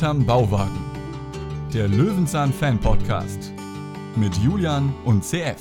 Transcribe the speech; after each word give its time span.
Hinterm 0.00 0.24
Bauwagen. 0.24 0.80
Der 1.74 1.86
Löwenzahn 1.86 2.54
Fan 2.54 2.80
Podcast 2.80 3.52
mit 4.16 4.34
Julian 4.38 4.94
und 5.04 5.22
CF. 5.22 5.60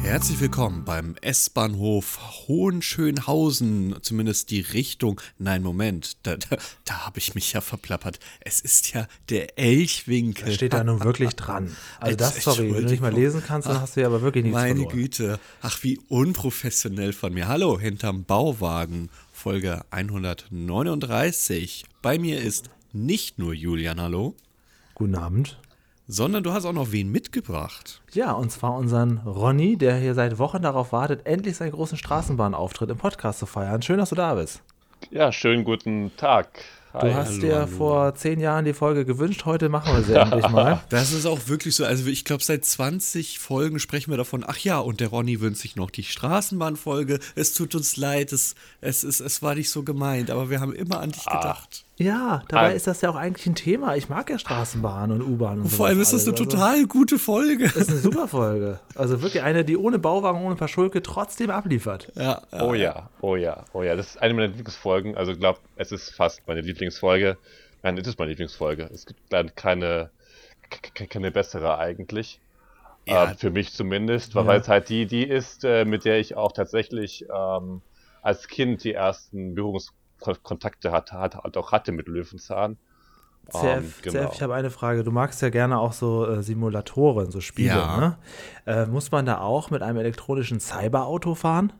Herzlich 0.00 0.38
willkommen 0.38 0.84
beim 0.84 1.16
S-Bahnhof 1.22 2.20
Hohenschönhausen, 2.46 3.96
zumindest 4.00 4.52
die 4.52 4.60
Richtung. 4.60 5.20
Nein, 5.38 5.64
Moment, 5.64 6.24
da, 6.24 6.36
da, 6.36 6.56
da 6.84 7.06
habe 7.06 7.18
ich 7.18 7.34
mich 7.34 7.52
ja 7.52 7.60
verplappert. 7.60 8.20
Es 8.38 8.60
ist 8.60 8.92
ja 8.92 9.08
der 9.28 9.58
Elchwinkel. 9.58 10.44
Das 10.46 10.54
steht 10.54 10.72
da 10.72 10.84
nun 10.84 11.02
wirklich 11.02 11.34
dran. 11.34 11.76
Also 11.98 12.16
das, 12.16 12.44
sorry, 12.44 12.72
wenn 12.72 12.84
du 12.84 12.90
nicht 12.90 13.00
mal 13.00 13.12
lesen 13.12 13.42
kannst, 13.44 13.66
dann 13.66 13.80
hast 13.80 13.96
du 13.96 14.02
ja 14.02 14.06
aber 14.06 14.22
wirklich 14.22 14.44
nichts 14.44 14.54
Meine 14.54 14.74
verloren. 14.82 14.96
Güte, 14.96 15.40
ach 15.62 15.82
wie 15.82 15.98
unprofessionell 16.06 17.12
von 17.12 17.34
mir. 17.34 17.48
Hallo, 17.48 17.80
hinterm 17.80 18.24
Bauwagen, 18.24 19.10
Folge 19.44 19.82
139. 19.90 21.84
Bei 22.00 22.18
mir 22.18 22.40
ist 22.40 22.70
nicht 22.94 23.38
nur 23.38 23.52
Julian, 23.52 24.00
hallo, 24.00 24.34
Guten 24.94 25.16
Abend. 25.16 25.60
sondern 26.08 26.42
du 26.42 26.54
hast 26.54 26.64
auch 26.64 26.72
noch 26.72 26.92
wen 26.92 27.12
mitgebracht. 27.12 28.00
Ja, 28.14 28.32
und 28.32 28.50
zwar 28.50 28.74
unseren 28.74 29.18
Ronny, 29.18 29.76
der 29.76 29.96
hier 29.96 30.14
seit 30.14 30.38
Wochen 30.38 30.62
darauf 30.62 30.92
wartet, 30.92 31.26
endlich 31.26 31.58
seinen 31.58 31.72
großen 31.72 31.98
Straßenbahnauftritt 31.98 32.88
im 32.88 32.96
Podcast 32.96 33.40
zu 33.40 33.44
feiern. 33.44 33.82
Schön, 33.82 33.98
dass 33.98 34.08
du 34.08 34.14
da 34.14 34.32
bist. 34.34 34.62
Ja, 35.10 35.30
schönen 35.30 35.64
guten 35.64 36.10
Tag. 36.16 36.48
Du 36.94 37.00
Hi. 37.00 37.12
hast 37.12 37.30
hallo, 37.30 37.40
dir 37.40 37.54
hallo. 37.56 37.66
vor 37.66 38.14
zehn 38.14 38.38
Jahren 38.38 38.64
die 38.64 38.72
Folge 38.72 39.04
gewünscht, 39.04 39.46
heute 39.46 39.68
machen 39.68 39.96
wir 39.96 40.04
sie 40.04 40.14
endlich 40.20 40.48
mal. 40.48 40.80
Das 40.90 41.10
ist 41.10 41.26
auch 41.26 41.48
wirklich 41.48 41.74
so. 41.74 41.84
Also 41.84 42.06
ich 42.06 42.24
glaube, 42.24 42.44
seit 42.44 42.64
20 42.64 43.40
Folgen 43.40 43.80
sprechen 43.80 44.12
wir 44.12 44.16
davon. 44.16 44.44
Ach 44.46 44.58
ja, 44.58 44.78
und 44.78 45.00
der 45.00 45.08
Ronny 45.08 45.40
wünscht 45.40 45.62
sich 45.62 45.74
noch 45.74 45.90
die 45.90 46.04
Straßenbahnfolge. 46.04 47.18
Es 47.34 47.52
tut 47.52 47.74
uns 47.74 47.96
leid, 47.96 48.32
es, 48.32 48.54
es, 48.80 49.02
es, 49.02 49.18
es 49.18 49.42
war 49.42 49.56
nicht 49.56 49.70
so 49.70 49.82
gemeint, 49.82 50.30
aber 50.30 50.50
wir 50.50 50.60
haben 50.60 50.72
immer 50.72 51.00
an 51.00 51.10
dich 51.10 51.24
gedacht. 51.24 51.84
Ja, 51.96 52.42
dabei 52.48 52.70
Ah. 52.70 52.72
ist 52.72 52.88
das 52.88 53.00
ja 53.02 53.10
auch 53.10 53.14
eigentlich 53.14 53.46
ein 53.46 53.54
Thema. 53.54 53.94
Ich 53.94 54.08
mag 54.08 54.28
ja 54.28 54.36
Straßenbahn 54.38 55.12
und 55.12 55.22
U-Bahn 55.22 55.60
und 55.60 55.68
so. 55.70 55.76
Vor 55.76 55.86
allem 55.86 56.00
ist 56.00 56.12
das 56.12 56.26
eine 56.26 56.34
total 56.34 56.86
gute 56.86 57.20
Folge. 57.20 57.64
Das 57.66 57.76
ist 57.76 57.90
eine 57.90 57.98
super 57.98 58.26
Folge. 58.26 58.80
Also 58.96 59.22
wirklich 59.22 59.42
eine, 59.44 59.64
die 59.64 59.76
ohne 59.76 60.00
Bauwagen, 60.00 60.42
ohne 60.44 60.56
Paschulke 60.56 61.02
trotzdem 61.02 61.50
abliefert. 61.50 62.10
Ja, 62.16 62.42
ja. 62.50 62.62
Oh 62.64 62.74
ja, 62.74 63.10
oh 63.20 63.36
ja, 63.36 63.64
oh 63.72 63.82
ja. 63.84 63.94
Das 63.94 64.08
ist 64.08 64.16
eine 64.22 64.34
meiner 64.34 64.48
Lieblingsfolgen. 64.48 65.16
Also 65.16 65.30
ich 65.32 65.38
glaube, 65.38 65.60
es 65.76 65.92
ist 65.92 66.10
fast 66.10 66.42
meine 66.48 66.62
Lieblingsfolge. 66.62 67.38
Nein, 67.84 67.96
es 67.96 68.08
ist 68.08 68.18
meine 68.18 68.30
Lieblingsfolge. 68.30 68.90
Es 68.92 69.06
gibt 69.06 69.20
leider 69.30 69.50
keine, 69.50 70.10
ke- 70.94 71.06
keine 71.06 71.30
bessere 71.30 71.78
eigentlich. 71.78 72.40
Ja. 73.06 73.30
Äh, 73.30 73.34
für 73.36 73.50
mich 73.50 73.72
zumindest, 73.72 74.34
weil 74.34 74.46
Ja. 74.46 74.54
es 74.56 74.66
halt 74.66 74.88
die, 74.88 75.06
die 75.06 75.22
ist, 75.24 75.62
äh, 75.64 75.84
mit 75.84 76.04
der 76.04 76.18
ich 76.18 76.36
auch 76.36 76.50
tatsächlich 76.50 77.26
ähm, 77.32 77.82
als 78.22 78.48
Kind 78.48 78.82
die 78.82 78.94
ersten 78.94 79.54
Berührungskontakte 80.24 80.90
hat, 80.92 81.12
hat, 81.12 81.36
hat, 81.36 81.56
auch 81.56 81.72
hatte 81.72 81.92
mit 81.92 82.08
Löwenzahn. 82.08 82.76
CF, 83.50 83.62
Ähm, 83.62 83.94
genau. 84.02 84.28
CF, 84.28 84.34
ich 84.34 84.42
habe 84.42 84.54
eine 84.54 84.70
Frage. 84.70 85.04
Du 85.04 85.10
magst 85.10 85.42
ja 85.42 85.50
gerne 85.50 85.78
auch 85.78 85.92
so 85.92 86.26
äh, 86.26 86.42
Simulatoren, 86.42 87.30
so 87.30 87.40
Spiele. 87.40 87.68
Ja. 87.68 87.96
Ne? 87.98 88.18
Äh, 88.66 88.86
muss 88.86 89.10
man 89.10 89.26
da 89.26 89.40
auch 89.40 89.70
mit 89.70 89.82
einem 89.82 89.98
elektronischen 89.98 90.60
Cyberauto 90.60 91.34
fahren? 91.34 91.72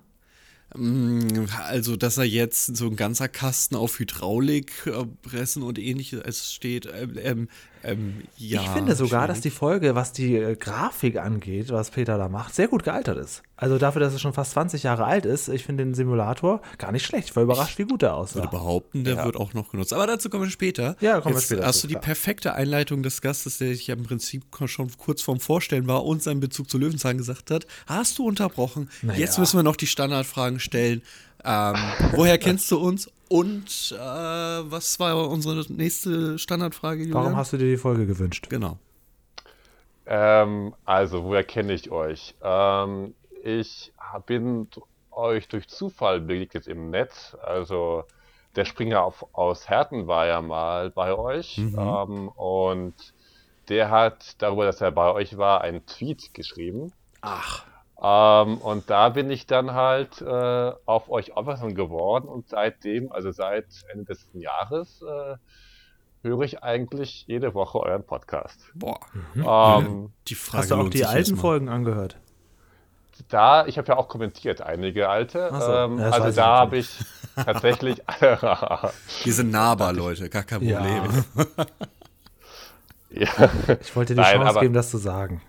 Mm, 0.75 1.47
Also, 1.69 1.97
dass 1.97 2.19
er 2.19 2.25
jetzt 2.25 2.77
so 2.77 2.86
ein 2.86 2.97
ganzer 2.97 3.28
Kasten 3.28 3.77
auf 3.77 3.98
Hydraulik, 3.98 4.86
äh, 4.86 5.05
Pressen 5.23 5.62
und 5.62 5.79
ähnliches 5.79 6.53
steht, 6.53 6.86
ähm, 6.86 7.14
ähm, 7.19 7.48
ähm, 7.84 8.22
ja. 8.36 8.62
ich 8.62 8.68
finde 8.68 8.94
sogar, 8.94 9.27
dass 9.27 9.38
schwierig. 9.38 9.52
die 9.54 9.58
Folge, 9.58 9.94
was 9.94 10.12
die 10.12 10.36
äh, 10.36 10.56
Grafik 10.56 11.16
angeht, 11.18 11.70
was 11.70 11.90
Peter 11.90 12.18
da 12.18 12.28
macht, 12.28 12.54
sehr 12.54 12.68
gut 12.68 12.84
gealtert 12.84 13.18
ist. 13.18 13.42
Also 13.56 13.78
dafür, 13.78 14.00
dass 14.00 14.12
es 14.12 14.20
schon 14.20 14.32
fast 14.32 14.52
20 14.52 14.82
Jahre 14.82 15.04
alt 15.04 15.27
ist, 15.27 15.48
ich 15.48 15.64
finde 15.64 15.84
den 15.84 15.94
Simulator 15.94 16.60
gar 16.78 16.90
nicht 16.92 17.06
schlecht. 17.06 17.30
Ich 17.30 17.36
war 17.36 17.42
überrascht, 17.44 17.78
wie 17.78 17.84
gut 17.84 18.02
er 18.02 18.11
Ich 18.11 18.14
aussah. 18.14 18.34
würde 18.36 18.48
behaupten, 18.48 19.05
der 19.05 19.24
wird 19.24 19.36
auch 19.36 19.55
noch 19.55 19.70
genutzt. 19.70 19.92
Aber 19.92 20.06
dazu 20.06 20.28
kommen 20.28 20.44
wir 20.44 20.50
später. 20.50 20.96
Ja, 21.00 21.20
kommen 21.20 21.34
wir 21.34 21.39
Jetzt 21.40 21.46
später 21.50 21.64
Hast 21.67 21.84
du 21.84 21.89
die 21.89 21.94
klar. 21.94 22.02
perfekte 22.02 22.55
Einleitung 22.55 23.02
des 23.02 23.20
Gastes, 23.20 23.58
der 23.58 23.68
sich 23.68 23.86
ja 23.86 23.94
im 23.94 24.02
Prinzip 24.02 24.42
schon 24.67 24.90
kurz 24.98 25.23
vorm 25.23 25.39
Vorstellen 25.40 25.86
war 25.86 26.05
und 26.05 26.23
seinen 26.23 26.40
Bezug 26.40 26.68
zu 26.68 26.78
Löwenzahn 26.78 27.17
gesagt 27.17 27.50
hat, 27.50 27.67
hast 27.86 28.18
du 28.18 28.27
unterbrochen. 28.27 28.90
Naja. 29.02 29.20
Jetzt 29.20 29.39
müssen 29.39 29.56
wir 29.58 29.62
noch 29.62 29.77
die 29.77 29.86
Standardfragen 29.86 30.58
stellen. 30.58 31.02
Ähm, 31.44 31.77
woher 32.12 32.38
kennst 32.38 32.70
du 32.70 32.78
uns? 32.78 33.10
Und 33.28 33.92
äh, 33.92 33.98
was 33.98 35.00
war 35.00 35.28
unsere 35.28 35.64
nächste 35.72 36.38
Standardfrage, 36.38 37.02
Julian? 37.02 37.14
Warum 37.14 37.36
hast 37.36 37.52
du 37.52 37.56
dir 37.56 37.66
die 37.70 37.77
Folge 37.77 38.06
gewünscht? 38.06 38.48
Genau. 38.48 38.78
Ähm, 40.06 40.74
also, 40.84 41.24
woher 41.24 41.44
kenne 41.44 41.72
ich 41.72 41.90
euch? 41.90 42.34
Ähm, 42.42 43.14
ich 43.42 43.92
bin 44.27 44.68
euch 45.10 45.48
durch 45.48 45.68
Zufall 45.68 46.20
begegnet 46.20 46.66
im 46.66 46.90
Netz. 46.90 47.36
Also, 47.42 48.05
der 48.56 48.64
Springer 48.64 49.02
auf, 49.02 49.26
aus 49.32 49.68
Herten 49.68 50.06
war 50.06 50.26
ja 50.26 50.40
mal 50.42 50.90
bei 50.90 51.14
euch. 51.14 51.58
Ähm, 51.58 52.28
und 52.28 52.94
der 53.68 53.90
hat 53.90 54.36
darüber, 54.38 54.66
dass 54.66 54.80
er 54.80 54.92
bei 54.92 55.11
euch 55.11 55.36
war, 55.38 55.62
einen 55.62 55.84
Tweet 55.86 56.34
geschrieben. 56.34 56.92
Ach, 57.22 57.64
Ähm, 58.02 58.58
und 58.58 58.90
da 58.90 59.08
bin 59.10 59.30
ich 59.30 59.46
dann 59.46 59.72
halt 59.72 60.20
äh, 60.20 60.72
auf 60.84 61.08
euch 61.10 61.36
aufmerksam 61.36 61.74
geworden 61.74 62.27
und 62.28 62.48
seitdem, 62.48 63.10
also 63.12 63.30
seit 63.30 63.66
Ende 63.92 64.05
des 64.06 64.27
Jahres, 64.34 65.02
äh, 65.02 65.36
höre 66.22 66.40
ich 66.42 66.62
eigentlich 66.62 67.24
jede 67.27 67.55
Woche 67.55 67.78
euren 67.80 68.02
Podcast. 68.05 68.58
Boah. 68.74 68.98
Ähm, 69.36 70.10
Die 70.28 70.34
Frage 70.34 70.62
hast 70.62 70.70
du 70.70 70.74
auch 70.77 70.88
die 70.90 71.05
alten. 71.05 71.36
Folgen 71.36 71.68
angehört? 71.68 72.16
Da, 73.28 73.64
ich 73.66 73.78
habe 73.78 73.88
ja 73.88 73.96
auch 73.96 74.08
kommentiert, 74.08 74.61
einige 74.61 75.08
alte. 75.08 75.48
So, 75.52 75.72
ähm, 75.72 75.98
ja, 76.00 76.11
also 76.11 76.34
da 76.34 76.46
habe 76.58 76.78
ich 76.78 76.98
tatsächlich. 77.36 78.02
Wir 78.20 79.32
sind 79.32 79.50
nahbar, 79.52 79.92
Leute, 79.94 80.28
gar 80.28 80.42
kein 80.42 80.62
Ja. 80.62 80.80
Problem. 80.80 81.24
ja, 83.11 83.28
Ich 83.80 83.94
wollte 83.94 84.14
dir 84.14 84.22
die 84.22 84.26
Nein, 84.26 84.36
Chance 84.38 84.50
aber- 84.50 84.61
geben, 84.61 84.74
das 84.74 84.90
zu 84.90 84.98
sagen. 84.98 85.40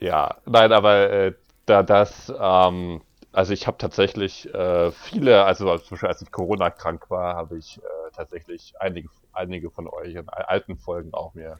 ja, 0.00 0.36
nein, 0.46 0.72
aber 0.72 1.10
äh, 1.10 1.32
da 1.66 1.82
das, 1.82 2.32
ähm, 2.38 3.02
also 3.32 3.52
ich 3.52 3.66
habe 3.66 3.78
tatsächlich 3.78 4.52
äh, 4.52 4.90
viele, 4.92 5.44
also 5.44 5.76
zum 5.78 5.94
Beispiel 5.94 6.08
als 6.08 6.22
ich 6.22 6.30
Corona 6.30 6.70
krank 6.70 7.10
war, 7.10 7.36
habe 7.36 7.58
ich 7.58 7.78
äh, 7.78 8.10
tatsächlich 8.14 8.74
einige, 8.78 9.08
einige 9.32 9.70
von 9.70 9.88
euch 9.88 10.14
in 10.14 10.28
alten 10.28 10.76
Folgen 10.76 11.14
auch 11.14 11.34
mir 11.34 11.58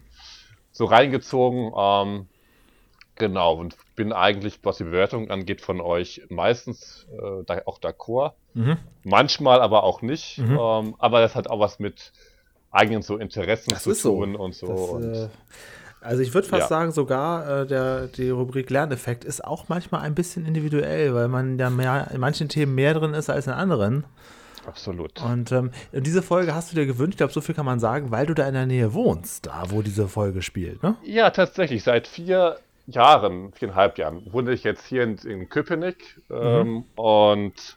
so 0.71 0.85
reingezogen. 0.85 1.73
Ähm, 1.77 2.29
genau, 3.15 3.55
und 3.55 3.77
bin 3.97 4.13
eigentlich, 4.13 4.59
was 4.63 4.79
die 4.79 4.85
Bewertung 4.85 5.31
angeht, 5.31 5.61
von 5.61 5.81
euch 5.81 6.23
meistens 6.29 7.07
äh, 7.13 7.45
da, 7.47 7.63
auch 7.67 7.79
d'accord. 7.79 8.33
Mhm. 8.55 8.79
Manchmal 9.05 9.61
aber 9.61 9.85
auch 9.85 10.03
nicht. 10.03 10.39
Mhm. 10.39 10.59
Ähm, 10.59 10.97
aber 10.99 11.21
das 11.21 11.35
hat 11.35 11.49
auch 11.49 11.61
was 11.61 11.79
mit 11.79 12.13
eigenen 12.71 13.03
so 13.03 13.19
Interessen 13.19 13.71
Das 13.71 13.85
zu 13.85 13.91
ist 13.91 14.03
so. 14.03 14.17
tun 14.17 14.35
und 14.37 14.55
so. 14.55 14.67
Das, 14.67 14.89
und, 14.91 15.15
äh, 15.15 15.29
also 16.03 16.23
ich 16.23 16.35
würde 16.35 16.49
fast 16.49 16.63
Ja. 16.63 16.69
sagen, 16.69 16.93
sogar 16.93 17.63
äh, 17.63 17.67
der, 17.67 18.07
die 18.09 18.31
Rubrik 18.31 18.69
Lerneffekt 18.71 19.25
ist 19.25 19.45
auch 19.45 19.69
manchmal 19.69 20.03
ein 20.03 20.15
bisschen 20.15 20.45
individuell, 20.47 21.15
weil 21.15 21.29
man 21.29 21.59
ja 21.59 21.71
mehr, 21.71 22.09
in 22.13 22.21
manchen 22.21 22.49
Themen 22.49 22.75
mehr 22.75 22.95
drin 22.95 23.15
ist 23.15 23.31
als 23.31 23.47
in 23.47 23.53
anderen. 23.53 24.05
absolut. 24.67 25.21
Und 25.23 25.51
ähm, 25.53 25.71
diese 25.93 26.23
Folge 26.23 26.55
hast 26.55 26.71
du 26.73 26.77
dir 26.77 26.87
gewünscht, 26.87 27.15
ich 27.15 27.19
glaube, 27.19 27.33
so 27.33 27.41
viel 27.41 27.55
kann 27.55 27.67
man 27.67 27.81
sagen, 27.81 28.11
weil 28.11 28.27
du 28.27 28.35
da 28.35 28.47
in 28.47 28.55
der 28.55 28.67
Nähe 28.67 28.95
wohnst, 28.95 29.47
da 29.47 29.65
wo 29.69 29.83
diese 29.83 30.09
Folge 30.09 30.43
spielt, 30.43 30.83
ne? 30.83 30.97
Ja, 31.05 31.31
tatsächlich. 31.31 31.83
Seit 31.83 32.07
vier 32.07 32.59
Jahren, 32.87 33.53
viereinhalb 33.53 33.99
Jahren, 33.99 34.23
wohne 34.33 34.53
ich 34.53 34.65
jetzt 34.65 34.87
hier 34.87 35.05
in, 35.05 35.17
in 35.19 35.49
Köpenick. 35.49 36.21
Ähm, 36.31 36.85
und 36.97 37.77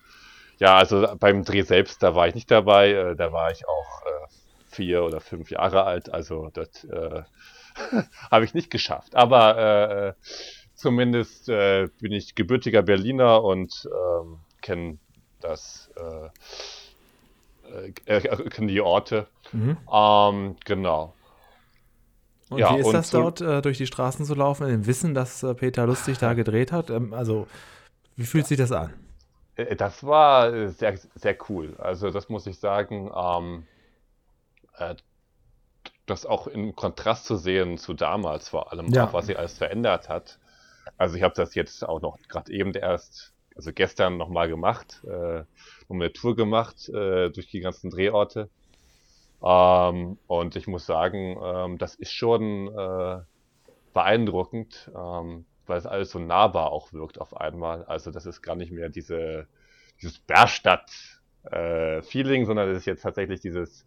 ja, 0.58 0.78
also 0.78 1.08
beim 1.20 1.44
Dreh 1.44 1.62
selbst, 1.64 2.02
da 2.02 2.16
war 2.16 2.28
ich 2.28 2.36
nicht 2.36 2.50
dabei. 2.50 2.92
Äh, 2.92 3.16
da 3.16 3.32
war 3.32 3.52
ich 3.52 3.68
auch 3.68 4.02
äh, 4.06 4.28
vier 4.76 5.04
oder 5.04 5.20
fünf 5.22 5.50
Jahre 5.50 5.84
alt. 5.84 6.14
Also 6.14 6.50
das 6.54 6.84
äh, 6.84 7.24
habe 8.32 8.46
ich 8.46 8.54
nicht 8.54 8.70
geschafft. 8.70 9.16
Aber 9.16 9.58
äh, 9.58 10.14
zumindest 10.76 11.50
äh, 11.50 11.88
bin 12.00 12.12
ich 12.12 12.36
gebürtiger 12.36 12.82
Berliner 12.82 13.44
und 13.44 13.72
ähm, 13.86 14.40
kenne 14.62 14.98
das, 15.42 15.90
äh, 15.96 16.30
äh, 18.06 18.18
äh, 18.18 18.50
kenne 18.50 18.68
die 18.68 18.82
Orte. 18.82 19.28
Mhm. 19.52 19.78
Ähm, 19.92 20.56
genau. 20.66 21.14
Und 22.50 22.60
Ja, 22.60 22.76
wie 22.76 22.80
ist 22.80 22.86
und 22.86 22.94
das 22.94 23.10
dort, 23.10 23.42
durch 23.42 23.78
die 23.78 23.88
Straßen 23.88 24.24
zu 24.24 24.36
laufen, 24.36 24.66
in 24.66 24.72
dem 24.72 24.86
Wissen, 24.86 25.16
dass 25.16 25.44
Peter 25.58 25.88
Lustig 25.88 26.20
da 26.20 26.34
gedreht 26.34 26.72
hat? 26.72 26.92
Ähm, 26.92 27.14
also, 27.14 27.48
wie 28.16 28.26
fühlt 28.26 28.46
sich 28.46 28.58
das 28.58 28.72
an? 28.72 28.94
Das 29.78 30.04
war 30.04 30.70
sehr, 30.70 30.98
sehr 31.16 31.38
cool. 31.50 31.76
Also 31.78 32.12
das 32.12 32.28
muss 32.28 32.46
ich 32.46 32.60
sagen, 32.60 33.10
ähm, 33.16 33.64
äh, 34.78 34.96
das 36.06 36.26
auch 36.26 36.48
im 36.48 36.76
Kontrast 36.76 37.26
zu 37.26 37.36
sehen 37.36 37.78
zu 37.78 37.94
damals 37.94 38.50
vor 38.50 38.72
allem, 38.72 38.88
Ja. 38.94 39.06
auch 39.06 39.14
was 39.14 39.28
sich 39.28 39.38
alles 39.38 39.58
verändert 39.58 40.10
hat. 40.10 40.40
Also 40.98 41.16
ich 41.18 41.24
habe 41.24 41.34
das 41.36 41.56
jetzt 41.56 41.84
auch 41.88 42.02
noch 42.02 42.18
gerade 42.28 42.52
eben 42.52 42.74
erst, 42.74 43.34
also 43.56 43.72
gestern 43.74 44.18
nochmal 44.18 44.48
gemacht, 44.48 45.02
äh, 45.06 45.40
noch 45.40 45.46
eine 45.90 46.14
Tour 46.14 46.36
gemacht 46.36 46.90
äh, 46.90 47.30
durch 47.32 47.50
die 47.50 47.60
ganzen 47.60 47.90
Drehorte. 47.90 48.50
Ähm, 49.44 50.20
und 50.28 50.56
ich 50.56 50.68
muss 50.68 50.86
sagen, 50.86 51.38
ähm, 51.44 51.78
das 51.78 51.96
ist 51.96 52.14
schon 52.14 52.68
äh, 52.78 53.20
beeindruckend, 53.94 54.92
ähm, 54.96 55.46
weil 55.66 55.78
es 55.78 55.86
alles 55.88 56.12
so 56.12 56.20
nahbar 56.20 56.72
auch 56.72 56.94
wirkt 56.94 57.20
auf 57.20 57.36
einmal. 57.36 57.84
Also 57.86 58.12
das 58.12 58.26
ist 58.26 58.42
gar 58.42 58.56
nicht 58.56 58.72
mehr 58.72 58.90
diese, 58.90 59.48
dieses 60.02 60.20
Bärstadt 60.20 60.92
äh, 61.52 62.02
sondern 62.02 62.70
es 62.70 62.80
ist 62.80 62.86
jetzt 62.86 63.04
tatsächlich 63.04 63.40
dieses, 63.42 63.86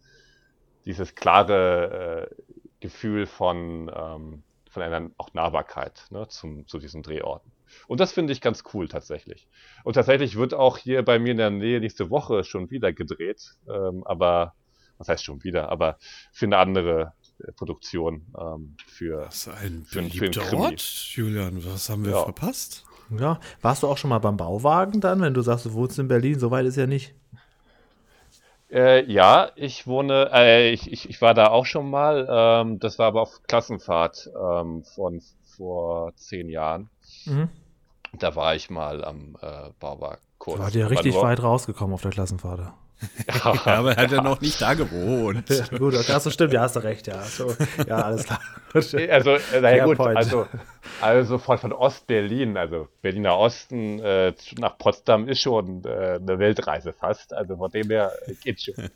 dieses 0.89 1.13
klare 1.13 2.27
äh, 2.31 2.35
Gefühl 2.79 3.27
von, 3.27 3.91
ähm, 3.95 4.43
von 4.71 4.83
einer 4.83 5.11
auch 5.17 5.33
Nahbarkeit 5.35 6.07
ne, 6.09 6.27
zum, 6.29 6.67
zu 6.67 6.79
diesen 6.79 7.03
Drehorten. 7.03 7.51
Und 7.87 7.99
das 7.99 8.11
finde 8.11 8.33
ich 8.33 8.41
ganz 8.41 8.63
cool 8.73 8.87
tatsächlich. 8.87 9.47
Und 9.83 9.93
tatsächlich 9.93 10.35
wird 10.35 10.55
auch 10.55 10.79
hier 10.79 11.05
bei 11.05 11.19
mir 11.19 11.31
in 11.31 11.37
der 11.37 11.51
Nähe 11.51 11.79
nächste 11.79 12.09
Woche 12.09 12.43
schon 12.43 12.71
wieder 12.71 12.91
gedreht. 12.91 13.51
Ähm, 13.69 14.03
aber, 14.05 14.55
was 14.97 15.09
heißt 15.09 15.23
schon 15.23 15.43
wieder? 15.43 15.69
Aber 15.69 15.97
für 16.31 16.47
eine 16.47 16.57
andere 16.57 17.13
äh, 17.43 17.51
Produktion. 17.51 18.25
Ähm, 18.35 18.75
für, 18.87 19.27
Was 19.27 19.47
ein 19.47 19.83
für, 19.85 20.01
für 20.01 20.09
beliebter 20.09 20.41
ein 20.41 20.47
Krimi. 20.47 20.63
Ort, 20.63 20.81
Julian. 21.13 21.63
Was 21.63 21.89
haben 21.91 22.03
wir 22.03 22.13
Ja. 22.13 22.23
verpasst? 22.23 22.83
Ja. 23.15 23.39
Warst 23.61 23.83
du 23.83 23.87
auch 23.87 23.97
schon 23.97 24.09
mal 24.09 24.19
beim 24.19 24.37
Bauwagen 24.37 25.01
dann, 25.01 25.21
wenn 25.21 25.35
du 25.35 25.41
sagst, 25.41 25.65
du 25.67 25.73
wohnst 25.73 25.99
in 25.99 26.07
Berlin? 26.07 26.39
So 26.39 26.49
weit 26.49 26.65
ist 26.65 26.77
ja 26.77 26.87
nicht. 26.87 27.13
Äh, 28.71 29.11
ja, 29.11 29.49
ich 29.55 29.87
wohne, 29.87 30.29
äh, 30.31 30.71
ich, 30.71 30.91
ich, 30.91 31.09
ich 31.09 31.21
war 31.21 31.33
da 31.33 31.47
auch 31.47 31.65
schon 31.65 31.89
mal. 31.89 32.27
Ähm, 32.29 32.79
das 32.79 32.99
war 32.99 33.07
aber 33.07 33.21
auf 33.21 33.41
Klassenfahrt 33.47 34.29
ähm, 34.39 34.83
von 34.83 35.21
vor 35.57 36.15
zehn 36.15 36.49
Jahren. 36.49 36.89
Mhm. 37.25 37.49
Da 38.13 38.35
war 38.35 38.55
ich 38.55 38.69
mal 38.69 39.03
am 39.03 39.37
äh, 39.41 39.69
Bauwerkkurs. 39.79 40.57
Da 40.57 40.63
war 40.63 40.71
der 40.71 40.85
Aber 40.85 40.91
richtig 40.91 41.15
weit 41.15 41.41
rausgekommen 41.41 41.93
auf 41.93 42.01
der 42.01 42.11
Klassenfahrt. 42.11 42.73
Ja, 43.27 43.65
aber 43.65 43.95
er 43.95 44.03
hat 44.03 44.11
ja 44.11 44.21
noch 44.21 44.41
nicht 44.41 44.61
da 44.61 44.73
gewohnt. 44.73 45.49
Ja, 45.49 45.77
gut, 45.77 45.93
du 45.93 46.31
stimmt, 46.31 46.53
ja, 46.53 46.61
hast 46.61 46.75
du 46.75 46.83
recht, 46.83 47.07
ja. 47.07 47.23
So, 47.23 47.55
ja, 47.87 47.97
alles 47.97 48.25
klar. 48.25 48.39
Also, 48.73 49.31
äh, 49.31 49.61
naja, 49.61 49.85
gut, 49.85 49.99
also, 49.99 50.47
also 51.01 51.37
von, 51.37 51.57
von 51.57 51.73
Ost-Berlin, 51.73 52.57
also 52.57 52.87
Berliner 53.01 53.37
Osten 53.37 53.99
äh, 53.99 54.33
nach 54.57 54.77
Potsdam 54.77 55.27
ist 55.27 55.41
schon 55.41 55.83
äh, 55.85 56.19
eine 56.21 56.39
Weltreise 56.39 56.93
fast. 56.93 57.33
Also 57.33 57.57
von 57.57 57.71
dem 57.71 57.89
her 57.89 58.11
geht 58.43 58.61
schon. 58.61 58.75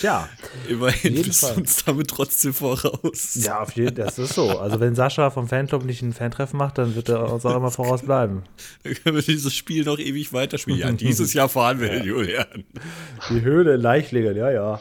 Tja, 0.00 0.28
Immerhin 0.68 1.22
bist 1.22 1.42
du 1.42 1.60
uns 1.60 1.84
damit 1.84 2.08
trotzdem 2.08 2.52
voraus. 2.52 3.36
ja, 3.42 3.60
auf 3.60 3.72
jeden 3.72 3.96
Fall, 3.96 4.06
das 4.06 4.18
ist 4.18 4.34
so. 4.34 4.58
Also 4.58 4.80
wenn 4.80 4.94
Sascha 4.94 5.30
vom 5.30 5.48
Fanclub 5.48 5.84
nicht 5.84 6.02
ein 6.02 6.12
Fantreffen 6.12 6.58
macht, 6.58 6.78
dann 6.78 6.94
wird 6.94 7.08
er 7.08 7.32
uns 7.32 7.46
auch 7.46 7.56
immer 7.56 7.70
voraus 7.70 8.02
bleiben. 8.02 8.44
Dann 8.82 8.94
können 8.94 9.16
wir 9.16 9.22
dieses 9.22 9.54
Spiel 9.54 9.84
noch 9.84 9.98
ewig 9.98 10.32
weiterspielen. 10.32 10.80
Ja, 10.80 10.92
dieses 10.92 11.32
Jahr 11.32 11.48
fahren 11.48 11.80
wir, 11.80 12.02
Julian. 12.04 12.64
Die 13.30 13.42
Höhle 13.42 13.74
in 13.74 13.80
Leichlingen, 13.80 14.36
ja, 14.36 14.50
ja. 14.50 14.80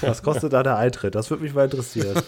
Was 0.00 0.22
kostet 0.22 0.52
da 0.52 0.62
der 0.62 0.76
Eintritt? 0.76 1.14
Das 1.14 1.30
würde 1.30 1.42
mich 1.42 1.54
mal 1.54 1.64
interessieren. 1.64 2.20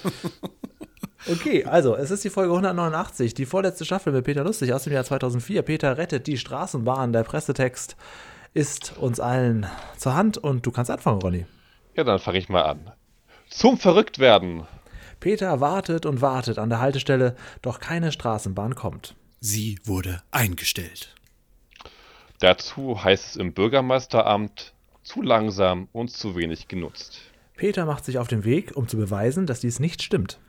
Okay, 1.31 1.65
also 1.65 1.97
es 1.97 2.11
ist 2.11 2.25
die 2.25 2.31
Folge 2.31 2.53
189, 2.53 3.35
die 3.35 3.45
vorletzte 3.45 3.85
Staffel 3.85 4.13
mit 4.13 4.25
Peter 4.25 4.43
Lustig 4.43 4.73
aus 4.73 4.85
dem 4.85 4.93
Jahr 4.95 5.05
2004. 5.05 5.63
Peter 5.63 5.99
rettet 5.99 6.27
die 6.27 6.39
Straßenbahn. 6.39 7.13
Der 7.13 7.25
Pressetext 7.25 7.97
ist 8.55 8.97
uns 8.97 9.21
allen 9.21 9.67
zur 9.99 10.15
Hand 10.15 10.39
und 10.39 10.65
du 10.65 10.71
kannst 10.71 10.91
anfangen, 10.91 11.21
Ronny. 11.21 11.47
Ja, 11.95 12.05
dann 12.05 12.19
fange 12.19 12.39
ich 12.39 12.49
mal 12.49 12.63
an. 12.63 12.91
Zum 13.51 13.77
Verrücktwerden. 13.77 14.67
Peter 15.21 15.61
wartet 15.61 16.07
und 16.07 16.23
wartet 16.23 16.59
an 16.59 16.71
der 16.71 16.81
Haltestelle, 16.81 17.37
doch 17.61 17.81
keine 17.81 18.13
Straßenbahn 18.13 18.75
kommt. 18.75 19.15
Sie 19.41 19.79
wurde 19.85 20.23
eingestellt. 20.31 21.15
Dazu 22.41 23.05
heißt 23.05 23.27
es 23.27 23.37
im 23.37 23.53
Bürgermeisteramt 23.53 24.73
zu 25.03 25.23
langsam 25.23 25.89
und 25.93 26.11
zu 26.11 26.35
wenig 26.37 26.69
genutzt. 26.69 27.21
Peter 27.55 27.85
macht 27.85 28.07
sich 28.07 28.17
auf 28.19 28.29
den 28.29 28.45
Weg, 28.45 28.75
um 28.77 28.89
zu 28.89 28.97
beweisen, 28.97 29.47
dass 29.47 29.61
dies 29.61 29.79
nicht 29.79 30.03
stimmt. 30.03 30.41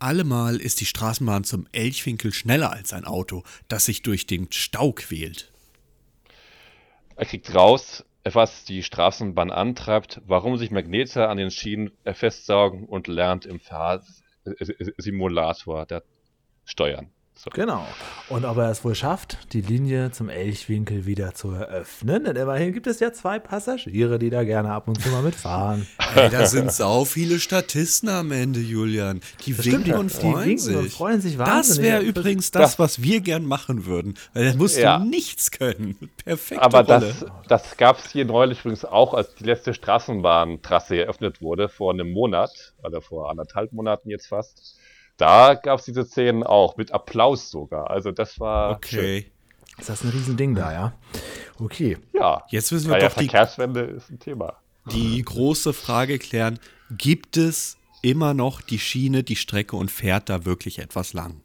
Allemal 0.00 0.56
ist 0.56 0.80
die 0.80 0.86
Straßenbahn 0.86 1.44
zum 1.44 1.68
Elchwinkel 1.72 2.32
schneller 2.32 2.72
als 2.72 2.92
ein 2.92 3.04
Auto, 3.04 3.44
das 3.68 3.84
sich 3.84 4.02
durch 4.02 4.26
den 4.26 4.50
Stau 4.50 4.90
quält. 4.92 5.52
Er 7.14 7.26
kriegt 7.26 7.54
raus, 7.54 8.04
was 8.24 8.64
die 8.64 8.82
Straßenbahn 8.82 9.52
antreibt, 9.52 10.20
warum 10.26 10.56
sich 10.56 10.72
Magnete 10.72 11.28
an 11.28 11.36
den 11.36 11.52
Schienen 11.52 11.92
festsaugen 12.04 12.84
und 12.84 13.06
lernt 13.06 13.46
im 13.46 13.60
Fahrsimulator 13.60 15.86
der 15.86 16.02
Steuern. 16.64 17.12
So. 17.40 17.50
Genau. 17.50 17.86
Und 18.30 18.44
ob 18.44 18.56
er 18.56 18.68
es 18.68 18.82
wohl 18.84 18.96
schafft, 18.96 19.52
die 19.52 19.60
Linie 19.60 20.10
zum 20.10 20.28
Elchwinkel 20.28 21.06
wieder 21.06 21.34
zu 21.34 21.52
eröffnen. 21.52 22.24
Denn 22.24 22.34
immerhin 22.34 22.72
gibt 22.72 22.88
es 22.88 22.98
ja 22.98 23.12
zwei 23.12 23.38
Passagiere, 23.38 24.18
die 24.18 24.28
da 24.28 24.42
gerne 24.42 24.72
ab 24.72 24.88
und 24.88 25.00
zu 25.00 25.08
mal 25.10 25.22
mitfahren. 25.22 25.86
Ey, 26.16 26.30
da 26.30 26.46
sind 26.46 26.72
sau 26.72 27.04
viele 27.04 27.38
Statisten 27.38 28.08
am 28.08 28.32
Ende, 28.32 28.58
Julian. 28.58 29.20
Die 29.46 29.54
Das 29.54 29.64
winken 29.66 29.82
stimmt, 29.84 29.98
und 30.00 30.12
Die 30.12 30.16
freuen 30.20 30.44
winken 30.46 30.58
sich. 30.58 30.76
und 30.76 30.90
freuen 30.90 31.20
sich 31.20 31.36
Das 31.36 31.80
wäre 31.80 32.02
übrigens 32.02 32.50
das, 32.50 32.80
was 32.80 33.02
wir 33.02 33.20
gern 33.20 33.44
machen 33.44 33.86
würden. 33.86 34.14
Weil 34.34 34.50
da 34.50 34.56
musst 34.56 34.76
Ja. 34.76 34.98
du 34.98 35.04
nichts 35.04 35.52
können. 35.52 36.10
Perfekte 36.24 36.60
Aber 36.64 36.84
Rolle. 36.84 37.14
das, 37.20 37.24
das 37.46 37.76
gab 37.76 38.00
es 38.00 38.10
hier 38.10 38.24
neulich 38.24 38.58
übrigens 38.60 38.84
auch, 38.84 39.14
als 39.14 39.36
die 39.36 39.44
letzte 39.44 39.74
Straßenbahntrasse 39.74 40.96
eröffnet 41.02 41.40
wurde, 41.40 41.68
vor 41.68 41.92
einem 41.92 42.10
Monat, 42.10 42.50
oder 42.82 43.00
vor 43.00 43.30
anderthalb 43.30 43.72
Monaten 43.72 44.10
jetzt 44.10 44.26
fast. 44.26 44.74
Da 45.18 45.54
gab 45.54 45.80
es 45.80 45.84
diese 45.84 46.04
Szenen 46.04 46.44
auch, 46.44 46.76
mit 46.76 46.92
Applaus 46.92 47.50
sogar. 47.50 47.90
Also 47.90 48.12
das 48.12 48.40
war 48.40 48.78
schön. 48.84 49.00
okay. 49.00 49.32
Ist 49.76 49.88
das 49.88 50.02
ein 50.02 50.10
Riesending 50.10 50.54
da, 50.54 50.72
ja? 50.72 50.92
Okay. 51.60 51.98
Ja, 52.12 52.44
Jetzt 52.48 52.72
müssen 52.72 52.90
wir 52.90 52.98
ja, 52.98 53.08
doch 53.08 53.16
die, 53.16 53.28
Verkehrswende 53.28 53.80
ist 53.80 54.10
ein 54.10 54.18
Thema. 54.18 54.54
die 54.90 55.22
große 55.22 55.72
Frage 55.72 56.18
klären. 56.18 56.58
Gibt 56.90 57.36
es 57.36 57.76
immer 58.00 58.32
noch 58.32 58.60
die 58.60 58.78
Schiene, 58.78 59.22
die 59.24 59.36
Strecke 59.36 59.76
und 59.76 59.90
fährt 59.90 60.28
da 60.28 60.44
wirklich 60.44 60.78
etwas 60.78 61.12
lang? 61.12 61.40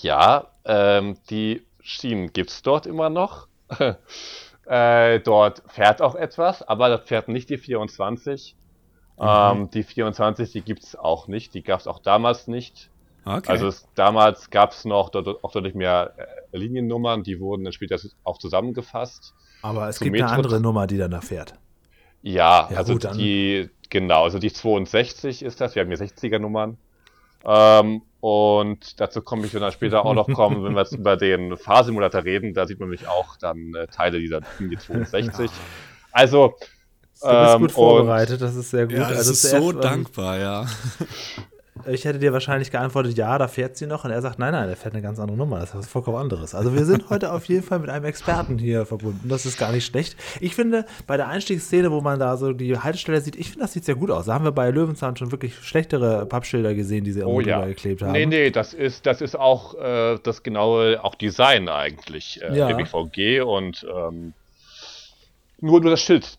Ja, 0.00 0.48
ähm, 0.64 1.18
die 1.28 1.62
Schienen 1.82 2.32
gibt 2.32 2.50
es 2.50 2.62
dort 2.62 2.86
immer 2.86 3.10
noch. 3.10 3.48
äh, 4.66 5.20
dort 5.20 5.62
fährt 5.68 6.00
auch 6.00 6.14
etwas, 6.14 6.62
aber 6.62 6.88
das 6.88 7.06
fährt 7.06 7.28
nicht 7.28 7.50
die 7.50 7.58
24. 7.58 8.56
Ähm, 9.22 9.70
die 9.70 9.82
24, 9.82 10.52
die 10.52 10.62
gibt 10.62 10.82
es 10.82 10.96
auch 10.96 11.28
nicht. 11.28 11.54
Die 11.54 11.62
gab 11.62 11.80
es 11.80 11.86
auch 11.86 12.00
damals 12.00 12.48
nicht. 12.48 12.90
Okay. 13.24 13.50
Also 13.50 13.68
es, 13.68 13.86
damals 13.94 14.50
gab 14.50 14.72
es 14.72 14.84
noch 14.84 15.10
dort, 15.10 15.44
auch 15.44 15.52
deutlich 15.52 15.74
mehr 15.74 16.12
äh, 16.52 16.56
Liniennummern, 16.56 17.22
die 17.22 17.38
wurden 17.38 17.62
dann 17.62 17.72
später 17.72 17.96
auch 18.24 18.38
zusammengefasst. 18.38 19.32
Aber 19.62 19.88
es 19.88 19.98
Zum 19.98 20.06
gibt 20.06 20.16
eine 20.16 20.24
Metro- 20.24 20.36
andere 20.36 20.60
Nummer, 20.60 20.86
die 20.88 20.98
dann 20.98 21.12
da 21.12 21.20
fährt. 21.20 21.54
Ja, 22.22 22.68
Ja, 22.70 22.76
also 22.76 22.94
gut, 22.94 23.14
die, 23.14 23.70
genau, 23.90 24.24
also 24.24 24.40
die 24.40 24.52
62 24.52 25.42
ist 25.44 25.60
das, 25.60 25.74
wir 25.76 25.82
haben 25.82 25.88
hier 25.88 25.98
60er 25.98 26.40
Nummern. 26.40 26.78
Ähm, 27.44 28.02
und 28.20 29.00
dazu 29.00 29.20
komme 29.22 29.46
ich 29.46 29.52
dann 29.52 29.70
später 29.72 30.04
auch 30.04 30.14
noch 30.14 30.28
kommen, 30.34 30.64
wenn 30.64 30.74
wir 30.74 30.80
jetzt 30.82 30.94
über 30.94 31.16
den 31.16 31.56
Fahrsimulator 31.56 32.24
reden, 32.24 32.54
da 32.54 32.66
sieht 32.66 32.80
man 32.80 32.88
nämlich 32.88 33.08
auch 33.08 33.36
dann 33.36 33.74
äh, 33.74 33.86
Teile 33.86 34.18
dieser 34.18 34.40
Linie 34.58 34.78
62. 34.78 35.50
Also, 36.14 36.56
Du 37.22 37.28
bist 37.28 37.54
Ähm, 37.54 37.60
gut 37.60 37.72
vorbereitet, 37.72 38.40
das 38.42 38.54
ist 38.56 38.70
sehr 38.70 38.86
gut. 38.86 38.96
ja, 38.96 39.08
das 39.08 39.18
also 39.18 39.32
ist 39.32 39.42
zuerst, 39.42 39.64
so 39.64 39.72
ähm, 39.72 39.80
dankbar, 39.80 40.38
ja. 40.38 40.66
Ich 41.86 42.04
hätte 42.04 42.20
dir 42.20 42.32
wahrscheinlich 42.32 42.70
geantwortet, 42.70 43.16
ja, 43.16 43.36
da 43.38 43.48
fährt 43.48 43.76
sie 43.76 43.86
noch. 43.86 44.04
Und 44.04 44.12
er 44.12 44.22
sagt, 44.22 44.38
nein, 44.38 44.52
nein, 44.52 44.68
der 44.68 44.76
fährt 44.76 44.94
eine 44.94 45.02
ganz 45.02 45.18
andere 45.18 45.36
Nummer. 45.36 45.58
Das 45.58 45.70
ist 45.70 45.76
was 45.76 45.88
vollkommen 45.88 46.16
anderes. 46.18 46.54
Also 46.54 46.74
wir 46.74 46.84
sind 46.84 47.10
heute 47.10 47.32
auf 47.32 47.46
jeden 47.46 47.64
Fall 47.64 47.80
mit 47.80 47.90
einem 47.90 48.04
Experten 48.04 48.56
hier 48.58 48.86
verbunden. 48.86 49.28
Das 49.28 49.46
ist 49.46 49.58
gar 49.58 49.72
nicht 49.72 49.84
schlecht. 49.86 50.16
Ich 50.38 50.54
finde, 50.54 50.84
bei 51.08 51.16
der 51.16 51.26
Einstiegsszene, 51.28 51.90
wo 51.90 52.00
man 52.00 52.20
da 52.20 52.36
so 52.36 52.52
die 52.52 52.78
Haltestelle 52.78 53.20
sieht, 53.20 53.34
ich 53.34 53.48
finde, 53.48 53.64
das 53.64 53.72
sieht 53.72 53.84
sehr 53.84 53.96
gut 53.96 54.12
aus. 54.12 54.26
Da 54.26 54.34
haben 54.34 54.44
wir 54.44 54.52
bei 54.52 54.70
Löwenzahn 54.70 55.16
schon 55.16 55.32
wirklich 55.32 55.56
schlechtere 55.56 56.24
Pappschilder 56.26 56.74
gesehen, 56.74 57.02
die 57.04 57.10
sie 57.12 57.22
oh 57.24 57.30
irgendwo 57.30 57.48
ja. 57.48 57.56
drüber 57.56 57.68
geklebt 57.70 58.02
haben. 58.02 58.12
Nee, 58.12 58.26
nee, 58.26 58.50
das 58.50 58.74
ist, 58.74 59.06
das 59.06 59.20
ist 59.20 59.36
auch 59.36 59.74
äh, 59.74 60.18
das 60.22 60.44
genaue 60.44 61.02
auch 61.02 61.16
Design 61.16 61.68
eigentlich, 61.68 62.40
äh, 62.42 62.56
Ja. 62.56 62.68
der 62.68 62.74
BVG 62.76 63.40
und 63.40 63.84
ähm, 63.92 64.34
nur, 65.60 65.80
nur 65.80 65.90
das 65.90 66.02
Schild 66.02 66.38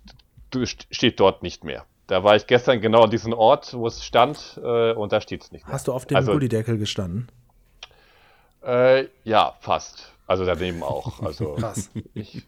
steht 0.91 1.19
dort 1.19 1.43
nicht 1.43 1.63
mehr. 1.63 1.85
Da 2.07 2.23
war 2.23 2.35
ich 2.35 2.47
gestern 2.47 2.81
genau 2.81 3.03
an 3.03 3.11
diesem 3.11 3.33
Ort, 3.33 3.73
wo 3.73 3.87
es 3.87 4.03
stand, 4.03 4.59
äh, 4.63 4.91
und 4.93 5.11
da 5.13 5.21
steht 5.21 5.43
es 5.43 5.51
nicht 5.51 5.65
mehr. 5.65 5.73
Hast 5.73 5.87
du 5.87 5.93
auf 5.93 6.05
dem 6.05 6.17
Also- 6.17 6.31
Gullideckel 6.33 6.77
gestanden? 6.77 7.27
Äh, 8.65 9.07
ja, 9.23 9.53
fast. 9.61 10.11
Also 10.27 10.45
daneben 10.45 10.83
auch. 10.83 11.19
Also 11.23 11.55
Krass. 11.55 11.89
ich, 12.13 12.43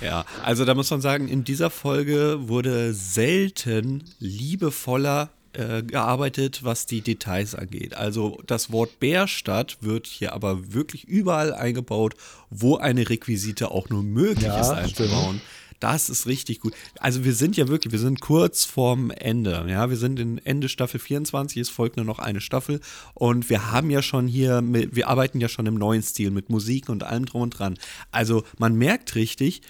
Ja, 0.00 0.24
also 0.44 0.64
da 0.64 0.74
muss 0.74 0.90
man 0.90 1.00
sagen, 1.00 1.28
in 1.28 1.42
dieser 1.44 1.70
Folge 1.70 2.48
wurde 2.48 2.92
selten 2.94 4.04
liebevoller 4.18 5.30
äh, 5.52 5.82
gearbeitet, 5.82 6.64
was 6.64 6.84
die 6.86 7.00
Details 7.00 7.54
angeht. 7.54 7.94
Also 7.96 8.38
das 8.46 8.70
Wort 8.72 9.00
Bärstadt 9.00 9.78
wird 9.80 10.06
hier 10.06 10.34
aber 10.34 10.74
wirklich 10.74 11.04
überall 11.08 11.54
eingebaut, 11.54 12.14
wo 12.50 12.76
eine 12.76 13.08
Requisite 13.08 13.70
auch 13.70 13.88
nur 13.88 14.02
möglich 14.02 14.44
Ja, 14.46 14.80
ist 14.80 14.90
stimmt. 14.90 15.40
Das 15.80 16.08
ist 16.08 16.26
richtig 16.26 16.60
gut. 16.60 16.74
Also 16.98 17.24
wir 17.24 17.34
sind 17.34 17.56
ja 17.56 17.68
wirklich, 17.68 17.92
wir 17.92 17.98
sind 17.98 18.20
kurz 18.20 18.64
vorm 18.64 19.10
Ende. 19.10 19.66
Ja, 19.68 19.90
wir 19.90 19.96
sind 19.96 20.18
in 20.18 20.38
Ende 20.38 20.68
Staffel 20.68 21.00
24, 21.00 21.58
es 21.58 21.68
folgt 21.68 21.96
nur 21.96 22.06
noch 22.06 22.18
eine 22.18 22.40
Staffel 22.40 22.80
und 23.14 23.50
wir 23.50 23.70
haben 23.72 23.90
ja 23.90 24.02
schon 24.02 24.26
hier, 24.26 24.62
wir 24.64 25.08
arbeiten 25.08 25.40
ja 25.40 25.48
schon 25.48 25.66
im 25.66 25.74
neuen 25.74 26.02
Stil 26.02 26.30
mit 26.30 26.50
Musik 26.50 26.88
und 26.88 27.02
allem 27.02 27.26
drum 27.26 27.42
und 27.42 27.50
dran. 27.50 27.78
Also 28.10 28.44
man 28.58 28.74
merkt 28.74 29.14
richtig, 29.14 29.62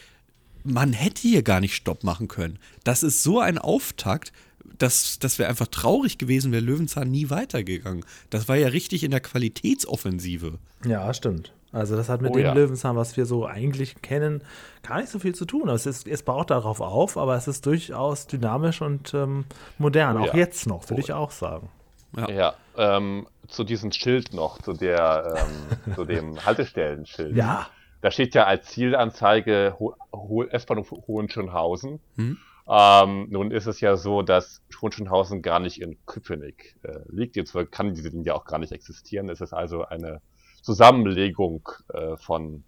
man 0.65 0.93
hätte 0.93 1.23
hier 1.23 1.43
gar 1.43 1.61
nicht 1.61 1.75
Stopp 1.75 2.05
machen 2.05 2.29
können. 2.29 2.59
Das 2.85 3.03
ist 3.03 3.23
so 3.23 3.41
ein 3.41 3.59
Auftakt, 3.59 4.33
dass 4.79 5.19
das 5.19 5.39
wäre 5.39 5.49
einfach 5.49 5.69
traurig 5.69 6.19
gewesen, 6.19 6.53
wäre 6.53 6.63
Löwenzahn 6.63 7.11
nie 7.11 7.31
weitergegangen. 7.31 8.05
Das 8.31 8.49
war 8.49 8.57
ja 8.57 8.69
richtig 8.69 9.05
in 9.05 9.11
der 9.11 9.21
Qualitätsoffensive. 9.21 10.59
Ja, 10.85 11.13
stimmt. 11.15 11.53
Also 11.77 11.95
das 11.95 12.09
hat 12.09 12.23
mit 12.23 12.33
Oh 12.33 12.37
dem 12.37 12.47
ja. 12.47 12.55
Löwenzahn, 12.55 12.97
was 12.97 13.17
wir 13.19 13.27
so 13.27 13.47
eigentlich 13.47 14.01
kennen, 14.01 14.43
gar 14.83 14.99
nicht 14.99 15.11
so 15.11 15.19
viel 15.19 15.35
zu 15.35 15.45
tun. 15.45 15.69
Es, 15.69 15.85
ist, 15.85 16.09
es 16.09 16.23
baut 16.23 16.51
darauf 16.51 16.81
auf, 16.81 17.19
aber 17.19 17.37
es 17.37 17.49
ist 17.49 17.67
durchaus 17.67 18.27
dynamisch 18.27 18.81
und 18.81 19.13
ähm, 19.13 19.45
modern. 19.77 20.17
Oh 20.17 20.21
auch 20.21 20.27
ja. 20.29 20.37
jetzt 20.37 20.67
noch, 20.67 20.89
würde 20.89 21.03
ich 21.03 21.13
auch 21.13 21.31
sagen. 21.31 21.69
Ja. 22.17 22.31
Ja, 22.31 22.55
ähm, 22.79 23.27
zu 23.47 23.63
diesem 23.63 23.93
Schild 23.93 24.33
noch, 24.33 24.59
zu 24.63 24.73
der, 24.73 25.37
ähm, 25.37 25.95
zu 25.95 26.05
dem 26.07 26.43
Haltestellenschild. 26.45 27.37
Ja, 27.37 27.69
Da 28.01 28.11
steht 28.11 28.35
ja 28.35 28.45
als 28.45 28.69
Zielanzeige 28.69 29.77
Ho 29.79 29.95
Ho 30.15 30.45
S-Bahnhof 30.45 30.93
Hohenschönhausen. 31.07 32.01
Hm? 32.17 32.39
Ähm, 32.69 33.27
nun 33.29 33.51
ist 33.51 33.67
es 33.67 33.81
ja 33.83 33.97
so, 33.97 34.23
dass 34.23 34.63
Hohenschönhausen 34.81 35.43
gar 35.43 35.61
nicht 35.61 35.83
in 35.83 35.99
Köpenick 36.07 36.77
äh, 36.85 37.01
liegt. 37.09 37.37
Jetzt 37.37 37.55
kann 37.71 37.95
diese 37.95 38.09
Linie 38.09 38.35
auch 38.35 38.47
gar 38.47 38.59
nicht 38.59 38.73
existieren. 38.73 39.29
Es 39.29 39.43
ist 39.43 39.53
also 39.53 39.85
eine 39.85 40.23
Zusammenlegung 40.67 41.69
äh, 41.95 42.17
von 42.17 42.65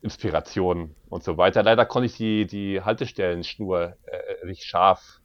Inspirationen 0.00 0.96
und 1.10 1.22
so 1.22 1.36
weiter. 1.36 1.62
Leider 1.62 1.84
konnte 1.84 2.06
ich 2.06 2.16
die, 2.16 2.46
die 2.46 2.80
Haltestellenschnur 2.82 3.96
äh, 4.06 4.46
nicht 4.46 4.64
scharf 4.64 5.20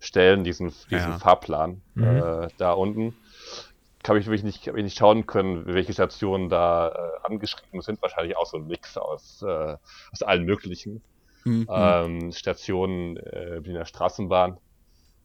stellen, 0.00 0.44
diesen, 0.44 0.72
diesen 0.90 1.12
Ja. 1.12 1.18
Fahrplan 1.18 1.82
Mhm. 1.94 2.04
äh, 2.06 2.48
da 2.58 2.72
unten. 2.72 3.14
Habe 4.06 4.18
ich 4.20 4.26
wirklich 4.26 4.42
nicht, 4.44 4.66
hab 4.68 4.76
ich 4.76 4.84
nicht 4.84 4.98
schauen 4.98 5.26
können, 5.26 5.66
welche 5.66 5.92
Stationen 5.92 6.48
da 6.48 6.88
äh, 6.88 7.26
angeschrieben 7.28 7.82
sind. 7.82 8.02
Wahrscheinlich 8.02 8.36
auch 8.36 8.46
so 8.46 8.56
ein 8.56 8.66
Mix 8.66 8.96
aus, 8.96 9.42
äh, 9.42 9.76
aus 10.12 10.22
allen 10.22 10.44
möglichen 10.44 11.02
Mhm. 11.44 11.66
ähm, 11.70 12.32
Stationen 12.32 13.16
äh, 13.18 13.60
wie 13.64 13.68
in 13.68 13.74
der 13.74 13.84
Straßenbahn 13.84 14.58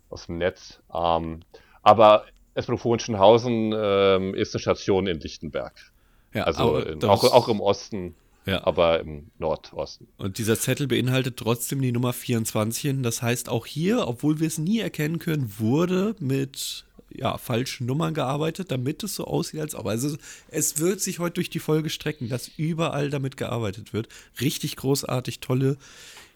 aus 0.10 0.27
dem 0.27 0.38
Netz. 0.38 0.82
Ähm, 0.93 1.41
aber 1.82 2.25
S-Bahnhof 2.55 2.84
Hohenschönhausen 2.84 3.74
ähm, 3.75 4.36
ist 4.36 4.53
eine 4.53 4.62
Station 4.62 5.08
in 5.08 5.20
Lichtenberg. 5.20 5.93
Ja, 6.34 6.44
Also 6.44 6.78
in, 6.78 7.04
auch, 7.06 7.24
auch 7.24 7.48
im 7.48 7.60
Osten, 7.60 8.16
Ja. 8.46 8.66
aber 8.66 9.00
im 9.00 9.28
Nordosten. 9.40 10.08
Und 10.18 10.38
dieser 10.38 10.60
Zettel 10.60 10.88
beinhaltet 10.88 11.38
trotzdem 11.38 11.82
die 11.82 11.92
Nummer 11.92 12.13
24. 12.13 12.82
hin. 12.82 13.04
Das 13.04 13.22
heißt, 13.22 13.50
auch 13.50 13.66
hier, 13.66 14.08
obwohl 14.08 14.40
wir 14.40 14.48
es 14.48 14.58
nie 14.58 14.80
erkennen 14.80 15.20
können, 15.20 15.54
wurde 15.60 16.16
mit 16.20 16.86
ja, 17.16 17.38
falschen 17.38 17.86
Nummern 17.86 18.16
gearbeitet, 18.16 18.72
damit 18.72 19.04
es 19.04 19.13
so 19.16 19.25
aussieht, 19.25 19.60
als 19.60 19.75
ob. 19.75 19.86
Also 19.86 20.18
es 20.48 20.80
wird 20.80 21.00
sich 21.00 21.20
heute 21.20 21.36
durch 21.36 21.52
die 21.52 21.60
Folge 21.60 21.92
strecken, 21.92 22.28
dass 22.28 22.50
überall 22.58 23.12
damit 23.12 23.38
gearbeitet 23.38 23.94
wird. 23.94 24.08
Richtig 24.42 24.75
großartig 24.78 25.40
tolle 25.40 25.78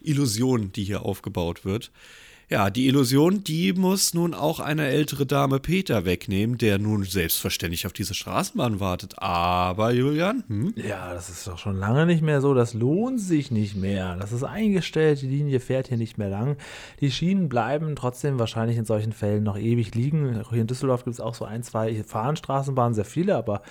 Illusion, 0.02 0.72
die 0.72 0.84
hier 0.84 1.02
aufgebaut 1.04 1.66
wird. 1.66 1.92
Ja, 2.50 2.70
die 2.70 2.88
Illusion, 2.88 3.44
die 3.44 3.74
muss 3.74 4.14
nun 4.14 4.34
auch 4.34 4.62
eine 4.62 4.88
ältere 4.88 5.26
Dame 5.26 5.60
Peter 5.60 6.06
wegnehmen, 6.06 6.58
der 6.58 6.80
nun 6.80 7.04
selbstverständlich 7.04 7.86
auf 7.86 7.92
diese 7.92 8.14
Straßenbahn 8.14 8.80
wartet. 8.80 9.16
Aber 9.18 9.92
Julian, 9.92 10.46
hm? 10.48 10.74
ja, 10.78 11.14
das 11.14 11.30
ist 11.30 11.46
doch 11.46 11.58
schon 11.58 11.78
lange 11.78 12.06
nicht 12.06 12.22
mehr 12.22 12.40
so. 12.40 12.54
Das 12.54 12.74
lohnt 12.74 13.20
sich 13.20 13.52
nicht 13.52 13.76
mehr. 13.76 14.16
Das 14.16 14.32
ist 14.32 14.46
eingestellt. 14.46 15.22
Die 15.22 15.28
Linie 15.28 15.60
fährt 15.60 15.90
hier 15.90 15.98
nicht 15.98 16.18
mehr 16.18 16.30
lang. 16.30 16.56
Die 17.02 17.12
Schienen 17.12 17.50
bleiben 17.50 17.98
trotzdem 17.98 18.40
wahrscheinlich 18.40 18.78
in 18.78 18.86
solchen 18.86 19.12
Fällen 19.12 19.44
noch 19.44 19.58
ewig 19.58 19.94
liegen. 19.94 20.42
Hier 20.50 20.62
in 20.62 20.68
Düsseldorf 20.68 21.04
gibt 21.04 21.16
es 21.16 21.20
auch 21.20 21.36
so 21.36 21.44
ein, 21.44 21.64
zwei 21.64 21.92
hier 21.92 22.06
fahren 22.06 22.38
Straßenbahnen, 22.38 22.94
sehr 22.94 23.04
viele, 23.04 23.36
aber 23.36 23.62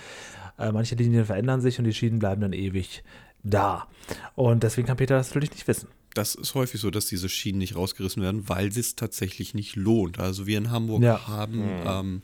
äh, 0.59 0.71
manche 0.71 0.93
Linien 0.93 1.25
verändern 1.25 1.61
sich 1.61 1.79
und 1.79 1.85
die 1.85 1.95
Schienen 1.95 2.19
bleiben 2.19 2.41
dann 2.41 2.53
ewig 2.53 3.03
da. 3.41 3.87
Und 4.35 4.61
deswegen 4.61 4.85
kann 4.85 4.97
Peter 4.97 5.15
das 5.15 5.29
natürlich 5.29 5.51
nicht 5.51 5.67
wissen. 5.67 5.87
Das 6.17 6.35
ist 6.35 6.55
häufig 6.55 6.81
so, 6.81 6.89
dass 6.89 7.05
diese 7.05 7.29
Schienen 7.29 7.59
nicht 7.59 7.75
rausgerissen 7.75 8.21
werden, 8.23 8.49
weil 8.49 8.67
es 8.69 8.95
tatsächlich 8.95 9.53
nicht 9.53 9.75
lohnt. 9.75 10.19
Also 10.19 10.47
wir 10.47 10.57
in 10.57 10.71
Hamburg 10.71 11.03
Ja. 11.03 11.27
haben 11.27 11.63
ähm, 11.85 12.21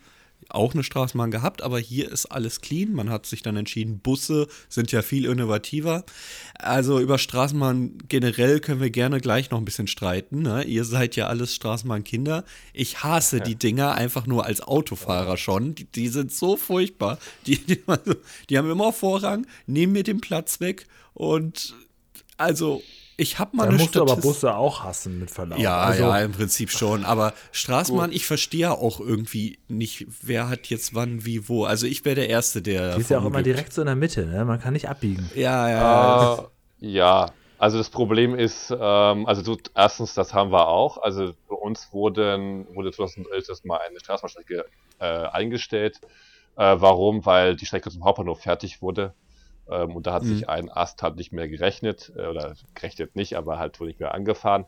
auch 0.50 0.73
eine 0.73 0.83
Straßenbahn 0.83 1.31
gehabt, 1.31 1.62
aber 1.62 1.79
hier 1.79 2.12
ist 2.12 2.25
alles 2.25 2.59
clean. 2.62 2.93
Man 2.93 3.09
hat 3.09 3.25
sich 3.25 3.43
dann 3.43 3.55
entschieden, 3.55 4.00
Busse 4.00 4.47
sind 4.67 4.91
ja 4.91 5.01
viel 5.01 5.25
innovativer. 5.25 6.05
Also 6.55 7.00
über 7.00 7.17
Straßenbahn 7.17 7.97
generell 8.09 8.59
können 8.59 8.81
wir 8.81 8.89
gerne 8.89 9.21
gleich 9.21 9.51
noch 9.51 9.59
ein 9.59 9.65
bisschen 9.65 9.88
streiten. 9.88 10.41
Ne? 10.41 10.63
Ihr 10.63 10.83
seid 10.85 11.15
ja 11.15 11.27
alles 11.27 11.55
Straßenbahnkinder. 11.55 12.43
Ich 12.73 13.03
hasse 13.03 13.41
die 13.41 13.55
Dinger 13.55 13.93
einfach 13.95 14.25
nur 14.27 14.45
als 14.45 14.62
Autofahrer 14.62 15.38
schon. 15.38 15.75
Die, 15.75 15.85
die 15.85 16.09
sind 16.09 16.31
so 16.31 16.57
furchtbar. 16.57 17.19
Die, 17.45 17.57
die, 17.57 17.81
also, 17.88 18.15
die 18.50 18.57
haben 18.57 18.69
immer 18.69 18.91
Vorrang, 18.91 19.45
nehmen 19.67 19.93
mir 19.93 20.03
den 20.03 20.19
Platz 20.19 20.59
weg 20.59 20.88
und 21.13 21.73
also 22.38 22.81
ich 23.17 23.39
habe 23.39 23.55
mal 23.55 23.63
Dann 23.63 23.74
eine 23.74 23.84
musst 23.84 23.96
du 23.96 24.01
aber 24.01 24.13
Statistik. 24.13 24.34
Busse 24.34 24.55
auch 24.55 24.84
hassen 24.84 25.20
mit 25.20 25.29
Verlauf. 25.29 25.60
Ja, 25.60 25.77
also, 25.77 26.03
ja, 26.03 26.20
im 26.20 26.32
Prinzip 26.32 26.72
schon. 26.72 27.05
Aber 27.05 27.34
Straßenbahn, 27.51 28.12
ich 28.12 28.25
verstehe 28.25 28.72
auch 28.72 29.00
irgendwie 29.00 29.60
nicht, 29.67 30.08
wer 30.22 30.50
hat 30.50 30.67
jetzt 30.67 30.96
wann, 30.96 31.25
wie, 31.25 31.48
wo. 31.48 31.65
Also 31.65 31.86
ich 31.86 32.03
wäre 32.05 32.15
der 32.15 32.29
Erste, 32.29 32.62
der. 32.62 32.96
Die 32.96 33.01
ist 33.01 33.10
ja 33.10 33.20
auch 33.20 33.25
immer 33.25 33.43
gibt. 33.43 33.48
direkt 33.48 33.74
so 33.74 33.82
in 33.82 33.88
der 33.88 33.96
Mitte, 33.96 34.25
ne? 34.25 34.46
Man 34.46 34.60
kann 34.60 34.74
nicht 34.74 34.89
abbiegen. 34.89 35.29
Ja, 35.36 35.70
ja. 35.70 36.34
Äh, 36.82 36.88
ja, 36.88 37.32
also 37.63 37.77
das 37.77 37.89
Problem 37.89 38.36
ist, 38.36 38.72
ähm, 38.72 39.25
also 39.25 39.41
du, 39.41 39.58
erstens, 39.75 40.13
das 40.15 40.34
haben 40.34 40.51
wir 40.51 40.67
auch. 40.67 40.98
Also 41.01 41.34
bei 41.48 41.55
uns 41.55 41.93
wurden, 41.93 42.67
wurde 42.75 42.91
2011 42.91 43.48
das 43.48 43.63
mal 43.63 43.77
eine 43.77 44.00
Straßenbahnstrecke 44.00 44.65
äh, 45.00 45.05
eingestellt. 45.05 46.01
Äh, 46.58 46.75
warum? 46.79 47.25
Weil 47.25 47.55
die 47.55 47.65
Strecke 47.65 47.89
zum 47.89 48.03
Hauptbahnhof 48.03 48.41
fertig 48.41 48.82
wurde. 48.82 49.13
Ähm, 49.70 49.96
und 49.96 50.08
da 50.08 50.13
hat 50.13 50.24
Mhm. 50.24 50.27
sich 50.27 50.50
ein 50.50 50.70
Ast 50.72 51.01
halt 51.03 51.15
nicht 51.15 51.32
mehr 51.32 51.48
gerechnet, 51.50 52.12
äh, 52.15 52.27
oder 52.27 52.55
gerechnet 52.75 53.15
nicht, 53.15 53.36
aber 53.38 53.60
halt 53.60 53.79
wohl 53.79 53.88
nicht 53.88 54.00
mehr 54.00 54.13
angefahren. 54.13 54.65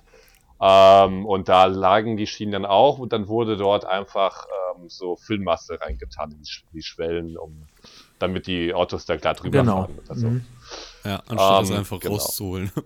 Ähm, 0.61 1.25
und 1.25 1.49
da 1.49 1.65
lagen 1.65 2.17
die 2.17 2.27
Schienen 2.27 2.53
dann 2.53 2.65
auch 2.65 2.97
und 2.99 3.13
dann 3.13 3.27
wurde 3.27 3.57
dort 3.57 3.85
einfach 3.85 4.45
ähm, 4.77 4.89
so 4.89 5.17
Füllmasse 5.17 5.79
reingetan 5.81 6.31
in 6.31 6.39
die, 6.43 6.49
Sch- 6.49 6.63
die 6.71 6.83
Schwellen, 6.83 7.37
um 7.37 7.67
damit 8.19 8.47
die 8.47 8.73
Autos 8.73 9.05
da 9.05 9.17
glatt 9.17 9.43
drüber 9.43 9.65
Genau. 9.65 9.65
fahren. 9.65 9.99
Also, 10.07 10.29
Mhm. 10.29 10.45
Ja, 11.05 11.17
anstatt 11.27 11.59
es 11.59 11.71
Ähm, 11.71 11.71
einfach 11.71 12.01
genau. 12.01 12.09
rauszuholen. 12.09 12.71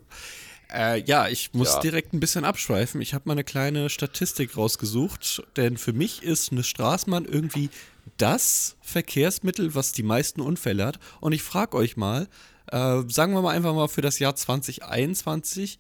Äh, 0.72 1.02
ja, 1.04 1.28
ich 1.28 1.54
muss 1.54 1.74
Ja. 1.76 1.80
direkt 1.80 2.14
ein 2.14 2.20
bisschen 2.20 2.46
abschweifen. 2.46 3.02
Ich 3.02 3.14
habe 3.14 3.24
mal 3.26 3.34
eine 3.34 3.44
kleine 3.44 3.90
Statistik 3.90 4.56
rausgesucht, 4.56 5.44
denn 5.56 5.78
für 5.78 5.94
mich 5.94 6.22
ist 6.24 6.52
eine 6.52 6.64
Straßenbahn 6.64 7.26
irgendwie 7.26 7.70
das 8.18 8.76
Verkehrsmittel, 8.82 9.74
was 9.76 9.92
die 9.94 10.04
meisten 10.04 10.42
Unfälle 10.42 10.86
hat. 10.86 11.00
Und 11.22 11.32
ich 11.32 11.42
frage 11.42 11.76
euch 11.76 11.98
mal, 11.98 12.28
äh, 12.68 13.02
sagen 13.08 13.34
wir 13.34 13.42
mal 13.42 13.56
einfach 13.56 13.74
mal 13.74 13.88
für 13.88 14.02
das 14.02 14.20
Jahr 14.20 14.36
2021, 14.36 15.80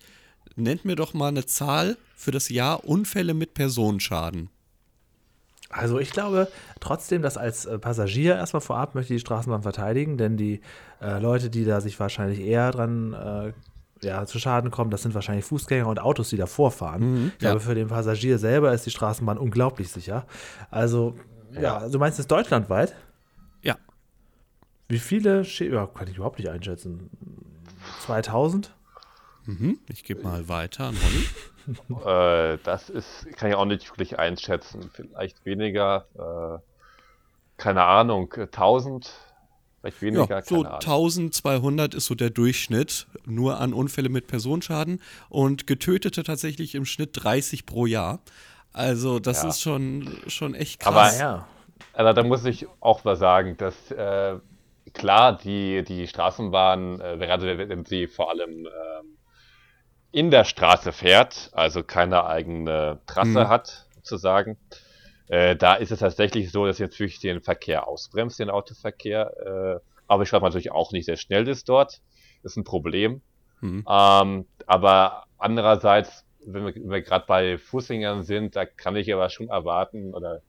nennt 0.55 0.85
mir 0.85 0.95
doch 0.95 1.13
mal 1.13 1.27
eine 1.27 1.45
Zahl 1.45 1.97
für 2.15 2.31
das 2.31 2.49
Jahr 2.49 2.83
Unfälle 2.85 3.33
mit 3.33 3.53
Personenschaden. 3.53 4.49
Also 5.69 5.99
ich 5.99 6.09
glaube 6.11 6.47
trotzdem, 6.79 7.21
dass 7.21 7.37
als 7.37 7.65
äh, 7.65 7.77
Passagier 7.77 8.35
erstmal 8.35 8.61
vorab 8.61 8.95
möchte 8.95 9.13
ich 9.13 9.21
die 9.21 9.25
Straßenbahn 9.25 9.61
verteidigen, 9.61 10.17
denn 10.17 10.35
die 10.35 10.61
äh, 10.99 11.19
Leute, 11.19 11.51
die 11.51 11.63
da 11.63 11.79
sich 11.79 11.99
wahrscheinlich 11.99 12.39
eher 12.39 12.71
dran 12.71 13.13
äh, 13.13 13.53
ja, 14.01 14.25
zu 14.25 14.39
Schaden 14.39 14.71
kommen, 14.71 14.91
das 14.91 15.03
sind 15.03 15.13
wahrscheinlich 15.13 15.45
Fußgänger 15.45 15.87
und 15.87 15.99
Autos, 15.99 16.29
die 16.29 16.37
davor 16.37 16.71
fahren. 16.71 17.33
ich 17.35 17.43
ja. 17.43 17.49
glaube, 17.49 17.59
für 17.59 17.75
den 17.75 17.87
Passagier 17.87 18.37
selber 18.37 18.73
ist 18.73 18.85
die 18.85 18.91
Straßenbahn 18.91 19.37
unglaublich 19.37 19.91
sicher. 19.91 20.25
Also, 20.71 21.15
ja, 21.59 21.87
du 21.87 21.99
meinst 21.99 22.19
es 22.19 22.27
deutschlandweit? 22.27 22.95
Ja, 23.61 23.77
Wie 24.87 24.99
viele? 24.99 25.43
Schä 25.45 25.71
ja, 25.71 25.87
kann 25.87 26.07
ich 26.07 26.15
überhaupt 26.15 26.39
nicht 26.39 26.49
einschätzen. 26.49 27.09
2000? 28.05 28.73
mhm. 29.45 29.79
ich 29.87 30.03
gebe 30.03 30.23
mal 30.23 30.47
weiter 30.47 30.85
an 30.85 30.95
Ronny. 30.95 31.25
Äh, 32.03 32.57
das 32.63 32.89
ist, 32.89 33.27
kann 33.37 33.49
ich 33.49 33.55
auch 33.55 33.65
nicht 33.65 33.87
wirklich 33.91 34.17
einschätzen. 34.17 34.89
Vielleicht 34.91 35.45
weniger, 35.45 36.07
äh, 36.17 36.59
keine 37.61 37.83
Ahnung, 37.83 38.33
1000, 38.33 39.11
vielleicht 39.81 40.01
weniger, 40.01 40.27
Ja, 40.29 40.41
so 40.41 40.55
keine 40.63 40.67
Ahnung. 40.69 40.81
1200 40.81 41.93
ist 41.95 42.05
so 42.05 42.15
der 42.15 42.29
Durchschnitt 42.29 43.07
nur 43.25 43.59
an 43.59 43.73
Unfälle 43.73 44.09
mit 44.09 44.27
Personenschaden 44.27 45.01
und 45.29 45.67
Getötete 45.67 46.23
tatsächlich 46.23 46.75
im 46.75 46.85
Schnitt 46.85 47.11
30 47.13 47.65
pro 47.65 47.85
Jahr. 47.85 48.19
Also 48.73 49.19
das 49.19 49.43
Ja. 49.43 49.49
ist 49.49 49.61
schon, 49.61 50.09
schon 50.27 50.53
echt 50.55 50.85
Aber- 50.85 51.01
krass. 51.03 51.19
Ja. 51.19 51.47
Also 51.93 52.13
da 52.13 52.23
muss 52.23 52.45
ich 52.45 52.67
auch 52.81 53.03
mal 53.03 53.15
sagen, 53.15 53.57
dass 53.57 53.91
äh, 53.91 54.35
klar 54.93 55.37
die, 55.37 55.83
die 55.83 56.07
Straßenbahn, 56.07 56.99
äh, 57.01 57.17
gerade 57.17 57.69
wenn 57.69 57.85
sie 57.85 58.07
vor 58.07 58.29
allem 58.29 58.65
ähm, 58.67 59.17
in 60.11 60.31
der 60.31 60.43
Straße 60.43 60.91
fährt, 60.91 61.49
also 61.53 61.83
keine 61.83 62.25
eigene 62.25 62.99
Trasse 63.05 63.29
Mhm. 63.45 63.47
hat, 63.49 63.85
sozusagen, 63.97 64.57
äh, 65.29 65.55
da 65.55 65.75
ist 65.75 65.91
es 65.91 65.99
tatsächlich 65.99 66.51
so, 66.51 66.65
dass 66.65 66.77
sie 66.77 66.83
natürlich 66.83 67.19
den 67.19 67.41
Verkehr 67.41 67.87
ausbremst, 67.87 68.39
den 68.39 68.49
Autoverkehr. 68.49 69.79
Äh, 69.79 69.79
aber 70.07 70.23
ich 70.23 70.29
glaube 70.29 70.45
natürlich 70.45 70.71
auch 70.71 70.91
nicht 70.91 71.05
sehr 71.05 71.17
schnell 71.17 71.47
ist 71.47 71.69
dort. 71.69 72.01
Das 72.41 72.53
ist 72.53 72.57
ein 72.57 72.63
Problem. 72.63 73.21
Mhm. 73.61 73.85
Ähm, 73.87 74.45
aber 74.65 75.25
andererseits, 75.37 76.25
wenn 76.45 76.65
wir, 76.65 76.73
wir 76.75 77.01
gerade 77.01 77.25
bei 77.27 77.57
Fußgängern 77.59 78.23
sind, 78.23 78.55
da 78.55 78.65
kann 78.65 78.95
ich 78.95 79.13
aber 79.13 79.29
schon 79.29 79.49
erwarten, 79.49 80.15
oder 80.15 80.41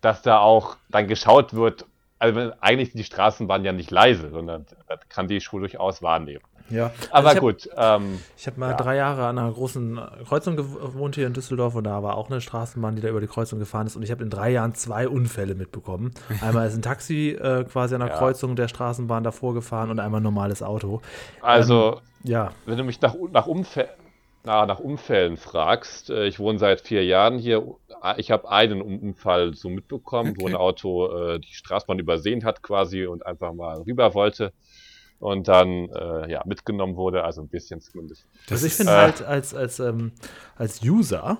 dass 0.00 0.22
da 0.22 0.38
auch 0.38 0.76
dann 0.88 1.06
geschaut 1.06 1.52
wird, 1.52 1.84
also 2.18 2.52
eigentlich 2.60 2.92
sind 2.92 2.98
die 2.98 3.04
Straßenbahnen 3.04 3.66
ja 3.66 3.72
nicht 3.72 3.90
leise, 3.90 4.30
sondern 4.30 4.66
das 4.88 5.00
kann 5.08 5.28
die 5.28 5.40
Schule 5.40 5.68
durchaus 5.68 6.02
wahrnehmen. 6.02 6.44
Ja. 6.70 6.92
Aber 7.10 7.28
Also 7.28 7.28
ich 7.28 7.34
hab- 7.34 7.40
gut, 7.40 7.68
ähm, 7.76 8.20
Ich 8.36 8.46
habe 8.46 8.60
mal 8.60 8.74
drei 8.74 8.96
Jahre 8.96 9.26
an 9.26 9.38
einer 9.38 9.52
großen 9.52 10.00
Kreuzung 10.26 10.56
gewohnt 10.56 11.14
hier 11.16 11.26
in 11.26 11.32
Düsseldorf 11.32 11.74
und 11.74 11.84
da 11.84 12.02
war 12.02 12.16
auch 12.16 12.30
eine 12.30 12.40
Straßenbahn, 12.40 12.96
die 12.96 13.02
da 13.02 13.08
über 13.08 13.20
die 13.20 13.26
Kreuzung 13.26 13.58
gefahren 13.58 13.86
ist 13.86 13.96
und 13.96 14.02
ich 14.02 14.10
habe 14.10 14.22
in 14.22 14.30
drei 14.30 14.50
Jahren 14.50 14.74
zwei 14.74 15.08
Unfälle 15.08 15.54
mitbekommen. 15.54 16.12
Einmal 16.40 16.66
ist 16.68 16.74
ein 16.74 16.82
Taxi 16.82 17.30
äh, 17.30 17.64
quasi 17.64 17.94
an 17.94 18.00
der 18.00 18.10
Ja. 18.10 18.16
Kreuzung 18.18 18.56
der 18.56 18.68
Straßenbahn 18.68 19.24
davor 19.24 19.54
gefahren 19.54 19.90
und 19.90 19.98
einmal 20.00 20.20
ein 20.20 20.24
normales 20.24 20.62
Auto. 20.62 21.00
also 21.42 22.00
Ja, 22.22 22.52
wenn 22.66 22.76
du 22.78 22.84
mich 22.84 23.00
nach, 23.00 23.14
nach, 23.32 23.46
Umfä 23.46 23.86
na, 24.44 24.64
nach 24.64 24.78
Umfällen 24.78 25.36
fragst, 25.36 26.08
äh, 26.08 26.26
ich 26.26 26.38
wohne 26.38 26.58
seit 26.58 26.80
vier 26.80 27.04
Jahren 27.04 27.38
hier. 27.38 27.62
Ich 28.16 28.30
habe 28.30 28.50
einen 28.50 28.80
Unfall 28.80 29.52
so 29.54 29.68
mitbekommen, 29.68 30.34
wo 30.38 30.44
Okay. 30.44 30.54
ein 30.54 30.56
Auto 30.58 31.08
äh, 31.34 31.38
die 31.40 31.52
Straßenbahn 31.52 31.98
übersehen 31.98 32.44
hat 32.44 32.62
quasi 32.62 33.04
und 33.04 33.26
einfach 33.26 33.52
mal 33.52 33.82
rüber 33.82 34.14
wollte 34.14 34.52
und 35.20 35.48
dann 35.48 35.90
äh, 35.90 36.30
ja 36.30 36.42
mitgenommen 36.46 36.96
wurde, 36.96 37.22
also 37.22 37.42
ein 37.42 37.48
bisschen 37.48 37.80
zumindest. 37.80 38.26
also 38.50 38.66
ich 38.66 38.72
finde 38.72 38.92
äh, 38.92 38.96
halt 38.96 39.22
als, 39.22 39.54
als, 39.54 39.78
ähm, 39.78 40.12
als 40.56 40.82
User 40.82 41.38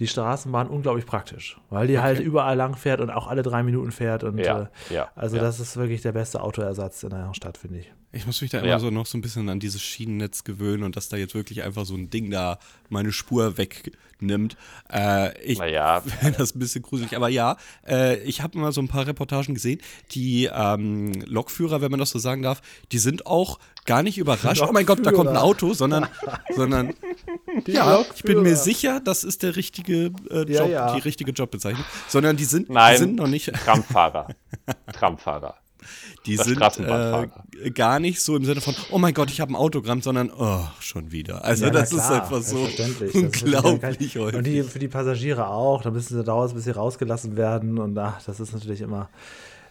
die 0.00 0.06
Straßenbahn 0.06 0.68
unglaublich 0.68 1.06
praktisch, 1.06 1.60
weil 1.68 1.86
die 1.86 2.00
halt 2.00 2.18
überall 2.18 2.56
lang 2.56 2.76
fährt 2.76 3.00
und 3.00 3.10
auch 3.10 3.26
alle 3.26 3.42
drei 3.42 3.62
Minuten 3.62 3.92
fährt 3.92 4.24
und 4.24 4.38
Ja, 4.38 4.62
äh, 4.62 4.94
ja, 4.94 5.10
also 5.14 5.36
ja. 5.36 5.42
das 5.42 5.60
ist 5.60 5.76
wirklich 5.76 6.00
der 6.00 6.12
beste 6.12 6.42
Autoersatz 6.42 7.02
in 7.02 7.12
einer 7.12 7.34
Stadt, 7.34 7.58
finde 7.58 7.80
ich. 7.80 7.92
Ich 8.12 8.26
muss 8.26 8.40
mich 8.40 8.50
da 8.50 8.58
Ja. 8.58 8.64
immer 8.64 8.80
so 8.80 8.90
noch 8.90 9.06
so 9.06 9.16
ein 9.16 9.20
bisschen 9.20 9.48
an 9.48 9.60
dieses 9.60 9.80
Schienennetz 9.80 10.42
gewöhnen 10.42 10.82
und 10.82 10.96
dass 10.96 11.08
da 11.08 11.16
jetzt 11.16 11.34
wirklich 11.34 11.62
einfach 11.62 11.84
so 11.86 11.94
ein 11.94 12.10
Ding 12.10 12.28
da 12.30 12.58
meine 12.88 13.12
Spur 13.12 13.56
wegnimmt. 13.56 14.56
Äh, 14.92 15.40
ich 15.42 15.58
Naja. 15.58 16.00
finde 16.20 16.38
das 16.38 16.54
ein 16.54 16.58
bisschen 16.58 16.82
gruselig. 16.82 17.14
Aber 17.14 17.28
ja, 17.28 17.56
äh, 17.86 18.18
ich 18.24 18.42
habe 18.42 18.58
mal 18.58 18.72
so 18.72 18.80
ein 18.80 18.88
paar 18.88 19.06
Reportagen 19.06 19.54
gesehen. 19.54 19.80
Die 20.10 20.50
ähm, 20.52 21.12
Lokführer, 21.26 21.80
wenn 21.82 21.92
man 21.92 22.00
das 22.00 22.10
so 22.10 22.18
sagen 22.18 22.42
darf, 22.42 22.62
die 22.90 22.98
sind 22.98 23.26
auch 23.26 23.60
gar 23.84 24.02
nicht 24.02 24.18
überrascht. 24.18 24.62
Oh 24.68 24.72
mein 24.72 24.86
Gott, 24.86 25.06
da 25.06 25.12
kommt 25.12 25.30
ein 25.30 25.36
Auto, 25.36 25.72
sondern, 25.72 26.08
sondern 26.54 26.94
ja, 27.68 28.00
ich 28.14 28.22
bin 28.24 28.38
mir 28.38 28.50
Lokführer. 28.50 28.56
sicher, 28.56 29.00
das 29.00 29.22
ist 29.22 29.44
der 29.44 29.54
richtige 29.54 30.12
äh, 30.30 30.52
Ja, 30.52 30.62
Job, 30.62 30.70
ja. 30.70 30.94
die 30.96 31.00
richtige 31.02 31.30
Jobbezeichnung. 31.30 31.84
Sondern 32.08 32.36
die 32.36 32.44
sind, 32.44 32.70
Nein. 32.70 32.94
die 32.94 32.98
sind 32.98 33.16
noch 33.16 33.28
nicht. 33.28 33.52
Tramfahrer. 33.52 34.28
Tramfahrer. 34.92 35.54
Die 36.26 36.36
Das 36.36 36.46
sind 36.46 36.60
äh, 36.80 37.70
gar 37.70 37.98
nicht 38.00 38.20
so 38.20 38.36
im 38.36 38.44
Sinne 38.44 38.60
von, 38.60 38.74
oh 38.90 38.98
mein 38.98 39.14
Gott, 39.14 39.30
ich 39.30 39.40
habe 39.40 39.52
ein 39.52 39.56
Autogramm, 39.56 40.02
sondern, 40.02 40.30
oh, 40.36 40.60
schon 40.80 41.12
wieder. 41.12 41.44
Also 41.44 41.64
Ja, 41.66 41.70
das 41.70 41.92
ist 41.92 41.98
klar, 42.06 42.22
einfach 42.22 42.42
so 42.42 42.66
selbstverständlich. 42.66 43.12
Das 43.12 43.22
ist 43.22 43.42
wirklich 43.44 43.54
unglaublich 43.64 44.14
kein- 44.14 44.34
Und 44.34 44.46
die, 44.46 44.62
für 44.62 44.78
die 44.78 44.88
Passagiere 44.88 45.48
auch, 45.48 45.82
da 45.82 45.90
müssen 45.90 46.16
sie 46.16 46.24
dauernd, 46.24 46.54
bis 46.54 46.64
sie 46.64 46.70
rausgelassen 46.72 47.36
werden 47.36 47.78
und 47.78 47.96
ach, 47.98 48.22
das 48.24 48.38
ist 48.40 48.52
natürlich 48.52 48.80
immer. 48.82 49.08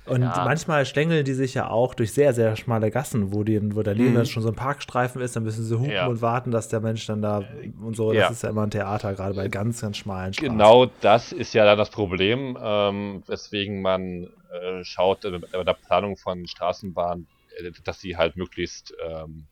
Und 0.06 0.24
Ja. 0.24 0.44
manchmal 0.44 0.88
schlängeln 0.88 1.24
die 1.24 1.34
sich 1.34 1.54
ja 1.54 1.70
auch 1.70 1.94
durch 1.94 2.12
sehr, 2.14 2.34
sehr 2.34 2.56
schmale 2.56 2.90
Gassen, 2.90 3.32
wo, 3.32 3.44
die, 3.44 3.60
wo 3.76 3.84
daneben 3.84 4.16
dann 4.16 4.26
schon 4.26 4.42
so 4.42 4.50
ein 4.50 4.56
Parkstreifen 4.56 5.22
ist, 5.22 5.36
dann 5.36 5.44
müssen 5.44 5.64
sie 5.64 5.78
hupen 5.78 5.92
Ja. 5.92 6.08
und 6.08 6.24
warten, 6.24 6.50
dass 6.50 6.68
der 6.68 6.80
Mensch 6.80 7.06
dann 7.06 7.22
da 7.22 7.44
und 7.80 7.96
so. 7.96 8.12
Ja. 8.12 8.22
Das 8.22 8.32
ist 8.32 8.42
ja 8.44 8.50
immer 8.50 8.64
ein 8.64 8.72
Theater, 8.72 9.14
gerade 9.14 9.36
bei 9.36 9.48
ganz, 9.50 9.82
ganz 9.82 9.98
schmalen 9.98 10.34
Straßen. 10.34 10.52
Genau 10.58 10.88
das 11.02 11.32
ist 11.32 11.54
ja 11.54 11.64
dann 11.64 11.78
das 11.78 11.92
Problem, 11.92 12.58
ähm, 12.60 13.22
weswegen 13.28 13.84
man 13.84 14.30
äh, 14.52 14.84
schaut 14.84 15.26
äh, 15.26 15.40
bei 15.40 15.64
der 15.64 15.74
Planung 15.74 16.18
von 16.18 16.48
Straßenbahnen, 16.48 17.28
äh, 17.58 17.72
dass 17.84 18.00
sie 18.00 18.18
halt 18.18 18.36
möglichst 18.36 18.94
ähm, 19.04 19.48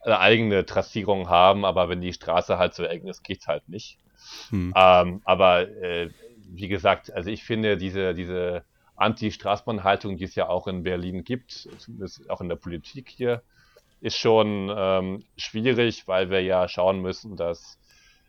eine 0.00 0.20
eigene 0.20 0.64
Trassierung 0.64 1.28
haben, 1.28 1.64
aber 1.64 1.88
wenn 1.88 2.00
die 2.00 2.12
Straße 2.12 2.58
halt 2.58 2.74
so 2.74 2.84
eng 2.84 3.06
ist, 3.06 3.24
geht's 3.24 3.46
halt 3.46 3.68
nicht. 3.68 3.98
Hm. 4.50 4.72
Ähm, 4.76 5.20
aber 5.24 5.68
äh, 5.68 6.10
wie 6.48 6.68
gesagt, 6.68 7.12
also 7.12 7.30
ich 7.30 7.44
finde 7.44 7.76
diese, 7.76 8.14
diese 8.14 8.64
Anti-Straßenbahnhaltung, 8.94 10.16
die 10.16 10.24
es 10.24 10.34
ja 10.34 10.48
auch 10.48 10.66
in 10.68 10.82
Berlin 10.82 11.24
gibt, 11.24 11.68
zumindest 11.78 12.30
auch 12.30 12.40
in 12.40 12.48
der 12.48 12.56
Politik 12.56 13.08
hier, 13.08 13.42
ist 14.00 14.16
schon 14.16 14.72
ähm, 14.74 15.24
schwierig, 15.36 16.06
weil 16.06 16.30
wir 16.30 16.42
ja 16.42 16.68
schauen 16.68 17.00
müssen, 17.00 17.36
dass 17.36 17.78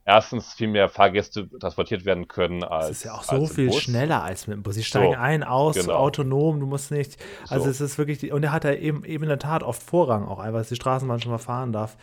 erstens 0.07 0.53
viel 0.53 0.69
mehr 0.69 0.89
Fahrgäste 0.89 1.47
transportiert 1.59 2.05
werden 2.05 2.27
können 2.27 2.63
als. 2.63 2.85
Es 2.89 2.97
ist 2.99 3.03
ja 3.03 3.13
auch 3.13 3.23
so 3.23 3.45
viel 3.45 3.67
Bus. 3.67 3.81
schneller 3.83 4.23
als 4.23 4.47
mit 4.47 4.55
dem 4.55 4.63
Bus. 4.63 4.75
Sie 4.75 4.83
steigen 4.83 5.13
So, 5.13 5.19
ein, 5.19 5.43
aus, 5.43 5.75
genau. 5.75 5.93
autonom, 5.93 6.59
du 6.59 6.65
musst 6.65 6.89
nicht. 6.91 7.17
Also 7.49 7.65
So. 7.65 7.69
es 7.69 7.81
ist 7.81 7.97
wirklich, 7.99 8.17
die, 8.17 8.31
und 8.31 8.41
er 8.43 8.51
hat 8.53 8.63
ja 8.63 8.73
eben, 8.73 9.03
eben 9.03 9.23
in 9.25 9.29
der 9.29 9.37
Tat 9.39 9.61
oft 9.63 9.83
Vorrang 9.83 10.25
auch 10.27 10.39
einfach, 10.39 10.59
dass 10.59 10.69
die 10.69 10.75
Straßenbahn 10.75 11.19
schon 11.19 11.31
mal 11.33 11.37
fahren 11.37 11.73
darf. 11.73 11.97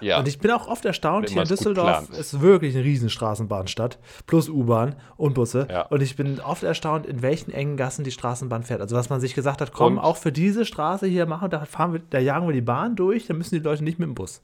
Ja. 0.00 0.18
Und 0.18 0.28
ich 0.28 0.38
bin 0.40 0.50
auch 0.50 0.68
oft 0.68 0.84
erstaunt, 0.84 1.30
hier 1.30 1.40
in 1.40 1.48
Düsseldorf 1.48 2.10
ist 2.10 2.40
wirklich 2.42 2.74
eine 2.74 2.84
riesen 2.84 3.08
Straßenbahnstadt, 3.08 3.98
plus 4.26 4.50
U-Bahn 4.50 4.96
und 5.16 5.32
Busse. 5.32 5.68
Ja. 5.70 5.82
Und 5.86 6.02
ich 6.02 6.16
bin 6.16 6.38
oft 6.40 6.64
erstaunt, 6.64 7.06
in 7.06 7.22
welchen 7.22 7.50
engen 7.50 7.78
Gassen 7.78 8.04
die 8.04 8.10
Straßenbahn 8.10 8.62
fährt. 8.62 8.82
Also 8.82 8.94
was 8.94 9.08
man 9.08 9.20
sich 9.20 9.34
gesagt 9.34 9.62
hat, 9.62 9.72
komm, 9.72 9.94
Und- 9.96 10.04
auch 10.04 10.16
für 10.18 10.32
diese 10.32 10.66
Straße 10.66 11.06
hier 11.06 11.24
machen, 11.24 11.48
da 11.48 11.64
fahren 11.64 11.94
wir, 11.94 12.02
da 12.10 12.18
jagen 12.18 12.46
wir 12.46 12.52
die 12.52 12.60
Bahn 12.60 12.94
durch, 12.94 13.26
dann 13.28 13.38
müssen 13.38 13.54
die 13.54 13.62
Leute 13.62 13.84
nicht 13.84 13.98
mit 13.98 14.06
dem 14.08 14.14
Bus. 14.14 14.42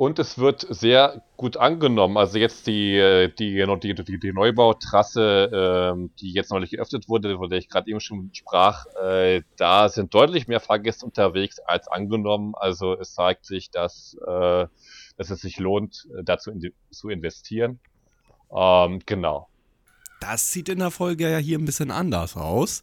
Und 0.00 0.18
es 0.18 0.38
wird 0.38 0.66
sehr 0.70 1.22
gut 1.36 1.58
angenommen. 1.58 2.16
Also 2.16 2.38
jetzt 2.38 2.66
die, 2.66 2.96
äh, 2.96 3.28
die, 3.28 3.62
die, 3.82 3.94
die, 3.94 4.18
die 4.18 4.32
Neubautrasse, 4.32 5.50
ähm, 5.92 6.10
die 6.18 6.32
jetzt 6.32 6.50
neulich 6.50 6.70
geöffnet 6.70 7.06
wurde, 7.06 7.36
von 7.36 7.50
der 7.50 7.58
ich 7.58 7.68
gerade 7.68 7.90
eben 7.90 8.00
schon 8.00 8.30
sprach, 8.32 8.86
äh, 9.04 9.42
da 9.58 9.90
sind 9.90 10.14
deutlich 10.14 10.48
mehr 10.48 10.60
Fahrgäste 10.60 11.04
unterwegs 11.04 11.58
als 11.58 11.86
angenommen. 11.86 12.54
Also 12.56 12.98
es 12.98 13.12
zeigt 13.12 13.44
sich, 13.44 13.70
dass, 13.70 14.16
äh, 14.26 14.66
dass 15.18 15.28
es 15.28 15.42
sich 15.42 15.58
lohnt, 15.58 16.08
äh, 16.18 16.24
dazu 16.24 16.50
in, 16.50 16.72
zu 16.90 17.10
investieren. 17.10 17.78
Ähm, 18.56 19.00
genau. 19.04 19.50
Das 20.22 20.50
sieht 20.50 20.70
in 20.70 20.78
der 20.78 20.90
Folge 20.90 21.30
ja 21.30 21.36
hier 21.36 21.58
ein 21.58 21.66
bisschen 21.66 21.90
anders 21.90 22.38
aus. 22.38 22.82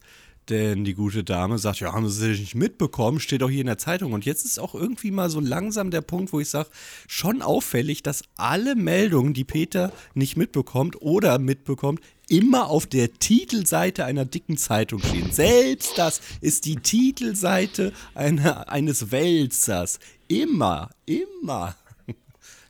Denn 0.49 0.85
die 0.85 0.93
gute 0.93 1.25
Dame 1.25 1.57
sagt, 1.57 1.81
ja, 1.81 1.91
haben 1.91 2.07
Sie 2.07 2.29
das 2.29 2.39
nicht 2.39 2.55
mitbekommen, 2.55 3.19
steht 3.19 3.43
auch 3.43 3.49
hier 3.49 3.61
in 3.61 3.67
der 3.67 3.77
Zeitung. 3.77 4.13
Und 4.13 4.25
jetzt 4.25 4.45
ist 4.45 4.59
auch 4.59 4.75
irgendwie 4.75 5.11
mal 5.11 5.29
so 5.29 5.41
langsam 5.41 5.91
der 5.91 6.01
Punkt, 6.01 6.31
wo 6.31 6.39
ich 6.39 6.49
sage, 6.49 6.69
schon 7.07 7.41
auffällig, 7.41 8.01
dass 8.01 8.23
alle 8.37 8.75
Meldungen, 8.75 9.33
die 9.33 9.43
Peter 9.43 9.91
nicht 10.13 10.37
mitbekommt 10.37 11.01
oder 11.01 11.37
mitbekommt, 11.37 11.99
immer 12.29 12.69
auf 12.69 12.85
der 12.85 13.13
Titelseite 13.13 14.05
einer 14.05 14.25
dicken 14.25 14.57
Zeitung 14.57 14.99
stehen. 14.99 15.31
Selbst 15.31 15.97
das 15.97 16.21
ist 16.39 16.65
die 16.65 16.77
Titelseite 16.77 17.91
einer, 18.15 18.69
eines 18.69 19.11
Wälzers. 19.11 19.99
Immer, 20.27 20.89
immer. 21.05 21.75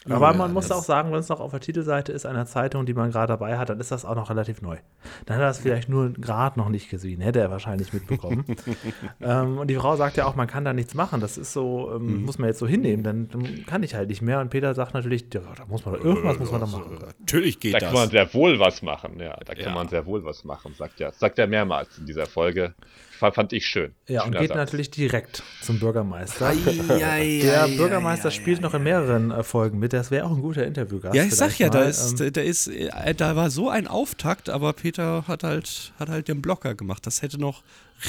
Aber 0.10 0.32
Ja, 0.32 0.38
man 0.38 0.54
muss 0.54 0.68
das- 0.70 0.78
auch 0.78 0.84
sagen, 0.84 1.12
wenn 1.12 1.20
es 1.20 1.30
noch 1.30 1.40
auf 1.40 1.52
der 1.52 1.60
Titelseite 1.60 2.12
ist 2.12 2.26
einer 2.26 2.46
Zeitung, 2.46 2.86
die 2.86 2.94
man 2.94 3.12
gerade 3.12 3.28
dabei 3.28 3.58
hat, 3.58 3.70
dann 3.70 3.80
ist 3.80 3.92
das 3.92 4.06
auch 4.06 4.16
noch 4.16 4.30
relativ 4.30 4.62
neu. 4.62 4.78
Dann 5.26 5.38
hat 5.38 5.44
er 5.44 5.48
das 5.48 5.60
vielleicht 5.60 5.90
nur 5.90 6.12
gerade 6.14 6.60
noch 6.60 6.70
nicht 6.70 6.90
gesehen, 6.90 7.22
hätte 7.22 7.40
er 7.40 7.52
wahrscheinlich 7.52 7.94
mitbekommen. 7.94 8.46
ähm, 9.22 9.58
und 9.58 9.68
die 9.68 9.76
Frau 9.76 9.96
sagt 9.96 10.18
ja 10.18 10.26
auch, 10.26 10.36
man 10.36 10.48
kann 10.48 10.66
da 10.66 10.74
nichts 10.74 10.94
machen. 10.94 11.20
Das 11.22 11.38
ist 11.38 11.54
so, 11.54 11.92
ähm, 11.96 12.24
muss 12.26 12.38
man 12.40 12.48
jetzt 12.50 12.60
so 12.60 12.68
hinnehmen, 12.68 13.04
dann, 13.04 13.28
dann 13.30 13.66
kann 13.66 13.84
ich 13.84 13.96
halt 13.96 14.10
nicht 14.10 14.22
mehr. 14.22 14.40
Und 14.40 14.50
Peter 14.50 14.74
sagt 14.74 14.94
natürlich, 14.94 15.26
ja, 15.34 15.42
da 15.56 15.66
muss 15.66 15.86
man 15.86 15.96
doch, 15.96 16.04
irgendwas 16.04 16.40
muss 16.40 16.52
man 16.52 16.62
da 16.62 16.68
machen. 16.68 16.98
Natürlich 17.20 17.60
geht 17.60 17.74
Da 17.76 17.80
das. 17.80 17.90
kann 17.90 17.98
man 18.00 18.10
sehr 18.10 18.34
wohl 18.34 18.60
was 18.60 18.82
machen. 18.82 19.20
Ja, 19.20 19.38
da 19.46 19.54
kann 19.54 19.64
Ja. 19.66 19.72
man 19.74 19.88
sehr 19.88 20.06
wohl 20.06 20.24
was 20.24 20.44
machen, 20.44 20.74
sagt 20.78 21.02
er. 21.02 21.12
Sagt 21.12 21.40
er 21.40 21.48
mehrmals 21.48 21.98
in 21.98 22.06
dieser 22.06 22.26
Folge. 22.26 22.74
Fand, 23.18 23.54
ich 23.54 23.66
schön. 23.66 23.94
Ja, 24.08 24.22
und 24.22 24.28
Schöner 24.28 24.40
geht 24.40 24.50
Satz. 24.50 24.58
natürlich 24.58 24.92
direkt 24.92 25.44
zum 25.62 25.80
Bürgermeister. 25.80 26.54
Der 26.88 27.20
Der 27.20 27.68
Bürgermeister 27.76 28.32
spielt 28.32 28.62
noch 28.62 28.74
in 28.74 28.84
mehreren 28.84 29.32
äh, 29.32 29.44
Folgen 29.44 29.80
mit. 29.80 29.94
Das 29.94 30.12
wäre 30.12 30.26
auch 30.26 30.32
ein 30.32 30.42
guter 30.42 30.66
Interviewgast. 30.66 31.16
Ja, 31.16 31.24
ich 31.24 31.36
sag 31.36 31.58
ja, 31.60 31.70
da 31.70 31.84
ist, 31.84 32.20
Ähm, 32.22 32.34
da 32.34 32.42
ist, 32.42 32.68
äh, 32.68 33.14
da 33.16 33.36
war 33.36 33.50
so 33.50 33.70
ein 33.70 33.88
Auftakt, 33.88 34.50
aber 34.50 34.74
Peter 34.74 35.28
hat 35.28 35.44
halt, 35.44 35.94
hat 36.00 36.10
halt 36.10 36.28
den 36.28 36.42
Blocker 36.42 36.76
gemacht. 36.76 37.06
Das 37.06 37.22
hätte 37.22 37.40
noch 37.40 37.64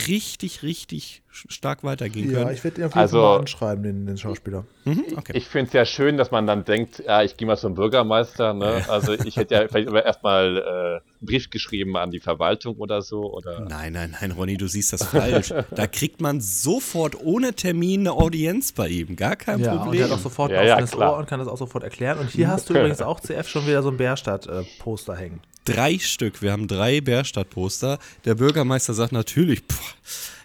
richtig, 0.07 0.63
richtig 0.63 1.23
stark 1.31 1.85
weitergehen 1.85 2.31
ja, 2.33 2.39
können. 2.43 2.55
ich 2.55 2.65
werde 2.65 2.81
ihn 2.81 2.85
auf 2.87 2.93
jeden 2.93 2.99
Also- 3.01 3.19
Fall 3.21 3.29
mal 3.35 3.39
anschreiben, 3.41 3.83
den, 3.85 4.07
den 4.07 4.19
Schauspieler. 4.19 4.65
mhm, 4.85 5.05
okay. 5.17 5.33
Ich 5.37 5.47
finde 5.47 5.69
es 5.69 5.73
ja 5.73 5.85
schön, 5.85 6.17
dass 6.17 6.31
man 6.31 6.47
dann 6.47 6.65
denkt, 6.65 7.03
ja, 7.07 7.23
ich 7.23 7.37
gehe 7.37 7.47
mal 7.47 7.57
zum 7.57 7.75
Bürgermeister. 7.75 8.55
Ne? 8.55 8.85
Also 8.89 9.13
ich 9.13 9.37
hätte 9.37 9.55
ja 9.55 9.69
vielleicht 9.69 9.89
erstmal 9.89 10.57
äh, 10.57 10.61
einen 10.61 11.01
Brief 11.27 11.51
geschrieben 11.51 11.97
an 11.97 12.11
die 12.11 12.19
Verwaltung 12.21 12.77
oder 12.77 13.03
so. 13.03 13.33
Oder 13.33 13.61
Nein, 13.61 13.93
nein, 13.93 14.17
nein, 14.21 14.33
Ronny, 14.33 14.57
du 14.57 14.67
siehst 14.67 14.93
das 14.93 15.05
falsch. 15.05 15.55
da 15.75 15.87
kriegt 15.87 16.21
man 16.21 16.41
sofort 16.41 17.21
ohne 17.23 17.55
Termin 17.55 18.01
eine 18.01 18.13
Audienz 18.13 18.73
bei 18.73 18.89
ihm. 18.89 19.15
Gar 19.17 19.37
kein 19.37 19.61
Ja, 19.61 19.73
und 19.73 19.79
Problem. 19.83 20.01
er 20.03 20.09
hat 20.09 20.15
auch 20.15 20.19
sofort 20.23 20.51
Ja, 20.51 20.61
ein 20.61 20.67
ja, 20.67 20.75
offenes 20.75 20.91
klar. 20.91 21.13
Ohr 21.13 21.19
und 21.19 21.29
kann 21.29 21.39
das 21.39 21.49
auch 21.49 21.59
sofort 21.59 21.85
erklären. 21.85 22.19
Und 22.19 22.31
hier 22.31 22.49
hast 22.51 22.69
du 22.69 22.75
übrigens 22.75 23.01
auch 23.01 23.21
CF 23.21 23.47
schon 23.49 23.67
wieder 23.67 23.83
so 23.83 23.91
ein 23.91 23.97
Bärstadt-Poster 23.97 25.15
hängen. 25.17 25.41
Drei 25.69 25.99
Stück. 25.99 26.41
Wir 26.41 26.53
haben 26.53 26.67
drei 26.67 27.01
Bärstadt-Poster. 27.01 27.99
Der 28.25 28.35
Bürgermeister 28.35 28.95
sagt 28.95 29.13
natürlich, 29.13 29.61
pff, 29.61 29.95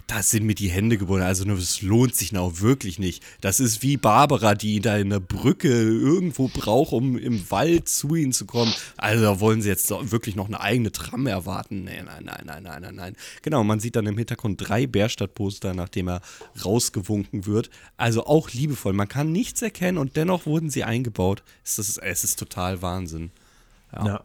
da 0.07 0.21
sind 0.21 0.45
mir 0.45 0.53
die 0.53 0.69
Hände 0.69 0.97
gebunden. 0.97 1.23
Also 1.23 1.49
es 1.53 1.81
lohnt 1.81 2.13
sich 2.13 2.35
auch 2.37 2.59
wirklich 2.59 2.99
nicht. 2.99 3.23
Das 3.39 3.61
ist 3.61 3.81
wie 3.81 3.95
Barbara, 3.95 4.53
die 4.53 4.81
da 4.81 4.97
in 4.97 5.09
der 5.09 5.21
Brücke 5.21 5.69
irgendwo 5.69 6.49
braucht, 6.49 6.91
um 6.91 7.17
im 7.17 7.49
Wald 7.49 7.87
zu 7.87 8.15
ihnen 8.15 8.33
zu 8.33 8.45
kommen. 8.45 8.73
Also 8.97 9.23
da 9.23 9.39
wollen 9.39 9.61
sie 9.61 9.69
jetzt 9.69 9.89
wirklich 9.89 10.35
noch 10.35 10.47
eine 10.47 10.59
eigene 10.59 10.91
Tram 10.91 11.25
erwarten. 11.25 11.85
Nein, 11.85 12.05
nein, 12.05 12.25
nein, 12.25 12.43
nein, 12.45 12.63
nein, 12.63 12.81
nein, 12.81 12.95
nein. 12.95 13.15
Genau, 13.41 13.63
man 13.63 13.79
sieht 13.79 13.95
dann 13.95 14.05
im 14.05 14.17
Hintergrund 14.17 14.67
drei 14.67 14.87
Bärstadt-Poster, 14.87 15.73
nachdem 15.73 16.09
er 16.09 16.21
rausgewunken 16.63 17.45
wird. 17.45 17.69
Also 17.95 18.25
auch 18.25 18.51
liebevoll. 18.51 18.93
Man 18.93 19.07
kann 19.07 19.31
nichts 19.31 19.61
erkennen 19.61 19.97
und 19.97 20.17
dennoch 20.17 20.45
wurden 20.45 20.69
sie 20.69 20.83
eingebaut. 20.83 21.43
Es 21.63 21.79
ist, 21.79 21.97
es 21.97 22.23
ist 22.25 22.37
total 22.37 22.81
Wahnsinn. 22.81 23.31
Ja. 23.93 24.21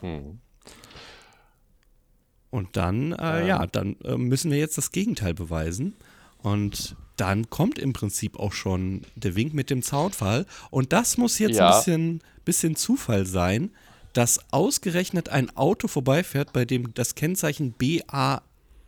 Und 2.51 2.77
dann, 2.77 3.13
äh, 3.13 3.47
ja, 3.47 3.67
dann 3.67 3.97
äh, 4.05 4.17
müssen 4.17 4.51
wir 4.51 4.59
jetzt 4.59 4.79
das 4.79 4.93
Gegenteil 4.93 5.35
beweisen. 5.35 5.95
Und 6.39 6.97
dann 7.17 7.51
kommt 7.51 7.79
im 7.79 7.93
Prinzip 7.93 8.39
auch 8.39 8.53
schon 8.53 9.03
der 9.17 9.35
Wink 9.37 9.53
mit 9.55 9.71
dem 9.71 9.83
Zaunfall. 9.83 10.47
Und 10.71 10.93
das 10.93 11.19
muss 11.19 11.39
jetzt 11.39 11.57
Ja. 11.57 11.71
ein 11.71 11.77
bisschen, 11.77 12.21
bisschen 12.45 12.77
Zufall 12.77 13.27
sein, 13.27 13.71
dass 14.13 14.41
ausgerechnet 14.53 15.29
ein 15.29 15.55
Auto 15.57 15.89
vorbeifährt, 15.89 16.53
bei 16.53 16.65
dem 16.65 16.95
das 16.95 17.15
Kennzeichen 17.15 17.75
BAR, 17.77 18.43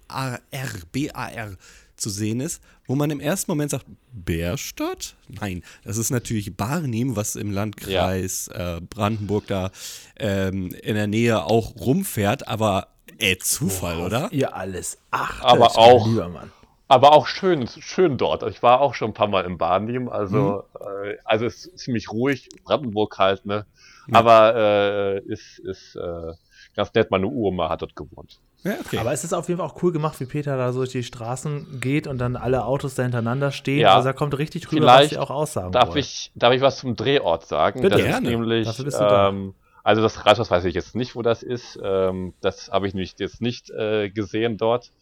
BAR 0.08 1.56
zu 1.96 2.08
sehen 2.08 2.40
ist, 2.40 2.62
wo 2.86 2.94
man 2.94 3.10
im 3.10 3.20
ersten 3.20 3.50
Moment 3.50 3.70
sagt, 3.72 3.84
Bärstadt? 4.12 5.16
Nein, 5.28 5.62
das 5.84 5.98
ist 5.98 6.10
natürlich 6.10 6.56
Barnim, 6.56 7.14
was 7.14 7.36
im 7.36 7.50
Landkreis 7.50 8.48
äh, 8.48 8.80
Brandenburg 8.88 9.46
da 9.48 9.70
ähm, 10.18 10.68
in 10.82 10.94
der 10.94 11.06
Nähe 11.06 11.44
auch 11.44 11.76
rumfährt, 11.76 12.48
aber 12.48 12.88
äh, 13.20 13.38
Zufall, 13.38 13.98
oder? 14.00 14.28
Ihr 14.32 14.54
alles 14.54 14.98
achtet, 15.10 15.44
Aber 15.44 15.78
auch- 15.78 16.06
lieber 16.06 16.28
Mann. 16.28 16.50
Aber 16.88 17.12
auch 17.12 17.28
schön, 17.28 17.68
schön 17.68 18.18
dort. 18.18 18.42
Ich 18.50 18.64
war 18.64 18.80
auch 18.80 18.94
schon 18.94 19.10
ein 19.10 19.14
paar 19.14 19.28
Mal 19.28 19.44
in 19.44 19.58
Barnim, 19.58 20.08
also, 20.08 20.64
Mhm. 20.74 20.80
äh, 21.10 21.16
also 21.24 21.46
es 21.46 21.66
ist 21.66 21.78
ziemlich 21.78 22.10
ruhig, 22.10 22.48
Brandenburg 22.64 23.16
halt, 23.18 23.46
ne? 23.46 23.64
Aber 24.10 24.56
äh, 24.56 25.18
ist, 25.20 25.60
ist 25.60 25.94
äh, 25.94 26.32
ganz 26.74 26.92
nett, 26.94 27.12
meine 27.12 27.28
Uroma 27.28 27.68
hat 27.68 27.82
dort 27.82 27.94
gewohnt. 27.94 28.40
Ja, 28.64 28.72
okay. 28.84 28.98
Aber 28.98 29.12
es 29.12 29.22
ist 29.22 29.32
auf 29.32 29.48
jeden 29.48 29.58
Fall 29.60 29.68
auch 29.68 29.80
cool 29.84 29.92
gemacht, 29.92 30.18
wie 30.18 30.26
Peter 30.26 30.56
da 30.56 30.72
so 30.72 30.80
durch 30.80 30.90
die 30.90 31.04
Straßen 31.04 31.78
geht 31.80 32.08
und 32.08 32.18
dann 32.18 32.34
alle 32.36 32.64
Autos 32.64 32.96
da 32.96 33.04
hintereinander 33.04 33.52
stehen. 33.52 33.80
Ja. 33.80 33.94
Also 33.94 34.08
da 34.08 34.12
kommt 34.12 34.36
richtig 34.36 34.66
rüber, 34.72 34.82
Vielleicht 34.82 35.02
was 35.04 35.10
sie 35.10 35.18
auch 35.18 35.30
aussagen 35.30 35.70
Darf 35.72 35.90
wollen. 35.90 35.98
ich, 35.98 36.32
darf 36.34 36.52
ich 36.52 36.60
was 36.60 36.78
zum 36.78 36.96
Drehort 36.96 37.46
sagen? 37.46 37.80
Bitte. 37.82 37.96
das 37.98 38.04
Gerne. 38.04 38.26
ist 38.28 38.30
nämlich, 38.36 38.66
Dafür 38.66 38.84
bist 38.84 38.98
du 38.98 39.04
da. 39.04 39.32
Also 39.90 40.02
das 40.02 40.24
Rathaus 40.24 40.52
weiß 40.52 40.66
ich 40.66 40.74
jetzt 40.76 40.94
nicht, 40.94 41.16
wo 41.16 41.22
das 41.22 41.42
ist. 41.42 41.76
Ähm, 41.82 42.32
das 42.40 42.70
habe 42.70 42.86
ich 42.86 42.94
nämlich 42.94 43.16
jetzt 43.18 43.40
nicht 43.40 43.70
äh, 43.70 44.08
gesehen 44.08 44.56
dort. 44.56 44.92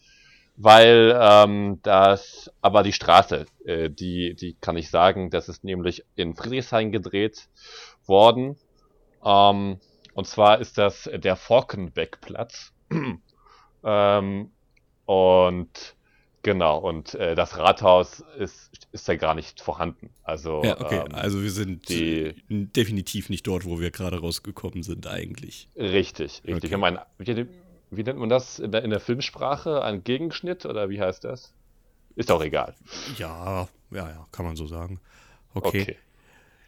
Weil 0.56 1.14
ähm, 1.20 1.78
das, 1.82 2.50
aber 2.62 2.82
die 2.82 2.94
Straße, 2.94 3.44
äh, 3.66 3.90
die, 3.90 4.34
die 4.34 4.56
kann 4.58 4.78
ich 4.78 4.88
sagen, 4.88 5.28
das 5.28 5.50
ist 5.50 5.62
nämlich 5.62 6.06
in 6.16 6.34
Friedrichshain 6.34 6.90
gedreht 6.90 7.50
worden. 8.06 8.56
Ähm, 9.22 9.78
und 10.14 10.26
zwar 10.26 10.58
ist 10.58 10.78
das 10.78 11.08
der 11.12 11.36
Forkenbeckplatz. 11.36 12.72
ähm, 13.84 14.50
und 15.04 15.96
genau, 16.52 16.78
und 16.78 17.14
äh, 17.14 17.34
das 17.34 17.58
Rathaus 17.58 18.20
ist, 18.38 18.70
ist 18.92 19.06
ja 19.06 19.16
gar 19.16 19.34
nicht 19.34 19.60
vorhanden. 19.60 20.08
Also, 20.22 20.62
ja, 20.64 20.80
okay. 20.80 21.02
ähm, 21.06 21.14
also 21.14 21.42
wir 21.42 21.50
sind 21.50 21.88
die- 21.90 22.22
äh, 22.24 22.34
definitiv 22.48 23.28
nicht 23.28 23.46
dort, 23.46 23.64
wo 23.66 23.78
wir 23.80 23.90
gerade 23.90 24.18
rausgekommen 24.20 24.82
sind, 24.82 25.06
eigentlich. 25.06 25.68
richtig, 25.76 26.42
richtig. 26.46 26.54
Okay. 26.56 26.66
Ich 26.74 26.76
meine, 26.78 27.02
wie, 27.18 27.46
wie 27.90 28.02
nennt 28.02 28.18
man 28.18 28.30
das 28.30 28.58
in 28.58 28.72
der, 28.72 28.82
in 28.82 28.90
der 28.90 29.00
Filmsprache? 29.00 29.82
Ein 29.82 30.04
Gegenschnitt 30.04 30.64
oder 30.64 30.88
wie 30.88 31.00
heißt 31.00 31.24
das? 31.24 31.52
Ist 32.16 32.30
auch 32.32 32.42
egal. 32.42 32.74
Ja, 33.18 33.68
ja, 33.90 34.08
ja, 34.08 34.26
kann 34.32 34.46
man 34.46 34.56
so 34.56 34.66
sagen. 34.66 35.00
Okay. 35.54 35.82
Okay. 35.82 35.96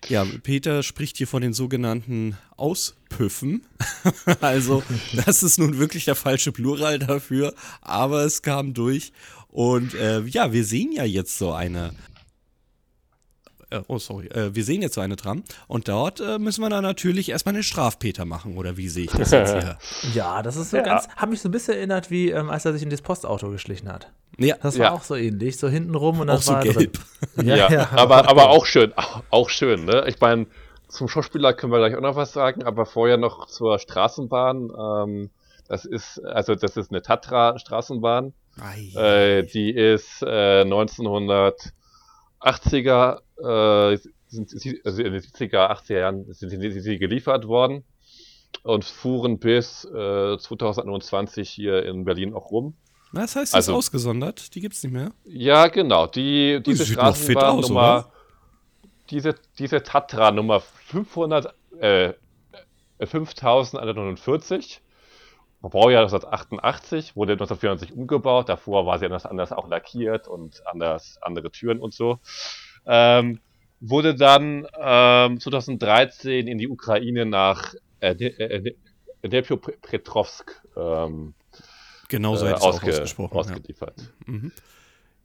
Ja, 0.09 0.25
Peter 0.43 0.83
spricht 0.83 1.19
hier 1.19 1.27
von 1.27 1.43
den 1.43 1.53
sogenannten 1.53 2.37
Auspüffen. 2.57 3.63
also, 4.41 4.83
das 5.25 5.43
ist 5.43 5.59
nun 5.59 5.79
wirklich 5.79 6.05
der 6.05 6.17
falsche 6.17 6.53
Plural 6.53 6.99
dafür, 6.99 7.55
aber 7.81 8.25
es 8.25 8.43
kam 8.43 8.75
durch. 8.75 9.13
Und 9.49 9.95
äh, 9.95 10.23
ja, 10.23 10.53
wir 10.53 10.65
sehen 10.65 10.93
ja 10.93 11.05
jetzt 11.05 11.37
so 11.37 11.53
eine. 11.53 11.93
Äh, 13.71 13.81
oh, 13.89 13.99
sorry. 13.99 14.27
Äh, 14.29 14.55
wir 14.55 14.65
sehen 14.65 14.83
jetzt 14.83 14.95
so 14.95 15.01
eine 15.01 15.17
Tram. 15.17 15.43
Und 15.69 15.89
dort 15.89 16.21
äh, 16.21 16.39
müssen 16.39 16.61
wir 16.63 16.71
dann 16.71 16.83
natürlich 16.83 17.29
erstmal 17.31 17.55
einen 17.55 17.63
Strafpeter 17.63 18.25
machen, 18.25 18.57
oder 18.57 18.77
wie 18.77 18.89
sehe 18.89 19.05
ich 19.05 19.13
das 19.13 19.31
jetzt 19.31 19.53
hier? 19.53 19.79
Ja, 20.15 20.43
das 20.43 20.57
ist 20.57 20.71
so 20.71 20.77
Ja. 20.79 20.83
ganz, 20.83 21.09
hat 21.09 21.31
mich 21.31 21.41
so 21.41 21.49
ein 21.49 21.53
bisschen 21.53 21.75
erinnert, 21.75 22.11
wie 22.11 22.31
ähm, 22.31 22.51
als 22.51 22.65
er 22.65 22.73
sich 22.73 22.83
in 22.83 22.91
das 22.91 23.01
Postauto 23.03 23.51
geschlichen 23.51 23.91
hat. 23.93 24.11
Ja, 24.39 24.57
Das 24.63 24.79
war 24.79 24.87
Ja. 24.87 24.93
auch 24.93 25.03
so 25.03 25.15
ähnlich, 25.15 25.57
so 25.59 25.69
hinten 25.69 25.95
rum 25.95 26.21
und 26.21 26.27
dann 26.29 26.39
auch 26.39 26.43
so 26.43 26.53
war 26.53 26.63
gelb. 26.63 26.99
drin. 27.37 27.47
Ja, 27.47 27.89
aber, 27.93 28.29
aber 28.29 28.51
auch 28.51 28.67
schön, 28.67 28.93
auch, 29.31 29.51
schön, 29.51 29.85
ne? 29.85 30.05
Ich 30.09 30.19
meine, 30.21 30.47
zum 30.89 31.09
Schauspieler 31.09 31.53
können 31.53 31.73
wir 31.73 31.79
gleich 31.79 31.95
auch 31.97 32.01
noch 32.01 32.17
was 32.17 32.33
sagen, 32.33 32.65
aber 32.65 32.87
vorher 32.87 33.17
noch 33.19 33.47
zur 33.47 33.79
Straßenbahn. 33.79 34.71
Ähm, 34.79 35.31
das 35.69 35.85
ist, 35.85 36.19
also 36.25 36.57
das 36.57 36.77
ist 36.77 36.91
eine 36.91 37.03
Tatra-Straßenbahn. 37.03 38.33
Äh, 38.97 39.45
die 39.45 39.71
ist 39.71 40.23
äh, 40.27 40.65
1980er, 42.41 43.93
äh, 43.95 43.99
sind 44.29 44.49
sie, 44.49 44.81
also 44.85 45.03
in 45.03 45.13
den 45.13 45.23
70er, 45.23 45.71
80er 45.71 45.99
Jahren 45.99 46.33
sind 46.33 46.51
sie, 46.51 46.71
sind 46.71 46.83
sie 46.83 46.99
geliefert 46.99 47.47
worden 47.47 47.85
und 48.63 48.85
fuhren 48.85 49.39
bis 49.39 49.85
äh, 49.85 50.39
2021 50.39 51.49
hier 51.51 51.85
in 51.85 52.05
Berlin 52.05 52.35
auch 52.35 52.51
rum. 52.51 52.75
das 53.13 53.37
heißt, 53.37 53.53
ist 53.53 53.55
also- 53.55 53.75
ausgesondert. 53.77 54.55
Die 54.55 54.61
gibt's 54.61 54.83
nicht 54.83 54.93
mehr. 54.93 55.13
Ja, 55.25 55.69
genau. 55.69 56.07
Die, 56.07 56.63
diese 56.65 56.83
aus, 56.83 56.89
Straßenbahnnummer, 56.91 58.13
diese, 59.11 59.35
diese 59.59 59.83
Tatra 59.83 60.31
Nummer 60.31 60.61
500, 60.61 61.55
äh, 61.81 62.13
5149, 63.05 64.81
Baujahr 65.69 66.03
1988, 66.03 67.17
wurde 67.17 67.33
1994 67.33 67.97
umgebaut. 67.97 68.49
Davor 68.49 68.87
war 68.87 68.99
sie 68.99 69.05
anders, 69.07 69.27
anders 69.27 69.53
auch 69.53 69.69
lackiert 69.69 70.27
und 70.27 70.67
anders, 70.67 71.19
andere 71.21 71.51
Türen 71.51 71.81
und 71.81 71.93
so. 71.93 72.19
Ähm, 72.87 73.41
wurde 73.81 74.15
dann 74.15 74.67
ähm, 74.79 75.39
2013 75.39 76.47
in 76.47 76.59
die 76.59 76.69
Ukraine 76.69 77.27
nach 77.27 77.75
äh, 78.01 78.13
äh, 78.13 78.75
Dnipropetrovsk 79.23 80.63
ähm, 80.77 81.35
Genau 82.11 82.35
so 82.35 82.47
äh, 82.47 82.53
ausge, 82.53 82.89
ausgesprochen. 82.89 83.35
Ja, 83.35 83.41
ausgeliefert. 83.41 83.95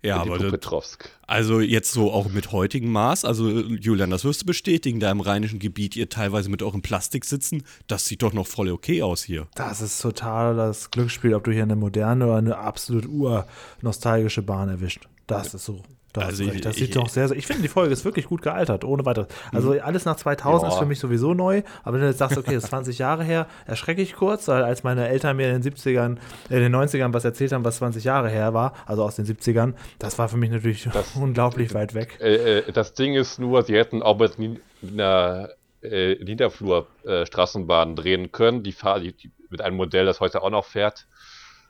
Ja 0.06 0.22
aber 0.22 0.38
das. 0.38 0.98
Also 1.28 1.60
jetzt 1.60 1.92
so 1.92 2.12
auch 2.12 2.30
mit 2.30 2.52
heutigem 2.52 2.92
Maß, 2.92 3.26
also 3.26 3.50
Julian, 3.50 4.10
das 4.10 4.24
wirst 4.24 4.42
du 4.42 4.46
bestätigen, 4.46 5.00
da 5.00 5.12
im 5.12 5.22
rheinischen 5.22 5.60
Gebiet 5.60 5.96
ihr 5.96 6.10
teilweise 6.10 6.50
mit 6.50 6.62
eurem 6.62 6.82
Plastik 6.82 7.26
sitzen, 7.26 7.64
das 7.88 8.06
sieht 8.06 8.22
doch 8.22 8.34
noch 8.34 8.48
voll 8.48 8.70
okay 8.70 9.02
aus 9.02 9.24
hier. 9.24 9.48
Das 9.56 9.82
ist 9.82 10.02
total 10.02 10.56
das 10.56 10.92
Glücksspiel, 10.92 11.34
ob 11.34 11.44
du 11.44 11.52
hier 11.52 11.64
eine 11.64 11.76
moderne 11.76 12.26
oder 12.26 12.38
eine 12.38 12.58
absolut 12.58 13.08
ur-nostalgische 13.08 14.42
Bahn 14.42 14.70
erwischt. 14.70 15.08
Das 15.28 15.54
ist 15.54 15.66
so. 15.66 15.82
Da 16.16 16.22
Also 16.22 16.46
recht. 16.46 16.64
das 16.66 16.76
ich- 16.78 16.84
sieht 16.86 16.96
doch 16.96 17.10
sehr, 17.10 17.28
sehr. 17.28 17.38
Ich 17.38 17.46
finde, 17.46 17.62
die 17.62 17.68
Folge 17.68 17.92
ist 17.92 18.06
wirklich 18.06 18.26
gut 18.26 18.42
gealtert, 18.42 18.84
ohne 18.86 19.06
weiteres. 19.06 19.28
Also 19.52 19.74
Mhm. 19.74 19.80
alles 19.84 20.06
nach 20.06 20.16
2000 20.16 20.70
ist 20.72 20.76
Ja. 20.76 20.80
für 20.82 20.86
mich 20.88 21.00
sowieso 21.00 21.34
neu. 21.34 21.62
Aber 21.84 21.94
wenn 21.96 22.02
du 22.02 22.08
jetzt 22.08 22.20
sagst, 22.20 22.38
okay, 22.38 22.54
das 22.56 22.64
ist 22.64 22.70
20 22.70 23.00
Jahre 23.00 23.24
her, 23.24 23.48
erschrecke 23.66 24.02
ich 24.02 24.16
kurz, 24.16 24.48
weil 24.48 24.64
als 24.64 24.84
meine 24.84 25.08
Eltern 25.10 25.36
mir 25.38 25.48
in 25.48 25.54
den 25.56 25.62
70ern, 25.62 26.18
äh, 26.50 26.56
in 26.56 26.62
den 26.62 26.72
90ern 26.72 27.14
was 27.14 27.26
erzählt 27.26 27.52
haben, 27.52 27.66
was 27.66 27.78
20 27.78 28.04
Jahre 28.06 28.30
her 28.30 28.54
war, 28.54 28.74
also 28.86 29.04
aus 29.04 29.16
den 29.18 29.26
70ern, 29.26 29.74
das 30.00 30.18
war 30.18 30.30
für 30.30 30.38
mich 30.38 30.50
natürlich 30.52 30.88
unglaublich 31.16 31.74
weit 31.74 31.94
weg. 31.94 32.18
Äh, 32.22 32.60
äh, 32.60 32.72
das 32.72 32.94
Ding 32.94 33.14
ist 33.16 33.38
nur, 33.40 33.64
sie 33.64 33.76
hätten 33.76 34.02
auch 34.02 34.18
mit 34.18 34.38
einer 34.82 35.50
äh, 35.84 36.16
Niederflur-Straßenbahn 36.24 37.96
drehen 37.96 38.32
können, 38.32 38.64
die, 38.64 38.74
die, 39.02 39.14
die 39.14 39.32
mit 39.50 39.62
einem 39.62 39.78
Modell, 39.78 40.06
das 40.06 40.20
heute 40.20 40.42
auch 40.42 40.50
noch 40.50 40.66
fährt. 40.66 41.08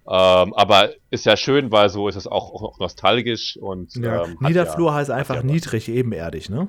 Ähm, 0.07 0.53
aber 0.53 0.91
ist 1.09 1.25
ja 1.25 1.35
schön, 1.35 1.71
weil 1.71 1.89
so 1.89 2.07
ist 2.07 2.15
es 2.15 2.27
auch, 2.27 2.51
auch 2.53 2.79
nostalgisch 2.79 3.57
und 3.57 3.95
Ja. 3.95 4.23
ähm, 4.23 4.37
Niederflur 4.39 4.89
ja, 4.91 4.95
heißt 4.95 5.09
einfach 5.09 5.35
ja 5.35 5.43
niedrig, 5.43 5.89
ebenerdig, 5.89 6.49
ne? 6.49 6.67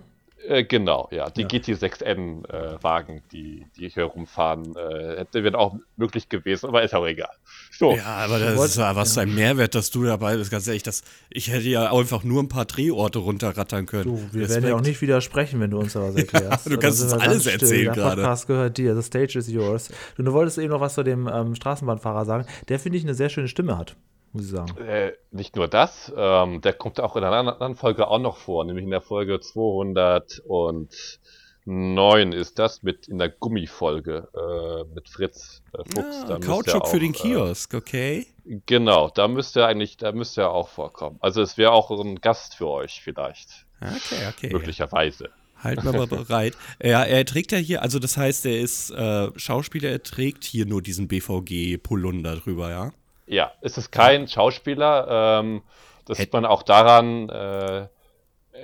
Äh, 0.48 0.64
genau, 0.64 1.08
ja. 1.10 1.28
Die 1.30 1.42
Ja. 1.42 1.48
GT6N-Wagen, 1.48 3.22
die, 3.32 3.66
die 3.76 3.88
hier 3.88 4.04
rumfahren, 4.04 4.76
äh, 4.76 5.16
hätte 5.18 5.42
wäre 5.42 5.58
auch 5.58 5.76
möglich 5.96 6.28
gewesen, 6.28 6.66
aber 6.68 6.82
ist 6.82 6.94
auch 6.94 7.06
egal. 7.06 7.30
So, 7.72 7.94
Ja, 7.94 8.04
aber 8.04 8.38
das 8.38 8.62
ist 8.64 8.76
ja 8.76 8.94
was 8.96 9.16
ein 9.18 9.34
Mehrwert, 9.34 9.74
dass 9.74 9.90
du 9.90 10.04
dabei 10.04 10.36
bist, 10.36 10.50
ganz 10.50 10.66
ehrlich, 10.66 10.82
das, 10.82 11.02
ich 11.30 11.48
hätte 11.50 11.68
ja 11.68 11.92
einfach 11.92 12.22
nur 12.22 12.42
ein 12.42 12.48
paar 12.48 12.64
Drehorte 12.64 13.18
runterrattern 13.18 13.86
können. 13.86 14.04
Du, 14.04 14.20
wir 14.32 14.48
werden 14.48 14.68
ja 14.68 14.74
auch 14.76 14.80
nicht 14.82 15.00
widersprechen, 15.02 15.60
wenn 15.60 15.70
du 15.70 15.78
uns 15.78 15.94
da 15.94 16.00
was 16.02 16.14
erklärst. 16.16 16.66
du 16.66 16.70
Dann 16.70 16.80
kannst 16.80 16.98
sind 16.98 17.12
uns 17.12 17.22
alles 17.22 17.46
erzählen 17.46 17.84
Der 17.86 17.94
gerade. 17.94 18.22
Podcast 18.22 18.46
gehört 18.46 18.78
dir, 18.78 18.94
the 18.94 19.02
stage 19.02 19.38
is 19.38 19.48
yours. 19.48 19.90
Du, 20.16 20.22
du 20.22 20.32
wolltest 20.32 20.58
eben 20.58 20.70
noch 20.70 20.80
was 20.80 20.94
zu 20.94 21.02
dem 21.02 21.28
ähm, 21.32 21.54
Straßenbahnfahrer 21.54 22.24
sagen, 22.24 22.46
der, 22.68 22.78
finde 22.78 22.98
ich, 22.98 23.04
eine 23.04 23.14
sehr 23.14 23.28
schöne 23.28 23.48
Stimme 23.48 23.76
hat, 23.76 23.96
muss 24.36 24.44
ich 24.44 24.50
sagen. 24.50 24.76
Äh, 24.78 25.12
nicht 25.30 25.56
nur 25.56 25.68
das, 25.68 26.12
ähm, 26.16 26.60
der 26.60 26.74
kommt 26.74 27.00
auch 27.00 27.16
in 27.16 27.24
einer 27.24 27.36
anderen 27.36 27.74
Folge 27.74 28.08
auch 28.08 28.18
noch 28.18 28.36
vor, 28.36 28.64
nämlich 28.64 28.84
in 28.84 28.90
der 28.90 29.00
Folge 29.00 29.40
209 29.40 32.32
ist 32.32 32.58
das 32.58 32.82
mit 32.82 33.08
in 33.08 33.16
der 33.18 33.30
Gummifolge 33.30 34.28
äh, 34.34 34.84
mit 34.94 35.08
Fritz 35.08 35.62
äh, 35.72 35.78
Fuchs. 35.78 36.24
Ah, 36.28 36.38
Kautschuk 36.38 36.86
für 36.86 37.00
den 37.00 37.14
äh, 37.14 37.16
Kiosk, 37.16 37.72
okay? 37.74 38.26
Genau, 38.66 39.08
da 39.08 39.26
müsste 39.26 39.60
er 39.60 39.68
eigentlich, 39.68 39.96
da 39.96 40.12
müsste 40.12 40.42
er 40.42 40.50
auch 40.50 40.68
vorkommen. 40.68 41.16
Also 41.20 41.40
es 41.42 41.58
wäre 41.58 41.72
auch 41.72 41.90
ein 41.90 42.20
Gast 42.20 42.54
für 42.54 42.68
euch 42.68 43.00
vielleicht, 43.02 43.66
Okay, 43.80 44.28
okay. 44.28 44.52
möglicherweise. 44.52 45.30
Halten 45.58 45.84
wir 45.84 45.92
mal 45.92 46.06
bereit. 46.24 46.54
Ja, 46.82 47.02
er 47.02 47.24
trägt 47.24 47.52
ja 47.52 47.58
hier, 47.58 47.82
also 47.82 47.98
das 47.98 48.16
heißt, 48.16 48.46
er 48.46 48.60
ist 48.60 48.90
äh, 48.90 49.28
Schauspieler, 49.36 49.90
er 49.90 50.02
trägt 50.02 50.44
hier 50.44 50.66
nur 50.66 50.82
diesen 50.82 51.08
BVG-Polunder 51.08 52.36
drüber, 52.36 52.70
ja? 52.70 52.92
Ja, 53.26 53.52
es 53.60 53.76
ist 53.76 53.90
kein 53.90 54.28
Schauspieler. 54.28 55.40
Ähm, 55.40 55.62
das 56.06 56.18
sieht 56.18 56.32
man 56.32 56.46
auch 56.46 56.62
daran, 56.62 57.28
äh, 57.28 57.88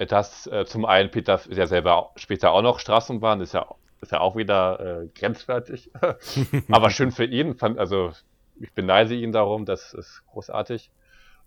dass 0.08 0.46
äh, 0.46 0.64
zum 0.64 0.84
einen 0.84 1.10
Peter 1.10 1.34
ist 1.34 1.58
ja 1.58 1.66
selber 1.66 2.10
später 2.16 2.52
auch 2.52 2.62
noch 2.62 2.78
Straßenbahn, 2.78 3.40
ist 3.40 3.54
ja, 3.54 3.66
ist 4.00 4.12
ja 4.12 4.20
auch 4.20 4.36
wieder 4.36 5.02
äh, 5.02 5.08
grenzwertig. 5.08 5.90
Aber 6.70 6.90
schön 6.90 7.10
für 7.10 7.24
ihn. 7.24 7.56
Fand, 7.56 7.78
also 7.78 8.12
ich 8.60 8.72
beneide 8.72 9.14
ihn 9.14 9.32
darum, 9.32 9.64
das 9.64 9.92
ist 9.92 10.22
großartig. 10.26 10.90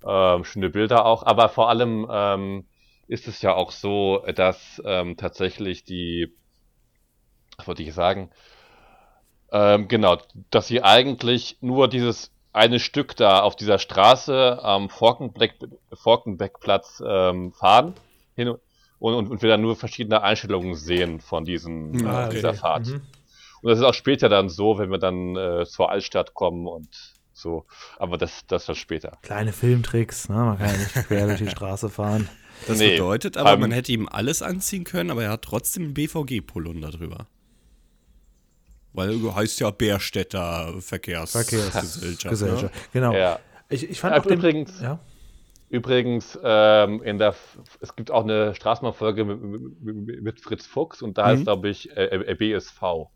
Ähm, 0.06 0.44
schöne 0.44 0.70
Bilder 0.70 1.06
auch, 1.06 1.24
aber 1.24 1.50
vor 1.50 1.70
allem 1.70 2.06
ähm, 2.12 2.66
ist 3.08 3.28
es 3.28 3.42
ja 3.42 3.54
auch 3.54 3.72
so, 3.72 4.24
dass 4.36 4.82
ähm, 4.86 5.18
tatsächlich 5.18 5.84
die, 5.84 6.32
was 7.58 7.68
wollte 7.68 7.82
ich 7.82 7.94
sagen, 7.94 8.30
ähm, 9.52 9.88
genau, 9.88 10.18
dass 10.52 10.68
sie 10.68 10.84
eigentlich 10.84 11.58
nur 11.62 11.88
dieses 11.88 12.35
eine 12.56 12.80
Stück 12.80 13.16
da 13.16 13.42
auf 13.42 13.56
dieser 13.56 13.80
Straße 13.80 14.60
am 14.64 14.90
Forkenbeck, 14.90 15.56
Forkenbeckplatz 15.94 17.04
ähm, 17.06 17.52
fahren 17.54 17.94
hin 18.36 18.50
und, 18.50 19.14
und, 19.14 19.30
und 19.30 19.42
wir 19.42 19.50
dann 19.50 19.62
nur 19.62 19.76
verschiedene 19.76 20.22
Einstellungen 20.22 20.76
sehen 20.76 21.20
von 21.20 21.44
diesen, 21.46 22.06
Ah, 22.08 22.24
äh, 22.24 22.26
okay. 22.28 22.36
dieser 22.36 22.54
Fahrt. 22.54 22.88
Mhm. 22.88 23.02
Und 23.62 23.70
das 23.70 23.80
ist 23.80 23.86
auch 23.86 23.94
später 23.94 24.30
dann 24.30 24.50
so, 24.50 24.78
wenn 24.78 24.90
wir 24.90 24.98
dann 25.00 25.36
äh, 25.36 25.66
zur 25.66 25.90
Altstadt 25.90 26.34
kommen 26.34 26.68
und 26.68 26.88
so. 27.34 27.66
Aber 27.98 28.18
das, 28.18 28.46
das 28.48 28.68
wird 28.68 28.78
später. 28.78 29.18
Kleine 29.22 29.52
Filmtricks, 29.52 30.30
ne? 30.30 30.36
man 30.36 30.58
kann 30.58 30.68
ja 30.70 30.78
nicht 30.78 30.94
quer 31.08 31.26
durch 31.28 31.40
die 31.40 31.50
Straße 31.50 31.90
fahren. 31.90 32.30
Das 32.68 32.78
Nee, 32.78 32.92
bedeutet 32.92 33.36
aber, 33.38 33.58
man 33.58 33.72
hätte 33.72 33.92
ihm 33.92 34.08
alles 34.10 34.42
anziehen 34.42 34.86
können, 34.86 35.12
aber 35.12 35.24
er 35.24 35.32
hat 35.32 35.42
trotzdem 35.42 35.84
einen 35.84 35.94
BVG-Polunder 35.94 36.92
drüber. 36.92 37.28
Weil 38.96 39.36
heißt 39.36 39.60
ja 39.60 39.72
Bärstädter 39.72 40.74
Verkehrsgesellschaft. 40.80 41.74
Verkehrsgesellschaft. 42.00 42.64
Ne? 42.64 42.82
Genau. 42.94 43.14
Ja. 43.14 43.40
Ich, 43.70 43.90
ich 43.90 44.00
fand 44.00 44.16
Ja, 44.16 44.22
auch 44.22 44.26
den, 44.26 44.38
übrigens- 44.40 44.80
ja? 44.82 45.00
Übrigens, 45.70 46.38
ähm, 46.44 47.02
in 47.04 47.18
der, 47.18 47.36
es 47.82 47.96
gibt 47.96 48.12
auch 48.12 48.24
eine 48.24 48.54
Straßenbahnfolge 48.54 49.26
mit, 49.26 49.42
mit, 49.84 50.22
mit 50.22 50.40
Fritz 50.42 50.66
Fuchs 50.68 51.02
und 51.02 51.18
da 51.18 51.24
Mhm. 51.24 51.28
heißt, 51.30 51.44
glaube 51.44 51.70
ich, 51.70 51.90
äh, 51.98 52.06
äh, 52.06 52.36
BSV. 52.36 53.08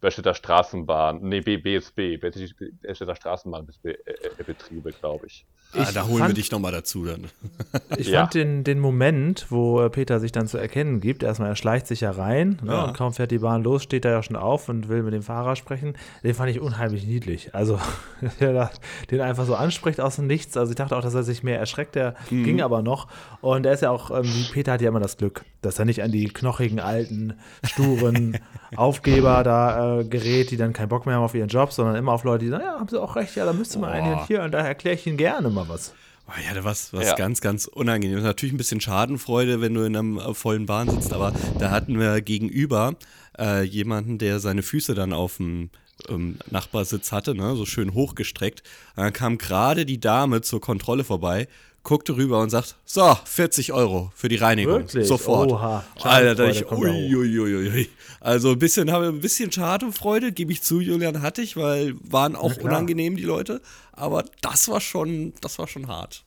Berstädter 0.00 0.34
Straßenbahn, 0.34 1.20
nee, 1.22 1.40
B- 1.40 1.56
BSB, 1.56 2.18
Berstädter 2.20 3.16
Straßenbahnbetriebe, 3.16 4.92
glaube 5.00 5.26
ich. 5.26 5.46
Ah, 5.72 5.82
Ich 5.82 5.94
da 5.94 6.04
holen 6.04 6.18
wir 6.18 6.24
fand- 6.26 6.36
dich 6.36 6.50
nochmal 6.52 6.70
dazu 6.72 7.04
dann. 7.04 7.24
Ich 7.98 8.08
Ja. 8.08 8.20
fand 8.20 8.34
den, 8.34 8.62
den 8.64 8.78
Moment, 8.78 9.46
wo 9.50 9.80
äh, 9.82 9.90
Peter 9.90 10.20
sich 10.20 10.30
dann 10.32 10.46
zu 10.46 10.58
erkennen 10.58 11.00
gibt, 11.00 11.22
erstmal 11.22 11.48
er 11.48 11.56
schleicht 11.56 11.86
sich 11.88 12.02
ja 12.02 12.10
rein 12.12 12.58
ne, 12.62 12.72
Ja. 12.72 12.84
und 12.84 12.96
kaum 12.96 13.12
fährt 13.12 13.30
die 13.30 13.38
Bahn 13.38 13.62
los, 13.64 13.82
steht 13.82 14.04
er 14.04 14.12
ja 14.12 14.22
schon 14.22 14.36
auf 14.36 14.68
und 14.68 14.88
will 14.88 15.02
mit 15.02 15.12
dem 15.14 15.22
Fahrer 15.22 15.56
sprechen. 15.56 15.94
Den 16.22 16.34
fand 16.34 16.50
ich 16.50 16.60
unheimlich 16.60 17.04
niedlich. 17.06 17.54
Also, 17.54 17.80
der 18.40 18.52
da 18.52 18.70
den 19.10 19.20
einfach 19.20 19.44
so 19.44 19.54
anspricht 19.56 20.00
aus 20.00 20.16
dem 20.16 20.26
Nichts. 20.28 20.56
Also 20.56 20.70
ich 20.70 20.76
dachte 20.76 20.96
auch, 20.96 21.02
dass 21.02 21.14
er 21.14 21.24
sich 21.24 21.42
mehr 21.42 21.58
erschreckt, 21.58 21.94
der 21.96 22.14
Mhm. 22.30 22.44
ging 22.44 22.60
aber 22.62 22.82
noch. 22.82 23.08
Und 23.40 23.66
er 23.66 23.72
ist 23.72 23.82
ja 23.82 23.90
auch, 23.90 24.10
ähm, 24.16 24.30
Peter 24.52 24.72
hat 24.72 24.82
ja 24.82 24.88
immer 24.88 25.00
das 25.00 25.16
Glück, 25.16 25.44
dass 25.62 25.78
er 25.78 25.84
nicht 25.84 26.02
an 26.02 26.12
die 26.12 26.26
knochigen, 26.28 26.78
alten, 26.80 27.34
sturen 27.64 28.38
Aufgeber 28.76 29.42
da 29.42 29.85
äh, 30.00 30.04
gerät, 30.04 30.50
die 30.50 30.56
dann 30.56 30.72
keinen 30.72 30.88
Bock 30.88 31.06
mehr 31.06 31.16
haben 31.16 31.22
auf 31.22 31.34
ihren 31.34 31.48
Job, 31.48 31.72
sondern 31.72 31.96
immer 31.96 32.12
auf 32.12 32.24
Leute, 32.24 32.44
die 32.44 32.50
sagen, 32.50 32.64
ja, 32.64 32.78
haben 32.78 32.88
sie 32.88 33.00
auch 33.00 33.16
recht, 33.16 33.36
ja, 33.36 33.44
da 33.44 33.52
müsste 33.52 33.78
man 33.78 33.90
einen 33.90 34.14
Boah. 34.14 34.26
hier 34.26 34.42
und 34.42 34.52
da 34.52 34.58
erkläre 34.60 34.96
ich 34.96 35.06
ihnen 35.06 35.16
gerne 35.16 35.48
mal 35.50 35.68
was. 35.68 35.92
Oh, 36.28 36.32
ja, 36.46 36.54
da 36.54 36.64
was, 36.64 36.92
was 36.92 37.06
Ja. 37.06 37.14
ganz, 37.14 37.40
ganz 37.40 37.66
unangenehm. 37.66 38.20
Natürlich 38.20 38.52
ein 38.52 38.58
bisschen 38.58 38.80
Schadenfreude, 38.80 39.60
wenn 39.60 39.74
du 39.74 39.82
in 39.82 39.96
einem 39.96 40.18
äh, 40.18 40.34
vollen 40.34 40.66
Bahn 40.66 40.90
sitzt, 40.90 41.12
aber 41.12 41.32
da 41.58 41.70
hatten 41.70 41.98
wir 42.00 42.20
gegenüber 42.20 42.94
äh, 43.38 43.62
jemanden, 43.62 44.18
der 44.18 44.40
seine 44.40 44.62
Füße 44.62 44.94
dann 44.94 45.12
auf 45.12 45.36
dem 45.36 45.70
ähm, 46.08 46.38
Nachbarsitz 46.50 47.12
hatte, 47.12 47.34
ne, 47.34 47.54
so 47.54 47.64
schön 47.64 47.94
hochgestreckt. 47.94 48.62
Und 48.96 49.04
dann 49.04 49.12
kam 49.12 49.38
gerade 49.38 49.86
die 49.86 50.00
Dame 50.00 50.40
zur 50.42 50.60
Kontrolle 50.60 51.04
vorbei, 51.04 51.46
guckte 51.86 52.16
rüber 52.16 52.40
und 52.40 52.50
sagt, 52.50 52.76
so, 52.84 53.16
40 53.24 53.72
Euro 53.72 54.10
für 54.16 54.28
die 54.28 54.34
Reinigung. 54.34 54.80
Wirklich? 54.80 55.06
Sofort. 55.06 55.52
Oha. 55.52 55.84
Alter, 56.02 56.34
da 56.34 56.50
ich, 56.50 56.68
uiuiuiui. 56.70 57.88
Also 58.20 58.50
ein 58.50 58.58
bisschen, 58.58 58.90
habe 58.90 59.06
ein 59.06 59.20
bisschen 59.20 59.52
Schadenfreude, 59.52 60.32
gebe 60.32 60.50
ich 60.50 60.62
zu, 60.62 60.80
Julian, 60.80 61.22
hatte 61.22 61.42
ich, 61.42 61.56
weil 61.56 61.94
waren 62.02 62.34
auch 62.34 62.56
unangenehm 62.56 63.16
die 63.16 63.22
Leute. 63.22 63.62
Aber 63.92 64.24
das 64.42 64.68
war 64.68 64.80
schon, 64.80 65.32
das 65.40 65.60
war 65.60 65.68
schon 65.68 65.86
hart. 65.86 66.24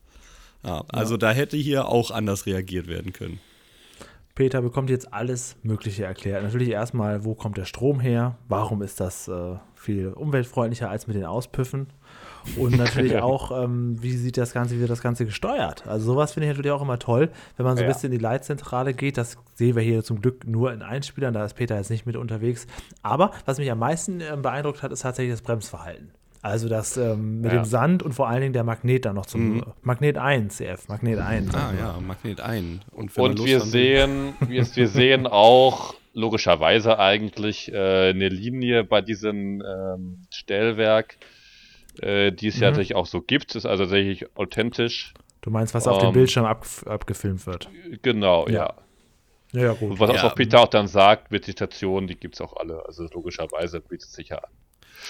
Ja, 0.64 0.86
also 0.88 1.18
da 1.18 1.32
hätte 1.32 1.58
hier 1.58 1.90
auch 1.90 2.10
anders 2.10 2.46
reagiert 2.46 2.88
werden 2.88 3.12
können. 3.12 3.42
Peter 4.36 4.62
bekommt 4.62 4.90
jetzt 4.90 5.12
alles 5.14 5.58
Mögliche 5.64 6.06
erklärt. 6.06 6.42
Natürlich 6.42 6.70
erstmal, 6.70 7.26
wo 7.26 7.36
kommt 7.36 7.58
der 7.58 7.66
Strom 7.66 8.00
her? 8.00 8.38
Warum 8.48 8.82
ist 8.82 9.02
das 9.02 9.28
äh, 9.28 9.56
viel 9.76 10.14
umweltfreundlicher 10.14 10.90
als 10.90 11.08
mit 11.08 11.18
den 11.18 11.26
Auspüffen? 11.26 11.88
Und 12.58 12.78
natürlich 12.78 13.16
auch, 13.22 13.64
ähm, 13.64 14.02
wie 14.02 14.12
sieht 14.16 14.38
das 14.38 14.54
Ganze, 14.54 14.76
wie 14.76 14.80
wird 14.80 14.90
das 14.90 15.02
Ganze 15.02 15.26
gesteuert? 15.26 15.86
Also 15.88 16.14
sowas 16.14 16.34
finde 16.34 16.48
ich 16.48 16.52
natürlich 16.52 16.72
auch 16.72 16.82
immer 16.82 17.00
toll, 17.00 17.30
wenn 17.58 17.66
man 17.66 17.78
so 17.78 17.84
ein 17.84 17.88
Ja. 17.88 17.94
bisschen 17.94 18.12
in 18.12 18.18
die 18.18 18.24
Leitzentrale 18.24 18.94
geht. 18.94 19.18
Das 19.18 19.38
sehen 19.56 19.76
wir 19.76 19.84
hier 19.84 20.04
zum 20.04 20.22
Glück 20.22 20.46
nur 20.48 20.74
in 20.74 20.82
Einspielern, 20.82 21.34
da 21.34 21.46
ist 21.46 21.54
Peter 21.56 21.76
jetzt 21.78 21.90
nicht 21.90 22.06
mit 22.06 22.16
unterwegs. 22.16 22.68
Aber 23.02 23.32
was 23.46 23.58
mich 23.58 23.72
am 23.72 23.80
meisten 23.80 24.22
ähm, 24.22 24.42
beeindruckt 24.42 24.84
hat, 24.84 24.92
ist 24.92 25.02
tatsächlich 25.02 25.34
das 25.34 25.42
Bremsverhalten. 25.42 26.12
Also 26.42 26.70
das 26.70 26.96
ähm, 26.96 27.42
mit 27.42 27.52
Ja. 27.52 27.60
dem 27.60 27.66
Sand 27.66 28.02
und 28.02 28.14
vor 28.14 28.30
allen 28.30 28.40
Dingen 28.40 28.54
der 28.54 28.64
Magnet 28.64 29.04
dann 29.06 29.16
noch 29.16 29.26
zum 29.26 29.62
Magnet 29.82 30.18
1, 30.18 30.56
CF, 30.56 30.88
Magnet 30.88 31.20
1. 31.20 31.54
Ah 31.54 31.74
ja, 31.78 32.00
Magnet 32.00 32.40
ein. 32.40 32.82
Und, 32.92 33.16
wenn 33.18 33.24
man 33.24 33.32
Und 33.34 33.46
wir 33.46 33.60
sehen, 33.60 34.36
wir, 34.48 34.66
wir 34.74 34.88
sehen 34.88 35.28
auch 35.28 35.96
logischerweise 36.14 36.98
eigentlich 36.98 37.72
äh, 37.74 38.12
eine 38.12 38.30
Linie 38.30 38.86
bei 38.86 39.02
diesem 39.02 39.62
ähm, 39.62 40.22
Stellwerk, 40.30 41.18
äh, 42.02 42.32
die 42.32 42.48
es 42.48 42.56
ja 42.56 42.68
Mhm. 42.68 42.74
tatsächlich 42.74 42.96
auch 42.96 43.06
so 43.06 43.22
gibt. 43.22 43.56
Ist 43.56 43.66
also 43.66 43.84
tatsächlich 43.84 44.36
authentisch. 44.38 45.14
Du 45.42 45.50
meinst, 45.52 45.74
was 45.74 45.88
auf 45.88 46.00
dem 46.00 46.08
Ähm, 46.08 46.14
Bildschirm 46.14 46.46
ab, 46.46 46.66
abgefilmt 46.86 47.46
wird? 47.48 47.70
Genau, 48.02 48.48
Ja. 48.48 48.54
ja. 48.54 48.74
Ja, 49.52 49.62
ja, 49.62 49.74
gut. 49.74 49.92
Und 49.92 50.00
was 50.00 50.12
Ja. 50.14 50.28
auch 50.28 50.36
Peter 50.36 50.60
auch 50.62 50.68
dann 50.68 50.88
sagt, 50.88 51.32
mit 51.32 51.48
den 51.48 51.54
Stationen, 51.54 52.06
die 52.08 52.16
gibt 52.16 52.36
es 52.36 52.42
auch 52.42 52.56
alle. 52.58 52.86
Also 52.86 53.08
logischerweise 53.12 53.80
bietet 53.80 54.10
es 54.10 54.14
sich 54.14 54.30
ja 54.30 54.38
an. 54.38 54.52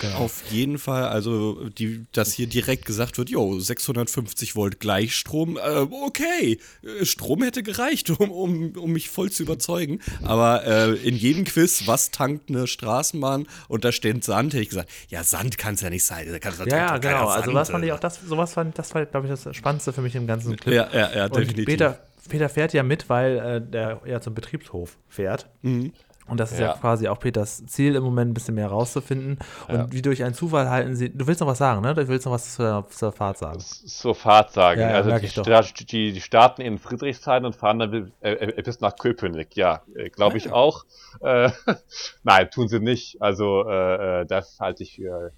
Genau. 0.01 0.17
Auf 0.17 0.43
jeden 0.49 0.77
Fall, 0.77 1.05
also 1.05 1.69
die, 1.69 2.05
dass 2.11 2.33
hier 2.33 2.47
direkt 2.47 2.85
gesagt 2.85 3.17
wird, 3.17 3.29
jo, 3.29 3.59
650 3.59 4.55
Volt 4.55 4.79
Gleichstrom, 4.79 5.57
äh, 5.57 5.87
okay, 6.05 6.59
äh, 6.83 7.05
Strom 7.05 7.43
hätte 7.43 7.63
gereicht, 7.63 8.09
um, 8.19 8.31
um, 8.31 8.73
um 8.77 8.91
mich 8.91 9.09
voll 9.09 9.31
zu 9.31 9.43
überzeugen. 9.43 9.99
Aber 10.23 10.65
äh, 10.65 10.95
in 10.95 11.15
jedem 11.15 11.43
Quiz, 11.43 11.83
was 11.85 12.11
tankt 12.11 12.49
eine 12.49 12.67
Straßenbahn 12.67 13.47
und 13.67 13.83
da 13.83 13.91
steht 13.91 14.23
Sand, 14.23 14.53
hätte 14.53 14.63
ich 14.63 14.69
gesagt, 14.69 14.89
ja, 15.09 15.23
Sand 15.23 15.57
kann 15.57 15.75
es 15.75 15.81
ja 15.81 15.89
nicht 15.89 16.05
sein. 16.05 16.27
Da 16.31 16.39
kann, 16.39 16.53
da 16.57 16.65
Ja, 16.65 16.97
genau. 16.97 17.27
Also 17.27 17.45
Sand, 17.45 17.55
was 17.55 17.69
fand 17.69 17.85
ich 17.85 17.91
auch, 17.91 17.99
das, 17.99 18.19
sowas 18.21 18.53
fand, 18.53 18.77
das 18.77 18.93
war, 18.93 19.05
glaube 19.05 19.27
ich, 19.27 19.41
das 19.41 19.55
Spannendste 19.55 19.93
für 19.93 20.01
mich 20.01 20.15
im 20.15 20.27
ganzen 20.27 20.55
Clip. 20.55 20.73
Ja, 20.73 20.89
ja, 20.93 21.15
ja, 21.15 21.29
definitiv. 21.29 21.65
Peter, 21.65 21.99
Peter 22.29 22.49
fährt 22.49 22.73
ja 22.73 22.83
mit, 22.83 23.09
weil 23.09 23.37
äh, 23.37 23.61
der 23.61 24.01
ja 24.05 24.21
zum 24.21 24.33
Betriebshof 24.33 24.97
fährt. 25.07 25.47
Mhm. 25.61 25.93
Und 26.29 26.39
das 26.39 26.51
ist 26.51 26.59
ja. 26.59 26.67
Ja. 26.67 26.73
quasi 26.73 27.07
auch 27.07 27.19
Peters 27.19 27.65
Ziel 27.65 27.95
im 27.95 28.03
Moment, 28.03 28.31
ein 28.31 28.33
bisschen 28.33 28.55
mehr 28.55 28.67
rauszufinden. 28.67 29.39
Und 29.67 29.75
Ja. 29.75 29.91
wie 29.91 30.01
durch 30.01 30.23
einen 30.23 30.33
Zufall 30.33 30.69
halten 30.69 30.95
sie. 30.95 31.09
Du 31.09 31.27
willst 31.27 31.41
noch 31.41 31.47
was 31.47 31.57
sagen, 31.57 31.81
ne? 31.81 31.93
Du 31.93 32.07
willst 32.07 32.25
noch 32.25 32.33
was 32.33 32.55
zur, 32.55 32.85
zur 32.89 33.11
Fahrt 33.11 33.37
sagen. 33.37 33.59
Zur 33.59 34.15
Fahrt 34.15 34.51
sagen. 34.51 34.81
Ja, 34.81 34.89
also 34.89 35.11
die, 35.17 35.85
die, 35.85 36.13
die 36.13 36.21
starten 36.21 36.61
in 36.61 36.77
Friedrichshain 36.77 37.45
und 37.45 37.55
fahren 37.55 37.79
dann 37.79 38.11
äh, 38.21 38.31
äh, 38.31 38.61
bis 38.61 38.79
nach 38.81 38.95
Köpenick. 38.95 39.55
Ja, 39.55 39.81
glaube 40.13 40.37
ich 40.37 40.51
auch. 40.51 40.85
Äh, 41.21 41.49
nein, 42.23 42.49
tun 42.51 42.67
sie 42.67 42.79
nicht. 42.79 43.21
Also 43.21 43.67
äh, 43.67 44.21
äh, 44.21 44.25
das 44.25 44.59
halte 44.59 44.83
ich 44.83 44.95
für. 44.95 45.31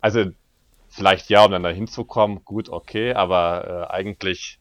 Also 0.00 0.26
vielleicht 0.88 1.30
ja, 1.30 1.44
um 1.44 1.50
dann 1.50 1.62
da 1.62 1.70
hinzukommen, 1.70 2.44
gut, 2.44 2.68
okay, 2.68 3.14
aber 3.14 3.88
äh, 3.88 3.92
eigentlich 3.92 4.60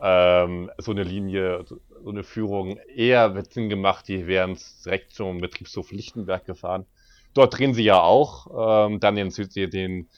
ähm, 0.00 0.70
so 0.78 0.90
eine 0.92 1.02
Linie, 1.02 1.64
so 2.06 2.12
eine 2.12 2.22
Führung 2.22 2.76
eher 2.94 3.34
wird 3.34 3.52
Sinn 3.52 3.68
gemacht, 3.68 4.06
die 4.06 4.28
wären 4.28 4.56
direkt 4.84 5.10
zum 5.12 5.40
Betriebshof 5.40 5.90
Lichtenberg 5.90 6.44
gefahren. 6.44 6.86
Dort 7.34 7.58
drehen 7.58 7.74
sie 7.74 7.82
ja 7.82 8.00
auch, 8.00 8.86
ähm, 8.86 9.00
dann 9.00 9.16
den, 9.16 9.30
den, 9.30 9.70
den 9.70 10.08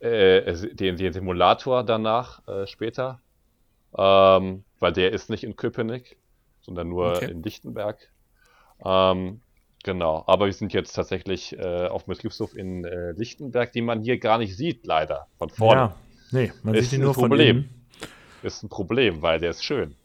äh, 0.00 0.52
den, 0.74 0.98
den 0.98 1.12
Simulator 1.14 1.84
danach 1.84 2.46
äh, 2.46 2.66
später, 2.66 3.22
ähm, 3.96 4.64
weil 4.78 4.92
der 4.92 5.12
ist 5.12 5.30
nicht 5.30 5.42
in 5.42 5.56
Köpenick, 5.56 6.18
sondern 6.60 6.90
nur 6.90 7.16
Okay. 7.16 7.30
in 7.30 7.42
Lichtenberg. 7.42 7.96
Ähm, 8.84 9.40
genau, 9.84 10.22
aber 10.26 10.44
wir 10.44 10.52
sind 10.52 10.74
jetzt 10.74 10.92
tatsächlich 10.92 11.58
äh, 11.58 11.86
auf 11.86 12.04
dem 12.04 12.12
Betriebshof 12.12 12.54
in 12.54 12.84
äh, 12.84 13.12
Lichtenberg, 13.12 13.72
die 13.72 13.80
man 13.80 14.02
hier 14.02 14.18
gar 14.18 14.36
nicht 14.36 14.54
sieht, 14.54 14.84
leider, 14.84 15.28
von 15.38 15.48
vorne. 15.48 15.80
Ja. 15.80 15.96
Nee, 16.30 16.52
man 16.62 16.74
Ist 16.74 16.90
sieht 16.90 16.98
ihn 16.98 17.00
ein 17.00 17.04
nur 17.06 17.14
von 17.14 17.30
Problem. 17.30 17.56
innen. 17.56 17.86
Ist 18.42 18.62
ein 18.62 18.68
Problem, 18.68 19.22
weil 19.22 19.40
der 19.40 19.48
ist 19.48 19.64
schön. 19.64 19.96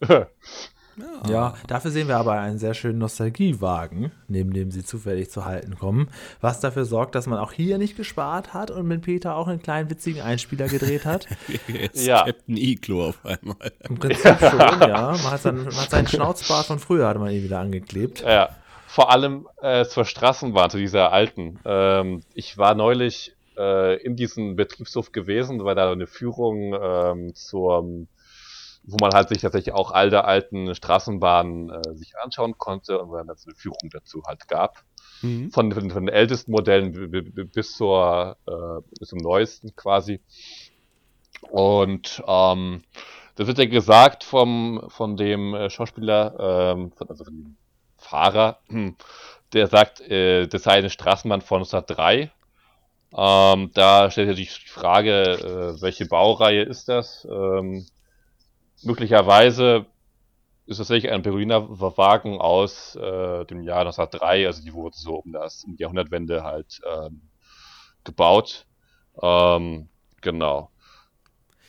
Ja, 1.28 1.54
dafür 1.66 1.90
sehen 1.90 2.08
wir 2.08 2.16
aber 2.16 2.32
einen 2.32 2.58
sehr 2.58 2.74
schönen 2.74 2.98
Nostalgiewagen, 2.98 4.12
neben 4.28 4.52
dem 4.52 4.70
sie 4.70 4.84
zufällig 4.84 5.30
zu 5.30 5.44
halten 5.44 5.78
kommen, 5.78 6.08
was 6.40 6.60
dafür 6.60 6.84
sorgt, 6.84 7.14
dass 7.14 7.26
man 7.26 7.38
auch 7.38 7.52
hier 7.52 7.78
nicht 7.78 7.96
gespart 7.96 8.54
hat 8.54 8.70
und 8.70 8.86
mit 8.86 9.02
Peter 9.02 9.36
auch 9.36 9.48
einen 9.48 9.62
kleinen 9.62 9.90
witzigen 9.90 10.20
Einspieler 10.20 10.68
gedreht 10.68 11.04
hat. 11.04 11.26
Jetzt 11.68 12.06
Ja. 12.06 12.24
Captain 12.24 12.56
Iglo 12.56 13.08
auf 13.08 13.24
einmal. 13.24 13.72
Im 13.88 13.98
Prinzip 13.98 14.38
schon, 14.40 14.58
ja. 14.60 15.12
Man 15.12 15.30
hat, 15.30 15.42
seinen, 15.42 15.64
man 15.64 15.76
hat 15.76 15.90
seinen 15.90 16.08
Schnauzbart 16.08 16.66
von 16.66 16.78
früher, 16.78 17.08
hatte 17.08 17.18
man 17.18 17.30
ihn 17.30 17.42
wieder 17.42 17.60
angeklebt. 17.60 18.20
Ja, 18.22 18.50
vor 18.86 19.10
allem 19.10 19.48
äh, 19.62 19.86
zur 19.86 20.04
Straßenbahn, 20.04 20.68
zu 20.68 20.76
dieser 20.76 21.12
alten. 21.12 21.58
Ähm, 21.64 22.20
ich 22.34 22.58
war 22.58 22.74
neulich 22.74 23.34
äh, 23.56 23.96
in 24.02 24.16
diesem 24.16 24.56
Betriebshof 24.56 25.12
gewesen, 25.12 25.64
weil 25.64 25.74
da 25.74 25.90
eine 25.90 26.06
Führung 26.06 26.74
ähm, 26.74 27.34
zur, 27.34 28.06
wo 28.84 28.96
man 29.00 29.12
halt 29.12 29.28
sich 29.28 29.40
tatsächlich 29.40 29.74
auch 29.74 29.90
alte 29.90 30.24
alten 30.24 30.74
Straßenbahnen 30.74 31.70
äh, 31.70 31.94
sich 31.94 32.14
anschauen 32.18 32.58
konnte 32.58 33.00
und 33.00 33.08
wo 33.08 33.16
dann 33.16 33.30
eine 33.30 33.54
Führung 33.54 33.90
dazu 33.90 34.22
halt 34.26 34.48
gab. 34.48 34.82
Mhm. 35.22 35.50
Von, 35.52 35.72
von, 35.72 35.90
von 35.90 36.06
den 36.06 36.14
ältesten 36.14 36.50
Modellen 36.50 37.10
bis 37.52 37.76
zur 37.76 38.36
äh, 38.46 38.82
bis 38.98 39.10
zum 39.10 39.18
neuesten 39.18 39.74
quasi. 39.76 40.20
Und 41.50 42.22
ähm, 42.26 42.82
das 43.36 43.46
wird 43.46 43.58
ja 43.58 43.66
gesagt 43.66 44.24
vom, 44.24 44.84
von 44.88 45.16
dem 45.16 45.54
äh, 45.54 45.70
Schauspieler, 45.70 46.74
ähm, 46.74 46.92
von, 46.92 47.08
also 47.08 47.24
von 47.24 47.34
dem 47.34 47.56
Fahrer, 47.96 48.58
der 49.52 49.66
sagt, 49.68 50.00
äh, 50.00 50.46
das 50.46 50.64
sei 50.64 50.72
eine 50.72 50.90
Straßenbahn 50.90 51.40
von 51.40 51.60
1903. 51.60 52.30
Ähm, 53.14 53.70
da 53.74 54.10
stellt 54.10 54.36
sich 54.36 54.64
die 54.64 54.68
Frage, 54.68 55.76
äh, 55.76 55.82
welche 55.82 56.06
Baureihe 56.06 56.62
ist 56.62 56.88
das? 56.88 57.26
Ähm, 57.30 57.86
möglicherweise 58.84 59.86
ist 60.66 60.78
das 60.78 60.88
tatsächlich 60.88 61.12
ein 61.12 61.22
Berliner 61.22 61.68
Wagen 61.96 62.40
aus 62.40 62.94
äh, 62.96 63.44
dem 63.46 63.62
Jahr 63.62 63.80
1903, 63.80 64.46
also 64.46 64.62
die 64.62 64.72
wurde 64.72 64.96
so 64.96 65.16
um 65.16 65.32
das 65.32 65.64
um 65.64 65.76
die 65.76 65.82
Jahrhundertwende 65.82 66.44
halt 66.44 66.80
ähm, 66.88 67.22
gebaut. 68.04 68.66
Ähm, 69.20 69.88
genau. 70.20 70.70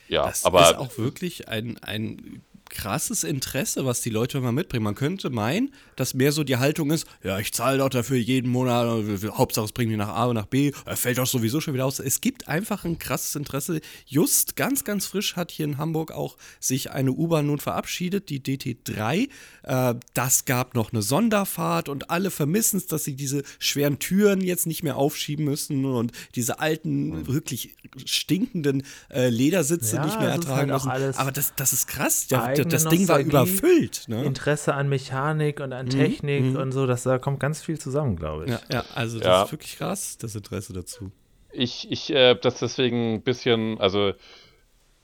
Ja, 0.08 0.28
das 0.28 0.46
aber 0.46 0.62
ist 0.62 0.78
auch 0.78 0.98
wirklich 0.98 1.48
ein, 1.48 1.78
ein 1.80 2.44
krasses 2.70 3.24
Interesse, 3.24 3.86
was 3.86 4.02
die 4.02 4.10
Leute 4.10 4.38
immer 4.38 4.52
mitbringen. 4.52 4.84
Man 4.84 4.96
könnte 4.96 5.30
meinen, 5.30 5.74
dass 5.96 6.14
mehr 6.14 6.32
so 6.32 6.44
die 6.44 6.58
Haltung 6.58 6.92
ist, 6.92 7.08
ja, 7.24 7.40
ich 7.40 7.54
zahle 7.54 7.80
doch 7.80 7.90
dafür 7.90 8.18
jeden 8.18 8.52
Monat, 8.52 9.04
Hauptsache 9.32 9.66
es 9.66 9.72
bringt 9.72 9.90
mich 9.90 9.98
nach 9.98 10.10
A 10.10 10.26
und 10.26 10.36
nach 10.36 10.46
B, 10.46 10.72
er 10.86 10.98
fällt 10.98 11.18
doch 11.18 11.28
sowieso 11.28 11.62
schon 11.62 11.74
wieder 11.74 11.86
aus. 11.86 12.00
Es 12.00 12.22
gibt 12.22 12.48
einfach 12.48 12.86
ein 12.86 13.00
krasses 13.00 13.36
Interesse. 13.36 13.82
Just 14.06 14.56
ganz, 14.56 14.84
ganz 14.84 15.06
frisch 15.06 15.36
hat 15.36 15.52
hier 15.52 15.66
in 15.66 15.78
Hamburg 15.78 16.12
auch 16.12 16.38
sich 16.60 16.92
eine 16.92 17.12
U-Bahn 17.12 17.48
nun 17.48 17.60
verabschiedet, 17.60 18.30
die 18.30 18.40
DT3. 18.40 19.30
Äh, 19.64 19.96
das 20.14 20.46
gab 20.46 20.76
noch 20.76 20.92
eine 20.92 21.02
Sonderfahrt 21.02 21.90
und 21.90 22.10
alle 22.10 22.32
vermissen 22.32 22.78
es, 22.78 22.88
dass 22.88 23.04
sie 23.04 23.16
diese 23.16 23.44
schweren 23.60 24.00
Türen 24.00 24.42
jetzt 24.42 24.68
nicht 24.68 24.84
mehr 24.84 24.98
aufschieben 24.98 25.46
müssen 25.46 25.86
und 25.86 26.12
diese 26.36 26.60
alten, 26.60 27.10
mhm. 27.10 27.28
wirklich 27.28 27.76
stinkenden 28.06 28.84
äh, 29.10 29.30
Ledersitze 29.30 29.98
ja, 29.98 30.06
nicht 30.06 30.20
mehr 30.20 30.30
ertragen 30.30 30.72
halt 30.72 31.04
müssen. 31.04 31.18
Aber 31.20 31.32
das, 31.32 31.54
das 31.56 31.74
ist 31.74 31.88
krass. 31.88 32.28
Ja, 32.30 32.54
das 32.54 32.86
Ding 32.86 33.08
war 33.08 33.20
überfüllt. 33.20 34.06
Ne? 34.08 34.24
Interesse 34.24 34.74
an 34.74 34.90
Mechanik 34.90 35.60
und 35.60 35.74
an 35.74 35.83
mhm, 35.86 35.90
Technik 35.90 36.44
mhm. 36.44 36.56
und 36.58 36.72
so, 36.72 36.86
das, 36.86 37.04
da 37.04 37.18
kommt 37.20 37.40
ganz 37.40 37.62
viel 37.62 37.80
zusammen, 37.80 38.16
glaube 38.16 38.46
ich. 38.46 38.52
Ja, 38.52 38.60
ja 38.72 38.86
also 38.96 39.18
das 39.18 39.28
ja. 39.28 39.44
ist 39.44 39.52
wirklich 39.52 39.78
krass, 39.78 40.18
das 40.18 40.36
Interesse 40.36 40.74
dazu. 40.74 41.12
Ich, 41.52 41.92
ich 41.92 42.12
äh, 42.12 42.36
das 42.36 42.60
deswegen 42.60 43.16
ein 43.16 43.22
bisschen, 43.22 43.80
also 43.80 44.14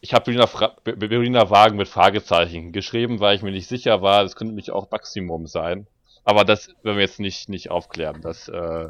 ich 0.02 0.14
habe 0.14 0.26
Berliner, 0.26 0.50
Berliner 0.84 1.50
Wagen 1.50 1.78
mit 1.78 1.88
Fragezeichen 1.88 2.72
geschrieben, 2.72 3.20
weil 3.20 3.36
ich 3.36 3.42
mir 3.42 3.52
nicht 3.52 3.68
sicher 3.68 4.02
war, 4.02 4.24
das 4.24 4.36
könnte 4.36 4.52
nämlich 4.52 4.72
auch 4.72 4.90
Maximum 4.92 5.48
sein. 5.48 5.88
Aber 6.24 6.46
das 6.46 6.70
werden 6.84 6.98
wir 6.98 7.04
jetzt 7.04 7.20
nicht, 7.20 7.50
nicht 7.50 7.72
aufklären. 7.72 8.22
Das 8.22 8.48
äh, 8.48 8.90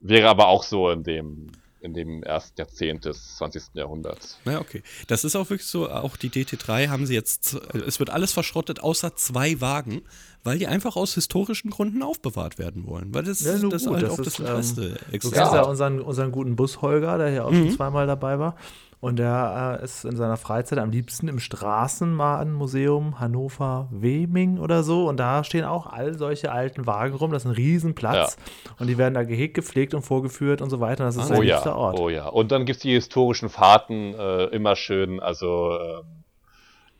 wäre 0.00 0.28
aber 0.28 0.48
auch 0.48 0.62
so 0.62 0.90
in 0.90 1.02
dem 1.02 1.50
in 1.82 1.94
dem 1.94 2.22
ersten 2.22 2.60
Jahrzehnt 2.60 3.04
des 3.04 3.36
20. 3.36 3.74
Jahrhunderts. 3.74 4.38
Na, 4.44 4.60
okay. 4.60 4.82
Das 5.08 5.24
ist 5.24 5.34
auch 5.34 5.50
wirklich 5.50 5.66
so, 5.66 5.90
auch 5.90 6.16
die 6.16 6.30
DT3 6.30 6.88
haben 6.88 7.06
sie 7.06 7.14
jetzt, 7.14 7.54
es 7.74 7.98
wird 7.98 8.10
alles 8.10 8.32
verschrottet, 8.32 8.80
außer 8.80 9.16
zwei 9.16 9.60
Wagen, 9.60 10.02
weil 10.44 10.58
die 10.58 10.68
einfach 10.68 10.96
aus 10.96 11.14
historischen 11.14 11.70
Gründen 11.70 12.02
aufbewahrt 12.02 12.58
werden 12.58 12.86
wollen. 12.86 13.12
Weil 13.12 13.24
das, 13.24 13.40
ja, 13.40 13.52
das, 13.52 13.68
das 13.68 13.82
ist 13.82 13.90
halt 13.90 14.04
auch 14.08 14.16
das 14.16 14.38
Interesse. 14.38 14.98
Ähm, 15.12 15.20
du 15.20 15.30
kennst 15.30 15.52
ja 15.52 15.62
unseren, 15.62 16.00
unseren 16.00 16.32
guten 16.32 16.56
Bus 16.56 16.80
Holger, 16.82 17.18
der 17.18 17.30
hier 17.30 17.44
auch 17.44 17.50
mhm. 17.50 17.68
schon 17.68 17.76
zweimal 17.76 18.06
dabei 18.06 18.38
war. 18.38 18.56
Und 19.02 19.18
er 19.18 19.80
äh, 19.80 19.84
ist 19.84 20.04
in 20.04 20.14
seiner 20.14 20.36
Freizeit 20.36 20.78
am 20.78 20.92
liebsten 20.92 21.26
im 21.26 21.40
Straßenbahnmuseum 21.40 23.18
Hannover-Weming 23.18 24.60
oder 24.60 24.84
so. 24.84 25.08
Und 25.08 25.16
da 25.16 25.42
stehen 25.42 25.64
auch 25.64 25.88
all 25.88 26.16
solche 26.16 26.52
alten 26.52 26.86
Wagen 26.86 27.16
rum. 27.16 27.32
Das 27.32 27.42
ist 27.42 27.50
ein 27.50 27.54
Riesenplatz. 27.54 28.36
Ja. 28.64 28.72
Und 28.78 28.86
die 28.86 28.98
werden 28.98 29.14
da 29.14 29.24
gehegt, 29.24 29.54
gepflegt 29.54 29.94
und 29.94 30.02
vorgeführt 30.02 30.62
und 30.62 30.70
so 30.70 30.78
weiter. 30.78 31.02
Und 31.02 31.08
das 31.08 31.16
ist 31.16 31.22
ah, 31.22 31.34
sein 31.34 31.38
oh 31.38 31.42
liebster 31.42 31.70
ja, 31.70 31.76
Ort. 31.76 31.98
Oh 31.98 32.08
ja. 32.10 32.28
Und 32.28 32.52
dann 32.52 32.64
gibt 32.64 32.76
es 32.76 32.82
die 32.82 32.92
historischen 32.92 33.48
Fahrten 33.48 34.14
äh, 34.14 34.44
immer 34.44 34.76
schön. 34.76 35.18
Also. 35.18 35.78
Ähm 35.80 36.21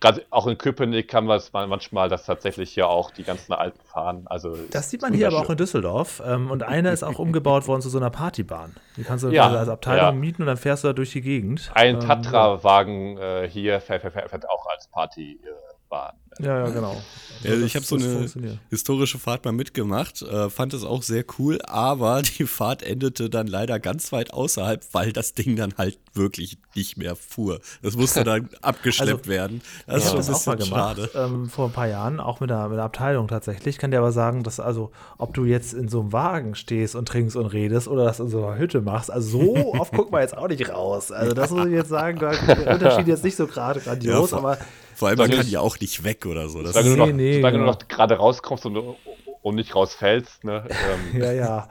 gerade 0.02 0.26
auch 0.30 0.48
in 0.48 0.58
Köpenick 0.58 1.08
kann 1.08 1.24
man 1.24 1.38
es 1.38 1.52
manchmal, 1.52 2.08
dass 2.08 2.26
tatsächlich 2.26 2.74
ja 2.74 2.86
auch 2.86 3.12
die 3.12 3.22
ganzen 3.22 3.52
alten 3.52 3.80
fahren. 3.84 4.22
Also 4.26 4.56
das 4.70 4.90
sieht 4.90 5.00
man 5.00 5.14
hier 5.14 5.28
aber 5.28 5.38
auch 5.38 5.48
in 5.48 5.56
Düsseldorf. 5.56 6.20
Ähm, 6.26 6.50
und 6.50 6.64
einer 6.64 6.92
ist 6.92 7.04
auch 7.04 7.20
umgebaut 7.20 7.68
worden 7.68 7.82
zu 7.82 7.88
so 7.88 7.98
einer 7.98 8.10
Partybahn. 8.10 8.74
Die 8.96 9.04
kannst 9.04 9.24
du 9.24 9.28
ja, 9.28 9.48
als 9.48 9.68
Abteilung 9.68 10.04
ja. 10.04 10.12
mieten 10.12 10.42
und 10.42 10.46
dann 10.48 10.56
fährst 10.56 10.82
du 10.82 10.88
da 10.88 10.92
durch 10.92 11.12
die 11.12 11.20
Gegend. 11.22 11.70
Ein 11.74 11.94
ähm, 11.94 12.00
Tatra-Wagen 12.00 13.16
äh, 13.16 13.48
hier 13.48 13.80
fährt, 13.80 14.02
fährt, 14.02 14.28
fährt, 14.28 14.50
auch 14.50 14.66
als 14.66 14.88
Partybahn. 14.88 16.16
Ja, 16.38 16.66
ja, 16.66 16.70
genau. 16.70 16.96
Also 17.44 17.56
ja, 17.58 17.66
ich 17.66 17.74
habe 17.74 17.84
so 17.84 17.96
eine 17.96 18.28
historische 18.70 19.18
Fahrt 19.18 19.44
mal 19.44 19.52
mitgemacht, 19.52 20.22
äh, 20.22 20.48
fand 20.48 20.74
es 20.74 20.84
auch 20.84 21.02
sehr 21.02 21.24
cool, 21.38 21.58
aber 21.62 22.22
die 22.38 22.46
Fahrt 22.46 22.82
endete 22.82 23.28
dann 23.30 23.46
leider 23.46 23.80
ganz 23.80 24.12
weit 24.12 24.32
außerhalb, 24.32 24.82
weil 24.92 25.12
das 25.12 25.34
Ding 25.34 25.56
dann 25.56 25.74
halt 25.76 25.98
wirklich 26.14 26.58
nicht 26.74 26.96
mehr 26.96 27.16
fuhr. 27.16 27.60
Das 27.82 27.96
musste 27.96 28.24
dann 28.24 28.48
abgeschleppt 28.60 29.20
also, 29.20 29.30
werden. 29.30 29.62
Das 29.86 29.94
ja, 29.94 29.96
ist 29.96 30.04
schon 30.04 30.20
ein 30.20 30.26
bisschen 30.26 30.52
auch 30.52 30.70
mal 30.70 30.96
schade. 30.96 31.10
Ähm, 31.14 31.48
vor 31.48 31.66
ein 31.66 31.72
paar 31.72 31.88
Jahren, 31.88 32.20
auch 32.20 32.40
mit 32.40 32.50
der, 32.50 32.68
mit 32.68 32.78
der 32.78 32.84
Abteilung 32.84 33.28
tatsächlich. 33.28 33.74
Ich 33.74 33.78
kann 33.78 33.90
dir 33.90 33.98
aber 33.98 34.12
sagen, 34.12 34.42
dass 34.42 34.60
also, 34.60 34.92
ob 35.18 35.34
du 35.34 35.44
jetzt 35.44 35.74
in 35.74 35.88
so 35.88 36.00
einem 36.00 36.12
Wagen 36.12 36.54
stehst 36.54 36.94
und 36.94 37.08
trinkst 37.08 37.36
und 37.36 37.46
redest 37.46 37.88
oder 37.88 38.04
das 38.04 38.20
in 38.20 38.28
so 38.28 38.44
einer 38.44 38.58
Hütte 38.58 38.80
machst, 38.80 39.10
also 39.10 39.40
so 39.40 39.74
oft 39.74 39.92
guckt 39.92 40.12
man 40.12 40.20
jetzt 40.20 40.36
auch 40.36 40.48
nicht 40.48 40.68
raus. 40.68 41.10
Also 41.10 41.34
das 41.34 41.50
muss 41.50 41.66
ich 41.66 41.72
jetzt 41.72 41.88
sagen, 41.88 42.18
der 42.18 42.72
Unterschied 42.74 43.08
jetzt 43.08 43.24
nicht 43.24 43.36
so 43.36 43.46
gerade 43.46 43.80
grandios, 43.80 44.30
ja, 44.30 44.38
aber 44.38 44.58
vor 44.94 45.08
allem, 45.08 45.18
man 45.18 45.30
kann 45.30 45.48
ja 45.48 45.60
auch 45.60 45.78
nicht 45.80 46.04
weg 46.04 46.26
oder 46.26 46.48
so. 46.48 46.62
Das 46.62 46.72
solange 46.72 46.90
du 46.90 46.96
noch, 46.96 47.12
nee, 47.12 47.34
solange 47.34 47.58
genau. 47.58 47.72
du 47.72 47.78
noch 47.78 47.88
gerade 47.88 48.14
rauskommst 48.16 48.66
und 48.66 48.96
und 49.42 49.56
nicht 49.56 49.74
rausfällst. 49.74 50.44
Ne? 50.44 50.64
Ähm. 50.70 51.20
ja, 51.20 51.32
ja. 51.32 51.68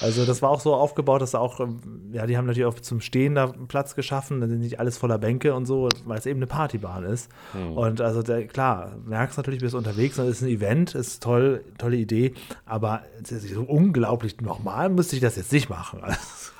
Also 0.00 0.26
das 0.26 0.42
war 0.42 0.50
auch 0.50 0.60
so 0.60 0.74
aufgebaut, 0.74 1.22
dass 1.22 1.34
auch, 1.34 1.60
ähm, 1.60 1.80
ja, 2.12 2.26
die 2.26 2.36
haben 2.36 2.46
natürlich 2.46 2.66
auch 2.66 2.78
zum 2.80 3.00
Stehen 3.00 3.36
da 3.36 3.46
Platz 3.68 3.94
geschaffen, 3.94 4.40
dann 4.40 4.50
sind 4.50 4.60
nicht 4.60 4.80
alles 4.80 4.98
voller 4.98 5.18
Bänke 5.18 5.54
und 5.54 5.66
so, 5.66 5.88
weil 6.04 6.18
es 6.18 6.26
eben 6.26 6.40
eine 6.40 6.48
Partybahn 6.48 7.04
ist. 7.04 7.30
Hm. 7.52 7.76
Und 7.76 8.00
also 8.00 8.22
der, 8.22 8.46
klar, 8.48 8.96
merkst 9.06 9.36
natürlich, 9.36 9.60
bist 9.60 9.74
unterwegs, 9.74 10.16
das 10.16 10.26
ist 10.26 10.42
ein 10.42 10.48
Event, 10.48 10.94
ist 10.96 11.22
toll, 11.22 11.64
tolle 11.78 11.96
Idee, 11.96 12.34
aber 12.66 13.02
so 13.24 13.62
unglaublich 13.62 14.40
normal 14.40 14.88
müsste 14.88 15.14
ich 15.14 15.22
das 15.22 15.36
jetzt 15.36 15.52
nicht 15.52 15.70
machen. 15.70 16.02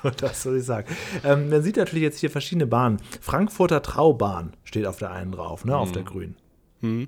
Also, 0.03 0.17
das 0.17 0.43
soll 0.43 0.57
ich 0.57 0.65
sagen. 0.65 0.93
Ähm, 1.23 1.49
man 1.49 1.63
sieht 1.63 1.77
natürlich 1.77 2.03
jetzt 2.03 2.19
hier 2.19 2.29
verschiedene 2.29 2.67
Bahnen. 2.67 2.99
Frankfurter 3.21 3.81
Traubahn 3.81 4.51
steht 4.65 4.85
auf 4.85 4.97
der 4.97 5.11
einen 5.11 5.31
drauf, 5.31 5.63
ne, 5.63 5.71
hm. 5.71 5.79
auf 5.79 5.93
der 5.93 6.03
grünen. 6.03 6.35
Hm. 6.81 7.07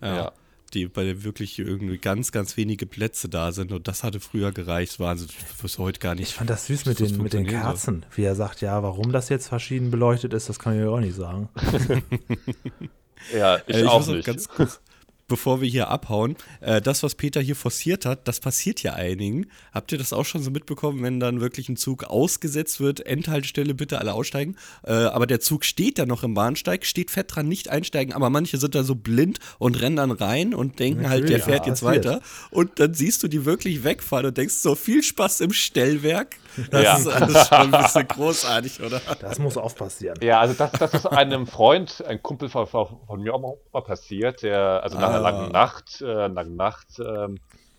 ja. 0.00 0.16
ja 0.16 0.32
die 0.74 0.86
bei 0.86 1.22
wirklich 1.22 1.58
irgendwie 1.58 1.98
ganz, 1.98 2.32
ganz 2.32 2.56
wenige 2.56 2.86
Plätze 2.86 3.28
da 3.28 3.52
sind. 3.52 3.72
Und 3.72 3.88
das 3.88 4.02
hatte 4.02 4.20
früher 4.20 4.52
gereicht. 4.52 4.98
Wahnsinn, 4.98 5.28
fürs 5.28 5.78
heute 5.78 6.00
gar 6.00 6.14
nicht. 6.14 6.28
Ich 6.28 6.34
fand 6.34 6.50
das 6.50 6.66
süß 6.66 6.86
mit 6.86 7.00
den, 7.00 7.22
mit 7.22 7.32
den 7.32 7.46
Kerzen, 7.46 8.04
wie 8.14 8.24
er 8.24 8.34
sagt, 8.34 8.60
ja, 8.60 8.82
warum 8.82 9.12
das 9.12 9.28
jetzt 9.28 9.48
verschieden 9.48 9.90
beleuchtet 9.90 10.32
ist, 10.34 10.48
das 10.48 10.58
kann 10.58 10.74
ich 10.74 10.80
ja 10.80 10.88
auch 10.88 11.00
nicht 11.00 11.16
sagen. 11.16 11.48
ja, 13.36 13.58
ich, 13.66 13.76
äh, 13.76 13.82
ich 13.82 13.86
auch 13.86 14.06
nicht. 14.06 14.26
Ganz 14.26 14.48
kurz, 14.48 14.80
bevor 15.28 15.60
wir 15.60 15.68
hier 15.68 15.88
abhauen, 15.88 16.36
äh, 16.60 16.80
das, 16.80 17.02
was 17.02 17.14
Peter 17.14 17.40
hier 17.40 17.56
forciert 17.56 18.06
hat, 18.06 18.28
das 18.28 18.40
passiert 18.40 18.82
ja 18.82 18.94
einigen. 18.94 19.46
Habt 19.72 19.90
ihr 19.92 19.98
das 19.98 20.12
auch 20.12 20.24
schon 20.24 20.42
so 20.42 20.50
mitbekommen, 20.50 21.02
wenn 21.02 21.20
dann 21.20 21.40
wirklich 21.40 21.68
ein 21.68 21.76
Zug 21.76 22.04
ausgesetzt 22.04 22.80
wird, 22.80 23.04
Endhaltestelle, 23.04 23.74
bitte 23.74 23.98
alle 23.98 24.14
aussteigen, 24.14 24.56
äh, 24.84 24.92
aber 24.92 25.26
der 25.26 25.40
Zug 25.40 25.64
steht 25.64 25.98
da 25.98 26.06
noch 26.06 26.22
im 26.22 26.34
Bahnsteig, 26.34 26.86
steht 26.86 27.10
fett 27.10 27.34
dran, 27.34 27.48
nicht 27.48 27.68
einsteigen, 27.70 28.14
aber 28.14 28.30
manche 28.30 28.58
sind 28.58 28.74
da 28.74 28.84
so 28.84 28.94
blind 28.94 29.38
und 29.58 29.80
rennen 29.80 29.96
dann 29.96 30.12
rein 30.12 30.54
und 30.54 30.78
denken 30.78 31.02
Natürlich, 31.02 31.22
halt, 31.22 31.30
der 31.30 31.40
fährt 31.40 31.66
ja, 31.66 31.72
jetzt 31.72 31.82
weiter. 31.82 32.20
Und 32.50 32.78
dann 32.78 32.94
siehst 32.94 33.22
du 33.22 33.28
die 33.28 33.44
wirklich 33.44 33.84
wegfahren 33.84 34.26
und 34.26 34.36
denkst 34.36 34.54
so, 34.54 34.74
viel 34.74 35.02
Spaß 35.02 35.40
im 35.40 35.52
Stellwerk. 35.52 36.36
Das 36.70 36.82
ja. 36.82 36.96
ist 36.96 37.06
alles 37.08 37.48
schon 37.48 37.74
ein 37.74 37.82
bisschen 37.82 38.08
großartig, 38.08 38.80
oder? 38.82 39.00
Das 39.20 39.38
muss 39.38 39.56
oft 39.56 39.76
passieren. 39.76 40.18
Ja, 40.22 40.40
also 40.40 40.54
das, 40.54 40.72
das 40.72 40.94
ist 40.94 41.06
einem 41.06 41.46
Freund, 41.46 42.02
ein 42.06 42.22
Kumpel 42.22 42.48
von, 42.48 42.66
von 42.66 43.20
mir 43.20 43.34
auch 43.34 43.58
mal 43.72 43.82
passiert, 43.82 44.42
der, 44.42 44.82
also 44.82 44.98
nach 44.98 45.10
ah. 45.10 45.15
Einer 45.16 45.30
langen 45.30 45.52
Nacht, 45.52 46.00
äh, 46.00 46.26
langen 46.26 46.56
Nacht, 46.56 46.98
ähm, 46.98 47.38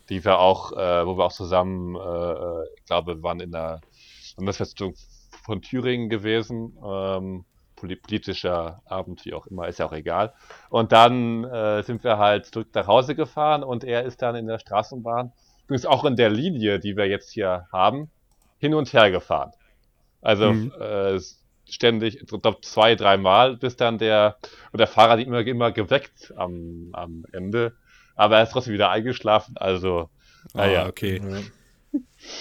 die 0.10 0.24
wir 0.24 0.40
auch, 0.40 0.72
äh, 0.74 1.06
wo 1.06 1.18
wir 1.18 1.26
auch 1.26 1.34
zusammen, 1.34 1.96
äh, 1.96 2.00
äh 2.00 2.64
ich 2.78 2.86
glaube, 2.86 3.22
waren 3.24 3.40
in 3.40 3.52
der 3.52 3.82
Landesfestung 4.38 4.96
von 5.44 5.62
Thüringen 5.62 6.10
gewesen, 6.10 6.78
ähm, 6.84 7.46
politischer 7.76 8.82
Abend, 8.86 9.24
wie 9.26 9.34
auch 9.34 9.48
immer, 9.48 9.68
ist 9.68 9.80
ja 9.80 9.86
auch 9.86 9.94
egal. 9.94 10.34
Und 10.70 10.92
dann 10.92 11.44
äh, 11.44 11.84
sind 11.84 12.04
wir 12.04 12.18
halt 12.18 12.48
zurück 12.48 12.70
nach 12.74 12.88
Hause 12.88 13.16
gefahren 13.16 13.64
und 13.64 13.84
er 13.84 14.04
ist 14.04 14.22
dann 14.22 14.36
in 14.36 14.48
der 14.48 14.60
Straßenbahn, 14.60 15.32
übrigens 15.66 15.86
auch 15.86 16.04
in 16.06 16.16
der 16.16 16.30
Linie, 16.30 16.80
die 16.80 16.98
wir 16.98 17.08
jetzt 17.08 17.32
hier 17.32 17.68
haben, 17.72 18.10
hin 18.58 18.74
und 18.74 18.92
her 18.94 19.12
gefahren. 19.12 19.52
Also 20.22 20.52
mhm. 20.52 20.74
äh, 20.80 21.20
ständig, 21.70 22.22
ich 22.22 22.28
glaube 22.28 22.60
zwei, 22.62 22.96
dreimal, 22.96 23.58
bis 23.58 23.76
dann 23.76 23.98
der, 23.98 24.38
und 24.72 24.80
der 24.80 24.88
Fahrer 24.88 25.14
hat 25.14 25.20
immer, 25.20 25.46
immer 25.46 25.72
geweckt 25.72 26.34
am, 26.38 26.90
am 26.94 27.26
Ende. 27.32 27.74
Aber 28.16 28.38
er 28.38 28.44
ist 28.44 28.52
trotzdem 28.52 28.74
wieder 28.74 28.90
eingeschlafen, 28.90 29.58
also, 29.58 30.10
naja. 30.54 30.84
Ah, 30.84 30.88
okay. 30.88 31.22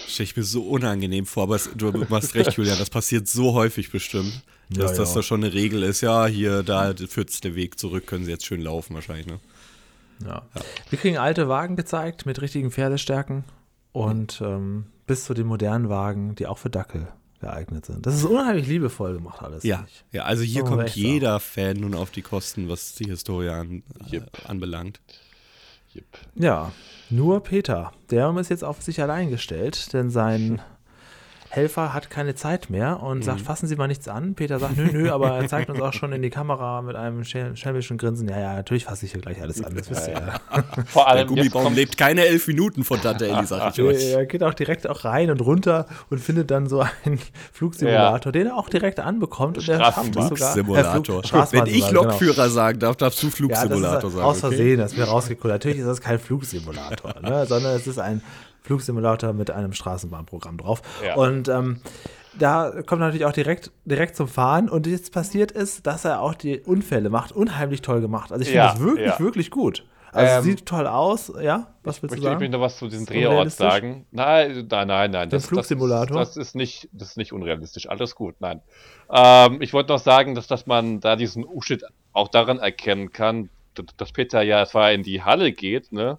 Stelle 0.07 0.25
ich 0.25 0.37
mir 0.37 0.43
so 0.43 0.63
unangenehm 0.63 1.27
vor, 1.27 1.45
aber 1.45 1.57
es, 1.57 1.71
du 1.75 1.93
hast 2.11 2.35
recht, 2.35 2.53
Julian, 2.55 2.79
das 2.79 2.91
passiert 2.91 3.29
so 3.29 3.53
häufig 3.55 3.91
bestimmt, 3.91 4.43
dass 4.71 4.93
ja, 4.93 4.99
das 4.99 5.15
da 5.15 5.23
schon 5.23 5.45
eine 5.45 5.53
Regel 5.53 5.83
ist. 5.83 6.01
Ja, 6.01 6.27
hier, 6.27 6.63
da 6.63 6.95
führt 7.09 7.45
der 7.45 7.55
Weg 7.55 7.79
zurück, 7.79 8.07
können 8.07 8.25
sie 8.25 8.31
jetzt 8.31 8.47
schön 8.47 8.61
laufen 8.61 8.95
wahrscheinlich, 8.95 9.27
ne? 9.27 9.39
Ja. 10.25 10.43
ja. 10.55 10.63
Wir 10.89 10.99
kriegen 10.99 11.19
alte 11.19 11.49
Wagen 11.49 11.77
gezeigt 11.77 12.27
mit 12.27 12.41
richtigen 12.41 12.71
Pferdestärken 12.71 13.45
und 13.93 14.41
ähm, 14.41 14.87
bis 15.07 15.25
zu 15.25 15.35
den 15.35 15.47
modernen 15.47 15.89
Wagen, 15.89 16.35
die 16.35 16.47
auch 16.47 16.59
für 16.59 16.71
Dackel 16.71 17.09
geeignet 17.41 17.87
sind. 17.87 18.07
Das 18.07 18.15
ist 18.15 18.25
unheimlich 18.25 18.67
liebevoll 18.67 19.15
gemacht 19.15 19.43
alles. 19.43 19.63
Ja, 19.65 19.87
ja, 20.13 20.25
also 20.25 20.43
hier 20.43 20.63
man 20.65 20.73
kommt 20.79 20.91
jeder 20.97 21.41
Fan 21.41 21.77
nun 21.79 21.95
auf 21.95 22.11
die 22.11 22.23
Kosten, 22.23 22.69
was 22.69 22.95
die 22.95 23.05
Historie 23.05 23.49
an, 23.51 23.83
äh, 24.11 24.17
Yep. 24.17 24.31
anbelangt. 24.49 25.01
Jep. 25.93 26.07
Ja, 26.35 26.73
nur 27.11 27.43
Peter. 27.43 27.93
Der 28.11 28.35
ist 28.37 28.51
jetzt 28.51 28.65
auf 28.65 28.83
sich 28.83 29.01
allein 29.01 29.31
gestellt, 29.31 29.93
denn 29.93 30.11
sein 30.11 30.61
Helfer 31.57 31.93
hat 31.95 32.11
keine 32.11 32.35
Zeit 32.35 32.71
mehr 32.71 33.03
und 33.03 33.25
sagt, 33.25 33.41
Mhm. 33.41 33.45
fassen 33.45 33.67
Sie 33.67 33.77
mal 33.77 33.89
nichts 33.89 34.07
an. 34.09 34.35
Peter 34.35 34.59
sagt, 34.59 34.77
nö, 34.77 34.89
nö, 34.93 35.11
aber 35.13 35.31
er 35.39 35.49
zeigt 35.49 35.71
uns 35.71 35.81
auch 35.81 35.93
schon 35.95 36.13
in 36.13 36.21
die 36.23 36.31
Kamera 36.31 36.83
mit 36.83 36.95
einem 36.97 37.25
schelm- 37.25 37.57
schelmischen 37.57 37.97
Grinsen. 37.99 38.29
Ja, 38.29 38.39
ja, 38.39 38.55
natürlich 38.55 38.85
fasse 38.85 39.07
ich 39.07 39.13
hier 39.13 39.21
gleich 39.23 39.41
alles 39.41 39.65
an. 39.65 39.75
Das 39.75 39.91
wisst 39.91 40.07
ihr 40.09 40.13
ja. 40.15 40.35
Vor 40.87 41.05
Der 41.05 41.09
allem 41.09 41.35
jetzt 41.35 41.53
Gummibaum 41.53 41.75
lebt 41.75 41.97
keine 41.97 42.27
elf 42.27 42.47
Minuten 42.47 42.85
von 42.85 43.01
Tante 43.01 43.27
Elli, 43.27 43.47
sag 43.47 43.73
ich 43.73 43.83
euch. 43.83 44.05
Er 44.17 44.27
geht 44.27 44.43
auch 44.43 44.55
direkt 44.55 44.87
auch 44.87 45.05
rein 45.05 45.31
und 45.31 45.41
runter 45.41 45.87
und 46.11 46.19
findet 46.21 46.51
dann 46.51 46.69
so 46.69 46.81
einen 47.05 47.19
Flugsimulator, 47.53 48.33
den 48.33 48.49
er 48.49 48.57
auch 48.57 48.69
direkt 48.69 49.01
anbekommt. 49.01 49.59
Und 49.59 49.69
er 49.69 49.79
schafft 49.79 49.99
es 49.99 50.07
sogar. 50.07 50.27
Flugsimulator. 50.29 51.25
Äh, 51.25 51.27
Flug- 51.27 51.53
Wenn 51.53 51.67
ich 51.67 51.89
genau. 51.89 52.05
Lokführer 52.05 52.51
sagen 52.51 52.79
darf, 52.79 52.97
darfst 52.97 53.23
du 53.23 53.27
Ja, 53.27 53.31
das 53.31 53.37
Flugsimulator 53.39 54.09
ist 54.11 54.15
sagen. 54.17 54.25
aus 54.27 54.37
okay? 54.45 54.49
Versehen, 54.57 54.79
das 54.79 54.93
ist 54.93 54.99
mir 54.99 55.05
rausgekommen. 55.05 55.55
Natürlich 55.55 55.79
ist 55.79 55.87
das 55.87 56.01
kein 56.01 56.19
Flugsimulator, 56.19 57.15
ne, 57.23 57.47
sondern 57.47 57.77
es 57.77 57.87
ist 57.87 57.99
ein 57.99 58.23
Flugsimulator 58.67 59.33
mit 59.33 59.51
einem 59.51 59.73
Straßenbahnprogramm 59.73 60.59
drauf. 60.59 60.83
Ja. 61.05 61.15
Und 61.15 61.49
ähm, 61.49 61.81
da 62.39 62.83
kommt 62.85 63.01
natürlich 63.01 63.25
auch 63.25 63.33
direkt, 63.33 63.71
direkt 63.85 64.17
zum 64.17 64.29
Fahren. 64.29 64.69
Und 64.69 64.87
jetzt 64.87 65.13
passiert 65.13 65.53
ist, 65.53 65.87
dass 65.87 66.05
er 66.05 66.21
auch 66.21 66.35
die 66.35 66.61
Unfälle 66.61 67.09
macht. 67.09 67.33
Unheimlich 67.33 67.81
toll 67.83 68.01
gemacht. 68.01 68.33
Also 68.33 68.43
ich 68.43 68.49
finde 68.49 68.65
Ja, 68.65 68.73
das 68.73 68.81
wirklich, 68.81 69.07
ja. 69.07 69.21
wirklich 69.21 69.51
gut. 69.51 69.85
Also 70.13 70.37
Ähm, 70.39 70.43
sieht 70.43 70.67
toll 70.67 70.87
aus. 70.87 71.33
Ja, 71.41 71.75
was 71.85 72.03
willst 72.03 72.15
du 72.15 72.17
Möchte 72.17 72.17
ich 72.17 72.23
sagen? 72.25 72.41
mich 72.41 72.51
noch 72.51 72.61
was 72.61 72.79
zu 72.79 72.89
diesem 72.89 73.07
Drehort 73.07 73.51
sagen? 73.53 74.07
Nein, 74.11 74.67
nein, 74.69 74.89
nein, 74.89 75.11
nein. 75.11 75.31
Den 75.31 75.41
Flugsimulator? 75.41 76.19
Das, 76.19 76.35
das, 76.35 76.49
ist 76.49 76.55
nicht, 76.57 76.89
das 76.93 77.11
ist 77.11 77.17
nicht 77.19 77.33
unrealistisch. 77.33 77.89
Alles 77.89 78.15
gut, 78.15 78.35
nein. 78.41 78.63
Ähm, 79.11 79.63
ich 79.63 79.73
wollte 79.73 79.93
noch 79.93 80.01
sagen, 80.01 80.35
dass, 80.35 80.47
dass 80.49 80.67
man 80.67 81.01
da 81.01 81.17
diesen 81.17 81.45
Umschnitt 81.45 81.85
auch 82.13 82.29
daran 82.29 82.59
erkennen 82.59 83.13
kann, 83.13 83.49
dass, 83.75 83.87
dass 83.97 84.13
Peter 84.13 84.43
ja 84.43 84.65
zwar 84.67 84.91
in 84.93 85.03
die 85.03 85.23
Halle 85.23 85.53
geht, 85.53 85.93
ne, 85.93 86.17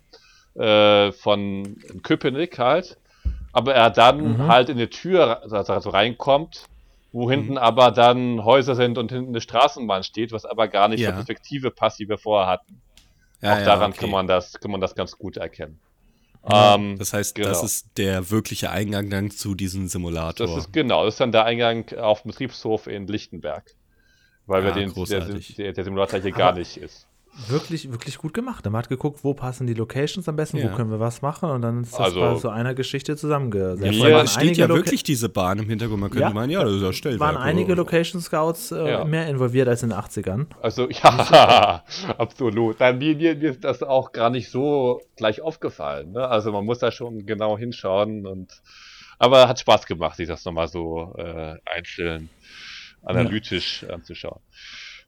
äh, 0.57 1.11
von 1.11 1.77
Köpenick 2.03 2.57
halt, 2.59 2.97
aber 3.51 3.73
er 3.75 3.89
dann 3.89 4.33
Mhm. 4.37 4.47
halt 4.47 4.69
in 4.69 4.77
die 4.77 4.87
Tür 4.87 5.41
also 5.51 5.89
reinkommt, 5.89 6.65
wo 7.11 7.29
hinten 7.29 7.57
aber 7.57 7.91
dann 7.91 8.43
Häuser 8.43 8.75
sind 8.75 8.97
und 8.97 9.11
hinten 9.11 9.29
eine 9.29 9.41
Straßenbahn 9.41 10.03
steht, 10.03 10.31
was 10.31 10.45
aber 10.45 10.67
gar 10.67 10.87
nicht 10.87 10.99
Ja. 10.99 11.09
zur 11.09 11.15
Perspektive 11.15 11.71
passt, 11.71 11.99
die 11.99 12.09
wir 12.09 12.17
vorher 12.17 12.47
hatten. 12.47 12.81
Ja, 13.41 13.53
auch 13.53 13.59
ja, 13.59 13.65
daran 13.65 13.91
okay. 13.91 14.01
kann 14.01 14.09
man 14.11 14.27
das, 14.27 14.53
kann 14.59 14.71
man 14.71 14.81
das 14.81 14.95
ganz 14.95 15.17
gut 15.17 15.37
erkennen. 15.37 15.79
Ja, 16.49 16.75
Ähm, 16.75 16.97
das 16.97 17.13
heißt, 17.13 17.35
genau. 17.35 17.49
das 17.49 17.63
ist 17.63 17.89
der 17.97 18.29
wirkliche 18.31 18.71
Eingang 18.71 19.09
dann 19.09 19.31
zu 19.31 19.53
diesem 19.55 19.87
Simulator. 19.87 20.47
Das 20.47 20.55
ist 20.57 20.73
genau, 20.73 21.05
das 21.05 21.15
ist 21.15 21.19
dann 21.19 21.31
der 21.31 21.45
Eingang 21.45 21.85
auf 21.97 22.21
dem 22.21 22.31
Betriebshof 22.31 22.87
in 22.87 23.07
Lichtenberg. 23.07 23.63
Weil 24.45 24.63
wir 24.63 24.71
Ah, 24.71 24.75
den, 24.75 24.93
der, 25.57 25.73
der 25.73 25.83
Simulator 25.83 26.19
hier 26.21 26.29
Aber- 26.33 26.37
gar 26.37 26.53
nicht 26.53 26.77
ist. 26.77 27.06
Wirklich, 27.49 27.91
wirklich 27.91 28.17
gut 28.17 28.33
gemacht. 28.33 28.65
Man 28.65 28.75
hat 28.77 28.89
geguckt, 28.89 29.19
wo 29.23 29.33
passen 29.35 29.67
die 29.67 29.75
Locations 29.75 30.27
am 30.27 30.35
besten, 30.35 30.57
Ja. 30.57 30.71
wo 30.71 30.75
können 30.75 30.89
wir 30.89 30.99
was 30.99 31.21
machen 31.21 31.49
und 31.51 31.61
dann 31.61 31.83
ist 31.83 31.93
das 31.93 31.99
Also- 31.99 32.19
bei 32.19 32.35
so 32.35 32.49
einer 32.49 32.73
Geschichte 32.73 33.15
zusammengesetzt. 33.15 33.93
Ja, 33.95 34.21
es 34.23 34.33
steht 34.33 34.57
ja 34.57 34.65
Loca- 34.65 34.79
wirklich 34.79 35.03
diese 35.03 35.29
Bahn 35.29 35.59
im 35.59 35.69
Hintergrund. 35.69 35.99
Man 36.01 36.09
könnte 36.09 36.23
Ja. 36.27 36.33
meinen, 36.33 36.49
ja, 36.49 36.63
das 36.63 36.73
ist 36.73 36.81
ja 36.81 36.93
Stellwerk. 36.93 37.19
waren 37.21 37.37
einige 37.37 37.75
Location 37.75 38.21
Scouts 38.21 38.71
äh, 38.71 38.89
Ja. 38.89 39.05
mehr 39.05 39.27
involviert 39.27 39.67
als 39.67 39.83
in 39.83 39.89
den 39.89 39.99
80ern. 39.99 40.47
Also, 40.61 40.89
ja, 40.89 41.83
absolut. 42.17 42.79
Nein, 42.79 42.97
mir, 42.97 43.15
mir, 43.15 43.41
ist 43.43 43.63
das 43.63 43.83
auch 43.83 44.11
gar 44.13 44.29
nicht 44.31 44.49
so 44.49 45.01
gleich 45.15 45.41
aufgefallen. 45.41 46.13
Ne? 46.13 46.27
Also 46.27 46.51
man 46.51 46.65
muss 46.65 46.79
da 46.79 46.91
schon 46.91 47.25
genau 47.25 47.57
hinschauen 47.57 48.25
und 48.25 48.61
aber 49.19 49.47
hat 49.47 49.59
Spaß 49.59 49.85
gemacht, 49.85 50.17
sich 50.17 50.27
das 50.27 50.43
nochmal 50.45 50.67
so 50.67 51.13
äh, 51.17 51.55
einzeln 51.65 52.29
analytisch 53.03 53.85
anzuschauen. 53.89 54.41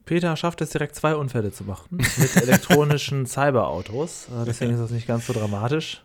Peter 0.05 0.35
schafft 0.35 0.61
es 0.61 0.71
direkt 0.71 0.95
zwei 0.95 1.15
Unfälle 1.15 1.51
zu 1.51 1.63
machen 1.63 1.97
mit 2.17 2.35
elektronischen 2.35 3.25
Cyberautos. 3.27 4.27
Äh, 4.29 4.45
Deswegen 4.45 4.73
ist 4.73 4.79
das 4.79 4.91
nicht 4.91 5.07
ganz 5.07 5.27
so 5.27 5.33
dramatisch. 5.33 6.01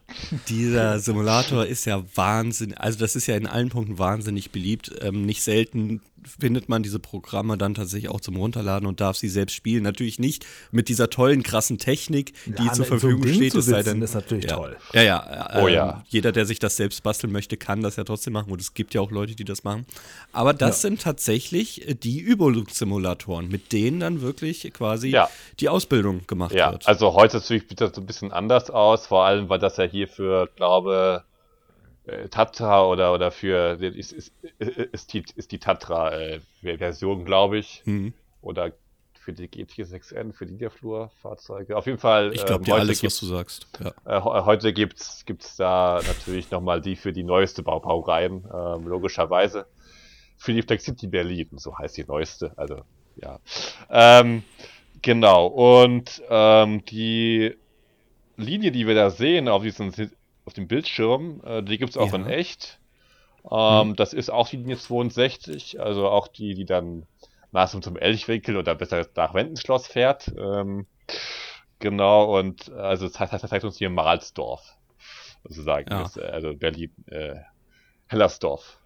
Dieser 0.48 0.98
Simulator 0.98 1.64
ist 1.64 1.86
ja 1.86 2.02
wahnsinnig, 2.14 2.78
also 2.78 2.98
das 2.98 3.16
ist 3.16 3.26
ja 3.26 3.36
in 3.36 3.46
allen 3.46 3.70
Punkten 3.70 3.98
wahnsinnig 3.98 4.50
beliebt. 4.50 4.90
Ähm, 5.00 5.24
nicht 5.24 5.42
selten 5.42 6.02
findet 6.28 6.68
man 6.68 6.82
diese 6.82 6.98
Programme 6.98 7.56
dann 7.58 7.74
tatsächlich 7.74 8.10
auch 8.10 8.20
zum 8.20 8.36
Runterladen 8.36 8.86
und 8.88 9.00
darf 9.00 9.16
sie 9.16 9.28
selbst 9.28 9.54
spielen. 9.54 9.82
Natürlich 9.82 10.18
nicht 10.18 10.46
mit 10.72 10.88
dieser 10.88 11.10
tollen, 11.10 11.42
krassen 11.42 11.78
Technik, 11.78 12.32
die 12.46 12.64
Ja, 12.64 12.72
zur 12.72 12.84
so 12.84 12.96
Verfügung 12.96 13.22
Ding 13.22 13.34
steht. 13.34 13.52
zu 13.52 13.60
sitzen, 13.60 13.84
denn, 13.84 14.02
ist 14.02 14.14
natürlich 14.14 14.44
ja. 14.44 14.56
toll. 14.56 14.76
Ja, 14.92 15.02
ja. 15.02 15.50
Oh 15.62 15.68
ähm, 15.68 15.74
ja. 15.74 16.04
Jeder, 16.08 16.32
der 16.32 16.46
sich 16.46 16.58
das 16.58 16.76
selbst 16.76 17.02
basteln 17.02 17.32
möchte, 17.32 17.56
kann 17.56 17.82
das 17.82 17.96
ja 17.96 18.04
trotzdem 18.04 18.32
machen. 18.32 18.50
Und 18.52 18.60
es 18.60 18.74
gibt 18.74 18.94
ja 18.94 19.00
auch 19.00 19.10
Leute, 19.10 19.34
die 19.34 19.44
das 19.44 19.64
machen. 19.64 19.86
Aber 20.32 20.52
das 20.54 20.80
sind 20.82 21.00
tatsächlich 21.02 21.88
äh, 21.88 21.94
die 21.94 22.20
Übungssimulatoren, 22.20 23.48
mit 23.48 23.72
denen 23.72 24.00
dann 24.00 24.20
wirklich 24.20 24.72
quasi 24.72 25.08
Ja. 25.08 25.28
die 25.60 25.68
Ausbildung 25.68 26.26
gemacht 26.26 26.54
Ja, 26.54 26.72
wird. 26.72 26.86
also 26.88 27.14
heute 27.14 27.40
sieht 27.40 27.80
das 27.80 27.94
so 27.94 28.00
ein 28.00 28.06
bisschen 28.06 28.32
anders 28.32 28.70
aus, 28.70 29.06
vor 29.06 29.24
allem 29.24 29.48
weil 29.48 29.58
das 29.58 29.76
ja 29.76 29.84
hier 29.84 30.08
für, 30.08 30.48
glaube 30.56 31.22
äh, 32.06 32.28
Tatra 32.28 32.84
oder 32.86 33.12
oder 33.14 33.30
für 33.30 33.78
ist, 33.82 34.12
ist, 34.12 34.32
ist, 34.58 35.12
die, 35.12 35.24
ist 35.36 35.52
die 35.52 35.58
Tatra 35.58 36.12
äh, 36.12 36.40
Version, 36.62 37.24
glaube 37.24 37.58
ich, 37.58 37.82
Mhm. 37.84 38.12
oder 38.42 38.72
für 39.18 39.32
die 39.32 39.48
GT6N, 39.48 40.34
für 40.34 40.44
die 40.44 40.52
Niederflurfahrzeuge. 40.52 41.76
Auf 41.78 41.86
jeden 41.86 41.98
Fall. 41.98 42.34
Ich 42.34 42.44
glaube 42.44 42.60
ähm, 42.60 42.64
dir 42.64 42.74
alles, 42.74 43.02
was 43.02 43.18
du 43.20 43.26
sagst. 43.26 43.66
Ja. 43.82 44.18
Äh, 44.18 44.20
he- 44.22 44.44
heute 44.44 44.72
gibt's 44.74 45.24
gibt's 45.24 45.56
da 45.56 46.00
natürlich 46.06 46.50
nochmal 46.50 46.82
die 46.82 46.94
für 46.96 47.12
die 47.14 47.22
neueste 47.22 47.62
Bau 47.62 47.80
Baureihen, 47.80 48.44
ähm, 48.52 48.86
logischerweise. 48.86 49.66
Für 50.36 50.52
die 50.52 50.60
Flex 50.62 50.84
City 50.84 51.06
Berlin, 51.06 51.48
so 51.52 51.78
heißt 51.78 51.96
die 51.96 52.04
neueste, 52.04 52.52
also 52.56 52.82
ja. 53.16 53.38
Ähm, 53.88 54.42
genau, 55.00 55.46
und 55.46 56.20
ähm, 56.28 56.84
die 56.84 57.54
Linie, 58.36 58.72
die 58.72 58.86
wir 58.86 58.94
da 58.94 59.08
sehen 59.10 59.48
auf 59.48 59.62
diesem 59.62 59.92
auf 60.44 60.52
dem 60.52 60.68
Bildschirm, 60.68 61.40
äh, 61.44 61.62
die 61.62 61.78
gibt's 61.78 61.96
auch 61.96 62.12
Ja. 62.12 62.16
in 62.18 62.26
echt. 62.26 62.78
Ähm, 63.50 63.94
Das 63.96 64.12
ist 64.12 64.30
auch 64.30 64.48
die 64.48 64.56
Linie 64.56 64.78
62, 64.78 65.80
also 65.80 66.08
auch 66.08 66.28
die, 66.28 66.54
die 66.54 66.64
dann 66.64 67.06
nach 67.52 67.68
zum 67.70 67.82
zum 67.82 67.96
Elchwinkel 67.96 68.56
oder 68.56 68.74
besser 68.74 69.06
nach 69.16 69.34
Wendenschloss 69.34 69.86
fährt. 69.86 70.32
Ähm, 70.36 70.86
genau, 71.78 72.38
und 72.38 72.72
also 72.72 73.06
das 73.06 73.18
heißt, 73.20 73.32
das 73.32 73.42
zeigt 73.42 73.64
uns 73.64 73.76
hier 73.78 73.90
Mahlsdorf, 73.90 74.62
sozusagen. 75.44 75.90
Ja. 75.90 76.02
Das, 76.02 76.16
äh, 76.16 76.22
also 76.22 76.54
Berlin, 76.56 76.92
äh, 77.06 77.36
Hellersdorf. 78.06 78.78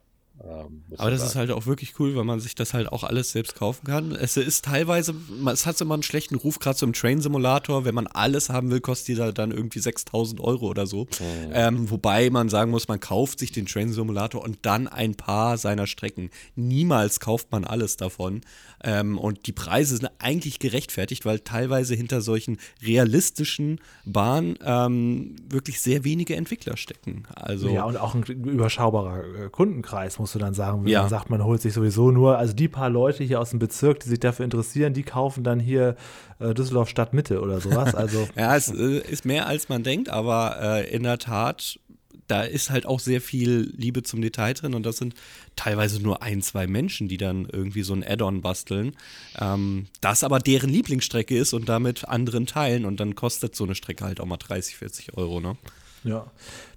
Ähm, 0.45 0.85
Aber 0.97 1.11
das 1.11 1.21
ist 1.21 1.29
sozusagen. 1.29 1.51
halt 1.51 1.59
auch 1.59 1.67
wirklich 1.67 1.99
cool, 1.99 2.15
weil 2.15 2.25
man 2.25 2.39
sich 2.39 2.55
das 2.55 2.75
halt 2.75 2.91
auch 2.93 3.03
alles 3.03 3.33
selbst 3.33 3.57
kaufen 3.57 3.85
kann. 3.87 4.13
Es 4.13 4.37
ist 4.37 4.65
teilweise, 4.65 5.15
es 5.47 5.67
hat 5.67 5.81
immer 5.81 5.95
einen 5.95 6.03
schlechten 6.03 6.37
Ruf, 6.37 6.59
gerade 6.59 6.79
so 6.79 6.87
im 6.87 6.93
Train 6.93 7.21
Simulator. 7.21 7.85
Wenn 7.85 7.95
man 7.95 8.07
alles 8.07 8.49
haben 8.49 8.71
will, 8.71 8.81
kostet 8.81 9.09
die 9.09 9.15
da 9.17 9.33
dann 9.33 9.51
irgendwie 9.51 9.81
6000 9.81 10.41
Euro 10.41 10.67
oder 10.67 10.87
so. 10.87 11.05
Mhm. 11.05 11.51
Ähm, 11.53 11.91
wobei 11.91 12.31
man 12.31 12.49
sagen 12.49 12.71
muss, 12.71 12.89
man 12.89 13.01
kauft 13.01 13.41
sich 13.41 13.53
den 13.53 13.67
Train 13.67 13.93
Simulator 13.93 14.43
und 14.43 14.59
dann 14.63 14.87
ein 14.87 15.15
paar 15.15 15.59
seiner 15.59 15.87
Strecken. 15.87 16.31
Niemals 16.55 17.21
kauft 17.21 17.51
man 17.51 17.65
alles 17.65 17.97
davon. 17.97 18.43
Ähm, 18.85 19.19
und 19.19 19.47
die 19.47 19.53
Preise 19.53 19.97
sind 19.97 20.11
eigentlich 20.19 20.61
gerechtfertigt, 20.61 21.25
weil 21.27 21.41
teilweise 21.41 21.95
hinter 21.95 22.21
solchen 22.21 22.59
realistischen 22.83 23.81
Bahnen 24.05 24.57
ähm, 24.65 25.35
wirklich 25.49 25.81
sehr 25.81 26.05
wenige 26.05 26.37
Entwickler 26.37 26.77
stecken. 26.77 27.25
Also 27.35 27.69
Ja, 27.71 27.85
und 27.85 27.97
auch 27.97 28.15
ein 28.15 28.23
überschaubarer 28.23 29.47
äh, 29.47 29.49
Kundenkreis, 29.51 30.19
musst 30.29 30.35
du 30.35 30.39
dann 30.39 30.55
sagen. 30.55 30.85
Wenn 30.85 30.91
Ja. 30.93 31.01
man 31.03 31.11
sagt, 31.11 31.31
man 31.31 31.43
holt 31.43 31.63
sich 31.63 31.73
sowieso 31.73 32.11
nur, 32.11 32.37
also 32.39 32.53
die 32.53 32.69
paar 32.69 32.91
Leute 32.91 33.25
hier 33.25 33.41
aus 33.41 33.51
dem 33.51 33.59
Bezirk, 33.59 34.01
die 34.01 34.09
sich 34.11 34.21
dafür 34.21 34.45
interessieren, 34.45 34.93
die 34.93 35.03
kaufen 35.03 35.43
dann 35.43 35.59
hier 35.59 35.97
äh, 36.39 36.53
Düsseldorf 36.55 36.89
Stadtmitte 36.91 37.41
oder 37.41 37.61
sowas. 37.61 37.95
Also 37.95 38.29
Ja, 38.37 38.55
es 38.55 38.69
äh, 38.69 38.99
ist 38.99 39.25
mehr 39.25 39.47
als 39.47 39.69
man 39.71 39.83
denkt, 39.83 40.11
aber 40.11 40.57
äh, 40.61 40.91
in 40.95 41.03
der 41.05 41.19
Tat, 41.19 41.81
da 42.27 42.43
ist 42.43 42.69
halt 42.71 42.85
auch 42.85 43.01
sehr 43.01 43.23
viel 43.23 43.73
Liebe 43.75 44.03
zum 44.03 44.21
Detail 44.21 44.53
drin 44.53 44.75
und 44.75 44.85
das 44.85 44.99
sind 44.99 45.15
teilweise 45.57 46.03
nur 46.03 46.23
ein, 46.23 46.43
zwei 46.43 46.67
Menschen, 46.67 47.09
die 47.09 47.17
dann 47.17 47.49
irgendwie 47.51 47.83
so 47.83 47.95
ein 47.95 48.05
Add-on 48.05 48.43
basteln, 48.43 48.95
ähm, 49.41 49.87
das 50.03 50.25
aber 50.25 50.39
deren 50.41 50.69
Lieblingsstrecke 50.69 51.37
ist 51.39 51.55
und 51.55 51.71
damit 51.71 52.07
anderen 52.07 52.45
teilen 52.45 52.85
und 52.85 53.01
dann 53.01 53.15
kostet 53.15 53.57
so 53.57 53.65
eine 53.65 53.75
Strecke 53.75 54.05
halt 54.05 54.21
auch 54.21 54.27
mal 54.27 54.37
30, 54.37 54.77
40 54.77 55.17
Euro, 55.17 55.41
ne? 55.41 55.57
Ja. 56.05 56.27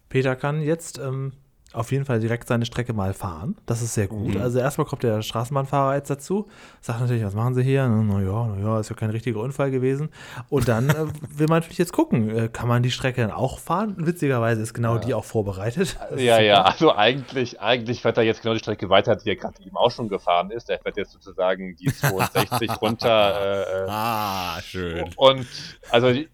Peter 0.08 0.36
kann 0.38 0.62
jetzt 0.62 0.98
ähm, 1.00 1.34
auf 1.74 1.92
jeden 1.92 2.06
Fall 2.06 2.20
direkt 2.20 2.48
seine 2.48 2.66
Strecke 2.66 2.94
mal 2.94 3.14
fahren. 3.14 3.56
Das 3.66 3.82
ist 3.82 3.94
sehr 3.94 4.08
gut. 4.08 4.36
Mhm. 4.36 4.42
Also 4.42 4.60
erstmal 4.60 4.86
kommt 4.88 5.04
der 5.04 5.22
Straßenbahnfahrer 5.22 5.96
jetzt 5.96 6.10
dazu, 6.10 6.48
sagt 6.82 7.00
natürlich, 7.02 7.24
was 7.24 7.34
machen 7.34 7.54
Sie 7.56 7.64
hier? 7.64 7.88
Naja, 7.88 8.48
naja, 8.48 8.80
ist 8.80 8.90
ja 8.90 8.96
kein 8.96 9.10
richtiger 9.10 9.40
Unfall 9.40 9.72
gewesen. 9.72 10.10
Und 10.50 10.68
dann 10.68 10.90
äh, 10.90 10.94
will 11.38 11.48
man 11.48 11.60
natürlich 11.60 11.78
jetzt 11.78 11.94
gucken, 11.94 12.30
äh, 12.30 12.48
kann 12.50 12.68
man 12.68 12.84
die 12.84 12.92
Strecke 12.92 13.22
dann 13.22 13.32
auch 13.32 13.60
fahren? 13.60 13.96
Witzigerweise 13.98 14.62
ist 14.62 14.74
genau 14.74 14.98
die 14.98 15.14
auch 15.14 15.24
vorbereitet. 15.26 15.98
Das 16.10 16.22
Ja, 16.22 16.40
ja, 16.40 16.62
also 16.64 16.94
eigentlich, 16.96 17.60
eigentlich 17.62 18.02
fährt 18.02 18.18
er 18.18 18.24
jetzt 18.24 18.42
genau 18.42 18.54
die 18.54 18.60
Strecke 18.60 18.90
weiter, 18.90 19.16
die 19.16 19.30
er 19.30 19.36
gerade 19.36 19.62
eben 19.66 19.78
auch 19.78 19.92
schon 19.92 20.10
gefahren 20.10 20.52
ist. 20.52 20.70
Er 20.70 20.80
fährt 20.80 20.98
jetzt 20.98 21.12
sozusagen 21.12 21.76
die 21.78 21.86
62 21.94 22.82
runter. 22.82 23.42
Äh, 23.42 23.84
äh, 23.86 23.88
Ah, 23.90 24.60
schön. 24.62 25.10
und 25.16 25.48
also 25.90 26.12
die, 26.12 26.28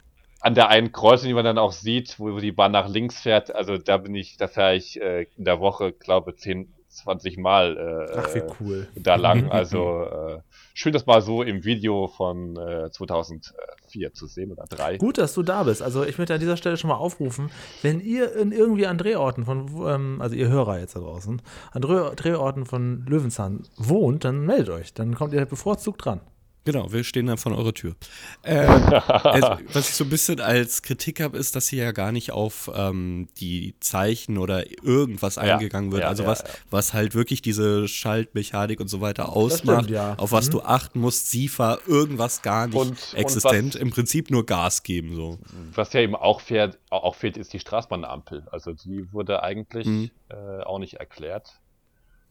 an 0.47 0.55
der 0.55 0.69
einen 0.69 0.93
Kreuzung, 0.93 1.27
die 1.27 1.33
man 1.33 1.43
dann 1.43 1.57
auch 1.57 1.73
sieht, 1.73 2.19
wo, 2.19 2.39
die 2.39 2.53
Bahn 2.53 2.71
nach 2.71 2.87
links 2.87 3.19
fährt, 3.19 3.53
also 3.53 3.77
da 3.77 3.97
bin 3.97 4.15
ich, 4.15 4.37
da 4.37 4.47
fahre 4.47 4.75
ich 4.75 4.99
äh, 5.01 5.23
in 5.35 5.43
der 5.43 5.59
Woche, 5.59 5.91
glaube 5.91 6.37
10, 6.37 6.73
20 6.87 7.37
Mal 7.37 8.07
äh, 8.09 8.17
Ach, 8.17 8.33
wie 8.33 8.43
cool. 8.61 8.87
da 8.95 9.15
lang. 9.15 9.51
Also 9.57 10.03
äh, 10.03 10.39
schön, 10.73 10.93
das 10.93 11.05
mal 11.05 11.21
so 11.21 11.43
im 11.43 11.65
Video 11.65 12.07
von 12.07 12.55
äh, 12.55 12.89
2004 12.89 14.13
zu 14.13 14.25
sehen 14.25 14.53
oder 14.53 14.63
3. 14.69 14.99
Gut, 14.99 15.17
dass 15.17 15.33
du 15.33 15.43
da 15.43 15.63
bist. 15.63 15.81
Also 15.81 16.05
ich 16.05 16.17
möchte 16.17 16.33
an 16.33 16.39
dieser 16.39 16.55
Stelle 16.55 16.77
schon 16.77 16.87
mal 16.89 16.95
aufrufen, 16.95 17.51
wenn 17.81 17.99
ihr 17.99 18.33
in 18.37 18.53
irgendwie 18.53 18.87
an 18.87 18.97
Drehorten 18.97 19.43
von, 19.43 19.67
ähm, 19.85 20.21
also 20.21 20.33
ihr 20.37 20.47
Hörer 20.47 20.79
jetzt 20.79 20.95
da 20.95 21.01
draußen, 21.01 21.41
an 21.73 21.81
Dreh 21.81 22.15
Drehorten 22.15 22.65
von 22.65 23.05
Löwenzahn 23.05 23.63
wohnt, 23.75 24.23
dann 24.23 24.45
meldet 24.45 24.69
euch. 24.69 24.93
Dann 24.93 25.13
kommt 25.13 25.33
ihr 25.33 25.45
bevorzugt 25.45 26.05
dran. 26.05 26.21
Genau, 26.67 26.91
wir 26.91 27.05
stehen 27.05 27.27
dann 27.27 27.37
vor 27.37 27.53
eurer 27.57 27.73
Tür. 27.73 27.95
Äh, 28.43 28.57
also, 28.65 29.57
was 29.73 29.87
ich 29.89 29.95
so 29.95 30.03
ein 30.03 30.09
bisschen 30.09 30.39
als 30.41 30.81
Kritik 30.81 31.21
habe, 31.21 31.37
ist, 31.37 31.55
dass 31.55 31.67
hier 31.69 31.83
ja 31.85 31.91
gar 31.93 32.11
nicht 32.11 32.31
auf 32.31 32.69
ähm, 32.75 33.27
die 33.39 33.75
Zeichen 33.79 34.37
oder 34.37 34.69
irgendwas 34.83 35.35
Ja, 35.37 35.43
eingegangen 35.43 35.91
wird. 35.93 36.01
ja, 36.03 36.07
also 36.09 36.23
ja, 36.23 36.29
was, 36.29 36.39
ja. 36.41 36.47
was 36.69 36.93
halt 36.93 37.15
wirklich 37.15 37.41
diese 37.41 37.87
Schaltmechanik 37.87 38.79
und 38.81 38.89
so 38.89 38.99
weiter 39.01 39.29
ausmacht, 39.33 39.85
stimmt, 39.85 39.89
ja. 39.95 40.15
auf 40.17 40.31
was 40.33 40.47
Mhm. 40.47 40.51
du 40.51 40.61
achten 40.63 40.99
musst, 40.99 41.31
SIFA, 41.31 41.79
irgendwas 41.87 42.41
gar 42.41 42.67
nicht 42.67 42.75
Und- 42.75 42.89
und 42.89 43.13
existent. 43.13 43.75
was- 43.75 43.81
Im 43.81 43.91
Prinzip 43.91 44.29
nur 44.29 44.45
Gas 44.45 44.83
geben. 44.83 45.15
So. 45.15 45.39
Was 45.73 45.93
ja 45.93 46.01
eben 46.01 46.15
auch 46.15 46.41
fehlt, 46.41 46.77
auch 46.89 47.15
fehlt, 47.15 47.37
ist 47.37 47.53
die 47.53 47.59
Straßenbahnampel. 47.59 48.45
Also 48.51 48.73
die 48.73 49.11
wurde 49.13 49.41
eigentlich 49.41 49.87
Mhm. 49.87 50.11
äh, 50.29 50.63
auch 50.63 50.79
nicht 50.79 50.95
erklärt. 50.95 51.59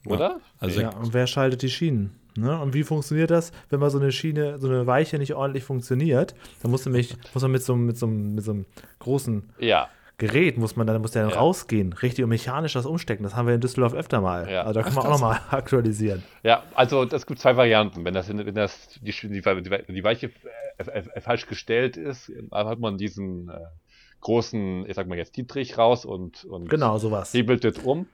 Oder? 0.04 0.40
Also 0.60 0.80
Ja, 0.82 0.90
und 0.90 1.12
wer 1.14 1.26
schaltet 1.26 1.62
die 1.62 1.70
Schienen? 1.70 2.14
Ne? 2.36 2.60
Und 2.60 2.74
wie 2.74 2.82
funktioniert 2.82 3.30
das, 3.30 3.52
wenn 3.70 3.80
mal 3.80 3.90
so 3.90 3.98
eine 3.98 4.12
Schiene, 4.12 4.58
so 4.58 4.68
eine 4.68 4.86
Weiche 4.86 5.18
nicht 5.18 5.34
ordentlich 5.34 5.64
funktioniert? 5.64 6.34
Dann 6.62 6.70
muss, 6.70 6.84
nämlich, 6.84 7.16
muss 7.34 7.42
man 7.42 7.52
mit 7.52 7.62
so, 7.62 7.72
einem- 7.74 7.86
mit, 7.86 7.96
so, 7.98 8.06
mit 8.06 8.44
so 8.44 8.50
einem 8.52 8.66
großen 8.98 9.44
Ja. 9.58 9.88
Gerät, 10.18 10.56
muss 10.56 10.76
man 10.76 10.86
dann, 10.86 11.02
muss 11.02 11.10
der 11.10 11.24
dann 11.24 11.32
Ja. 11.32 11.38
rausgehen, 11.38 11.92
richtig 11.92 12.24
und 12.24 12.30
mechanisch 12.30 12.72
das 12.72 12.86
umstecken. 12.86 13.22
Das 13.22 13.36
haben 13.36 13.46
wir 13.46 13.54
in 13.54 13.60
Düsseldorf 13.60 13.92
öfter 13.92 14.22
mal. 14.22 14.50
Ja. 14.50 14.62
Also 14.62 14.72
da 14.80 14.82
kann 14.82 14.94
man 14.94 15.04
auch 15.04 15.10
nochmal 15.10 15.40
aktualisieren. 15.50 16.22
Ja, 16.42 16.62
also 16.74 17.02
es 17.04 17.26
gibt 17.26 17.38
zwei 17.38 17.54
Varianten. 17.58 18.02
Wenn 18.04 18.14
das, 18.14 18.28
wenn 18.30 18.54
das 18.54 18.88
die, 19.02 19.12
die, 19.12 19.42
die, 19.42 20.04
Weiche 20.04 20.30
falsch 21.20 21.46
gestellt 21.46 21.96
ist, 21.98 22.32
dann 22.50 22.66
hat 22.66 22.78
man 22.80 22.96
diesen 22.96 23.48
äh, 23.50 23.58
großen, 24.20 24.86
ich 24.88 24.94
sag 24.94 25.06
mal 25.06 25.18
jetzt 25.18 25.36
Dietrich 25.36 25.76
raus 25.78 26.04
und, 26.04 26.44
und 26.44 26.68
Genau, 26.70 26.98
sowas. 26.98 27.32
hebelt 27.34 27.64
es 27.64 27.78
um. 27.78 28.06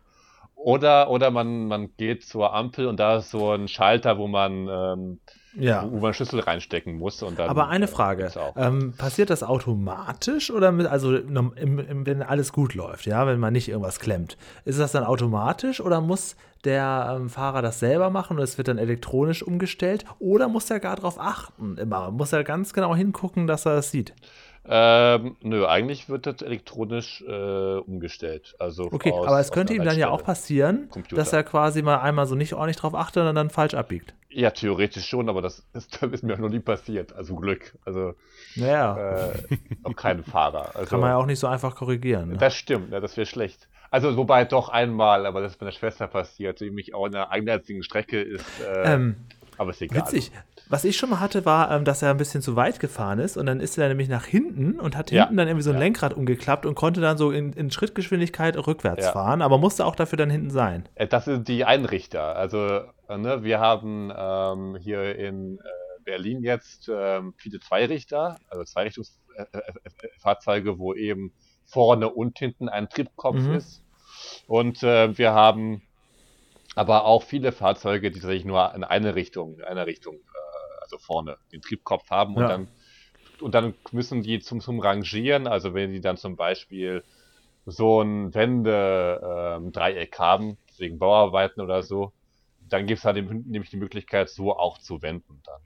Oder, 0.65 1.11
oder 1.11 1.31
man, 1.33 1.67
man 1.67 1.89
geht 1.97 2.25
zur 2.25 2.55
Ampel 2.55 2.87
und 2.87 3.01
da 3.01 3.17
ist 3.17 3.31
so 3.31 3.51
ein 3.51 3.67
Schalter, 3.67 4.17
wo 4.17 4.29
man, 4.29 4.69
ähm, 4.69 5.21
Ja. 5.55 5.89
wo 5.91 5.99
man 5.99 6.15
Schlüssel 6.15 6.39
reinstecken 6.39 6.99
muss. 6.99 7.21
Und 7.23 7.39
dann, 7.41 7.51
Aber 7.51 7.69
eine 7.69 7.87
äh, 7.87 7.89
Frage, 7.89 8.31
ähm, 8.57 8.95
passiert 8.97 9.31
das 9.31 9.43
automatisch 9.43 10.53
oder 10.53 10.71
mit, 10.71 10.87
also 10.87 11.17
im, 11.17 11.53
im, 11.57 12.07
wenn 12.07 12.23
alles 12.23 12.53
gut 12.53 12.75
läuft, 12.75 13.07
ja, 13.07 13.27
wenn 13.27 13.41
man 13.41 13.53
nicht 13.53 13.69
irgendwas 13.69 13.99
klemmt? 13.99 14.37
Ist 14.65 14.79
das 14.79 14.93
dann 14.93 15.03
automatisch 15.05 15.81
oder 15.81 16.01
muss 16.01 16.37
der 16.65 17.17
ähm, 17.17 17.29
Fahrer 17.29 17.61
das 17.61 17.81
selber 17.81 18.11
machen 18.11 18.37
und 18.37 18.43
es 18.45 18.57
wird 18.57 18.69
dann 18.69 18.79
elektronisch 18.79 19.43
umgestellt? 19.43 20.05
Oder 20.21 20.49
muss 20.49 20.71
er 20.71 20.79
gar 20.79 20.95
darauf 20.95 21.19
achten 21.19 21.77
immer? 21.77 22.13
Muss 22.13 22.33
er 22.33 22.45
ganz 22.45 22.73
genau 22.73 22.95
hingucken, 22.95 23.49
dass 23.49 23.67
er 23.67 23.75
das 23.75 23.91
sieht? 23.91 24.15
Ähm, 24.65 25.37
nö, 25.43 25.67
eigentlich 25.67 26.09
wird 26.09 26.27
das 26.27 26.41
elektronisch 26.41 27.23
äh, 27.27 27.77
umgestellt. 27.79 28.55
Also 28.61 28.89
Okay, 28.93 29.11
aus- 29.11 29.27
aber 29.27 29.41
es 29.41 29.51
könnte 29.51 29.75
ihm 29.75 29.83
dann 29.85 29.99
ja 29.99 30.09
auch 30.11 30.23
passieren, 30.23 30.89
Computer. 30.89 31.17
dass 31.17 31.33
er 31.33 31.43
quasi 31.43 31.83
mal 31.83 31.99
einmal 31.99 32.27
so 32.27 32.37
nicht 32.37 32.55
ordentlich 32.55 32.77
drauf 32.77 32.95
achtet 32.95 33.27
und 33.27 33.35
dann 33.35 33.51
falsch 33.51 33.75
abbiegt. 33.75 34.15
Ja, 34.31 34.51
theoretisch 34.51 35.07
schon, 35.09 35.29
aber 35.29 35.43
das 35.43 35.65
ist, 35.75 36.01
das 36.01 36.13
ist 36.13 36.23
mir 36.23 36.35
auch 36.35 36.39
noch 36.39 36.49
nie 36.49 36.61
passiert. 36.61 37.13
Also 37.13 37.35
Glück. 37.35 37.77
Also 37.85 38.15
Naja, 38.55 39.31
äh, 39.31 39.33
auch 39.83 39.97
kein 39.97 40.23
Fahrer. 40.23 40.71
Also, 40.77 40.91
kann 40.91 41.01
man 41.01 41.11
ja 41.11 41.17
auch 41.17 41.27
nicht 41.27 41.41
so 41.41 41.49
einfach 41.49 41.75
korrigieren. 41.75 42.31
Ne? 42.31 42.37
Das 42.39 42.55
stimmt, 42.55 42.93
ja, 42.93 43.01
das 43.01 43.17
wäre 43.17 43.27
schlecht. 43.27 43.69
Also 43.91 44.17
wobei 44.17 44.45
doch 44.45 44.69
einmal, 44.71 45.27
aber 45.27 45.41
das 45.43 45.53
ist 45.53 45.61
meiner 45.61 45.73
Schwester 45.73 46.07
passiert, 46.07 46.61
die 46.61 46.71
mich 46.71 46.95
auch 46.95 47.07
in 47.07 47.15
einer 47.17 47.31
eigenartigen 47.31 47.83
Strecke 47.83 48.23
ist. 48.23 48.45
Äh, 48.61 48.95
Ähm, 48.95 49.17
aber 49.59 49.71
ist 49.71 49.83
egal. 49.83 50.03
Witzig. 50.03 50.31
Was 50.69 50.85
ich 50.85 50.97
schon 50.97 51.11
mal 51.11 51.21
hatte, 51.21 51.45
war, 51.45 51.71
ähm, 51.71 51.85
dass 51.85 52.03
er 52.03 52.11
ein 52.11 52.17
bisschen 52.17 52.41
zu 52.41 52.57
weit 52.57 52.81
gefahren 52.81 53.19
ist 53.19 53.37
und 53.37 53.47
dann 53.47 53.61
ist 53.61 53.77
er 53.79 53.89
nämlich 53.89 54.09
nach 54.09 54.25
hinten 54.25 54.81
und 54.81 54.97
hat 54.97 55.11
Ja. 55.11 55.25
hinten 55.25 55.37
dann 55.37 55.49
irgendwie 55.49 55.65
so 55.65 55.71
ein 55.71 55.75
Ja. 55.77 55.81
Lenkrad 55.81 56.15
umgeklappt 56.15 56.65
und 56.67 56.75
konnte 56.75 57.01
dann 57.01 57.19
so 57.19 57.31
in, 57.31 57.53
in 57.53 57.71
Schrittgeschwindigkeit 57.71 58.57
rückwärts 58.57 59.07
Ja. 59.07 59.13
fahren, 59.13 59.43
aber 59.43 59.59
musste 59.59 59.85
auch 59.85 59.97
dafür 59.97 60.17
dann 60.17 60.31
hinten 60.31 60.51
sein. 60.51 60.89
Äh, 60.95 61.07
Das 61.09 61.27
sind 61.27 61.49
die 61.49 61.65
Einrichter. 61.65 62.37
Also 62.37 62.81
äh, 63.09 63.19
ne, 63.19 63.43
wir 63.45 63.61
haben 63.61 64.11
ähm, 64.17 64.77
hier 64.81 65.15
in 65.17 65.59
äh, 65.59 66.03
Berlin 66.05 66.43
jetzt 66.43 66.89
ähm, 66.93 67.35
viele 67.37 67.61
Zweirichter, 67.61 68.39
also 68.49 68.65
Zweirichtungsfahrzeuge, 68.65 70.79
wo 70.79 70.95
eben 70.95 71.33
vorne 71.67 72.09
und 72.11 72.39
hinten 72.39 72.69
ein 72.69 72.89
Triebkopf 72.89 73.49
Mhm. 73.49 73.55
ist. 73.55 73.83
Und 74.47 74.83
äh, 74.83 75.17
wir 75.17 75.33
haben 75.33 75.83
aber 76.75 77.05
auch 77.05 77.23
viele 77.23 77.53
Fahrzeuge, 77.53 78.11
die 78.11 78.21
tatsächlich 78.21 78.45
nur 78.47 78.75
in 78.75 78.85
eine 78.85 79.15
Richtung, 79.15 79.59
in 79.59 79.65
eine 79.65 79.87
Richtung, 79.87 80.17
also 80.93 80.99
vorne 80.99 81.37
den 81.53 81.63
Triebkopf 81.63 82.11
haben 82.11 82.35
und 82.37 82.43
Ja. 82.43 82.49
dann 82.49 82.69
und 83.41 83.55
dann 83.55 83.75
müssen 83.91 84.23
die 84.23 84.39
zum, 84.39 84.61
zum 84.61 84.79
Rangieren, 84.79 85.49
also 85.49 85.75
wenn 85.75 85.93
die 85.93 86.01
dann 86.01 86.17
zum 86.17 86.37
Beispiel 86.37 87.03
so 87.67 88.01
ein 88.01 88.33
Wende-Dreieck 88.35 90.19
haben, 90.19 90.59
wegen 90.79 90.99
Bauarbeiten 90.99 91.61
oder 91.61 91.83
so, 91.83 92.13
dann 92.69 92.87
gibt 92.87 92.99
es 92.99 93.05
halt 93.05 93.17
nämlich 93.17 93.71
die 93.71 93.77
Möglichkeit, 93.79 94.29
so 94.29 94.57
auch 94.57 94.79
zu 94.79 95.03
wenden 95.03 95.43
dann. 95.45 95.61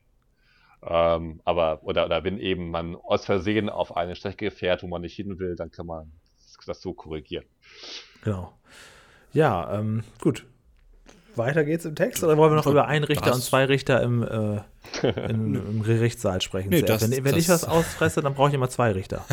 Ähm, 0.83 1.41
aber, 1.45 1.83
oder, 1.83 2.07
oder 2.07 2.25
wenn 2.25 2.39
eben 2.39 2.71
man 2.71 2.97
aus 2.97 3.27
Versehen 3.27 3.69
auf 3.69 3.97
eine 3.97 4.17
Strecke 4.17 4.51
fährt, 4.51 4.83
wo 4.83 4.87
man 4.87 5.03
nicht 5.03 5.17
hin 5.17 5.39
will, 5.39 5.55
dann 5.57 5.71
kann 5.71 5.87
man 5.87 6.11
das 6.67 6.81
so 6.81 6.95
korrigieren. 6.95 7.45
Genau. 8.23 8.59
Ja, 9.33 9.79
ähm, 9.79 10.03
gut. 10.21 10.47
Weiter 11.39 11.65
geht's 11.65 11.85
im 11.85 11.95
Text 11.95 12.23
oder 12.25 12.37
wollen 12.37 12.53
wir 12.53 12.57
noch 12.57 12.67
über 12.67 12.87
einen 12.87 13.05
Richter 13.05 13.27
das- 13.27 13.37
und 13.37 13.43
zwei 13.43 13.65
Richter 13.65 14.03
im, 14.03 14.23
äh, 14.23 14.61
in, 15.29 15.55
im 15.55 15.83
Gerichtssaal 15.83 16.41
sprechen? 16.41 16.71
Nee, 16.71 16.83
das- 16.83 17.03
wenn 17.11 17.25
wenn 17.25 17.37
ich 17.37 17.47
das- 17.47 17.63
was 17.63 17.69
ausfresse, 17.69 18.21
dann 18.23 18.35
brauche 18.35 18.49
ich 18.49 18.55
immer 18.55 18.69
zwei 18.71 18.93
Richter. 18.93 19.25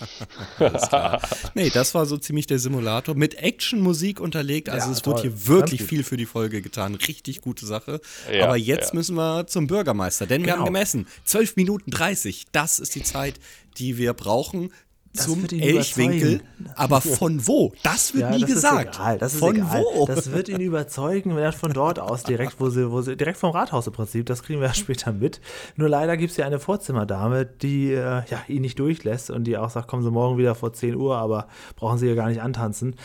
Alles 0.58 0.88
klar. 0.88 1.20
Nee, 1.54 1.70
das 1.70 1.94
war 1.94 2.06
so 2.06 2.16
ziemlich 2.16 2.46
der 2.46 2.58
Simulator. 2.58 3.14
Mit 3.14 3.34
Actionmusik 3.34 4.20
unterlegt. 4.20 4.68
Also 4.68 4.86
Ja, 4.86 4.92
es 4.92 5.06
wurde 5.06 5.22
toll. 5.22 5.30
hier 5.30 5.48
wirklich 5.48 5.82
viel 5.82 6.04
für 6.04 6.16
die 6.16 6.26
Folge 6.26 6.62
getan. 6.62 6.94
Richtig 6.94 7.40
gute 7.40 7.66
Sache. 7.66 8.00
Ja, 8.32 8.44
Aber 8.44 8.56
jetzt 8.56 8.90
ja. 8.92 8.96
müssen 8.96 9.16
wir 9.16 9.46
zum 9.46 9.66
Bürgermeister, 9.66 10.26
denn 10.26 10.42
wir 10.42 10.52
Genau. 10.52 10.58
haben 10.66 10.72
gemessen. 10.72 11.06
12 11.24 11.56
Minuten 11.56 11.90
30. 11.90 12.46
Das 12.52 12.78
ist 12.78 12.94
die 12.94 13.02
Zeit, 13.02 13.34
die 13.78 13.98
wir 13.98 14.12
brauchen. 14.14 14.72
Das 15.14 15.24
zum 15.26 15.44
Elchwinkel. 15.44 16.34
überzeugen. 16.40 16.70
Aber 16.74 17.00
von 17.02 17.46
wo? 17.46 17.72
Das 17.82 18.14
wird 18.14 18.22
Ja, 18.22 18.30
nie 18.34 18.40
das 18.40 18.50
gesagt. 18.50 18.96
Von 19.38 19.56
wo? 19.70 20.06
Das 20.06 20.30
wird 20.32 20.48
ihn 20.48 20.60
überzeugen, 20.60 21.36
wenn 21.36 21.42
er 21.42 21.52
von 21.52 21.72
dort 21.72 21.98
aus, 21.98 22.22
direkt, 22.22 22.60
wo 22.60 22.70
sie, 22.70 22.90
wo 22.90 23.02
sie, 23.02 23.16
direkt 23.16 23.36
vom 23.38 23.50
Rathaus 23.50 23.86
im 23.86 23.92
Prinzip, 23.92 24.24
das 24.26 24.42
kriegen 24.42 24.60
wir 24.60 24.68
ja 24.68 24.74
später 24.74 25.12
mit. 25.12 25.40
Nur 25.76 25.88
leider 25.90 26.16
gibt 26.16 26.30
es 26.30 26.36
ja 26.38 26.46
eine 26.46 26.58
Vorzimmerdame, 26.58 27.44
die 27.44 27.92
äh, 27.92 27.98
ja, 28.28 28.42
ihn 28.48 28.62
nicht 28.62 28.78
durchlässt 28.78 29.30
und 29.30 29.44
die 29.44 29.58
auch 29.58 29.68
sagt, 29.70 29.86
kommen 29.88 30.02
Sie 30.02 30.10
morgen 30.10 30.38
wieder 30.38 30.54
vor 30.54 30.72
10 30.72 30.94
Uhr, 30.96 31.16
aber 31.18 31.46
brauchen 31.76 31.98
Sie 31.98 32.06
hier 32.06 32.16
gar 32.16 32.28
nicht 32.28 32.40
antanzen. 32.40 32.96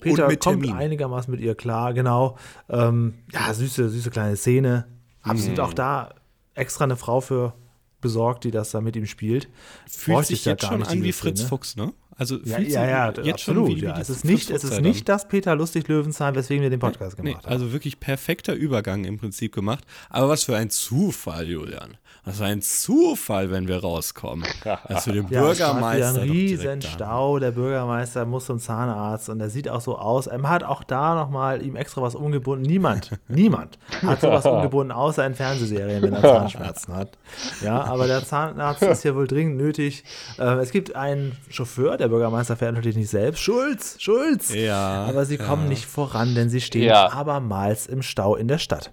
Peter 0.00 0.24
Und 0.24 0.30
mit 0.30 0.40
kommt 0.40 0.62
Termin. 0.64 0.76
einigermaßen 0.76 1.30
mit 1.30 1.40
ihr 1.40 1.54
klar, 1.54 1.94
genau. 1.94 2.36
Ähm, 2.68 3.14
ja, 3.32 3.54
süße, 3.54 3.88
süße 3.88 4.10
kleine 4.10 4.36
Szene. 4.36 4.86
Absolut 5.22 5.58
Mhm. 5.58 5.62
auch 5.64 5.72
da 5.74 6.14
extra 6.54 6.84
eine 6.84 6.96
Frau 6.96 7.20
für 7.20 7.54
besorgt, 8.02 8.44
die 8.44 8.50
das 8.50 8.70
da 8.72 8.82
mit 8.82 8.94
ihm 8.96 9.06
spielt. 9.06 9.48
Fühlt 9.88 10.16
Bräuchte 10.16 10.34
sich 10.34 10.44
ja 10.44 10.52
jetzt 10.52 10.66
schon 10.66 10.82
an 10.82 11.02
wie 11.02 11.12
Fritz 11.12 11.38
Szene. 11.38 11.48
Fuchs, 11.48 11.76
ne? 11.76 11.94
Also 12.14 12.36
Ja, 12.44 12.56
fühlt 12.56 12.68
ja, 12.68 12.86
ja, 12.86 13.14
sich 13.14 13.24
jetzt 13.24 13.34
absolut. 13.36 13.68
schon 13.70 13.76
wie, 13.78 13.84
ja. 13.84 13.98
Es 13.98 14.10
ist 14.10 14.24
nicht, 14.26 14.50
es 14.50 14.64
ist 14.64 14.80
nicht 14.82 15.08
das 15.08 15.26
Peter 15.28 15.56
Lustig 15.56 15.88
Löwenzahn, 15.88 16.34
weswegen 16.34 16.62
wir 16.62 16.68
den 16.68 16.78
Podcast 16.78 17.18
Nee, 17.18 17.30
gemacht 17.30 17.46
haben. 17.46 17.52
also 17.52 17.72
wirklich 17.72 18.00
perfekter 18.00 18.52
Übergang 18.52 19.04
im 19.04 19.16
Prinzip 19.16 19.54
gemacht. 19.54 19.84
Aber 20.10 20.28
was 20.28 20.44
für 20.44 20.54
ein 20.54 20.68
Zufall, 20.68 21.48
Julian. 21.48 21.96
Was 22.24 22.38
für 22.38 22.44
ein 22.44 22.62
Zufall, 22.62 23.50
wenn 23.50 23.66
wir 23.66 23.80
rauskommen. 23.80 24.46
Dass 24.88 25.06
wir 25.06 25.12
den 25.12 25.26
Ja, 25.28 25.40
es 25.50 25.58
war 25.60 25.74
Bürgermeister. 25.74 26.20
ein 26.22 26.30
riesen. 26.30 26.80
Stau. 26.82 27.40
Der 27.40 27.50
Bürgermeister 27.50 28.24
muss 28.26 28.46
zum 28.46 28.60
Zahnarzt 28.60 29.28
und 29.28 29.40
der 29.40 29.50
sieht 29.50 29.68
auch 29.68 29.80
so 29.80 29.98
aus. 29.98 30.28
Er 30.28 30.40
hat 30.48 30.62
auch 30.62 30.84
da 30.84 31.16
nochmal 31.16 31.62
ihm 31.66 31.74
extra 31.74 32.00
was 32.00 32.14
umgebunden. 32.14 32.64
Niemand, 32.64 33.10
niemand 33.28 33.76
hat 34.06 34.20
sowas 34.20 34.46
umgebunden, 34.46 34.92
außer 34.92 35.26
in 35.26 35.34
Fernsehserien, 35.34 36.00
wenn 36.00 36.12
er 36.12 36.22
Zahnschmerzen 36.22 36.94
hat. 36.94 37.18
Ja, 37.60 37.82
aber 37.82 38.06
der 38.06 38.24
Zahnarzt 38.24 38.82
ist 38.82 39.02
hier 39.02 39.16
wohl 39.16 39.26
dringend 39.26 39.56
nötig. 39.56 40.04
Äh, 40.38 40.44
es 40.60 40.70
gibt 40.70 40.94
einen 40.94 41.36
Chauffeur, 41.50 41.96
der 41.96 42.06
Bürgermeister 42.06 42.54
fährt 42.56 42.74
natürlich 42.76 42.96
nicht 42.96 43.10
selbst. 43.10 43.40
Schulz, 43.42 43.96
Schulz. 43.98 44.54
Ja, 44.54 45.06
Aber 45.08 45.24
sie 45.24 45.38
kommen 45.38 45.68
nicht 45.68 45.86
voran, 45.86 46.36
denn 46.36 46.48
sie 46.50 46.60
stehen 46.60 46.84
Ja. 46.84 47.10
abermals 47.12 47.88
im 47.88 48.00
Stau 48.02 48.36
in 48.36 48.46
der 48.46 48.58
Stadt. 48.58 48.92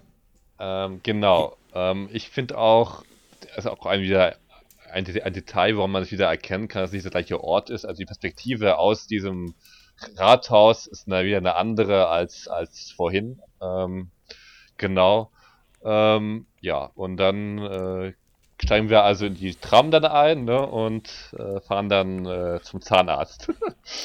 Ähm, 0.58 0.98
genau. 1.04 1.56
Ähm, 1.74 2.08
ich 2.12 2.28
finde 2.30 2.58
auch, 2.58 3.04
also 3.56 3.70
auch 3.70 3.86
ein, 3.86 4.00
wieder 4.02 4.36
ein, 4.92 5.06
ein 5.06 5.32
Detail, 5.32 5.76
woran 5.76 5.90
man 5.90 6.02
es 6.02 6.10
wieder 6.12 6.26
erkennen 6.28 6.68
kann, 6.68 6.82
dass 6.82 6.90
es 6.90 6.94
nicht 6.94 7.04
der 7.04 7.10
gleiche 7.12 7.42
Ort 7.42 7.70
ist. 7.70 7.84
Also 7.84 7.98
die 7.98 8.06
Perspektive 8.06 8.78
aus 8.78 9.06
diesem 9.06 9.54
Rathaus 10.16 10.86
ist 10.86 11.06
na, 11.06 11.24
wieder 11.24 11.36
eine 11.38 11.54
andere 11.56 12.08
als, 12.08 12.48
als 12.48 12.90
vorhin. 12.92 13.40
Ähm, 13.62 14.10
genau. 14.76 15.30
Ähm, 15.84 16.46
ja, 16.60 16.90
und 16.94 17.16
dann 17.16 17.58
äh, 17.58 18.12
steigen 18.62 18.88
wir 18.90 19.02
also 19.04 19.26
in 19.26 19.34
die 19.34 19.54
Tram 19.54 19.90
dann 19.90 20.04
ein 20.04 20.44
ne, 20.44 20.60
und 20.66 21.08
äh, 21.38 21.60
fahren 21.60 21.88
dann 21.88 22.26
äh, 22.26 22.60
zum 22.62 22.80
Zahnarzt. 22.80 23.50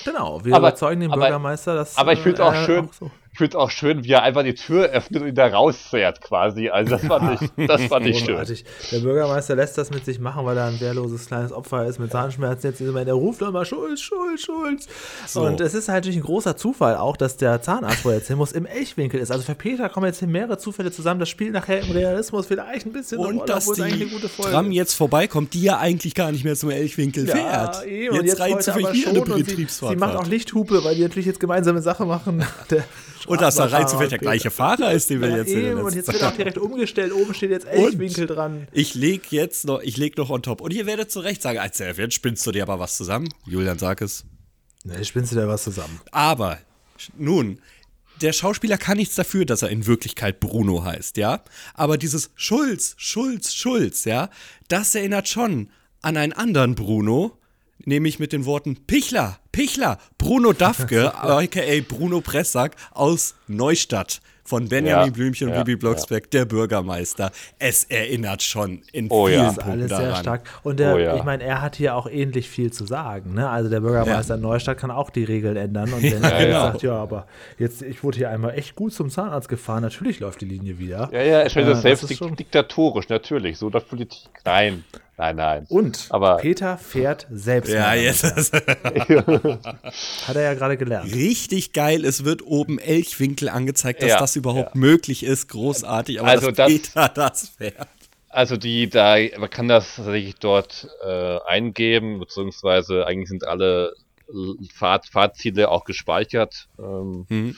Genau, 0.05 0.43
wir 0.43 0.53
Aber- 0.55 0.69
überzeugen 0.69 1.01
den 1.01 1.11
aber- 1.11 1.21
Bürgermeister, 1.21 1.75
dass. 1.75 1.97
aber 1.97 2.13
ich 2.13 2.19
find's 2.19 2.39
auch 2.39 2.53
äh, 2.53 2.65
schön- 2.65 2.89
so- 2.91 3.11
ich 3.35 3.39
finde 3.39 3.57
es 3.57 3.61
auch 3.61 3.69
schön, 3.69 4.05
wie 4.05 4.13
er 4.13 4.23
einfach 4.23 4.43
die 4.43 4.55
Tür 4.55 4.85
öffnet 4.85 5.23
und 5.23 5.27
wieder 5.27 5.51
rausfährt 5.51 6.21
quasi. 6.21 6.69
Also 6.69 6.91
das 6.91 7.05
fand 7.05 7.41
ich, 7.41 7.67
das 7.67 7.81
fand 7.89 8.07
ich 8.07 8.19
schön. 8.19 8.37
Der 8.93 8.99
Bürgermeister 8.99 9.57
lässt 9.57 9.77
das 9.77 9.89
mit 9.91 10.05
sich 10.05 10.19
machen, 10.19 10.45
weil 10.45 10.55
er 10.55 10.67
ein 10.67 10.79
wehrloses 10.79 11.25
kleines 11.25 11.51
Opfer 11.51 11.85
ist 11.85 11.99
mit 11.99 12.13
Zahnschmerzen. 12.13 12.67
Jetzt 12.67 12.79
ist 12.79 12.95
er, 12.95 13.03
der 13.03 13.13
ruft 13.13 13.41
nochmal 13.41 13.65
Schulz, 13.65 13.99
Schulz, 13.99 14.39
Schulz. 14.45 14.87
So. 15.27 15.41
Und 15.41 15.59
es 15.59 15.73
ist 15.73 15.89
halt 15.89 16.05
natürlich 16.05 16.15
ein 16.15 16.23
großer 16.23 16.55
Zufall 16.55 16.95
auch, 16.95 17.17
dass 17.17 17.35
der 17.35 17.61
Zahnarzt, 17.61 18.05
wo 18.05 18.09
er 18.11 18.15
jetzt 18.15 18.27
hin 18.27 18.37
muss, 18.37 18.53
im 18.53 18.65
Elchwinkel 18.65 19.19
ist. 19.19 19.33
Also 19.33 19.43
für 19.43 19.55
Peter 19.55 19.89
kommen 19.89 20.05
jetzt 20.05 20.19
hier 20.19 20.29
mehrere 20.29 20.57
Zufälle 20.57 20.93
zusammen. 20.93 21.19
Das 21.19 21.27
spielt 21.27 21.51
nachher 21.51 21.81
im 21.81 21.91
Realismus 21.91 22.45
vielleicht 22.45 22.85
ein 22.85 22.93
bisschen 22.93 23.17
Und 23.17 23.39
Rolle, 23.39 23.45
dass 23.47 23.69
die 23.69 24.05
gute 24.05 24.29
Folge 24.29 24.51
Tram 24.53 24.71
jetzt 24.71 24.93
vorbeikommt, 24.93 25.53
die 25.53 25.63
ja 25.63 25.77
eigentlich 25.77 26.15
gar 26.15 26.31
nicht 26.31 26.45
mehr 26.45 26.55
zum 26.55 26.69
Elchwinkel 26.69 27.27
fährt. 27.27 27.85
eben. 27.85 28.17
Und 28.17 28.25
Jetzt, 28.25 28.39
rein 28.39 28.53
heute 28.53 28.63
zufällig 28.63 28.93
wieder 28.93 29.09
eine 29.09 29.21
und 29.23 29.35
sie, 29.35 29.43
Betriebsfahrt. 29.43 29.91
sie 29.91 29.97
macht 29.97 30.15
auch 30.15 30.25
Lichthupe, 30.25 30.85
weil 30.85 30.95
die 30.95 31.01
natürlich 31.01 31.25
jetzt 31.25 31.41
gemeinsame 31.41 31.81
Sache 31.81 32.05
machen. 32.05 32.41
Der 32.69 32.85
und 33.27 33.41
dass 33.41 33.55
da 33.55 33.65
rein 33.65 33.87
zufällig 33.87 34.09
der 34.09 34.19
und 34.19 34.23
gleiche 34.23 34.51
Fahrer 34.51 34.91
ist, 34.91 35.09
den 35.09 35.21
wir 35.21 35.29
Ja, 35.29 35.37
jetzt 35.37 35.49
eben, 35.49 35.79
und 35.79 35.93
letzten 35.93 35.97
jetzt 35.97 36.13
wird 36.13 36.23
auch 36.31 36.35
direkt 36.35 36.57
umgestellt. 36.57 37.13
Oben 37.13 37.33
steht 37.33 37.51
jetzt 37.51 37.65
Und 37.65 37.71
Elchwinkel 37.71 38.27
dran. 38.27 38.67
Ich 38.71 38.95
leg 38.95 39.31
jetzt 39.31 39.65
noch, 39.65 39.81
ich 39.81 39.97
leg 39.97 40.17
noch 40.17 40.29
on 40.29 40.41
top. 40.41 40.61
Und 40.61 40.73
ihr 40.73 40.85
werdet 40.85 41.11
zu 41.11 41.19
Recht 41.19 41.41
sagen, 41.41 41.59
als 41.59 41.79
jetzt 41.79 42.13
spinnst 42.13 42.45
du 42.45 42.51
dir 42.51 42.63
aber 42.63 42.79
was 42.79 42.97
zusammen. 42.97 43.29
Julian, 43.45 43.79
sag 43.79 44.01
es. 44.01 44.25
Ne, 44.83 45.03
spinnst 45.03 45.31
du 45.31 45.35
da 45.35 45.47
was 45.47 45.63
zusammen. 45.63 45.99
Aber, 46.11 46.59
nun, 47.17 47.59
der 48.21 48.33
Schauspieler 48.33 48.77
kann 48.77 48.97
nichts 48.97 49.15
dafür, 49.15 49.45
dass 49.45 49.61
er 49.61 49.69
in 49.69 49.87
Wirklichkeit 49.87 50.39
Bruno 50.39 50.83
heißt, 50.83 51.17
ja? 51.17 51.43
Aber 51.73 51.97
dieses 51.97 52.31
Schulz, 52.35 52.95
Schulz, 52.97 53.53
Schulz, 53.53 54.05
ja, 54.05 54.29
das 54.67 54.95
erinnert 54.95 55.27
schon 55.27 55.69
an 56.01 56.17
einen 56.17 56.33
anderen 56.33 56.75
Bruno, 56.75 57.37
nämlich 57.79 58.19
mit 58.19 58.31
den 58.31 58.45
Worten 58.45 58.85
Pichler, 58.87 59.39
Pichler, 59.55 59.97
Bruno 60.17 60.51
Dafke, 60.53 61.13
aka 61.21 61.81
Bruno 61.87 62.19
Pressack 62.21 62.75
aus 62.91 63.35
Neustadt. 63.47 64.19
Von 64.47 64.69
Benjamin 64.69 65.07
Ja, 65.07 65.11
Blümchen 65.11 65.47
und 65.47 65.55
ja, 65.55 65.63
Bibi 65.63 65.75
Blocksberg, 65.75 66.29
der 66.29 66.45
Bürgermeister. 66.45 67.31
Es 67.57 67.83
erinnert 67.85 68.43
schon 68.43 68.83
in 68.91 69.07
Oh 69.09 69.27
ja. 69.27 69.49
vielen 69.51 69.55
Das 69.55 69.55
ist 69.55 69.57
Das 69.57 69.57
ist 69.57 69.65
Punkten 69.65 69.71
alles 69.71 69.89
daran. 69.89 70.05
sehr 70.05 70.15
stark. 70.21 70.41
Und 70.61 70.79
der, 70.79 70.93
Oh 70.93 70.97
ja. 70.99 71.15
ich 71.15 71.23
meine, 71.23 71.43
er 71.43 71.61
hat 71.63 71.75
hier 71.77 71.95
auch 71.95 72.05
ähnlich 72.07 72.47
viel 72.47 72.71
zu 72.71 72.85
sagen. 72.85 73.33
Ne? 73.33 73.49
Also 73.49 73.71
der 73.71 73.79
Bürgermeister 73.79 74.35
in 74.35 74.41
Neustadt 74.41 74.77
kann 74.77 74.91
auch 74.91 75.09
die 75.09 75.23
Regeln 75.23 75.57
ändern. 75.57 75.91
Und 75.91 76.03
wenn 76.03 76.23
er 76.23 76.45
genau. 76.45 76.59
sagt, 76.61 76.83
ja, 76.83 76.93
aber 76.93 77.25
jetzt, 77.57 77.81
ich 77.81 78.03
wurde 78.03 78.17
hier 78.19 78.29
einmal 78.29 78.53
echt 78.55 78.75
gut 78.75 78.93
zum 78.93 79.09
Zahnarzt 79.09 79.49
gefahren, 79.49 79.81
natürlich 79.81 80.19
läuft 80.19 80.41
die 80.41 80.45
Linie 80.45 80.77
wieder. 80.77 81.09
Ja, 81.11 81.23
ja, 81.23 81.39
er 81.41 81.49
stellt 81.49 81.65
Äh, 81.65 81.69
das 81.71 81.81
selbst 81.81 82.03
das 82.03 82.11
ist 82.11 82.17
dik- 82.21 82.27
schon- 82.27 82.35
diktatorisch, 82.35 83.09
natürlich. 83.09 83.57
So 83.57 83.69
läuft 83.69 83.89
Politik. 83.89 84.29
Nein, 84.43 84.83
nein, 85.17 85.35
nein. 85.35 85.65
Und 85.69 86.07
Aber- 86.09 86.37
Peter 86.37 86.77
fährt 86.77 87.27
selbst. 87.31 87.71
Ja, 87.71 87.93
jetzt 87.93 88.23
ist 88.23 88.53
Hat 90.27 90.35
er 90.35 90.41
ja 90.41 90.53
gerade 90.53 90.77
gelernt. 90.77 91.13
richtig 91.13 91.73
geil. 91.73 92.05
Es 92.05 92.25
wird 92.25 92.41
oben 92.43 92.79
Elchwinkel 92.79 93.49
angezeigt, 93.49 94.01
dass 94.01 94.09
Ja, 94.09 94.19
das 94.19 94.35
überhaupt 94.35 94.75
ja. 94.75 94.79
möglich 94.79 95.23
ist. 95.23 95.47
Großartig. 95.49 96.19
Aber 96.19 96.29
Also 96.29 96.47
dass 96.47 96.55
das- 96.57 96.67
Peter 96.67 97.09
das 97.13 97.49
fährt. 97.49 97.87
Also 98.29 98.57
die, 98.57 98.89
da, 98.89 99.15
man 99.37 99.49
kann 99.49 99.69
das 99.69 99.95
tatsächlich 99.95 100.35
dort 100.35 100.89
äh, 101.05 101.37
eingeben, 101.47 102.19
beziehungsweise 102.19 103.05
eigentlich 103.07 103.29
sind 103.29 103.47
alle 103.47 103.93
Fahrt, 104.73 105.05
Fahrziele 105.07 105.69
auch 105.69 105.85
gespeichert. 105.85 106.67
Ähm, 106.77 107.25
Mhm. 107.29 107.55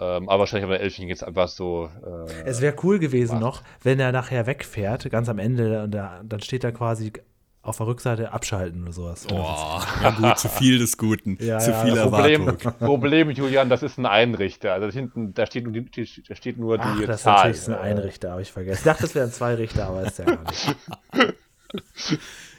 Ähm, 0.00 0.28
aber 0.28 0.40
wahrscheinlich 0.40 0.64
haben 0.64 0.70
wir 0.72 0.80
Elfchen 0.80 1.08
jetzt 1.08 1.24
einfach 1.24 1.48
so. 1.48 1.90
Äh, 2.04 2.42
Es 2.44 2.60
wäre 2.60 2.74
cool 2.82 2.98
gewesen 2.98 3.38
noch, 3.38 3.62
wenn 3.82 4.00
er 4.00 4.12
nachher 4.12 4.46
wegfährt, 4.46 5.10
ganz 5.10 5.28
am 5.28 5.38
Ende, 5.38 5.84
und 5.84 5.90
da, 5.92 6.20
dann 6.24 6.40
steht 6.40 6.64
da 6.64 6.70
quasi 6.70 7.12
auf 7.64 7.76
der 7.76 7.86
Rückseite 7.86 8.32
abschalten 8.32 8.82
oder 8.82 8.92
sowas. 8.92 9.24
Boah, 9.28 9.86
ja 10.02 10.10
gut, 10.10 10.36
zu 10.38 10.48
viel 10.48 10.78
des 10.80 10.96
Guten. 10.98 11.36
Ja, 11.40 11.58
zu 11.60 11.70
ja, 11.70 11.84
viel 11.84 11.96
Problem, 11.96 12.48
Erwartung. 12.48 12.72
Problem, 12.80 13.30
Julian, 13.30 13.68
das 13.68 13.84
ist 13.84 13.98
ein 13.98 14.06
Einrichter. 14.06 14.72
Also 14.72 14.88
hinten, 14.88 15.32
da 15.32 15.46
steht 15.46 15.62
nur 15.64 15.72
die, 15.72 15.84
die- 15.88 16.22
da 16.28 16.34
steht 16.34 16.58
nur 16.58 16.78
Ach, 16.80 16.98
die 16.98 17.06
das 17.06 17.16
ist 17.18 17.22
Zahl. 17.22 17.34
natürlich 17.52 17.68
ein 17.68 17.74
Einrichter, 17.74 18.32
habe 18.32 18.42
ich 18.42 18.50
vergessen. 18.50 18.78
Ich 18.78 18.84
dachte, 18.84 19.02
das 19.02 19.14
wären 19.14 19.30
zwei 19.30 19.54
Richter, 19.54 19.86
aber 19.86 20.02
ist 20.02 20.18
ja 20.18 20.24
gar 20.26 20.42
nicht. 20.42 20.74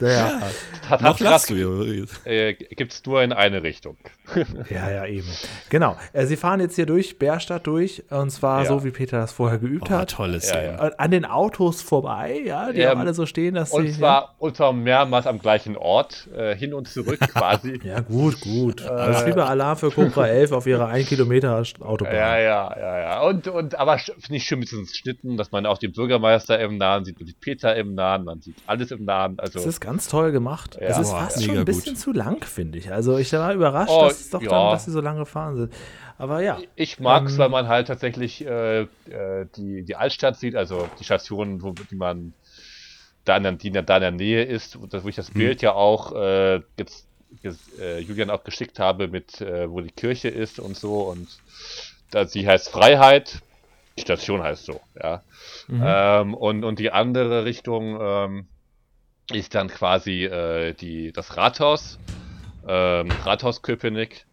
Naja, 0.03 0.41
Hat, 0.89 1.01
Noch 1.01 1.19
hat 1.19 1.49
du. 1.49 2.05
äh, 2.25 2.53
gibt's 2.53 3.01
nur 3.05 3.23
in 3.23 3.31
eine 3.31 3.63
Richtung. 3.63 3.95
ja, 4.69 4.89
ja, 4.91 5.05
eben. 5.05 5.27
Genau. 5.69 5.95
Äh, 6.11 6.25
Sie 6.25 6.35
fahren 6.35 6.59
jetzt 6.59 6.75
hier 6.75 6.85
durch 6.85 7.17
Bärstadt 7.17 7.65
durch, 7.67 8.03
und 8.09 8.29
zwar 8.31 8.63
Ja. 8.63 8.67
so, 8.67 8.83
wie 8.83 8.91
Peter 8.91 9.19
das 9.19 9.31
vorher 9.31 9.59
geübt 9.59 9.87
Oh, 9.87 9.91
hat. 9.93 10.11
tolle 10.11 10.39
Ja, 10.39 10.61
ja. 10.61 10.87
Äh, 10.87 10.91
An 10.97 11.11
den 11.11 11.23
Autos 11.25 11.81
vorbei, 11.81 12.41
ja, 12.45 12.71
die 12.73 12.81
Ähm, 12.81 12.89
haben 12.89 12.99
alle 13.01 13.13
so 13.13 13.25
stehen, 13.25 13.55
dass 13.55 13.71
Und 13.71 13.87
sie. 13.87 13.93
zwar 13.93 14.35
unter 14.39 14.73
mehrmals 14.73 15.25
am 15.25 15.39
gleichen 15.39 15.77
Ort, 15.77 16.27
äh, 16.35 16.53
hin 16.55 16.73
und 16.73 16.87
zurück 16.89 17.19
quasi. 17.33 17.79
Ja, 17.83 18.01
gut, 18.01 18.41
gut. 18.41 18.81
Das 18.81 19.21
ist 19.21 19.27
wie 19.27 19.31
bei 19.31 19.45
Alarm 19.45 19.77
für 19.77 19.89
Cobra 19.91 20.27
11 20.27 20.51
auf 20.51 20.67
ihrer 20.67 20.87
1 20.89 21.07
Kilometer 21.07 21.63
Autobahn. 21.79 22.13
Ja, 22.13 22.37
ja, 22.39 22.75
ja, 22.77 22.99
ja. 22.99 23.21
Und, 23.21 23.47
und 23.47 23.75
aber 23.75 23.97
finde 23.99 24.35
ich 24.35 24.43
schön 24.43 24.59
mit 24.59 24.69
diesen 24.69 24.85
Schnitten, 24.87 25.37
dass 25.37 25.51
man 25.51 25.65
auch 25.65 25.77
den 25.77 25.93
Bürgermeister 25.93 26.59
im 26.59 26.77
Nahen 26.77 27.05
sieht, 27.05 27.19
man 27.19 27.27
sieht 27.27 27.39
Peter 27.39 27.73
im 27.75 27.93
Nahen, 27.95 28.25
man 28.25 28.41
sieht 28.41 28.55
alles 28.67 28.91
im 28.91 29.05
Nahen. 29.05 29.39
Also, 29.39 29.59
Das 29.59 29.65
ist 29.65 29.79
ganz 29.79 29.92
toll 29.99 30.31
gemacht. 30.31 30.75
Ja. 30.79 30.87
es 30.87 30.97
ist 30.99 31.11
fast 31.11 31.41
schon 31.43 31.51
ein 31.51 31.57
gut. 31.57 31.65
bisschen 31.65 31.95
zu 31.95 32.11
lang, 32.11 32.43
finde 32.43 32.77
ich. 32.77 32.91
Also 32.91 33.17
ich 33.17 33.31
war 33.33 33.53
überrascht, 33.53 33.91
Oh, 33.93 34.05
dass 34.05 34.19
es 34.21 34.31
ja. 34.31 34.39
dann, 34.39 34.71
dass 34.71 34.85
sie 34.85 34.91
so 34.91 35.01
lange 35.01 35.19
gefahren 35.19 35.55
sind. 35.57 35.73
Aber 36.17 36.41
ja. 36.41 36.59
ich 36.75 36.99
mag's, 36.99 37.33
Ähm, 37.33 37.37
weil 37.39 37.49
man 37.49 37.67
halt 37.67 37.87
tatsächlich 37.87 38.45
äh, 38.45 38.81
äh, 38.81 38.87
die, 39.55 39.83
die 39.83 39.95
Altstadt 39.95 40.37
sieht, 40.37 40.55
also 40.55 40.87
die 40.99 41.03
Stationen, 41.03 41.61
wo 41.63 41.71
die 41.71 41.95
man 41.95 42.33
da 43.25 43.37
in, 43.37 43.43
der- 43.43 43.51
die 43.53 43.71
da 43.71 43.79
in 43.79 43.85
der 44.01 44.11
Nähe 44.11 44.43
ist, 44.43 44.77
wo 44.79 45.07
ich 45.09 45.15
das 45.15 45.31
Bild 45.31 45.61
ja 45.61 45.73
auch 45.73 46.13
äh, 46.13 46.61
jetzt, 46.77 47.07
äh, 47.79 47.99
Julian 47.99 48.29
auch 48.29 48.43
geschickt 48.43 48.79
habe, 48.79 49.07
mit 49.07 49.41
äh, 49.41 49.69
wo 49.69 49.81
die 49.81 49.91
Kirche 49.91 50.29
ist 50.29 50.59
und 50.59 50.75
so 50.77 51.01
und 51.03 51.27
da 52.11 52.25
sie 52.27 52.47
heißt 52.47 52.69
Freiheit, 52.69 53.41
die 53.97 54.01
Station 54.01 54.43
heißt 54.43 54.65
so, 54.65 54.81
ja. 55.01 55.21
Ähm, 55.69 56.33
und, 56.33 56.63
und 56.63 56.79
die 56.79 56.91
andere 56.91 57.45
Richtung 57.45 57.97
ähm, 58.01 58.45
ist 59.31 59.55
dann 59.55 59.67
quasi 59.67 60.25
äh, 60.25 60.73
die, 60.73 61.11
das 61.11 61.37
Rathaus, 61.37 61.99
ähm, 62.67 63.09
Rathaus 63.23 63.61
Köpenick. 63.61 64.25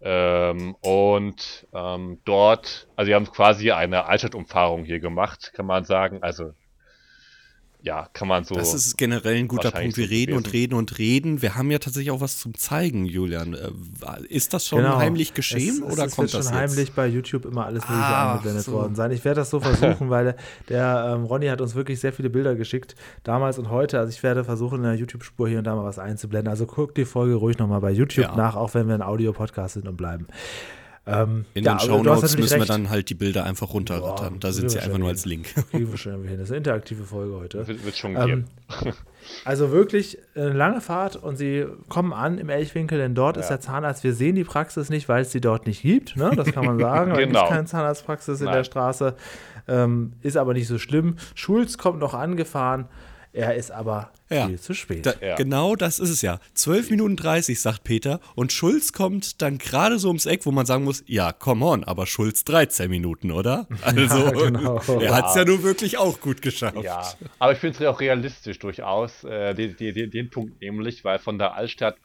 Ähm, 0.00 0.76
und 0.82 1.66
ähm, 1.72 2.20
dort, 2.24 2.88
also 2.94 3.08
wir 3.08 3.16
haben 3.16 3.30
quasi 3.30 3.70
eine 3.70 4.04
Altstadtumfahrung 4.04 4.84
hier 4.84 5.00
gemacht, 5.00 5.52
kann 5.54 5.66
man 5.66 5.84
sagen. 5.84 6.22
Also 6.22 6.52
ja, 7.84 8.08
kann 8.14 8.26
man 8.28 8.44
so. 8.44 8.54
Das 8.54 8.72
ist 8.72 8.96
generell 8.96 9.36
ein 9.36 9.46
guter 9.46 9.70
Punkt. 9.70 9.96
Wir 9.98 10.08
reden 10.08 10.34
und 10.36 10.52
reden 10.54 10.72
und 10.74 10.98
reden. 10.98 11.42
Wir 11.42 11.54
haben 11.54 11.70
ja 11.70 11.78
tatsächlich 11.78 12.10
auch 12.10 12.20
was 12.22 12.38
zum 12.38 12.54
Zeigen, 12.54 13.04
Julian. 13.04 13.52
Äh, 13.54 13.70
Ist 14.28 14.54
das 14.54 14.66
schon 14.66 14.82
Genau. 14.82 14.96
heimlich 14.96 15.34
geschehen 15.34 15.82
es, 15.86 15.92
oder 15.92 16.06
es, 16.06 16.16
kommt 16.16 16.28
es 16.28 16.32
wird 16.34 16.44
das 16.44 16.50
schon 16.50 16.60
jetzt? 16.62 16.70
heimlich 16.76 16.92
bei 16.94 17.06
YouTube 17.06 17.44
immer 17.44 17.66
alles 17.66 17.82
mögliche 17.82 18.02
Ah, 18.06 18.32
angeblendet 18.32 18.64
so. 18.64 18.72
worden 18.72 18.94
sein. 18.94 19.10
Ich 19.12 19.22
werde 19.24 19.40
das 19.42 19.50
so 19.50 19.60
versuchen, 19.60 20.08
weil 20.10 20.34
der 20.70 21.12
ähm, 21.14 21.24
Ronny 21.24 21.46
hat 21.48 21.60
uns 21.60 21.74
wirklich 21.74 22.00
sehr 22.00 22.12
viele 22.14 22.30
Bilder 22.30 22.54
geschickt, 22.54 22.96
damals 23.22 23.58
und 23.58 23.68
heute. 23.68 23.98
Also 23.98 24.10
ich 24.10 24.22
werde 24.22 24.44
versuchen, 24.44 24.78
in 24.78 24.84
der 24.84 24.94
YouTube-Spur 24.94 25.48
hier 25.48 25.58
und 25.58 25.64
da 25.64 25.76
mal 25.76 25.84
was 25.84 25.98
einzublenden. 25.98 26.48
Also 26.50 26.64
guckt 26.66 26.96
die 26.96 27.04
Folge 27.04 27.34
ruhig 27.34 27.58
nochmal 27.58 27.80
bei 27.80 27.90
YouTube 27.90 28.24
Ja. 28.24 28.34
nach, 28.34 28.56
auch 28.56 28.72
wenn 28.72 28.88
wir 28.88 28.94
ein 28.94 29.02
Audio-Podcast 29.02 29.74
sind 29.74 29.86
und 29.86 29.96
bleiben. 29.96 30.26
Ähm, 31.06 31.44
In 31.52 31.64
ja, 31.64 31.72
den 31.72 31.78
hast 31.80 31.86
Shownotes 31.86 32.36
müssen 32.38 32.50
wir 32.54 32.60
recht. 32.60 32.70
dann 32.70 32.88
halt 32.88 33.10
die 33.10 33.14
Bilder 33.14 33.44
einfach 33.44 33.74
runterrattern. 33.74 34.34
Boah, 34.34 34.40
da 34.40 34.52
sind 34.52 34.70
sie 34.70 34.76
wir 34.76 34.84
einfach 34.84 34.96
nur 34.98 35.08
als 35.10 35.26
Link. 35.26 35.48
Kriegen 35.70 35.90
wir 35.90 35.98
schon 35.98 36.24
hin. 36.26 36.38
Das 36.38 36.44
ist 36.44 36.50
eine 36.52 36.58
interaktive 36.58 37.04
Folge 37.04 37.34
heute. 37.34 37.66
wird, 37.68 37.84
wird 37.84 37.96
schon 37.96 38.16
Ähm, 38.16 38.26
gehen. 38.26 38.44
Also 39.46 39.72
wirklich 39.72 40.18
eine 40.34 40.52
lange 40.52 40.82
Fahrt 40.82 41.16
und 41.16 41.36
sie 41.36 41.64
kommen 41.88 42.12
an 42.12 42.36
im 42.36 42.50
Elchwinkel, 42.50 42.98
denn 42.98 43.14
dort 43.14 43.38
ist 43.38 43.48
der 43.48 43.58
Zahnarzt. 43.58 44.04
Wir 44.04 44.12
sehen 44.12 44.34
die 44.34 44.44
Praxis 44.44 44.90
nicht, 44.90 45.08
weil 45.08 45.22
es 45.22 45.32
sie 45.32 45.40
dort 45.40 45.66
nicht 45.66 45.80
gibt. 45.80 46.14
Ne? 46.18 46.30
Das 46.36 46.52
kann 46.52 46.66
man 46.66 46.78
sagen. 46.78 47.10
Es 47.12 47.18
Genau. 47.18 47.40
gibt 47.40 47.50
keine 47.50 47.64
Zahnarztpraxis 47.64 48.40
in 48.40 48.46
Nein. 48.46 48.56
der 48.56 48.64
Straße. 48.64 49.14
Ähm, 49.66 50.12
ist 50.20 50.36
aber 50.36 50.52
nicht 50.52 50.66
so 50.68 50.78
schlimm. 50.78 51.16
Schulz 51.34 51.78
kommt 51.78 52.00
noch 52.00 52.12
angefahren. 52.12 52.84
Er 53.34 53.56
ist 53.56 53.72
aber 53.72 54.12
Ja. 54.30 54.46
viel 54.46 54.60
zu 54.60 54.74
spät. 54.74 55.04
Da, 55.04 55.14
Ja. 55.20 55.34
Genau 55.34 55.74
das 55.74 55.98
ist 55.98 56.08
es 56.10 56.22
ja. 56.22 56.38
12 56.54 56.90
Minuten 56.90 57.16
30, 57.16 57.60
sagt 57.60 57.82
Peter. 57.82 58.20
Und 58.36 58.52
Schulz 58.52 58.92
kommt 58.92 59.42
dann 59.42 59.58
gerade 59.58 59.98
so 59.98 60.06
ums 60.08 60.24
Eck, 60.26 60.46
wo 60.46 60.52
man 60.52 60.66
sagen 60.66 60.84
muss, 60.84 61.02
ja, 61.06 61.32
come 61.32 61.64
on, 61.66 61.82
aber 61.84 62.06
Schulz 62.06 62.44
13 62.44 62.88
Minuten, 62.88 63.30
oder? 63.32 63.66
Also, 63.82 64.30
genau. 64.30 64.80
er 65.00 65.14
hat 65.14 65.30
es 65.30 65.34
ja 65.34 65.44
nur 65.44 65.62
wirklich 65.64 65.98
auch 65.98 66.20
gut 66.20 66.42
geschafft. 66.42 66.82
Ja, 66.82 67.12
aber 67.40 67.52
ich 67.52 67.58
finde 67.58 67.76
es 67.78 67.84
auch 67.86 68.00
realistisch 68.00 68.58
durchaus, 68.60 69.24
äh, 69.24 69.52
den, 69.54 69.76
den, 69.76 70.10
den 70.10 70.30
Punkt 70.30 70.60
nämlich, 70.60 71.04
weil 71.04 71.18
von 71.18 71.36
der 71.38 71.54
Altstadt 71.54 71.96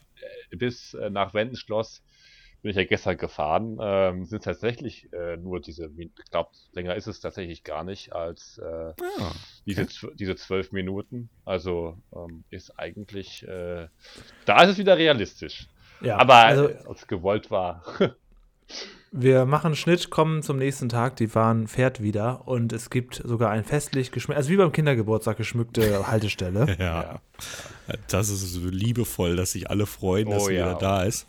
äh, 0.51 0.55
bis 0.57 0.95
äh, 0.95 1.09
nach 1.11 1.33
Wendenschloss 1.35 2.01
bin 2.61 2.71
ich 2.71 2.77
ja 2.77 2.83
gestern 2.83 3.17
gefahren, 3.17 3.77
ähm, 3.81 4.25
sind 4.25 4.43
tatsächlich 4.43 5.07
äh, 5.13 5.37
nur 5.37 5.59
diese, 5.61 5.89
ich 5.97 6.09
glaube, 6.29 6.49
länger 6.73 6.95
ist 6.95 7.07
es 7.07 7.19
tatsächlich 7.21 7.63
gar 7.63 7.83
nicht 7.83 8.13
als 8.13 8.57
äh, 8.57 8.93
Ah, 9.19 9.31
diese, 9.65 9.83
zw- 9.83 10.13
diese 10.15 10.35
zwölf 10.35 10.71
Minuten. 10.71 11.29
Also 11.45 11.97
ähm, 12.13 12.43
ist 12.49 12.77
eigentlich, 12.77 13.47
äh, 13.47 13.87
da 14.45 14.61
ist 14.63 14.71
es 14.71 14.77
wieder 14.77 14.97
realistisch. 14.97 15.67
ja, 16.01 16.17
Aber 16.17 16.35
also 16.35 16.67
äh, 16.67 16.77
als 16.87 17.07
gewollt 17.07 17.49
war. 17.49 17.83
wir 19.11 19.45
machen 19.45 19.67
einen 19.67 19.75
Schnitt, 19.75 20.09
kommen 20.09 20.43
zum 20.43 20.57
nächsten 20.57 20.89
Tag. 20.89 21.15
Die 21.15 21.27
Bahn 21.27 21.67
fährt 21.67 22.01
wieder 22.03 22.47
und 22.47 22.73
es 22.73 22.89
gibt 22.89 23.15
sogar 23.23 23.49
ein 23.51 23.63
festlich 23.63 24.11
geschmückt, 24.11 24.37
also 24.37 24.49
wie 24.49 24.57
beim 24.57 24.71
Kindergeburtstag 24.71 25.37
geschmückte 25.37 26.07
Haltestelle. 26.11 26.75
ja. 26.77 27.21
Das 28.09 28.29
ist 28.29 28.41
so 28.53 28.67
liebevoll, 28.69 29.35
dass 29.35 29.53
sich 29.53 29.69
alle 29.69 29.85
freuen, 29.87 30.29
dass 30.29 30.43
Oh 30.43 30.47
sie 30.47 30.53
ja. 30.55 30.67
wieder 30.69 30.77
da 30.79 31.03
ist. 31.03 31.25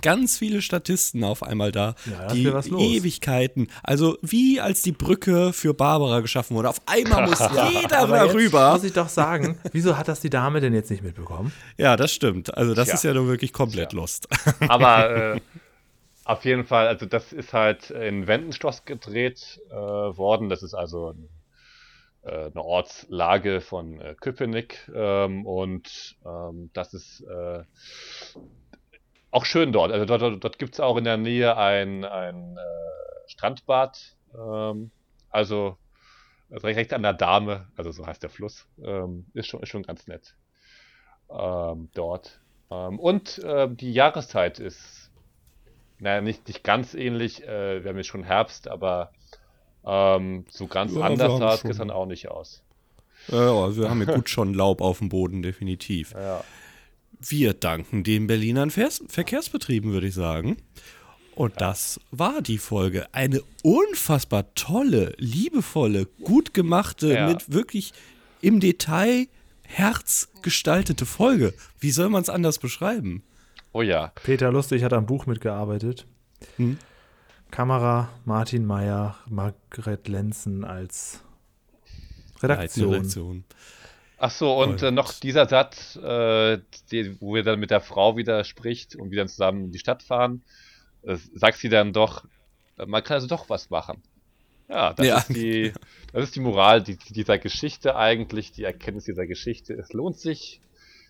Ganz 0.00 0.38
viele 0.38 0.62
Statisten 0.62 1.22
auf 1.24 1.42
einmal 1.42 1.72
da. 1.72 1.94
Ja, 2.10 2.28
die 2.28 2.44
ist 2.44 2.52
was 2.52 2.68
los. 2.68 2.82
Ewigkeiten. 2.82 3.68
Also 3.82 4.16
wie 4.22 4.60
als 4.60 4.82
die 4.82 4.92
Brücke 4.92 5.52
für 5.52 5.74
Barbara 5.74 6.20
geschaffen 6.20 6.56
wurde. 6.56 6.68
Auf 6.70 6.80
einmal 6.86 7.26
muss 7.28 7.40
jeder 7.70 8.00
Aber 8.00 8.18
darüber. 8.18 8.72
muss 8.72 8.84
ich 8.84 8.92
doch 8.92 9.08
sagen, 9.08 9.58
wieso 9.72 9.98
hat 9.98 10.08
das 10.08 10.20
die 10.20 10.30
Dame 10.30 10.60
denn 10.60 10.74
jetzt 10.74 10.90
nicht 10.90 11.02
mitbekommen? 11.02 11.52
Ja, 11.76 11.96
das 11.96 12.12
stimmt. 12.12 12.56
Also 12.56 12.74
das 12.74 12.86
Tja. 12.86 12.94
ist 12.94 13.04
ja 13.04 13.14
nun 13.14 13.28
wirklich 13.28 13.52
komplett 13.52 13.92
lost. 13.92 14.28
Aber 14.68 15.10
äh, 15.34 15.40
auf 16.24 16.44
jeden 16.44 16.64
Fall, 16.64 16.86
also 16.86 17.06
das 17.06 17.32
ist 17.32 17.52
halt 17.52 17.90
in 17.90 18.26
Wendenschloss 18.26 18.84
gedreht 18.84 19.60
äh, 19.70 19.74
worden. 19.74 20.48
Das 20.48 20.62
ist 20.62 20.74
also 20.74 21.10
ein, 21.10 21.28
äh, 22.22 22.46
eine 22.46 22.62
Ortslage 22.62 23.60
von 23.60 24.00
äh, 24.00 24.14
Köpenick. 24.20 24.90
Ähm, 24.94 25.46
und 25.46 26.16
ähm, 26.24 26.70
das 26.72 26.94
ist 26.94 27.22
äh, 27.22 27.64
auch 29.32 29.44
schön 29.44 29.72
dort. 29.72 29.90
Also 29.90 30.04
dort, 30.04 30.22
dort, 30.22 30.44
dort 30.44 30.58
gibt 30.58 30.74
es 30.74 30.80
auch 30.80 30.96
in 30.96 31.04
der 31.04 31.16
Nähe 31.16 31.56
ein, 31.56 32.04
ein 32.04 32.56
äh, 32.56 33.28
Strandbad. 33.28 34.16
Ähm, 34.38 34.92
also 35.30 35.76
direkt 36.50 36.76
direkt 36.76 36.92
an 36.92 37.02
der 37.02 37.14
Dame, 37.14 37.68
also 37.76 37.90
so 37.90 38.06
heißt 38.06 38.22
der 38.22 38.30
Fluss. 38.30 38.68
Ähm, 38.84 39.26
ist, 39.34 39.48
schon, 39.48 39.62
ist 39.62 39.70
schon 39.70 39.82
ganz 39.82 40.06
nett 40.06 40.36
ähm, 41.30 41.88
dort. 41.94 42.40
Ähm, 42.70 42.98
und 42.98 43.40
ähm, 43.44 43.76
die 43.76 43.92
Jahreszeit 43.92 44.58
ist, 44.58 45.10
naja, 45.98 46.20
nicht, 46.20 46.46
nicht 46.48 46.62
ganz 46.62 46.94
ähnlich. 46.94 47.42
Äh, 47.42 47.82
wir 47.82 47.90
haben 47.90 47.96
jetzt 47.96 48.08
schon 48.08 48.24
Herbst, 48.24 48.68
aber 48.68 49.12
ähm, 49.84 50.44
so 50.50 50.66
ganz 50.66 50.94
Ja, 50.94 51.02
anders 51.02 51.38
sah 51.38 51.54
es 51.54 51.62
gestern 51.62 51.90
auch 51.90 52.06
nicht 52.06 52.28
aus. 52.28 52.62
Ja, 53.28 53.52
also 53.52 53.82
wir 53.82 53.90
haben 53.90 54.02
ja 54.02 54.12
gut 54.14 54.28
schon 54.28 54.52
Laub 54.52 54.80
auf 54.80 54.98
dem 54.98 55.08
Boden, 55.08 55.42
definitiv. 55.42 56.12
Ja. 56.12 56.44
Wir 57.24 57.54
danken 57.54 58.02
den 58.04 58.26
Berlinern 58.26 58.70
Vers 58.70 59.02
Verkehrsbetrieben, 59.08 59.92
würde 59.92 60.08
ich 60.08 60.14
sagen. 60.14 60.56
Und 61.34 61.60
das 61.60 62.00
war 62.10 62.42
die 62.42 62.58
Folge. 62.58 63.06
Eine 63.12 63.40
unfassbar 63.62 64.52
tolle, 64.54 65.14
liebevolle, 65.18 66.06
gut 66.22 66.52
gemachte, 66.52 67.14
Ja. 67.14 67.28
mit 67.28 67.52
wirklich 67.52 67.92
im 68.40 68.60
Detail 68.60 69.28
herzgestaltete 69.62 71.06
Folge. 71.06 71.54
Wie 71.78 71.90
soll 71.90 72.10
man 72.10 72.22
es 72.22 72.28
anders 72.28 72.58
beschreiben? 72.58 73.22
Oh 73.72 73.82
ja. 73.82 74.12
Peter 74.22 74.52
Lustig 74.52 74.82
hat 74.82 74.92
am 74.92 75.06
Buch 75.06 75.24
mitgearbeitet. 75.26 76.06
Hm. 76.56 76.76
Kamera 77.50 78.10
Martin 78.24 78.66
Meyer, 78.66 79.16
Margret 79.28 80.08
Lenzen 80.08 80.64
als 80.64 81.20
Redaktion. 82.42 82.92
Redaktion. 82.92 83.44
Ach 84.24 84.30
so, 84.30 84.56
und, 84.56 84.70
Und- 84.74 84.82
äh, 84.84 84.90
noch 84.92 85.12
dieser 85.14 85.46
Satz, 85.48 85.96
äh, 85.96 86.58
die, 86.92 87.20
wo 87.20 87.34
er 87.34 87.42
dann 87.42 87.58
mit 87.58 87.72
der 87.72 87.80
Frau 87.80 88.16
wieder 88.16 88.44
spricht 88.44 88.94
und 88.94 89.10
wir 89.10 89.18
dann 89.18 89.26
zusammen 89.26 89.64
in 89.64 89.72
die 89.72 89.80
Stadt 89.80 90.04
fahren, 90.04 90.42
äh, 91.02 91.16
sagt 91.34 91.58
sie 91.58 91.68
dann 91.68 91.92
doch, 91.92 92.24
äh, 92.78 92.86
man 92.86 93.02
kann 93.02 93.16
also 93.16 93.26
doch 93.26 93.50
was 93.50 93.68
machen. 93.70 94.00
Ja, 94.68 94.92
das, 94.92 95.06
Ja. 95.06 95.18
Ist, 95.18 95.28
die, 95.30 95.72
das 96.12 96.22
ist 96.22 96.36
die 96.36 96.40
Moral 96.40 96.82
die, 96.84 96.96
dieser 96.96 97.38
Geschichte 97.38 97.96
eigentlich, 97.96 98.52
die 98.52 98.62
Erkenntnis 98.62 99.06
dieser 99.06 99.26
Geschichte. 99.26 99.74
Es 99.74 99.92
lohnt 99.92 100.20
sich, 100.20 100.60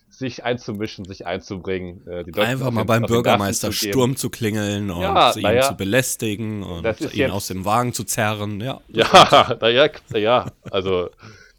sich 0.09 0.43
einzumischen, 0.43 1.05
sich 1.05 1.27
einzubringen. 1.27 2.01
Äh, 2.07 2.25
Einfach 2.41 2.71
mal 2.71 2.83
beim 2.83 3.03
Bürgermeister 3.03 3.67
zu. 3.69 3.73
Sturm 3.89 4.15
zu 4.15 4.31
klingeln 4.31 4.89
und 4.89 5.01
Ja, 5.03 5.33
ihn 5.35 5.43
ja. 5.43 5.61
zu 5.61 5.75
belästigen 5.77 6.63
und 6.63 6.83
ihn 6.99 7.09
jetzt- 7.13 7.31
aus 7.31 7.45
dem 7.45 7.63
Wagen 7.63 7.93
zu 7.93 8.05
zerren. 8.05 8.59
Ja, 8.59 8.81
Ja, 8.87 9.55
naja, 9.61 9.89
ja, 10.15 10.51
also 10.71 11.09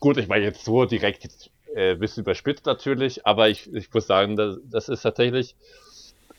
gut, 0.05 0.19
ich 0.19 0.29
meine 0.29 0.45
jetzt 0.45 0.67
so 0.67 0.85
direkt 0.85 1.25
jetzt 1.25 1.51
äh, 1.75 1.93
ein 1.93 1.99
bisschen 1.99 2.25
überspitzt 2.25 2.67
natürlich, 2.67 3.27
aber 3.27 3.49
ich, 3.49 3.73
ich 3.73 3.91
muss 3.91 4.07
sagen, 4.07 4.37
das, 4.37 4.59
das 4.71 4.91
ist 4.91 5.01
tatsächlich 5.01 5.57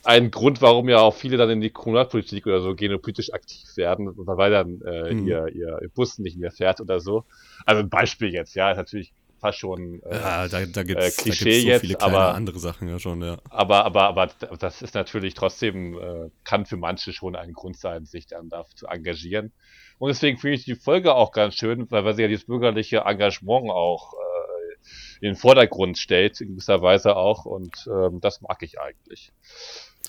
ein 0.03 0.30
Grund, 0.30 0.61
warum 0.61 0.88
ja 0.88 0.99
auch 0.99 1.16
viele 1.16 1.38
dann 1.38 1.49
in 1.49 1.61
die 1.61 1.72
Kommunalpolitik 1.72 2.45
oder 2.45 2.61
so 2.61 2.76
gehen 2.76 2.93
und 2.93 3.01
politisch 3.01 3.34
aktiv 3.34 3.68
werden, 3.76 4.11
weil 4.16 4.51
dann 4.51 4.82
äh, 4.86 5.13
Mhm. 5.13 5.26
ihr, 5.26 5.47
ihr 5.47 5.80
Bus 5.95 6.20
nicht 6.20 6.38
mehr 6.38 6.51
fährt 6.51 6.80
oder 6.80 6.99
so. 6.99 7.26
Also 7.66 7.82
ein 7.82 7.89
Beispiel 7.89 8.32
jetzt, 8.32 8.53
ja, 8.53 8.70
ist 8.70 8.78
natürlich 8.78 9.13
fast 9.46 9.60
schon 9.60 10.02
äh, 10.04 10.16
Ja, 10.16 10.48
da, 10.48 10.66
da 10.66 10.84
gibt 10.84 11.00
es 11.02 11.18
Äh, 11.18 11.22
Klischee 11.22 11.62
so 11.62 11.68
jetzt, 11.68 11.82
viele 11.82 11.96
kleine 11.96 12.16
aber- 12.18 12.34
andere 12.36 12.60
Sachen 12.60 12.88
ja 12.89 13.00
schon, 13.00 13.22
ja. 13.22 13.38
Aber, 13.50 13.86
aber, 13.86 14.04
aber 14.04 14.30
das 14.60 14.82
ist 14.82 14.96
natürlich 14.96 15.34
trotzdem, 15.36 15.98
äh, 16.00 16.30
kann 16.43 16.66
für 16.66 16.78
manche 16.78 17.14
schon 17.14 17.36
ein 17.36 17.54
Grund 17.54 17.78
sein, 17.78 18.06
sich 18.06 18.28
dann 18.28 18.50
da 18.50 18.66
zu 18.76 18.88
engagieren. 18.88 19.52
Und 19.98 20.10
deswegen 20.10 20.38
finde 20.38 20.56
ich 20.58 20.66
die 20.66 20.76
Folge 20.76 21.14
auch 21.16 21.32
ganz 21.32 21.56
schön, 21.56 21.89
weil, 21.91 22.04
weil 22.06 22.16
sie 22.16 22.24
ja 22.24 22.28
dieses 22.28 22.46
bürgerliche 22.46 22.98
Engagement 23.06 23.70
auch 23.72 24.14
äh, 24.14 24.76
in 25.22 25.32
den 25.32 25.36
Vordergrund 25.36 25.98
stellt, 25.98 26.41
in 26.41 26.50
gewisser 26.50 26.82
Weise 26.82 27.16
auch. 27.16 27.46
Und 27.46 27.88
ähm, 27.88 28.20
das 28.22 28.41
mag 28.41 28.62
ich 28.62 28.80
eigentlich. 28.80 29.32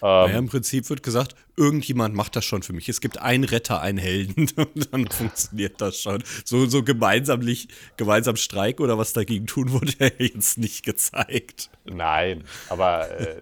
Ähm, 0.03 0.09
Naja, 0.09 0.39
im 0.39 0.49
Prinzip 0.49 0.89
wird 0.91 1.03
gesagt, 1.03 1.35
irgendjemand 1.57 2.15
macht 2.15 2.37
das 2.37 2.45
schon 2.45 2.63
für 2.63 2.73
mich. 2.73 2.89
Es 2.89 3.01
gibt 3.01 3.19
einen 3.19 3.45
Retter, 3.45 3.81
einen 3.81 3.99
Helden 3.99 4.49
und 4.57 4.93
dann 4.93 5.07
funktioniert 5.09 5.81
das 5.81 6.01
schon. 6.01 6.23
So, 6.45 6.67
so 6.67 6.83
gemeinsamlich, 6.83 7.69
gemeinsam 7.97 8.37
Streik 8.37 8.81
oder 8.81 8.99
was 8.99 9.13
dagegen 9.13 9.47
tun, 9.47 9.73
wurde 9.73 9.93
ja 9.99 10.11
jetzt 10.19 10.59
nicht 10.59 10.85
gezeigt. 10.85 11.71
Nein, 11.85 12.45
aber 12.69 13.11
äh, 13.11 13.41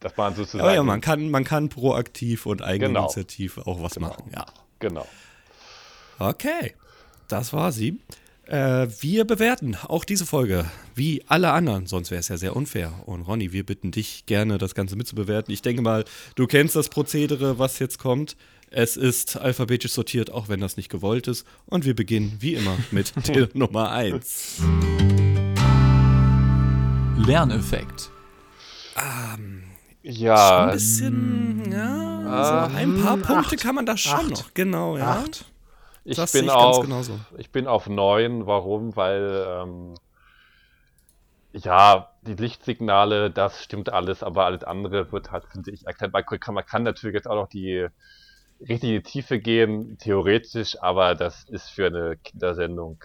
dass 0.00 0.16
man 0.16 0.34
sozusagen. 0.34 0.62
Aber 0.62 0.74
ja, 0.74 0.82
man 0.82 1.00
kann, 1.00 1.30
man 1.30 1.44
kann 1.44 1.68
proaktiv 1.68 2.46
und 2.46 2.62
eigeninitiativ 2.62 3.58
auch 3.58 3.82
was 3.82 3.98
machen. 4.00 4.30
Ja. 4.34 4.46
Genau. 4.78 5.06
Okay, 6.18 6.74
das 7.28 7.52
war 7.52 7.70
sie. 7.70 8.00
Äh, 8.50 8.88
wir 9.00 9.24
bewerten 9.26 9.76
auch 9.86 10.04
diese 10.04 10.26
Folge 10.26 10.64
wie 10.96 11.22
alle 11.28 11.52
anderen, 11.52 11.86
sonst 11.86 12.10
wäre 12.10 12.18
es 12.18 12.26
ja 12.26 12.36
sehr 12.36 12.56
unfair. 12.56 12.92
Und 13.06 13.22
Ronny, 13.22 13.52
wir 13.52 13.64
bitten 13.64 13.92
dich 13.92 14.26
gerne, 14.26 14.58
das 14.58 14.74
Ganze 14.74 14.96
mitzubewerten. 14.96 15.54
Ich 15.54 15.62
denke 15.62 15.82
mal, 15.82 16.04
du 16.34 16.48
kennst 16.48 16.74
das 16.74 16.88
Prozedere, 16.88 17.60
was 17.60 17.78
jetzt 17.78 18.00
kommt. 18.00 18.36
Es 18.68 18.96
ist 18.96 19.36
alphabetisch 19.36 19.92
sortiert, 19.92 20.32
auch 20.32 20.48
wenn 20.48 20.58
das 20.58 20.76
nicht 20.76 20.88
gewollt 20.88 21.28
ist. 21.28 21.46
Und 21.66 21.84
wir 21.84 21.94
beginnen 21.94 22.38
wie 22.40 22.54
immer 22.54 22.76
mit 22.90 23.12
der 23.28 23.50
Nummer 23.54 23.92
1. 23.92 24.62
Lerneffekt. 27.24 28.10
Ja, 30.02 30.66
Ein 30.66 30.72
bisschen, 30.72 31.70
ja, 31.70 32.68
so 32.68 32.76
ein 32.76 33.00
paar 33.00 33.16
Punkte 33.18 33.54
kann 33.56 33.76
man 33.76 33.86
da 33.86 33.96
schon 33.96 34.12
Acht. 34.12 34.30
noch. 34.30 34.54
Genau, 34.54 34.96
ja. 34.96 35.20
Acht. 35.20 35.44
Ich 36.04 36.16
das 36.16 36.32
bin 36.32 36.46
ich 36.46 36.50
auf. 36.50 36.86
Ich 37.38 37.50
bin 37.50 37.66
auf 37.66 37.88
neun. 37.88 38.46
Warum? 38.46 38.96
Weil 38.96 39.46
ähm, 39.46 39.94
ja 41.52 42.10
die 42.22 42.34
Lichtsignale, 42.34 43.30
das 43.30 43.62
stimmt 43.64 43.92
alles, 43.92 44.22
aber 44.22 44.44
alles 44.46 44.64
andere 44.64 45.10
wird 45.12 45.30
halt, 45.30 45.44
finde 45.50 45.70
ich, 45.72 45.86
erkennbar. 45.86 46.24
Man 46.48 46.64
kann, 46.66 46.82
natürlich 46.82 47.14
jetzt 47.14 47.26
auch 47.28 47.34
noch 47.34 47.48
die 47.48 47.86
richtig 48.60 48.90
in 48.90 48.96
die 48.96 49.02
Tiefe 49.02 49.38
gehen, 49.38 49.96
theoretisch, 49.98 50.80
aber 50.82 51.14
das 51.14 51.44
ist 51.48 51.70
für 51.70 51.86
eine 51.86 52.16
Kindersendung 52.22 53.02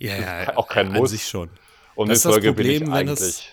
äh, 0.00 0.06
Ja, 0.06 0.42
ja, 0.42 0.56
auch 0.56 0.68
kein 0.68 0.88
an 0.88 0.94
Muss. 0.94 1.10
sich 1.10 1.26
schon. 1.26 1.50
und 1.94 2.08
Das 2.08 2.18
ist 2.18 2.24
das 2.24 2.32
Folge 2.32 2.52
bin 2.52 2.66
ich 2.66 2.78
Problem, 2.80 2.94
wenn 2.94 3.06
das- 3.06 3.22
eigentlich. 3.22 3.52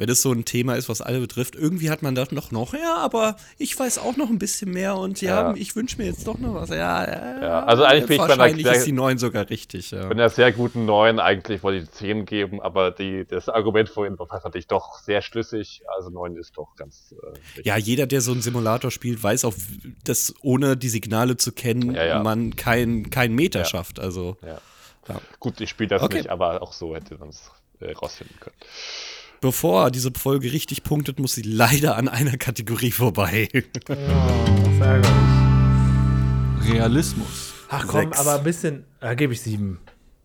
Wenn 0.00 0.08
es 0.08 0.22
so 0.22 0.32
ein 0.32 0.44
Thema 0.44 0.74
ist, 0.76 0.88
was 0.88 1.02
alle 1.02 1.20
betrifft, 1.20 1.54
irgendwie 1.54 1.90
hat 1.90 2.00
man 2.02 2.14
da 2.14 2.26
noch, 2.30 2.50
noch, 2.50 2.72
ja, 2.74 2.96
aber 2.96 3.36
ich 3.58 3.78
weiß 3.78 3.98
auch 3.98 4.16
noch 4.16 4.30
ein 4.30 4.38
bisschen 4.38 4.70
mehr 4.72 4.96
und 4.96 5.20
ja, 5.20 5.50
Ja. 5.50 5.54
ich 5.56 5.76
wünsche 5.76 5.98
mir 5.98 6.06
jetzt 6.06 6.26
doch 6.26 6.38
noch 6.38 6.54
was. 6.54 6.70
Ja, 6.70 7.04
ja, 7.04 7.42
Ja, 7.42 7.64
also 7.64 7.84
eigentlich 7.84 8.06
bin 8.06 8.12
ich 8.14 8.18
bei 8.18 8.24
einer- 8.32 8.38
wahrscheinlich 8.38 8.66
ist 8.66 8.86
die 8.86 8.92
9 8.92 9.18
sogar 9.18 9.50
richtig. 9.50 9.90
Ja. 9.90 10.04
Bei 10.06 10.10
einer 10.12 10.30
sehr 10.30 10.52
guten 10.52 10.86
neun 10.86 11.20
eigentlich 11.20 11.62
wollte 11.62 11.82
ich 11.84 11.90
die 11.90 11.94
10 11.94 12.24
geben, 12.24 12.60
aber 12.62 12.90
die, 12.90 13.26
das 13.28 13.48
Argument 13.50 13.88
vorhin 13.90 14.18
war 14.18 14.26
natürlich 14.42 14.66
doch 14.68 14.98
sehr 15.00 15.20
schlüssig. 15.22 15.82
Also 15.94 16.08
neun 16.10 16.36
ist 16.36 16.56
doch 16.56 16.74
ganz 16.76 17.14
äh, 17.22 17.60
ja, 17.62 17.76
jeder, 17.76 18.06
der 18.06 18.22
so 18.22 18.32
einen 18.32 18.40
Simulator 18.42 18.90
spielt, 18.90 19.22
weiß 19.22 19.44
auch, 19.44 19.54
dass 20.04 20.34
ohne 20.40 20.76
die 20.78 20.88
Signale 20.88 21.36
zu 21.36 21.52
kennen, 21.52 21.94
Ja, 21.94 22.22
man 22.22 22.56
keinen 22.56 23.10
kein 23.10 23.34
Meter 23.34 23.64
schafft. 23.66 24.00
Also. 24.00 24.38
Gut, 25.40 25.60
ich 25.60 25.68
spiele 25.70 25.88
das 25.88 26.02
Okay. 26.02 26.18
nicht, 26.18 26.30
aber 26.30 26.62
auch 26.62 26.72
so 26.72 26.94
hätte 26.94 27.18
man 27.18 27.30
es 27.30 27.50
äh, 27.80 27.92
rausfinden 27.92 28.36
können. 28.40 28.54
Bevor 29.40 29.90
diese 29.90 30.10
Folge 30.16 30.52
richtig 30.52 30.82
punktet, 30.82 31.18
muss 31.18 31.34
sie 31.34 31.42
leider 31.42 31.96
an 31.96 32.08
einer 32.08 32.36
Kategorie 32.36 32.90
vorbei. 32.92 33.48
Oh, 33.88 33.94
ärgerlich. 34.82 35.10
Realismus. 36.72 37.54
Ach 37.68 37.86
komm, 37.86 38.00
Sechs. 38.02 38.18
aber 38.18 38.38
ein 38.38 38.44
bisschen, 38.44 38.84
da 39.00 39.14
gebe 39.14 39.32
ich 39.32 39.40
sieben. 39.40 39.78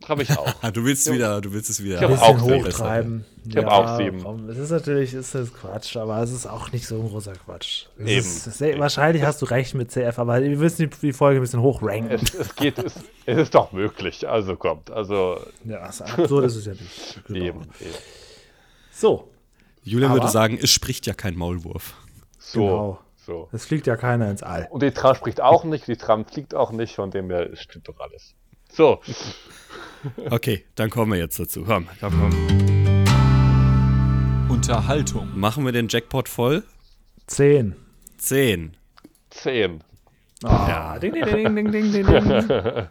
Habe 0.07 0.23
ich 0.23 0.37
auch. 0.37 0.53
Du 0.73 0.83
willst 0.83 1.11
wieder, 1.11 1.41
du 1.41 1.53
willst 1.53 1.69
es 1.69 1.83
wieder. 1.83 1.95
Ich 1.95 2.01
hab 2.03 2.11
Ein 2.11 2.17
auch 2.19 2.41
hochtreiben. 2.41 3.25
Ich 3.47 3.57
hab 3.57 3.65
auch 3.67 3.97
sieben. 3.97 4.21
Komm, 4.21 4.49
es 4.49 4.57
ist 4.57 4.69
natürlich, 4.69 5.13
ist 5.13 5.33
das 5.33 5.53
Quatsch, 5.53 5.95
aber 5.95 6.21
es 6.21 6.31
ist 6.31 6.45
auch 6.45 6.71
nicht 6.71 6.85
so 6.85 6.99
ein 6.99 7.07
großer 7.07 7.33
Quatsch. 7.33 7.85
Es 7.97 8.07
Eben. 8.07 8.19
Ist, 8.19 8.47
ist, 8.47 8.79
wahrscheinlich 8.79 9.23
hast 9.23 9.41
du 9.41 9.45
recht 9.45 9.73
mit 9.73 9.91
CF, 9.91 10.19
aber 10.19 10.41
wir 10.41 10.57
müssen 10.57 10.89
die, 10.89 10.97
die 11.01 11.13
Folge 11.13 11.39
ein 11.39 11.41
bisschen 11.41 11.61
hochranken. 11.61 12.11
Es, 12.11 12.33
es 12.33 12.55
geht, 12.55 12.77
es, 12.77 12.95
es 13.25 13.37
ist 13.37 13.55
doch 13.55 13.71
möglich. 13.71 14.27
Also 14.27 14.55
kommt. 14.55 14.91
Also 14.91 15.39
Ja, 15.63 15.91
so 15.91 16.03
absurd 16.03 16.45
ist 16.45 16.55
es 16.55 16.65
ja 16.65 16.73
nicht. 16.73 17.21
Genau. 17.27 17.39
eben, 17.45 17.61
eben. 17.61 17.93
So, 18.97 19.29
Julian 19.83 20.11
Aber- 20.11 20.21
würde 20.21 20.31
sagen, 20.31 20.57
es 20.61 20.71
spricht 20.71 21.05
ja 21.05 21.13
kein 21.13 21.35
Maulwurf. 21.35 21.95
So. 22.39 22.59
Genau. 22.61 22.99
so. 23.25 23.49
es 23.51 23.65
fliegt 23.65 23.87
ja 23.87 23.97
keiner 23.97 24.29
ins 24.31 24.41
All. 24.41 24.67
Und 24.71 24.81
die 24.83 24.91
Tram 24.91 25.15
spricht 25.15 25.41
auch 25.41 25.65
nicht, 25.65 25.85
die 25.87 25.97
Tram 25.97 26.25
fliegt 26.25 26.55
auch 26.55 26.71
nicht, 26.71 26.95
von 26.95 27.11
dem 27.11 27.29
her 27.29 27.49
stimmt 27.55 27.89
doch 27.89 27.99
alles. 27.99 28.35
So, 28.71 29.01
Okay, 30.29 30.65
dann 30.75 30.89
kommen 30.89 31.11
wir 31.11 31.19
jetzt 31.19 31.39
dazu. 31.39 31.63
Komm, 31.63 31.87
komm, 31.99 32.13
komm. 32.19 32.31
Unterhaltung. 34.49 35.29
Machen 35.37 35.65
wir 35.65 35.71
den 35.71 35.87
Jackpot 35.89 36.29
voll? 36.29 36.63
Zehn. 37.27 37.75
Zehn. 38.17 38.77
Zehn. 39.31 39.83
Ah, 40.43 40.99
ding, 40.99 41.13
ding, 41.13 41.23
ding, 41.25 41.55
ding, 41.55 41.71
ding, 41.71 41.91
ding, 41.91 42.05
ding. 42.05 42.47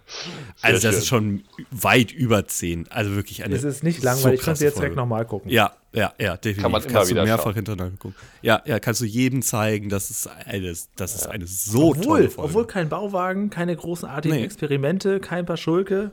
Also 0.63 0.81
das 0.81 0.81
schön. 0.83 0.91
ist 0.93 1.07
schon 1.07 1.45
weit 1.71 2.11
über 2.11 2.47
zehn. 2.47 2.87
Also 2.91 3.15
wirklich 3.15 3.45
eine 3.45 3.55
Es 3.55 3.65
ist 3.65 3.85
nicht 3.85 4.01
so 4.01 4.07
langweilig. 4.07 4.41
Ich 4.41 4.47
kann 4.47 4.57
sie 4.57 4.65
jetzt 4.65 4.75
Folge. 4.75 4.87
direkt 4.87 4.97
nochmal 4.97 5.27
gucken. 5.27 5.51
Ja, 5.51 5.73
ja, 5.93 6.13
ja, 6.19 6.37
definitiv. 6.39 6.63
Kann 6.63 6.73
man 6.73 6.83
immer 6.83 6.93
kannst 6.93 7.11
du 7.11 7.15
wieder 7.15 7.25
mehrfach 7.25 7.45
schauen. 7.45 7.55
hintereinander 7.55 7.97
gucken. 7.99 8.17
Ja, 8.43 8.63
ja, 8.65 8.81
kannst 8.81 9.03
du 9.03 9.05
jedem 9.05 9.43
zeigen, 9.43 9.91
dass 9.91 10.09
es 10.11 10.27
eine, 10.27 10.73
das 10.97 11.15
ist 11.15 11.27
eine 11.29 11.47
so 11.47 11.91
Obwohl, 11.91 12.03
tolle 12.05 12.31
Folge. 12.31 12.49
obwohl 12.49 12.67
kein 12.67 12.89
Bauwagen, 12.89 13.51
keine 13.51 13.77
großartigen 13.77 14.39
Nee. 14.39 14.45
Experimente, 14.45 15.21
kein 15.21 15.45
paar 15.45 15.59
Schulke. 15.59 16.13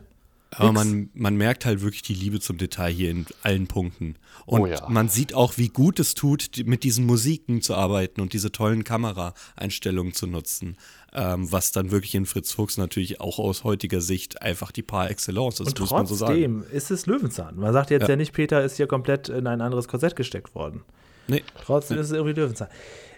Aber 0.53 0.73
man, 0.73 1.09
man 1.13 1.35
merkt 1.37 1.65
halt 1.65 1.81
wirklich 1.81 2.01
die 2.01 2.13
Liebe 2.13 2.41
zum 2.41 2.57
Detail 2.57 2.91
hier 2.91 3.09
in 3.09 3.25
allen 3.41 3.67
Punkten. 3.67 4.15
Und 4.45 4.61
Oh 4.61 4.65
ja. 4.65 4.85
man 4.89 5.07
sieht 5.07 5.33
auch, 5.33 5.57
wie 5.57 5.69
gut 5.69 5.97
es 5.99 6.13
tut, 6.13 6.49
mit 6.65 6.83
diesen 6.83 7.05
Musiken 7.05 7.61
zu 7.61 7.73
arbeiten 7.73 8.19
und 8.19 8.33
diese 8.33 8.51
tollen 8.51 8.83
Kameraeinstellungen 8.83 10.13
zu 10.13 10.27
nutzen. 10.27 10.75
Ähm, 11.13 11.51
was 11.51 11.71
dann 11.71 11.91
wirklich 11.91 12.15
in 12.15 12.25
Fritz 12.25 12.51
Fuchs 12.53 12.77
natürlich 12.77 13.19
auch 13.21 13.39
aus 13.39 13.63
heutiger 13.63 14.01
Sicht 14.01 14.41
einfach 14.41 14.71
die 14.71 14.81
par 14.83 15.09
excellence 15.09 15.59
ist, 15.61 15.67
Und 15.67 15.79
muss 15.79 15.91
man 15.91 16.05
so 16.05 16.15
sagen. 16.15 16.33
trotzdem 16.33 16.63
ist 16.71 16.91
es 16.91 17.05
Löwenzahn. 17.05 17.55
Man 17.57 17.71
sagt 17.73 17.89
jetzt 17.89 18.03
ja. 18.03 18.09
Ja. 18.09 18.15
nicht, 18.17 18.33
Peter 18.33 18.63
ist 18.63 18.77
hier 18.77 18.87
komplett 18.87 19.29
in 19.29 19.47
ein 19.47 19.61
anderes 19.61 19.87
Korsett 19.87 20.15
gesteckt 20.15 20.53
worden. 20.55 20.83
Nee, 21.27 21.43
Trotzdem 21.63 21.97
ist 21.97 22.07
es 22.07 22.11
irgendwie 22.13 22.39
Löwenzahn. 22.39 22.67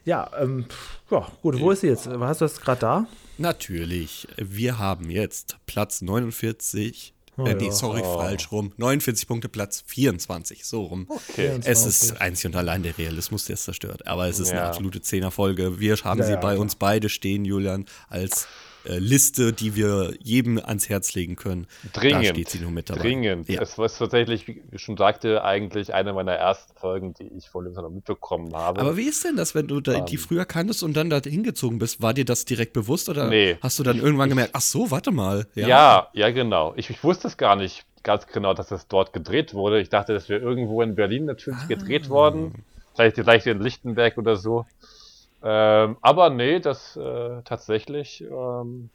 Ja, 0.05 0.29
ähm, 0.39 0.65
ja, 1.09 1.27
gut, 1.41 1.59
wo 1.59 1.71
ist 1.71 1.81
sie 1.81 1.87
jetzt? 1.87 2.07
Hast 2.07 2.41
du 2.41 2.45
das 2.45 2.59
gerade 2.61 2.79
da? 2.81 3.07
natürlich. 3.37 4.27
Wir 4.37 4.77
haben 4.77 5.09
jetzt 5.09 5.57
Platz 5.65 6.01
49. 6.01 7.12
Oh 7.37 7.45
äh, 7.45 7.55
nee, 7.55 7.65
ja. 7.67 7.71
sorry, 7.71 8.01
falsch 8.01 8.51
rum. 8.51 8.73
49 8.77 9.27
Punkte, 9.27 9.49
Platz 9.49 9.83
24, 9.87 10.65
so 10.65 10.83
rum. 10.83 11.07
Okay. 11.09 11.59
Es 11.63 11.85
ist 11.85 12.21
einzig 12.21 12.45
und 12.47 12.55
allein 12.55 12.83
der 12.83 12.97
Realismus, 12.97 13.45
der 13.45 13.55
es 13.55 13.63
zerstört. 13.63 14.05
Aber 14.07 14.27
es 14.27 14.39
ist 14.39 14.51
eine 14.51 14.59
Ja. 14.59 14.67
absolute 14.69 15.01
Zehnerfolge. 15.01 15.79
Wir 15.79 15.95
haben 16.03 16.19
Ja, 16.19 16.25
sie 16.25 16.31
ja, 16.33 16.39
bei 16.39 16.51
klar. 16.53 16.59
uns 16.61 16.75
beide 16.75 17.09
stehen, 17.09 17.43
Julian, 17.45 17.85
als 18.09 18.47
äh, 18.85 18.97
Liste, 18.99 19.53
die 19.53 19.75
wir 19.75 20.13
jedem 20.21 20.57
ans 20.57 20.89
Herz 20.89 21.13
legen 21.13 21.35
können. 21.35 21.67
Dringend. 21.93 22.25
Da 22.25 22.29
steht 22.29 22.49
sie 22.49 22.59
nur 22.59 22.71
mit 22.71 22.89
dabei. 22.89 23.01
Dringend. 23.01 23.49
Ja. 23.49 23.61
Es 23.61 23.77
war 23.77 23.87
tatsächlich, 23.87 24.47
wie 24.47 24.61
ich 24.71 24.81
schon 24.81 24.97
sagte, 24.97 25.43
eigentlich 25.43 25.93
eine 25.93 26.13
meiner 26.13 26.33
ersten 26.33 26.75
Folgen, 26.77 27.13
die 27.13 27.27
ich 27.37 27.47
von 27.49 27.63
Löwenzahn 27.65 27.93
mitbekommen 27.93 28.53
habe. 28.55 28.81
Aber 28.81 28.97
wie 28.97 29.07
ist 29.07 29.23
denn 29.23 29.35
das, 29.35 29.55
wenn 29.55 29.67
du 29.67 29.79
da, 29.81 30.01
die 30.01 30.15
Ähm. 30.15 30.19
früher 30.21 30.45
kanntest 30.45 30.83
und 30.83 30.93
dann 30.95 31.09
da 31.09 31.19
hingezogen 31.21 31.79
bist? 31.79 32.01
War 32.01 32.13
dir 32.13 32.25
das 32.25 32.45
direkt 32.45 32.73
bewusst 32.73 33.09
oder 33.09 33.27
Nee. 33.29 33.57
hast 33.61 33.79
du 33.79 33.83
dann 33.83 33.99
irgendwann 33.99 34.29
gemerkt, 34.29 34.51
ach 34.53 34.61
so, 34.61 34.91
warte 34.91 35.11
mal. 35.11 35.47
Ja, 35.55 36.09
ja, 36.13 36.31
genau. 36.31 36.73
Ich, 36.75 36.89
ich 36.89 37.03
wusste 37.03 37.27
es 37.27 37.37
gar 37.37 37.55
nicht 37.55 37.85
ganz 38.03 38.27
genau, 38.27 38.53
dass 38.53 38.71
es 38.71 38.87
dort 38.87 39.13
gedreht 39.13 39.53
wurde. 39.53 39.79
Ich 39.79 39.89
dachte, 39.89 40.13
das 40.13 40.27
wäre 40.27 40.41
irgendwo 40.41 40.81
in 40.81 40.95
Berlin 40.95 41.25
natürlich 41.25 41.67
gedreht 41.67 42.09
worden. 42.09 42.63
Vielleicht, 42.95 43.15
vielleicht 43.15 43.47
in 43.47 43.59
Lichtenberg 43.61 44.17
oder 44.17 44.35
so. 44.35 44.65
Ähm, 45.43 45.97
aber 46.01 46.29
nee, 46.29 46.59
das 46.59 46.95
äh, 46.95 47.41
tatsächlich 47.43 48.21
ähm, 48.21 48.89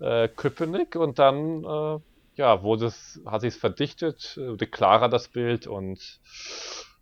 äh, 0.00 0.28
Köpenick 0.28 0.96
und 0.96 1.18
dann 1.18 1.64
äh, 1.64 1.98
ja, 2.36 2.62
wurde 2.62 2.86
es, 2.86 3.20
hat 3.26 3.42
sich 3.42 3.54
verdichtet, 3.54 4.36
äh, 4.38 4.48
wurde 4.50 4.66
klarer 4.66 5.08
das 5.08 5.28
Bild 5.28 5.66
und 5.66 6.20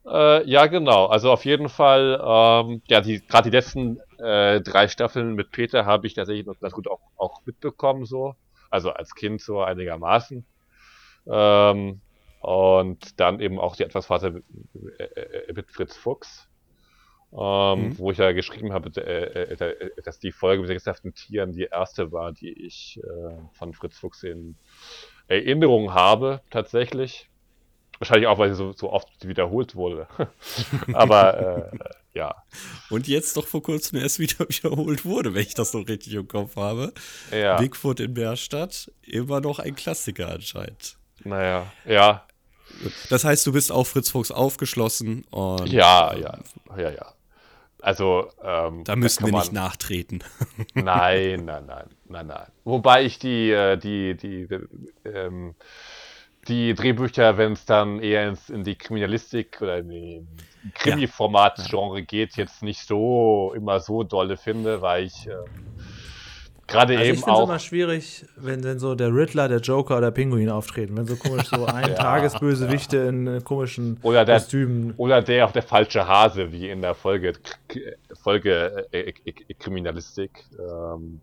äh, 0.06 0.48
ja, 0.48 0.66
genau. 0.66 1.06
Also 1.06 1.32
auf 1.32 1.44
jeden 1.44 1.68
Fall, 1.68 2.20
ähm, 2.22 2.82
ja, 2.88 3.00
die 3.00 3.26
gerade 3.26 3.50
die 3.50 3.56
letzten 3.56 3.98
äh, 4.18 4.60
drei 4.60 4.88
Staffeln 4.88 5.34
mit 5.34 5.50
Peter 5.50 5.84
habe 5.86 6.06
ich 6.06 6.14
tatsächlich 6.14 6.46
noch 6.46 6.58
ganz 6.60 6.72
gut 6.74 6.88
auch, 6.88 7.00
auch 7.16 7.40
mitbekommen, 7.44 8.04
so. 8.06 8.34
Also 8.70 8.90
als 8.90 9.14
Kind 9.14 9.40
so 9.40 9.62
einigermaßen. 9.62 10.46
Ähm, 11.28 12.00
und 12.40 13.20
dann 13.20 13.40
eben 13.40 13.58
auch 13.58 13.76
die 13.76 13.84
Etwasphase 13.84 14.30
mit, 14.30 14.44
äh, 15.00 15.52
mit 15.52 15.70
Fritz 15.72 15.96
Fuchs. 15.96 16.45
Ähm, 17.38 17.88
Mhm. 17.88 17.98
Wo 17.98 18.10
ich 18.10 18.18
ja 18.18 18.32
geschrieben 18.32 18.72
habe, 18.72 18.88
äh, 19.00 19.52
äh, 19.52 19.64
äh, 19.64 19.90
dass 20.02 20.18
die 20.18 20.32
Folge 20.32 20.62
mit 20.62 20.70
den 20.70 20.76
gesafften 20.76 21.12
Tieren 21.14 21.52
die 21.52 21.64
erste 21.64 22.10
war, 22.12 22.32
die 22.32 22.50
ich 22.50 22.98
äh, 23.02 23.34
von 23.52 23.74
Fritz 23.74 23.98
Fuchs 23.98 24.22
in 24.22 24.56
Erinnerung 25.28 25.92
habe, 25.92 26.40
tatsächlich. 26.50 27.28
Wahrscheinlich 27.98 28.26
auch, 28.26 28.38
weil 28.38 28.50
sie 28.50 28.56
so, 28.56 28.72
so 28.72 28.92
oft 28.92 29.08
wiederholt 29.26 29.74
wurde. 29.74 30.06
Aber 30.92 31.70
äh, 31.72 31.78
ja. 32.14 32.34
Und 32.90 33.08
jetzt 33.08 33.36
doch 33.36 33.46
vor 33.46 33.62
kurzem 33.62 33.98
erst 33.98 34.18
wieder 34.18 34.38
wiederholt 34.48 35.04
wurde, 35.04 35.34
wenn 35.34 35.42
ich 35.42 35.54
das 35.54 35.74
noch 35.74 35.86
richtig 35.86 36.14
im 36.14 36.28
Kopf 36.28 36.56
habe. 36.56 36.92
Ja. 37.30 37.56
Bigfoot 37.56 38.00
in 38.00 38.14
Bärstadt, 38.14 38.90
immer 39.02 39.40
noch 39.40 39.58
ein 39.58 39.74
Klassiker 39.74 40.30
anscheinend. 40.30 40.96
Naja, 41.24 41.66
ja. 41.86 42.26
Das 43.10 43.24
heißt, 43.24 43.46
du 43.46 43.52
bist 43.52 43.72
auf 43.72 43.88
Fritz 43.88 44.10
Fuchs 44.10 44.30
aufgeschlossen 44.30 45.24
und 45.30 45.68
Ja, 45.70 46.12
ähm, 46.14 46.22
ja, 46.22 46.38
ja, 46.76 46.90
ja. 46.90 47.15
Also, 47.80 48.30
ähm, 48.42 48.84
da 48.84 48.96
müssen 48.96 49.24
kann 49.24 49.32
wir 49.32 49.38
nicht 49.38 49.52
nachtreten. 49.52 50.24
Nein, 50.74 51.44
nein, 51.44 51.66
nein, 51.66 51.88
nein, 52.08 52.26
nein. 52.26 52.46
Wobei 52.64 53.04
ich 53.04 53.18
die, 53.18 53.50
äh, 53.50 53.76
die, 53.76 54.16
die, 54.16 54.48
ähm, 55.04 55.54
die 56.48 56.74
Drehbücher, 56.74 57.36
wenn 57.36 57.52
es 57.52 57.64
dann 57.64 58.00
eher 58.00 58.28
ins, 58.28 58.48
in 58.48 58.64
die 58.64 58.76
Kriminalistik 58.76 59.60
oder 59.60 59.78
in 59.78 59.88
die 59.90 60.26
Krimi-Format-Genre 60.74 62.02
geht, 62.02 62.36
jetzt 62.36 62.62
nicht 62.62 62.80
so 62.86 63.52
immer 63.54 63.80
so 63.80 64.02
dolle 64.04 64.36
finde, 64.36 64.80
weil 64.80 65.04
ich 65.04 65.26
äh, 65.26 65.32
gerade 66.66 66.94
Also 66.94 67.02
ich 67.04 67.08
eben 67.10 67.18
finde 67.18 67.32
es 67.32 67.36
auch. 67.38 67.44
immer 67.48 67.58
schwierig, 67.58 68.24
wenn 68.36 68.62
dann 68.62 68.78
so 68.78 68.94
der 68.94 69.12
Riddler, 69.14 69.48
der 69.48 69.60
Joker 69.60 69.98
oder 69.98 70.10
Pinguin 70.10 70.48
auftreten. 70.50 70.96
Wenn 70.96 71.06
so 71.06 71.16
komisch 71.16 71.46
so 71.48 71.66
ein 71.66 71.94
Tagesbösewichte 71.96 72.96
in 72.98 73.26
äh, 73.26 73.40
komischen 73.40 73.98
Oder 74.02 74.24
der- 74.24 74.36
Kostümen. 74.38 74.94
Oder 74.96 75.22
der 75.22 75.46
auch 75.46 75.52
der 75.52 75.62
falsche 75.62 76.06
Hase, 76.06 76.52
wie 76.52 76.68
in 76.70 76.82
der 76.82 76.94
Folge, 76.94 77.32
Folge 78.22 78.86
äh, 78.92 79.12
äh, 79.24 79.32
Kriminalistik. 79.58 80.44
Ähm, 80.58 81.20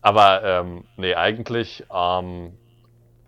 Aber 0.00 0.42
ähm, 0.42 0.84
nee, 0.96 1.14
eigentlich, 1.14 1.84
ähm, 1.92 2.58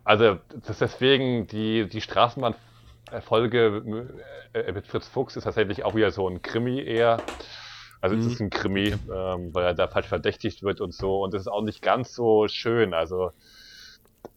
also 0.05 0.39
das 0.49 0.71
ist 0.71 0.81
deswegen 0.81 1.47
die, 1.47 1.89
die 1.89 2.01
Straßenbahnfolge 2.01 4.19
äh, 4.53 4.73
mit 4.73 4.87
Fritz 4.87 5.09
Fuchs 5.09 5.37
ist 5.37 5.45
tatsächlich 5.45 5.85
auch 5.85 5.95
wieder 5.95 6.11
so 6.11 6.29
ein 6.29 6.43
Krimi 6.43 6.81
eher. 6.81 7.19
Also 8.01 8.17
es 8.17 8.27
ist 8.27 8.41
ein 8.41 8.51
Krimi, 8.51 8.93
ähm, 8.93 9.55
weil 9.55 9.65
er 9.65 9.75
da 9.75 9.89
falsch 9.89 10.09
verdächtigt 10.09 10.63
wird 10.63 10.83
und 10.83 10.93
so. 10.93 11.23
Und 11.23 11.33
das 11.33 11.43
ist 11.43 11.49
auch 11.49 11.63
nicht 11.63 11.81
ganz 11.81 12.15
so 12.15 12.49
schön. 12.49 12.93
Also 12.93 13.33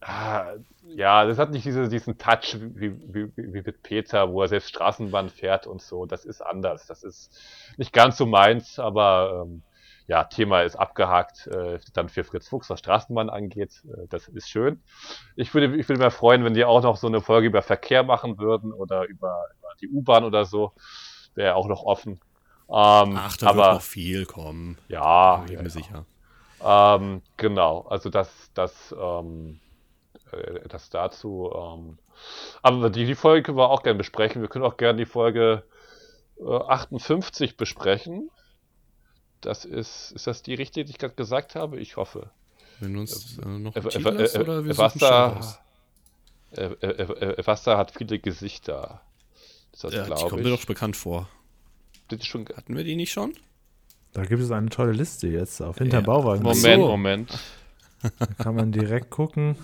ah, 0.01 0.53
ja, 0.95 1.25
das 1.25 1.38
hat 1.38 1.51
nicht 1.51 1.65
diese, 1.65 1.89
diesen 1.89 2.17
Touch 2.17 2.57
wie, 2.59 2.93
wie, 3.13 3.32
wie 3.36 3.53
wie 3.53 3.61
mit 3.61 3.84
Peter, 3.84 4.32
wo 4.32 4.41
er 4.41 4.47
selbst 4.47 4.69
Straßenbahn 4.69 5.30
fährt 5.30 5.67
und 5.67 5.82
so. 5.82 6.05
Das 6.05 6.25
ist 6.25 6.41
anders. 6.41 6.88
Das 6.88 7.03
ist 7.03 7.38
nicht 7.78 7.93
ganz 7.93 8.17
so 8.17 8.25
meins, 8.25 8.80
aber 8.80 9.45
ähm, 9.45 9.63
ja, 10.08 10.24
Thema 10.24 10.62
ist 10.62 10.78
abgehakt, 10.78 11.47
äh, 11.47 11.80
dann 11.93 12.08
für 12.08 12.24
Fritz 12.24 12.47
Fuchs, 12.47 12.70
was 12.70 12.80
Straßenbahn 12.80 13.30
angeht. 13.30 13.84
Äh, 13.86 14.08
das 14.10 14.30
ist 14.30 14.49
schön. 14.49 14.82
Ich 15.36 15.53
würde, 15.53 15.76
ich 15.76 15.88
würde 15.89 16.01
mir 16.01 16.12
freuen, 16.12 16.45
wenn 16.45 16.53
die 16.53 16.64
auch 16.64 16.82
noch 16.82 16.95
so 16.95 17.08
eine 17.08 17.22
Folge 17.22 17.47
über 17.47 17.62
Verkehr 17.62 18.03
machen 18.03 18.38
würden 18.39 18.72
oder 18.72 19.05
über, 19.05 19.36
über 19.60 19.70
die 19.82 19.89
U-Bahn 19.89 20.24
oder 20.24 20.45
so. 20.45 20.72
Wäre 21.36 21.55
auch 21.55 21.68
noch 21.68 21.84
offen. 21.84 22.22
Ähm, 22.70 23.18
Ach, 23.18 23.36
da 23.38 23.47
aber 23.47 23.58
wird 23.58 23.74
noch 23.74 23.82
viel 23.82 24.26
kommen. 24.26 24.78
ja, 24.88 25.38
Bin 25.38 25.53
ja, 25.53 25.60
mir 25.60 25.66
ja. 25.66 25.70
sicher. 25.70 26.05
Ähm, 26.64 27.22
genau, 27.36 27.82
also 27.82 28.10
das, 28.10 28.30
das, 28.53 28.95
ähm, 28.97 29.60
äh, 30.32 30.68
das 30.70 30.89
dazu. 30.89 31.51
Ähm, 31.53 31.97
aber 32.62 32.89
die, 32.89 33.05
die 33.05 33.16
Folge 33.16 33.43
können 33.43 33.58
wir 33.58 33.70
auch 33.70 33.84
gerne 33.84 33.97
besprechen. 33.97 34.41
Wir 34.41 34.49
können 34.49 34.66
auch 34.66 34.78
gerne 34.78 34.97
die 34.97 35.05
Folge 35.05 35.64
äh, 36.39 36.49
58 36.49 37.58
besprechen. 37.58 38.32
Das 39.41 39.65
ist, 39.65 40.11
ist 40.11 40.27
das 40.27 40.41
die 40.43 40.53
richtige, 40.55 40.85
die 40.85 40.91
ich 40.91 40.97
gerade 40.97 41.13
gesagt 41.15 41.55
habe? 41.55 41.79
Ich 41.79 41.95
hoffe. 41.97 42.29
Wenn 42.79 42.93
du 42.93 42.99
uns 43.01 43.38
äh, 43.39 43.45
noch 43.47 43.75
Äh, 43.75 43.79
einen 43.79 43.88
äh, 43.88 43.89
Titel 43.91 44.19
hast, 44.19 44.35
äh, 44.35 44.39
oder 44.39 44.65
wir 44.65 44.71
äh. 46.53 46.61
Äh, 46.61 46.65
äh, 46.81 46.88
äh, 46.88 47.33
äh, 47.39 47.47
Wasser 47.47 47.77
hat 47.77 47.91
viele 47.91 48.19
Gesichter. 48.19 49.01
Ist 49.73 49.83
das, 49.83 49.93
Ja, 49.93 50.03
die 50.03 50.07
glaube 50.07 50.29
kommt 50.29 50.39
ich. 50.41 50.45
mir 50.45 50.55
doch 50.55 50.65
bekannt 50.65 50.95
vor. 50.95 51.27
Das 52.07 52.19
ist 52.19 52.25
schon, 52.27 52.47
Hatten 52.55 52.75
wir 52.75 52.83
die 52.83 52.95
nicht 52.95 53.11
schon? 53.11 53.33
Da 54.13 54.23
gibt 54.23 54.41
es 54.41 54.49
eine 54.51 54.69
tolle 54.69 54.93
Liste 54.93 55.27
jetzt 55.27 55.61
auf 55.61 55.77
hinterm 55.77 56.05
Ja. 56.05 56.05
Bauwagen. 56.07 56.41
Moment, 56.43 56.81
so. 56.81 56.88
Moment. 56.88 57.39
Da 58.19 58.25
kann 58.43 58.55
man 58.55 58.71
direkt 58.71 59.09
gucken. 59.09 59.57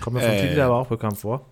Kommt 0.00 0.16
mir 0.16 0.22
vom 0.22 0.30
Äh. 0.32 0.48
Titel 0.48 0.60
aber 0.60 0.76
auch 0.76 0.86
bekannt 0.86 1.18
vor. 1.18 1.46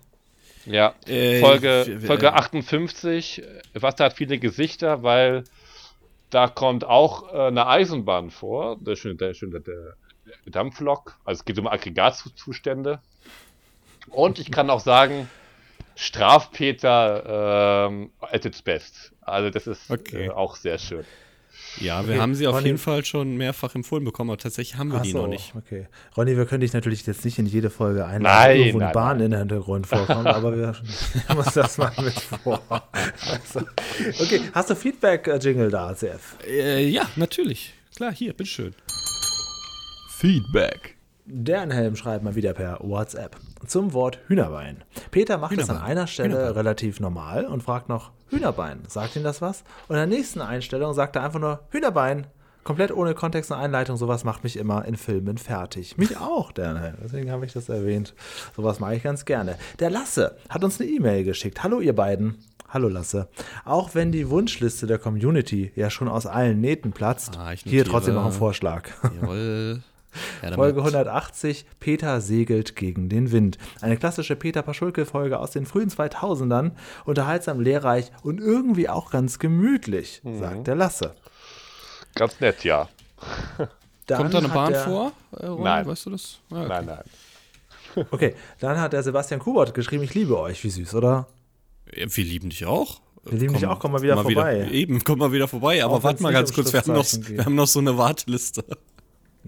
Ja, 0.64 0.94
Äh, 1.07 1.40
Folge, 1.40 2.01
Folge 2.05 2.32
58, 2.32 3.42
äh, 3.42 3.62
Wasser 3.74 4.05
hat 4.07 4.14
viele 4.14 4.38
Gesichter, 4.38 5.03
weil 5.03 5.44
da 6.31 6.49
kommt 6.49 6.85
auch 6.85 7.33
äh, 7.33 7.47
eine 7.49 7.66
Eisenbahn 7.66 8.31
vor, 8.31 8.76
der 8.81 8.97
schöne, 8.97 9.16
der 9.16 9.35
schöne 9.35 9.61
der, 9.61 9.97
der 10.45 10.53
Dampflok, 10.53 11.18
also 11.24 11.41
es 11.41 11.45
geht 11.45 11.59
um 11.59 11.66
Aggregatzustände. 11.66 13.01
Und 14.11 14.39
ich 14.39 14.51
kann 14.51 14.70
auch 14.70 14.81
sagen, 14.81 15.29
Strafpeter 15.95 17.89
ähm, 17.89 18.12
at 18.20 18.45
its 18.45 18.62
best. 18.62 19.12
Also 19.20 19.51
das 19.51 19.66
ist 19.66 19.91
Okay. 19.91 20.26
äh, 20.26 20.31
auch 20.31 20.57
sehr 20.57 20.79
schön. 20.79 21.05
Ja, 21.81 22.05
wir 22.07 22.14
Okay, 22.14 22.20
haben 22.20 22.35
sie 22.35 22.47
auf 22.47 22.57
Ronny- 22.57 22.66
jeden 22.66 22.79
Fall 22.79 23.05
schon 23.05 23.37
mehrfach 23.37 23.74
empfohlen 23.74 24.05
bekommen, 24.05 24.31
aber 24.31 24.39
tatsächlich 24.39 24.79
haben 24.79 24.93
wir 24.93 25.01
die 25.01 25.11
so, 25.12 25.18
noch 25.22 25.29
nicht. 25.29 25.53
Okay. 25.57 25.87
Ronny, 26.16 26.37
wir 26.37 26.45
können 26.47 26.61
dich 26.61 26.72
natürlich 26.72 27.07
jetzt 27.07 27.24
nicht 27.24 27.39
in 27.39 27.47
jede 27.47 27.70
Folge 27.70 28.05
einladen, 28.07 28.22
Nein, 28.22 28.57
wo 28.59 28.61
irgendwo 28.61 28.79
eine 28.79 28.85
nein, 28.87 28.93
Bahn 28.95 29.16
nein. 29.18 29.24
in 29.26 29.31
der 29.31 29.41
Hintergrund 29.41 29.87
vorkommt, 29.87 30.26
aber 30.26 30.57
wir 30.57 30.74
haben 31.29 31.39
uns 31.39 31.55
das 31.55 31.79
mal 31.79 31.93
mit 32.03 32.12
vor. 32.14 32.61
Also, 32.70 33.61
okay, 34.20 34.41
hast 34.53 34.70
du 34.70 34.74
Feedback-Jingle 34.76 35.70
da, 35.70 35.95
CF? 35.95 36.37
Äh, 36.47 36.87
ja, 36.89 37.03
natürlich. 37.16 37.72
Klar, 37.97 38.12
hier, 38.12 38.33
bitteschön. 38.33 38.74
Feedback. 40.18 40.97
Dernhelm 41.31 41.95
schreibt 41.95 42.24
mal 42.24 42.35
wieder 42.35 42.55
per 42.55 42.79
WhatsApp 42.81 43.37
zum 43.66 43.93
Wort 43.93 44.18
Hühnerbein. 44.29 44.83
Peter 45.11 45.37
macht 45.37 45.53
es 45.59 45.68
an 45.68 45.76
Hühnerbein. 45.76 45.91
einer 45.91 46.07
Stelle 46.07 46.31
Hühnerbein. 46.31 46.53
relativ 46.55 47.01
normal 47.01 47.45
und 47.45 47.62
fragt 47.62 47.89
noch 47.91 48.12
Hühnerbein. 48.31 48.81
Sagt 48.89 49.14
ihm 49.16 49.22
das 49.24 49.43
was? 49.43 49.62
Und 49.89 49.97
in 49.97 50.09
der 50.11 50.18
nächsten 50.18 50.41
Einstellung 50.41 50.95
sagt 50.95 51.16
er 51.16 51.24
einfach 51.24 51.39
nur 51.41 51.61
Hühnerbein. 51.70 52.26
Komplett 52.64 52.93
ohne 52.93 53.14
Kontext 53.14 53.51
und 53.51 53.59
Einleitung. 53.59 53.97
Sowas 53.97 54.24
macht 54.24 54.43
mich 54.43 54.57
immer 54.57 54.85
in 54.87 54.97
Filmen 54.97 55.39
fertig. 55.39 55.97
Mich 55.99 56.16
auch, 56.18 56.51
Dernhelm. 56.53 56.97
Deswegen 57.03 57.31
habe 57.31 57.45
ich 57.47 57.53
das 57.53 57.68
erwähnt. 57.68 58.14
Sowas 58.57 58.81
mache 58.81 58.97
ich 58.97 59.03
ganz 59.03 59.24
gerne. 59.24 59.57
Der 59.81 59.91
Lasse 59.91 60.37
hat 60.49 60.64
uns 60.64 60.81
eine 60.81 60.89
E-Mail 60.91 61.24
geschickt. 61.24 61.62
Hallo, 61.62 61.81
ihr 61.81 61.95
beiden. 61.95 62.39
Hallo 62.70 62.89
Lasse. 62.89 63.29
Auch 63.64 63.95
wenn 63.95 64.12
die 64.12 64.29
Wunschliste 64.31 64.87
der 64.87 64.99
Community 64.99 65.72
ja 65.76 65.89
schon 65.91 66.09
aus 66.09 66.26
allen 66.26 66.61
Nähten 66.61 66.93
platzt, 66.93 67.39
Ah, 67.39 67.51
hier 67.53 67.85
trotzdem 67.87 68.14
noch 68.14 68.26
ein 68.26 68.33
Vorschlag. 68.33 68.89
Jawohl. 69.20 69.83
Ja, 70.43 70.53
Folge 70.53 70.81
180, 70.81 71.66
Peter 71.81 72.21
segelt 72.21 72.77
gegen 72.77 73.09
den 73.09 73.33
Wind. 73.33 73.59
Eine 73.81 73.97
klassische 73.97 74.37
Peter 74.37 74.62
Paschulke-Folge 74.62 75.39
aus 75.39 75.51
den 75.53 75.66
frühen 75.66 75.91
2000ern, 75.91 76.73
unterhaltsam, 77.05 77.61
lehrreich 77.61 78.11
und 78.23 78.41
irgendwie 78.41 78.89
auch 78.89 79.11
ganz 79.11 79.39
gemütlich, 79.39 80.21
Mhm. 80.25 80.39
sagt 80.41 80.66
der 80.66 80.75
Lasse. 80.77 81.14
Ganz 82.14 82.41
nett, 82.41 82.64
ja. 82.64 82.89
Dann 84.07 84.19
Kommt 84.19 84.35
da 84.35 84.39
eine 84.39 84.49
Bahn 84.49 84.73
der, 84.73 84.85
vor? 84.85 85.12
Äh, 85.39 85.49
Nein. 85.49 85.87
Weißt 85.87 86.07
du 86.07 86.11
das? 86.11 86.39
Ah, 86.51 86.61
okay. 86.61 86.69
Nein, 86.69 86.87
nein. 86.87 87.03
Okay, 88.11 88.35
dann 88.61 88.79
hat 88.81 88.93
der 88.93 89.03
Sebastian 89.03 89.41
Kubert 89.41 89.75
geschrieben, 89.75 90.05
ich 90.05 90.14
liebe 90.14 90.39
euch. 90.39 90.62
Wie 90.62 90.71
süß, 90.71 90.95
oder? 90.95 91.27
Ja, 91.93 92.07
Wir 92.09 92.25
lieben 92.25 92.51
dich 92.51 92.64
auch. 92.64 93.01
Wir 93.25 93.39
lieben 93.39 93.55
dich 93.55 93.66
auch, 93.66 93.79
komm 93.81 93.93
mal 93.93 94.03
wieder 94.03 94.16
vorbei. 94.23 94.69
eben, 94.71 95.03
komm 95.03 95.19
mal 95.19 95.33
wieder 95.33 95.49
vorbei. 95.49 95.83
Aber 95.85 96.03
warte 96.03 96.23
mal 96.23 96.33
ganz 96.33 96.53
kurz, 96.53 96.73
wir 96.73 96.81
haben, 96.81 96.93
noch, 96.93 97.05
wir 97.29 97.45
haben 97.45 97.55
noch 97.57 97.66
so 97.66 97.81
eine 97.81 97.99
Warteliste. 97.99 98.64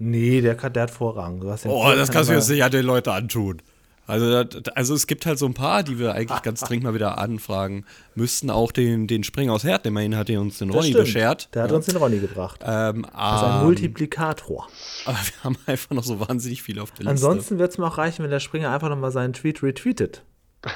Nee, 0.03 0.41
der, 0.41 0.55
kann, 0.55 0.73
der 0.73 0.83
hat 0.83 0.91
Vorrang. 0.91 1.41
Oh, 1.43 1.45
das 1.45 1.61
kann 1.63 2.15
kannst 2.15 2.29
du 2.29 2.33
jetzt 2.33 2.49
nicht 2.49 2.63
an 2.63 2.71
den 2.71 2.85
Leuten 2.85 3.09
antun. 3.09 3.61
Also, 4.07 4.43
also 4.73 4.95
es 4.95 5.05
gibt 5.05 5.27
halt 5.27 5.37
so 5.37 5.45
ein 5.45 5.53
paar, 5.53 5.83
die 5.83 5.99
wir 5.99 6.15
eigentlich 6.15 6.41
ganz 6.41 6.61
dringend 6.61 6.85
mal 6.85 6.93
wieder 6.95 7.19
anfragen 7.19 7.85
müssten. 8.15 8.49
Auch 8.49 8.71
den, 8.71 9.05
den 9.07 9.23
Spring 9.23 9.49
aus 9.51 9.63
Herd, 9.63 9.85
immerhin 9.85 10.17
hat 10.17 10.27
er 10.29 10.41
uns 10.41 10.57
den 10.57 10.69
Das 10.69 10.77
Ronny 10.77 10.89
stimmt. 10.89 11.05
beschert. 11.05 11.49
Der 11.53 11.63
hat 11.63 11.69
Ja. 11.69 11.77
uns 11.77 11.85
den 11.85 11.97
Ronny 11.97 12.17
gebracht. 12.19 12.61
ähm, 12.65 13.03
Das 13.03 13.41
ist 13.41 13.47
ein 13.47 13.63
Multiplikator. 13.63 14.67
aber 15.05 15.17
wir 15.23 15.43
haben 15.43 15.55
einfach 15.67 15.91
noch 15.91 16.03
so 16.03 16.19
wahnsinnig 16.19 16.63
viel 16.63 16.79
auf 16.79 16.89
der 16.91 17.05
Liste. 17.05 17.11
Ansonsten 17.27 17.59
wird 17.59 17.71
es 17.71 17.77
mir 17.77 17.85
auch 17.87 17.97
reichen, 17.99 18.23
wenn 18.23 18.31
der 18.31 18.39
Springer 18.39 18.71
einfach 18.71 18.89
nochmal 18.89 19.11
seinen 19.11 19.33
Tweet 19.33 19.61
retweetet. 19.61 20.23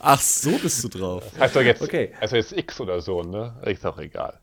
Ach, 0.00 0.20
so 0.20 0.50
bist 0.58 0.84
du 0.84 0.88
drauf. 0.88 1.24
Doch 1.52 1.60
jetzt, 1.62 1.82
Okay. 1.82 2.12
also 2.20 2.36
jetzt 2.36 2.52
X 2.52 2.80
oder 2.80 3.00
so, 3.00 3.22
ne? 3.22 3.54
Ist 3.64 3.84
auch 3.86 3.98
egal. 3.98 4.38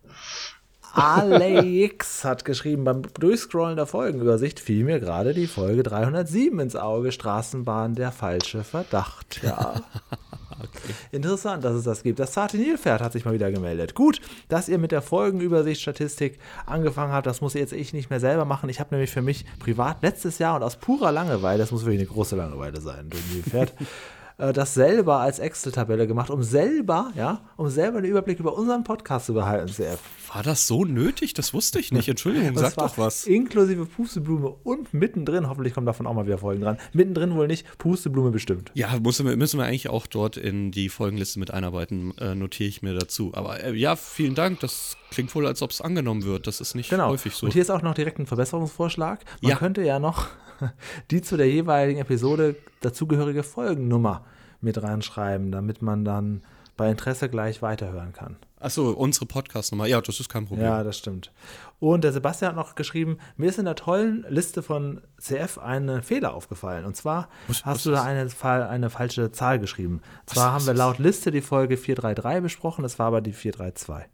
Alex 0.93 2.23
hat 2.23 2.45
geschrieben, 2.45 2.83
beim 2.83 3.01
Durchscrollen 3.19 3.77
der 3.77 3.87
Folgenübersicht 3.87 4.59
fiel 4.59 4.85
mir 4.85 4.99
gerade 4.99 5.33
die 5.33 5.47
Folge 5.47 5.81
307 5.81 6.59
ins 6.59 6.75
Auge, 6.75 7.11
Straßenbahn, 7.11 7.95
der 7.95 8.11
falsche 8.11 8.63
Verdacht. 8.63 9.41
Ja. 9.41 9.73
Interessant, 11.11 11.63
dass 11.63 11.73
es 11.73 11.83
das 11.83 12.03
gibt. 12.03 12.19
Das 12.19 12.33
zarte 12.33 12.57
Nilpferd 12.57 13.01
hat 13.01 13.11
sich 13.11 13.25
mal 13.25 13.33
wieder 13.33 13.51
gemeldet. 13.51 13.95
Gut, 13.95 14.21
dass 14.49 14.69
ihr 14.69 14.77
mit 14.77 14.91
der 14.91 15.01
Folgenübersicht 15.01 15.81
Statistik 15.81 16.37
angefangen 16.67 17.11
habt, 17.11 17.25
das 17.25 17.41
muss 17.41 17.55
jetzt 17.55 17.73
ich 17.73 17.91
nicht 17.93 18.11
mehr 18.11 18.19
selber 18.19 18.45
machen. 18.45 18.69
Ich 18.69 18.79
habe 18.79 18.93
nämlich 18.93 19.09
für 19.09 19.23
mich 19.23 19.45
privat 19.57 20.03
letztes 20.03 20.37
Jahr 20.37 20.55
und 20.55 20.63
aus 20.63 20.75
purer 20.75 21.11
Langeweile, 21.11 21.57
das 21.57 21.71
muss 21.71 21.85
wirklich 21.85 22.01
eine 22.01 22.09
große 22.09 22.35
Langeweile 22.35 22.79
sein, 22.81 23.09
du 23.09 23.17
Nilpferd, 23.33 23.73
äh, 24.37 24.53
das 24.53 24.73
selber 24.73 25.19
als 25.19 25.39
Excel-Tabelle 25.39 26.07
gemacht, 26.07 26.29
um 26.29 26.43
selber, 26.43 27.11
ja, 27.15 27.41
um 27.57 27.69
selber 27.69 27.97
einen 27.99 28.07
Überblick 28.07 28.39
über 28.39 28.55
unseren 28.57 28.83
Podcast 28.83 29.27
zu 29.27 29.33
behalten, 29.33 29.67
CF. 29.71 29.99
War 30.33 30.43
das 30.43 30.65
so 30.67 30.83
nötig? 30.85 31.33
Das 31.33 31.53
wusste 31.53 31.79
ich 31.79 31.91
nicht. 31.91 32.07
Entschuldigung, 32.09 32.57
sag 32.57 32.75
doch 32.75 32.97
was. 32.97 33.25
Inklusive 33.25 33.85
Pusteblume 33.85 34.49
und 34.63 34.93
mittendrin, 34.93 35.47
hoffentlich 35.47 35.73
kommen 35.73 35.85
davon 35.85 36.07
auch 36.07 36.13
mal 36.13 36.25
wieder 36.25 36.37
Folgen 36.39 36.61
dran. 36.61 36.77
Mittendrin 36.93 37.35
wohl 37.35 37.47
nicht, 37.47 37.65
Pusteblume 37.77 38.31
bestimmt. 38.31 38.71
Ja, 38.73 38.89
müssen 38.99 39.27
wir, 39.27 39.35
müssen 39.37 39.59
wir 39.59 39.65
eigentlich 39.65 39.89
auch 39.89 40.07
dort 40.07 40.37
in 40.37 40.71
die 40.71 40.89
Folgenliste 40.89 41.39
mit 41.39 41.51
einarbeiten, 41.51 42.17
äh, 42.17 42.33
notiere 42.35 42.69
ich 42.69 42.81
mir 42.81 42.93
dazu. 42.95 43.31
Aber 43.35 43.63
äh, 43.63 43.73
ja, 43.75 43.95
vielen 43.95 44.33
Dank. 44.35 44.59
Das 44.61 44.97
klingt 45.11 45.33
wohl, 45.35 45.45
als 45.45 45.61
ob 45.61 45.69
es 45.69 45.81
angenommen 45.81 46.23
wird. 46.23 46.47
Das 46.47 46.59
ist 46.61 46.73
nicht 46.73 46.89
Genau. 46.89 47.09
häufig 47.09 47.35
so. 47.35 47.45
Und 47.45 47.51
hier 47.53 47.61
ist 47.61 47.69
auch 47.69 47.81
noch 47.83 47.93
direkt 47.93 48.17
ein 48.19 48.25
Verbesserungsvorschlag. 48.25 49.23
Man 49.41 49.51
Ja. 49.51 49.57
könnte 49.57 49.83
ja 49.83 49.99
noch 49.99 50.27
die 51.11 51.21
zu 51.21 51.37
der 51.37 51.49
jeweiligen 51.49 51.99
Episode 51.99 52.55
dazugehörige 52.81 53.43
Folgennummer 53.43 54.25
mit 54.61 54.81
reinschreiben, 54.81 55.51
damit 55.51 55.81
man 55.81 56.05
dann 56.05 56.41
bei 56.77 56.89
Interesse 56.89 57.29
gleich 57.29 57.61
weiterhören 57.61 58.13
kann. 58.13 58.37
Achso, 58.59 58.91
unsere 58.91 59.25
Podcast-Nummer. 59.25 59.87
Ja, 59.87 59.99
das 60.01 60.19
ist 60.21 60.29
kein 60.29 60.45
Problem. 60.45 60.65
Ja, 60.65 60.83
das 60.83 60.97
stimmt. 60.97 61.31
Und 61.79 62.05
der 62.05 62.13
Sebastian 62.13 62.51
hat 62.51 62.55
noch 62.55 62.75
geschrieben, 62.75 63.17
mir 63.35 63.49
ist 63.49 63.59
in 63.59 63.65
der 63.65 63.75
tollen 63.75 64.25
Liste 64.29 64.63
von 64.63 65.01
CF 65.19 65.57
ein 65.57 66.01
Fehler 66.01 66.33
aufgefallen. 66.33 66.85
Und 66.85 66.95
zwar 66.95 67.27
Was- 67.47 67.65
hast 67.65 67.75
was 67.75 67.83
du 67.83 67.91
da 67.91 68.03
eine, 68.03 68.25
eine 68.69 68.89
falsche 68.89 69.31
Zahl 69.33 69.59
geschrieben. 69.59 70.01
Zwar 70.25 70.47
was 70.47 70.53
haben 70.53 70.65
wir 70.67 70.73
laut 70.75 70.97
Liste 70.97 71.29
die 71.29 71.41
Folge 71.41 71.75
433 71.75 72.41
besprochen, 72.41 72.85
es 72.85 72.97
war 72.99 73.07
aber 73.07 73.19
die 73.21 73.33
432. 73.33 74.09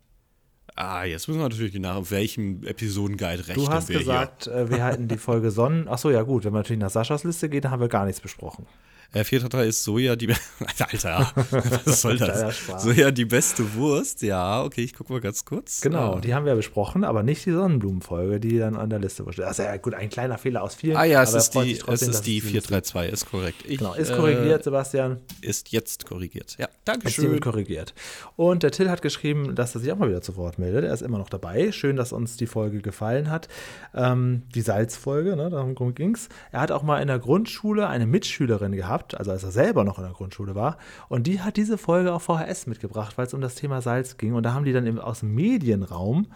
Ah, 0.82 1.04
jetzt 1.04 1.28
müssen 1.28 1.42
wir 1.42 1.50
natürlich 1.50 1.78
nach 1.78 1.98
auf 1.98 2.10
welchem 2.10 2.64
Episodenguide 2.64 3.50
rechnen 3.50 3.66
Du 3.66 3.70
hast 3.70 3.90
wir 3.90 4.00
gesagt, 4.00 4.48
äh, 4.48 4.70
wir 4.70 4.82
halten 4.82 5.10
die 5.10 5.18
Folge 5.18 5.52
Sonnen. 5.52 5.90
Achso, 5.90 6.10
ja 6.10 6.22
gut, 6.22 6.46
wenn 6.46 6.54
man 6.54 6.62
natürlich 6.62 6.80
nach 6.80 6.90
Saschas 6.90 7.26
Liste 7.26 7.50
geht, 7.50 7.66
dann 7.66 7.72
haben 7.72 7.82
wir 7.82 7.90
gar 7.90 8.06
nichts 8.06 8.22
besprochen. 8.22 8.66
Äh, 9.12 9.24
433 9.24 9.70
ist 9.70 9.84
Soja 9.84 10.16
die. 10.16 10.30
Alter, 10.80 11.32
was 11.86 12.02
soll 12.02 12.18
das? 12.18 12.56
Soja 12.78 13.10
die 13.10 13.26
beste 13.26 13.74
Wurst. 13.74 14.22
Ja, 14.22 14.64
okay, 14.64 14.82
ich 14.84 14.94
gucke 14.94 15.12
mal 15.14 15.20
ganz 15.22 15.46
kurz. 15.46 15.82
Genau, 15.82 16.14
Ah. 16.16 16.20
die 16.22 16.34
haben 16.36 16.46
wir 16.46 16.56
besprochen, 16.56 17.04
aber 17.04 17.24
nicht 17.24 17.46
die 17.46 17.52
Sonnenblumenfolge, 17.52 18.40
die 18.40 18.60
dann 18.60 18.76
an 18.76 18.90
der 18.92 19.00
Liste 19.00 19.26
war. 19.26 19.34
Also 19.48 19.64
ja 19.64 19.78
gut, 19.78 19.96
ein 19.96 20.10
kleiner 20.10 20.38
Fehler 20.38 20.62
aus 20.62 20.76
vielen. 20.76 20.96
Ah 20.96 21.06
ja, 21.06 21.24
es 21.24 21.34
ist 21.34 21.52
die, 21.56 21.76
trotzdem, 21.78 22.10
es 22.10 22.16
ist 22.18 22.26
die 22.28 22.36
Liste- 22.36 22.50
432, 22.50 23.14
ist 23.14 23.26
korrekt. 23.32 23.64
Ich, 23.68 23.80
Genau, 23.80 23.94
ist 23.96 24.10
äh, 24.12 24.16
korrigiert, 24.16 24.64
Sebastian. 24.64 25.18
Ist 25.42 25.72
jetzt 25.72 26.06
korrigiert. 26.06 26.56
Ja, 26.60 26.66
Ist 26.68 26.76
Dankeschön. 26.86 27.24
hiermit 27.26 27.42
korrigiert. 27.42 27.94
Und 28.36 28.62
der 28.64 28.72
Till 28.72 28.90
hat 28.90 29.02
geschrieben, 29.02 29.56
dass 29.56 29.74
er 29.76 29.82
sich 29.82 29.92
auch 29.92 29.98
mal 29.98 30.10
wieder 30.10 30.22
zu 30.22 30.36
Wort 30.38 30.60
meldet. 30.60 30.84
Er 30.86 30.94
ist 30.94 31.02
immer 31.02 31.18
noch 31.18 31.30
dabei. 31.30 31.72
Schön, 31.72 31.96
dass 31.96 32.12
uns 32.14 32.38
die 32.38 32.46
Folge 32.48 32.82
gefallen 32.82 33.30
hat. 33.32 33.48
Ähm, 33.96 34.44
die 34.54 34.62
Salzfolge, 34.62 35.36
ne, 35.36 35.50
darum 35.50 35.96
ging 35.96 36.14
es. 36.16 36.30
Er 36.52 36.62
hat 36.62 36.72
auch 36.72 36.84
mal 36.84 37.02
in 37.02 37.08
der 37.08 37.20
Grundschule 37.20 37.88
eine 37.88 38.06
Mitschülerin 38.06 38.74
gehabt, 38.74 38.99
also 39.16 39.32
als 39.32 39.44
er 39.44 39.52
selber 39.52 39.84
noch 39.84 39.98
in 39.98 40.04
der 40.04 40.14
Grundschule 40.14 40.56
war. 40.56 40.78
Und 41.08 41.28
die 41.28 41.42
hat 41.42 41.58
diese 41.58 41.78
Folge 41.78 42.14
auf 42.14 42.24
VHS 42.24 42.68
mitgebracht, 42.68 43.18
weil 43.18 43.28
es 43.28 43.34
um 43.34 43.42
das 43.42 43.56
Thema 43.56 43.82
Salz 43.82 44.18
ging. 44.18 44.34
Und 44.34 44.44
da 44.44 44.54
haben 44.54 44.66
die 44.66 44.74
dann 44.74 44.86
im, 44.86 45.00
aus 45.00 45.22
dem 45.22 45.34
Medienraum, 45.36 46.28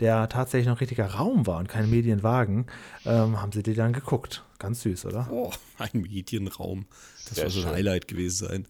der 0.00 0.28
tatsächlich 0.28 0.66
noch 0.66 0.76
ein 0.76 0.78
richtiger 0.78 1.06
Raum 1.06 1.46
war 1.46 1.58
und 1.58 1.68
kein 1.68 1.90
Medienwagen, 1.90 2.66
ähm, 3.04 3.40
haben 3.40 3.52
sie 3.52 3.62
die 3.62 3.74
dann 3.74 3.92
geguckt. 3.92 4.44
Ganz 4.58 4.82
süß, 4.82 5.06
oder? 5.06 5.28
Oh, 5.30 5.50
ein 5.78 6.02
Medienraum. 6.02 6.86
Das 7.26 7.36
Sehr 7.36 7.50
soll 7.50 7.62
so 7.62 7.68
ein. 7.68 7.74
Highlight 7.76 8.08
gewesen 8.08 8.46
sein. 8.46 8.66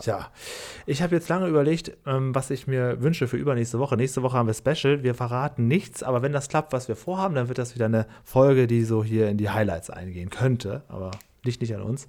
Tja, 0.00 0.30
ich 0.84 1.00
habe 1.00 1.14
jetzt 1.14 1.28
lange 1.28 1.46
überlegt, 1.46 1.92
ähm, 2.04 2.34
was 2.34 2.50
ich 2.50 2.66
mir 2.66 3.00
wünsche 3.00 3.28
für 3.28 3.36
übernächste 3.36 3.78
Woche. 3.78 3.96
Nächste 3.96 4.22
Woche 4.22 4.36
haben 4.36 4.46
wir 4.46 4.54
Special. 4.54 5.02
Wir 5.02 5.14
verraten 5.14 5.68
nichts, 5.68 6.02
aber 6.02 6.22
wenn 6.22 6.32
das 6.32 6.48
klappt, 6.48 6.72
was 6.72 6.88
wir 6.88 6.96
vorhaben, 6.96 7.34
dann 7.34 7.48
wird 7.48 7.58
das 7.58 7.74
wieder 7.74 7.86
eine 7.86 8.06
Folge, 8.24 8.66
die 8.66 8.84
so 8.84 9.02
hier 9.04 9.28
in 9.28 9.38
die 9.38 9.48
Highlights 9.48 9.88
eingehen 9.88 10.28
könnte. 10.28 10.82
Aber 10.88 11.12
liegt 11.44 11.60
nicht 11.60 11.74
an 11.74 11.82
uns. 11.82 12.06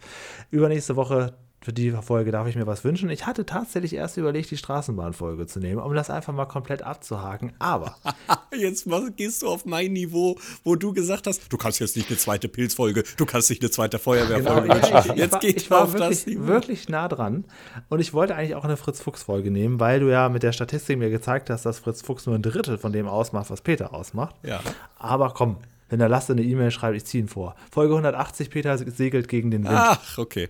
Übernächste 0.50 0.96
Woche 0.96 1.34
für 1.64 1.74
die 1.74 1.92
Folge 1.92 2.32
darf 2.32 2.48
ich 2.48 2.56
mir 2.56 2.66
was 2.66 2.84
wünschen. 2.84 3.12
Ich 3.12 3.28
hatte 3.28 3.46
tatsächlich 3.46 3.94
erst 3.94 4.18
überlegt, 4.18 4.50
die 4.50 4.58
Straßenbahnfolge 4.58 5.46
zu 5.46 5.60
nehmen, 5.60 5.80
um 5.80 5.94
das 5.94 6.10
einfach 6.10 6.34
mal 6.34 6.48
komplett 6.48 6.82
abzuhaken. 6.82 7.54
Aber 7.60 7.98
Jetzt 8.58 8.88
gehst 9.16 9.44
du 9.44 9.48
auf 9.48 9.64
mein 9.66 9.94
Niveau, 9.94 10.38
wo 10.64 10.76
du 10.76 10.92
gesagt 10.92 11.28
hast, 11.28 11.54
du 11.54 11.58
kannst 11.58 11.80
jetzt 11.80 11.96
nicht 11.96 12.10
eine 12.10 12.18
zweite 12.18 12.48
Pilzfolge, 12.50 13.04
du 13.16 13.26
kannst 13.28 13.52
nicht 13.52 13.62
eine 13.62 13.70
zweite 13.70 14.00
Feuerwehrfolge 14.00 14.62
Genau, 14.70 14.74
wünschen. 14.76 14.92
ja, 15.10 15.14
jetzt 15.16 15.34
war, 15.34 15.40
geht 15.40 15.58
ich 15.62 15.70
war 15.70 15.84
auf 15.84 15.92
das 15.94 16.02
wirklich, 16.26 16.26
Niveau. 16.26 16.48
wirklich 16.48 16.90
nah 16.90 17.08
dran. 17.08 17.46
Und 17.90 18.00
ich 18.00 18.12
wollte 18.12 18.36
eigentlich 18.36 18.56
auch 18.56 18.66
eine 18.66 18.76
Fritz-Fuchs-Folge 18.76 19.52
nehmen, 19.52 19.80
weil 19.80 20.00
du 20.00 20.10
ja 20.12 20.30
mit 20.30 20.42
der 20.42 20.54
Statistik 20.54 20.98
mir 20.98 21.12
gezeigt 21.12 21.52
hast, 21.52 21.66
dass 21.68 21.78
Fritz 21.78 22.02
Fuchs 22.02 22.26
nur 22.26 22.34
ein 22.34 22.42
Drittel 22.42 22.80
von 22.80 22.92
dem 22.92 23.08
ausmacht, 23.08 23.52
was 23.52 23.62
Peter 23.62 23.94
ausmacht. 23.94 24.36
Ja. 24.44 24.62
Aber 24.98 25.30
komm, 25.36 25.58
wenn 25.92 26.00
der 26.00 26.10
Lasse 26.10 26.32
eine 26.34 26.42
E-Mail 26.42 26.72
schreibt, 26.72 26.98
ich 26.98 27.06
ziehe 27.06 27.22
ihn 27.24 27.28
vor. 27.28 27.56
Folge 27.72 27.94
180, 27.94 28.50
Peter 28.50 28.76
segelt 28.78 29.28
gegen 29.28 29.52
den 29.52 29.64
Wind. 29.66 29.76
Ach, 29.78 30.18
okay. 30.18 30.50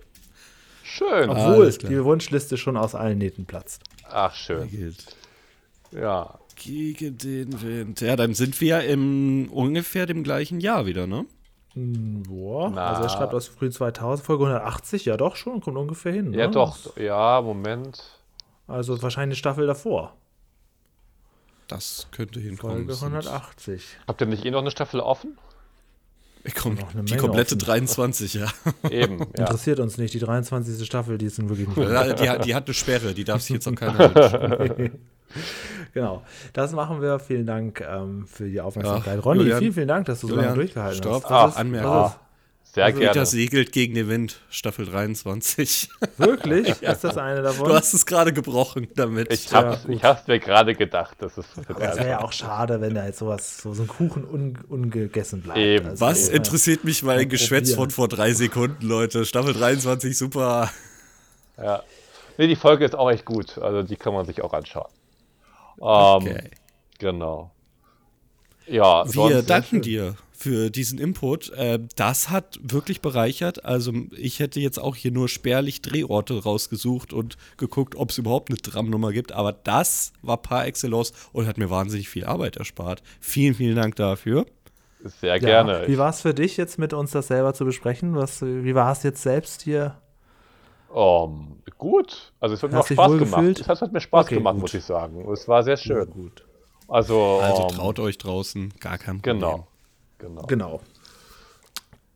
Schön. 0.82 1.28
Obwohl 1.28 1.68
Ah, 1.68 1.70
klar. 1.70 1.92
die 1.92 2.04
Wunschliste 2.04 2.56
schon 2.56 2.76
aus 2.76 2.94
allen 2.94 3.18
Nähten 3.18 3.44
platzt. 3.44 3.82
Ach, 4.10 4.34
schön. 4.34 4.70
Gilt. 4.70 5.04
Ja. 5.90 6.38
Gegen 6.56 7.18
den 7.18 7.60
Wind. 7.60 8.00
Ja, 8.00 8.14
dann 8.16 8.34
sind 8.34 8.60
wir 8.60 8.84
im 8.84 9.48
ungefähr 9.50 10.06
dem 10.06 10.22
gleichen 10.22 10.60
Jahr 10.60 10.86
wieder, 10.86 11.06
ne? 11.06 11.26
Boah, 11.74 12.70
Na. 12.70 12.88
also 12.88 13.02
er 13.04 13.08
schreibt 13.08 13.32
aus 13.34 13.48
frühen 13.48 13.72
2000, 13.72 14.24
Folge 14.26 14.44
180, 14.44 15.06
ja 15.06 15.16
doch 15.16 15.36
schon, 15.36 15.60
kommt 15.60 15.76
ungefähr 15.78 16.12
hin. 16.12 16.32
Ja, 16.34 16.46
ne? 16.46 16.52
doch. 16.52 16.96
Ja, 16.96 17.40
Moment. 17.42 18.02
Also 18.68 19.00
wahrscheinlich 19.02 19.36
eine 19.36 19.36
Staffel 19.36 19.66
davor. 19.66 20.14
Das 21.72 22.06
könnte 22.12 22.40
hinkommen. 22.40 22.76
Folge 22.76 22.92
Es 22.92 23.00
sind- 23.00 23.08
180. 23.14 23.82
Habt 24.06 24.20
ihr 24.20 24.26
nicht 24.26 24.44
eh 24.44 24.50
noch 24.50 24.60
eine 24.60 24.70
Staffel 24.70 25.00
offen? 25.00 25.38
Komm, 26.60 26.74
Noch 26.74 26.92
eine 26.92 27.04
die 27.04 27.16
komplette 27.16 27.54
offen. 27.54 27.64
23, 27.66 28.34
ja. 28.34 28.46
Eben, 28.90 29.18
ja. 29.36 29.44
Interessiert 29.44 29.78
uns 29.78 29.96
nicht. 29.96 30.12
Die 30.12 30.18
23. 30.18 30.84
Staffel, 30.84 31.16
die 31.16 31.26
ist 31.26 31.38
nun 31.38 31.48
wirklich 31.48 31.68
nicht. 31.68 31.78
Die, 31.78 32.28
hat- 32.28 32.44
die 32.44 32.54
hat 32.54 32.66
eine 32.66 32.74
Sperre, 32.74 33.14
die 33.14 33.22
darf 33.22 33.42
sich 33.42 33.50
jetzt 33.50 33.68
auch 33.68 33.74
keiner 33.76 33.98
wünschen. 34.14 34.98
Genau. 35.94 36.22
Das 36.52 36.72
machen 36.72 37.00
wir. 37.00 37.20
Vielen 37.20 37.46
Dank 37.46 37.80
ähm, 37.80 38.26
für 38.26 38.48
die 38.48 38.60
Aufmerksamkeit. 38.60 39.16
Ja, 39.16 39.20
Ronny, 39.22 39.40
Julian, 39.42 39.58
vielen, 39.60 39.72
vielen 39.72 39.88
Dank, 39.88 40.06
dass 40.06 40.20
du 40.20 40.28
so 40.28 40.34
lange 40.36 40.54
durchgehalten 40.54 40.98
stopp. 41.02 41.22
hast. 41.24 41.30
Ah, 41.30 41.44
Was 41.44 41.50
ist- 41.52 41.58
Anmerkung. 41.60 42.12
Sehr 42.74 42.86
Also, 42.86 43.00
gerne. 43.00 43.12
Peter 43.12 43.26
segelt 43.26 43.70
gegen 43.72 43.94
den 43.94 44.08
Wind, 44.08 44.40
Staffel 44.48 44.86
23. 44.86 45.90
Wirklich? 46.16 46.68
Ist 46.80 47.04
das 47.04 47.18
eine 47.18 47.42
davon? 47.42 47.68
Du 47.68 47.74
hast 47.74 47.92
es 47.92 48.06
gerade 48.06 48.32
gebrochen 48.32 48.88
damit. 48.94 49.30
Ich 49.30 49.50
Ja, 49.50 49.58
hab's, 49.58 49.82
gut. 49.84 49.94
ich 49.94 50.02
hab's 50.02 50.26
mir 50.26 50.38
gerade 50.40 50.74
gedacht, 50.74 51.18
das 51.20 51.36
ist 51.36 51.48
es 51.58 51.68
wäre 51.68 52.08
ja 52.08 52.20
auch 52.22 52.32
schade, 52.32 52.80
wenn 52.80 52.94
da 52.94 53.04
jetzt 53.04 53.18
sowas, 53.18 53.58
so, 53.58 53.74
so 53.74 53.82
ein 53.82 53.88
Kuchen 53.88 54.24
un, 54.24 54.58
ungegessen 54.70 55.42
bleibt. 55.42 55.58
Eben. 55.58 55.86
Also, 55.88 56.00
Was 56.00 56.28
äh, 56.30 56.36
interessiert 56.36 56.84
mich 56.84 57.02
mein 57.02 57.28
Geschwätz 57.28 57.74
von 57.74 57.90
vor 57.90 58.08
drei 58.08 58.32
Sekunden, 58.32 58.86
Leute? 58.86 59.26
Staffel 59.26 59.52
23, 59.52 60.16
super. 60.16 60.70
Ja. 61.58 61.82
Nee, 62.38 62.46
die 62.46 62.56
Folge 62.56 62.86
ist 62.86 62.94
auch 62.94 63.10
echt 63.10 63.26
gut. 63.26 63.58
Also 63.58 63.82
die 63.82 63.96
kann 63.96 64.14
man 64.14 64.24
sich 64.24 64.40
auch 64.42 64.54
anschauen. 64.54 64.88
Ähm, 65.78 65.82
Okay. 65.82 66.50
Genau. 66.98 67.50
Ja, 68.72 69.04
Wir 69.04 69.12
sonst- 69.12 69.50
danken 69.50 69.82
dir 69.82 70.16
für 70.32 70.70
diesen 70.70 70.98
Input. 70.98 71.50
Äh, 71.50 71.78
das 71.94 72.30
hat 72.30 72.58
wirklich 72.62 73.00
bereichert. 73.00 73.64
Also 73.64 73.92
ich 74.16 74.40
hätte 74.40 74.58
jetzt 74.60 74.78
auch 74.78 74.96
hier 74.96 75.12
nur 75.12 75.28
spärlich 75.28 75.82
Drehorte 75.82 76.42
rausgesucht 76.42 77.12
und 77.12 77.36
geguckt, 77.58 77.94
ob 77.94 78.10
es 78.10 78.18
überhaupt 78.18 78.50
eine 78.50 78.58
Tramnummer 78.58 79.12
gibt. 79.12 79.30
Aber 79.32 79.52
das 79.52 80.12
war 80.22 80.38
par 80.38 80.66
excellence 80.66 81.12
und 81.32 81.46
hat 81.46 81.58
mir 81.58 81.70
wahnsinnig 81.70 82.08
viel 82.08 82.24
Arbeit 82.24 82.56
erspart. 82.56 83.02
Vielen, 83.20 83.54
vielen 83.54 83.76
Dank 83.76 83.94
dafür. 83.96 84.46
Sehr 85.04 85.32
ja. 85.34 85.38
gerne. 85.38 85.84
Wie 85.86 85.98
war 85.98 86.10
es 86.10 86.22
für 86.22 86.34
dich 86.34 86.56
jetzt 86.56 86.78
mit 86.78 86.92
uns 86.92 87.10
das 87.12 87.28
selber 87.28 87.54
zu 87.54 87.64
besprechen? 87.64 88.14
Was, 88.16 88.42
wie 88.42 88.74
war 88.74 88.90
es 88.92 89.02
jetzt 89.04 89.22
selbst 89.22 89.62
hier? 89.62 89.96
Ähm, 90.94 91.56
gut. 91.78 92.32
Also 92.40 92.54
es 92.54 92.62
hat 92.62 92.72
mir 92.72 92.80
auch 92.80 92.86
Spaß 92.86 93.12
gemacht. 93.12 93.34
gefühlt? 93.36 93.60
Es 93.60 93.68
hat, 93.68 93.80
hat 93.80 93.92
mir 93.92 94.00
Spaß 94.00 94.26
Okay, 94.26 94.36
gemacht, 94.36 94.54
gut. 94.54 94.62
muss 94.62 94.74
ich 94.74 94.84
sagen. 94.84 95.24
Es 95.32 95.46
war 95.48 95.62
sehr 95.62 95.76
schön. 95.76 96.08
gut. 96.10 96.44
Also, 96.88 97.40
Also 97.40 97.62
ähm, 97.62 97.68
traut 97.68 97.98
euch 97.98 98.18
draußen, 98.18 98.72
gar 98.80 98.98
kein 98.98 99.20
Problem. 99.20 99.40
Genau. 99.40 99.66
Genau. 100.18 100.42
Genau. 100.42 100.80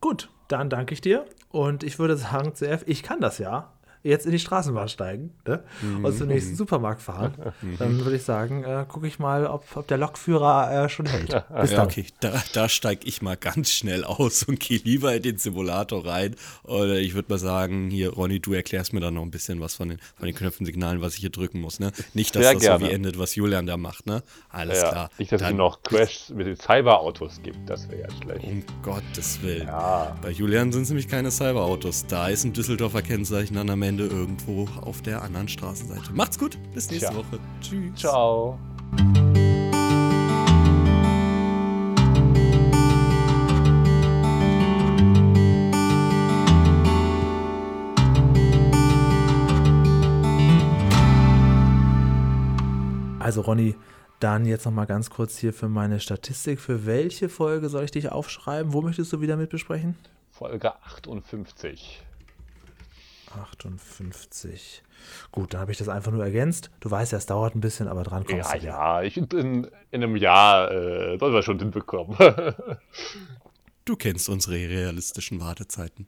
Gut, 0.01 0.29
dann 0.47 0.69
danke 0.69 0.93
ich 0.93 1.01
dir. 1.01 1.25
Und 1.49 1.83
ich 1.83 1.99
würde 1.99 2.17
sagen, 2.17 2.53
CF, 2.53 2.83
ich 2.85 3.03
kann 3.03 3.19
das 3.19 3.37
ja. 3.37 3.73
Jetzt 4.07 4.25
in 4.25 4.31
die 4.31 4.39
Straßenbahn 4.39 4.87
steigen 4.89 5.31
ne? 5.45 5.63
und 6.03 6.17
zum 6.17 6.27
nächsten 6.27 6.55
Supermarkt 6.55 7.01
fahren. 7.01 7.33
Dann 7.77 7.99
würde 8.03 8.15
ich 8.15 8.23
sagen, 8.23 8.63
äh, 8.63 8.85
gucke 8.87 9.07
ich 9.07 9.19
mal, 9.19 9.45
ob, 9.47 9.63
ob 9.75 9.87
der 9.87 9.97
Lokführer 9.97 10.85
äh, 10.85 10.89
schon 10.89 11.05
hält. 11.05 11.27
Bis 11.61 11.71
Ja, 11.71 11.77
dann. 11.77 11.87
okay, 11.87 12.05
da, 12.19 12.41
da 12.53 12.69
steige 12.69 13.05
ich 13.07 13.21
mal 13.21 13.35
ganz 13.37 13.71
schnell 13.71 14.03
aus 14.03 14.43
und 14.43 14.59
gehe 14.59 14.79
lieber 14.83 15.13
in 15.15 15.23
den 15.23 15.37
Simulator 15.37 16.05
rein. 16.05 16.35
Oder 16.63 16.95
ich 16.99 17.13
würde 17.15 17.31
mal 17.31 17.37
sagen, 17.39 17.89
hier, 17.89 18.13
Ronny, 18.13 18.39
du 18.39 18.53
erklärst 18.53 18.93
mir 18.93 18.99
dann 18.99 19.15
noch 19.15 19.23
ein 19.23 19.31
bisschen 19.31 19.59
was 19.59 19.75
von 19.75 19.89
den, 19.89 19.99
von 20.15 20.25
den 20.25 20.35
Knöpfen-Signalen, 20.35 21.01
was 21.01 21.15
ich 21.15 21.19
hier 21.21 21.29
drücken 21.29 21.59
muss. 21.61 21.79
Ne? 21.79 21.91
Nicht, 22.13 22.35
dass 22.35 22.43
Sehr 22.43 22.53
das 22.53 22.61
gerne. 22.61 22.85
so 22.85 22.89
wie 22.91 22.93
endet, 22.95 23.19
was 23.19 23.35
Julian 23.35 23.65
da 23.65 23.77
macht. 23.77 24.05
Ne? 24.05 24.23
Alles 24.49 24.81
Ja, 24.81 24.89
klar. 24.89 25.09
nicht, 25.17 25.31
dass 25.31 25.41
es 25.41 25.47
Dann- 25.47 25.57
noch 25.57 25.81
Crashs 25.83 26.29
mit 26.29 26.47
den 26.47 26.55
Cyberautos 26.55 27.41
gibt. 27.43 27.69
Das 27.69 27.89
wäre 27.89 28.01
ja 28.03 28.07
schlecht. 28.23 28.43
Um 28.45 28.63
Gottes 28.83 29.41
Willen. 29.41 29.67
Ja. 29.67 30.15
Bei 30.21 30.29
Julian 30.31 30.71
sind 30.71 30.83
es 30.83 30.89
nämlich 30.89 31.07
keine 31.07 31.31
Cyberautos. 31.31 32.05
Da 32.07 32.29
ist 32.29 32.43
ein 32.45 32.53
Düsseldorfer 32.53 33.01
Kennzeichen 33.01 33.55
dann 33.55 33.69
am 33.69 33.81
Ende 33.97 34.15
irgendwo 34.15 34.67
auf 34.81 35.01
der 35.01 35.23
anderen 35.23 35.47
Straßenseite. 35.47 36.13
Macht's 36.13 36.37
gut, 36.37 36.55
bis 36.75 36.91
nächste 36.91 37.09
Tja. 37.09 37.17
Woche. 37.17 37.39
Tschüss. 37.61 37.95
Ciao. 37.95 38.59
Also 53.19 53.41
Ronny, 53.41 53.75
dann 54.19 54.45
jetzt 54.45 54.65
noch 54.65 54.71
mal 54.71 54.85
ganz 54.85 55.09
kurz 55.09 55.39
hier 55.39 55.53
für 55.53 55.69
meine 55.69 55.99
Statistik. 55.99 56.59
Für 56.59 56.85
welche 56.85 57.29
Folge 57.29 57.67
soll 57.69 57.85
ich 57.85 57.91
dich 57.91 58.11
aufschreiben? 58.11 58.73
Wo 58.73 58.83
möchtest 58.83 59.11
du 59.11 59.21
wieder 59.21 59.37
mit 59.37 59.49
besprechen? 59.49 59.95
Folge 60.29 60.75
58. 60.83 62.06
58. 63.35 64.83
Gut, 65.31 65.53
dann 65.53 65.61
habe 65.61 65.71
ich 65.71 65.77
das 65.77 65.89
einfach 65.89 66.11
nur 66.11 66.23
ergänzt. 66.23 66.69
Du 66.79 66.89
weißt 66.91 67.11
ja, 67.11 67.17
es 67.17 67.25
dauert 67.25 67.55
ein 67.55 67.61
bisschen, 67.61 67.87
aber 67.87 68.03
dran 68.03 68.23
kommst 68.25 68.49
Ja, 68.49 68.55
du. 68.55 68.61
wieder. 68.61 68.69
ja, 68.71 69.01
ich 69.03 69.15
bin 69.27 69.65
in 69.91 70.03
einem 70.03 70.15
Jahr, 70.15 70.71
äh, 70.71 71.17
sollen 71.17 71.33
wir 71.33 71.43
schon 71.43 71.59
hinbekommen. 71.59 72.17
Du 73.85 73.95
kennst 73.95 74.27
unsere 74.27 74.55
realistischen 74.55 75.39
Wartezeiten. 75.39 76.05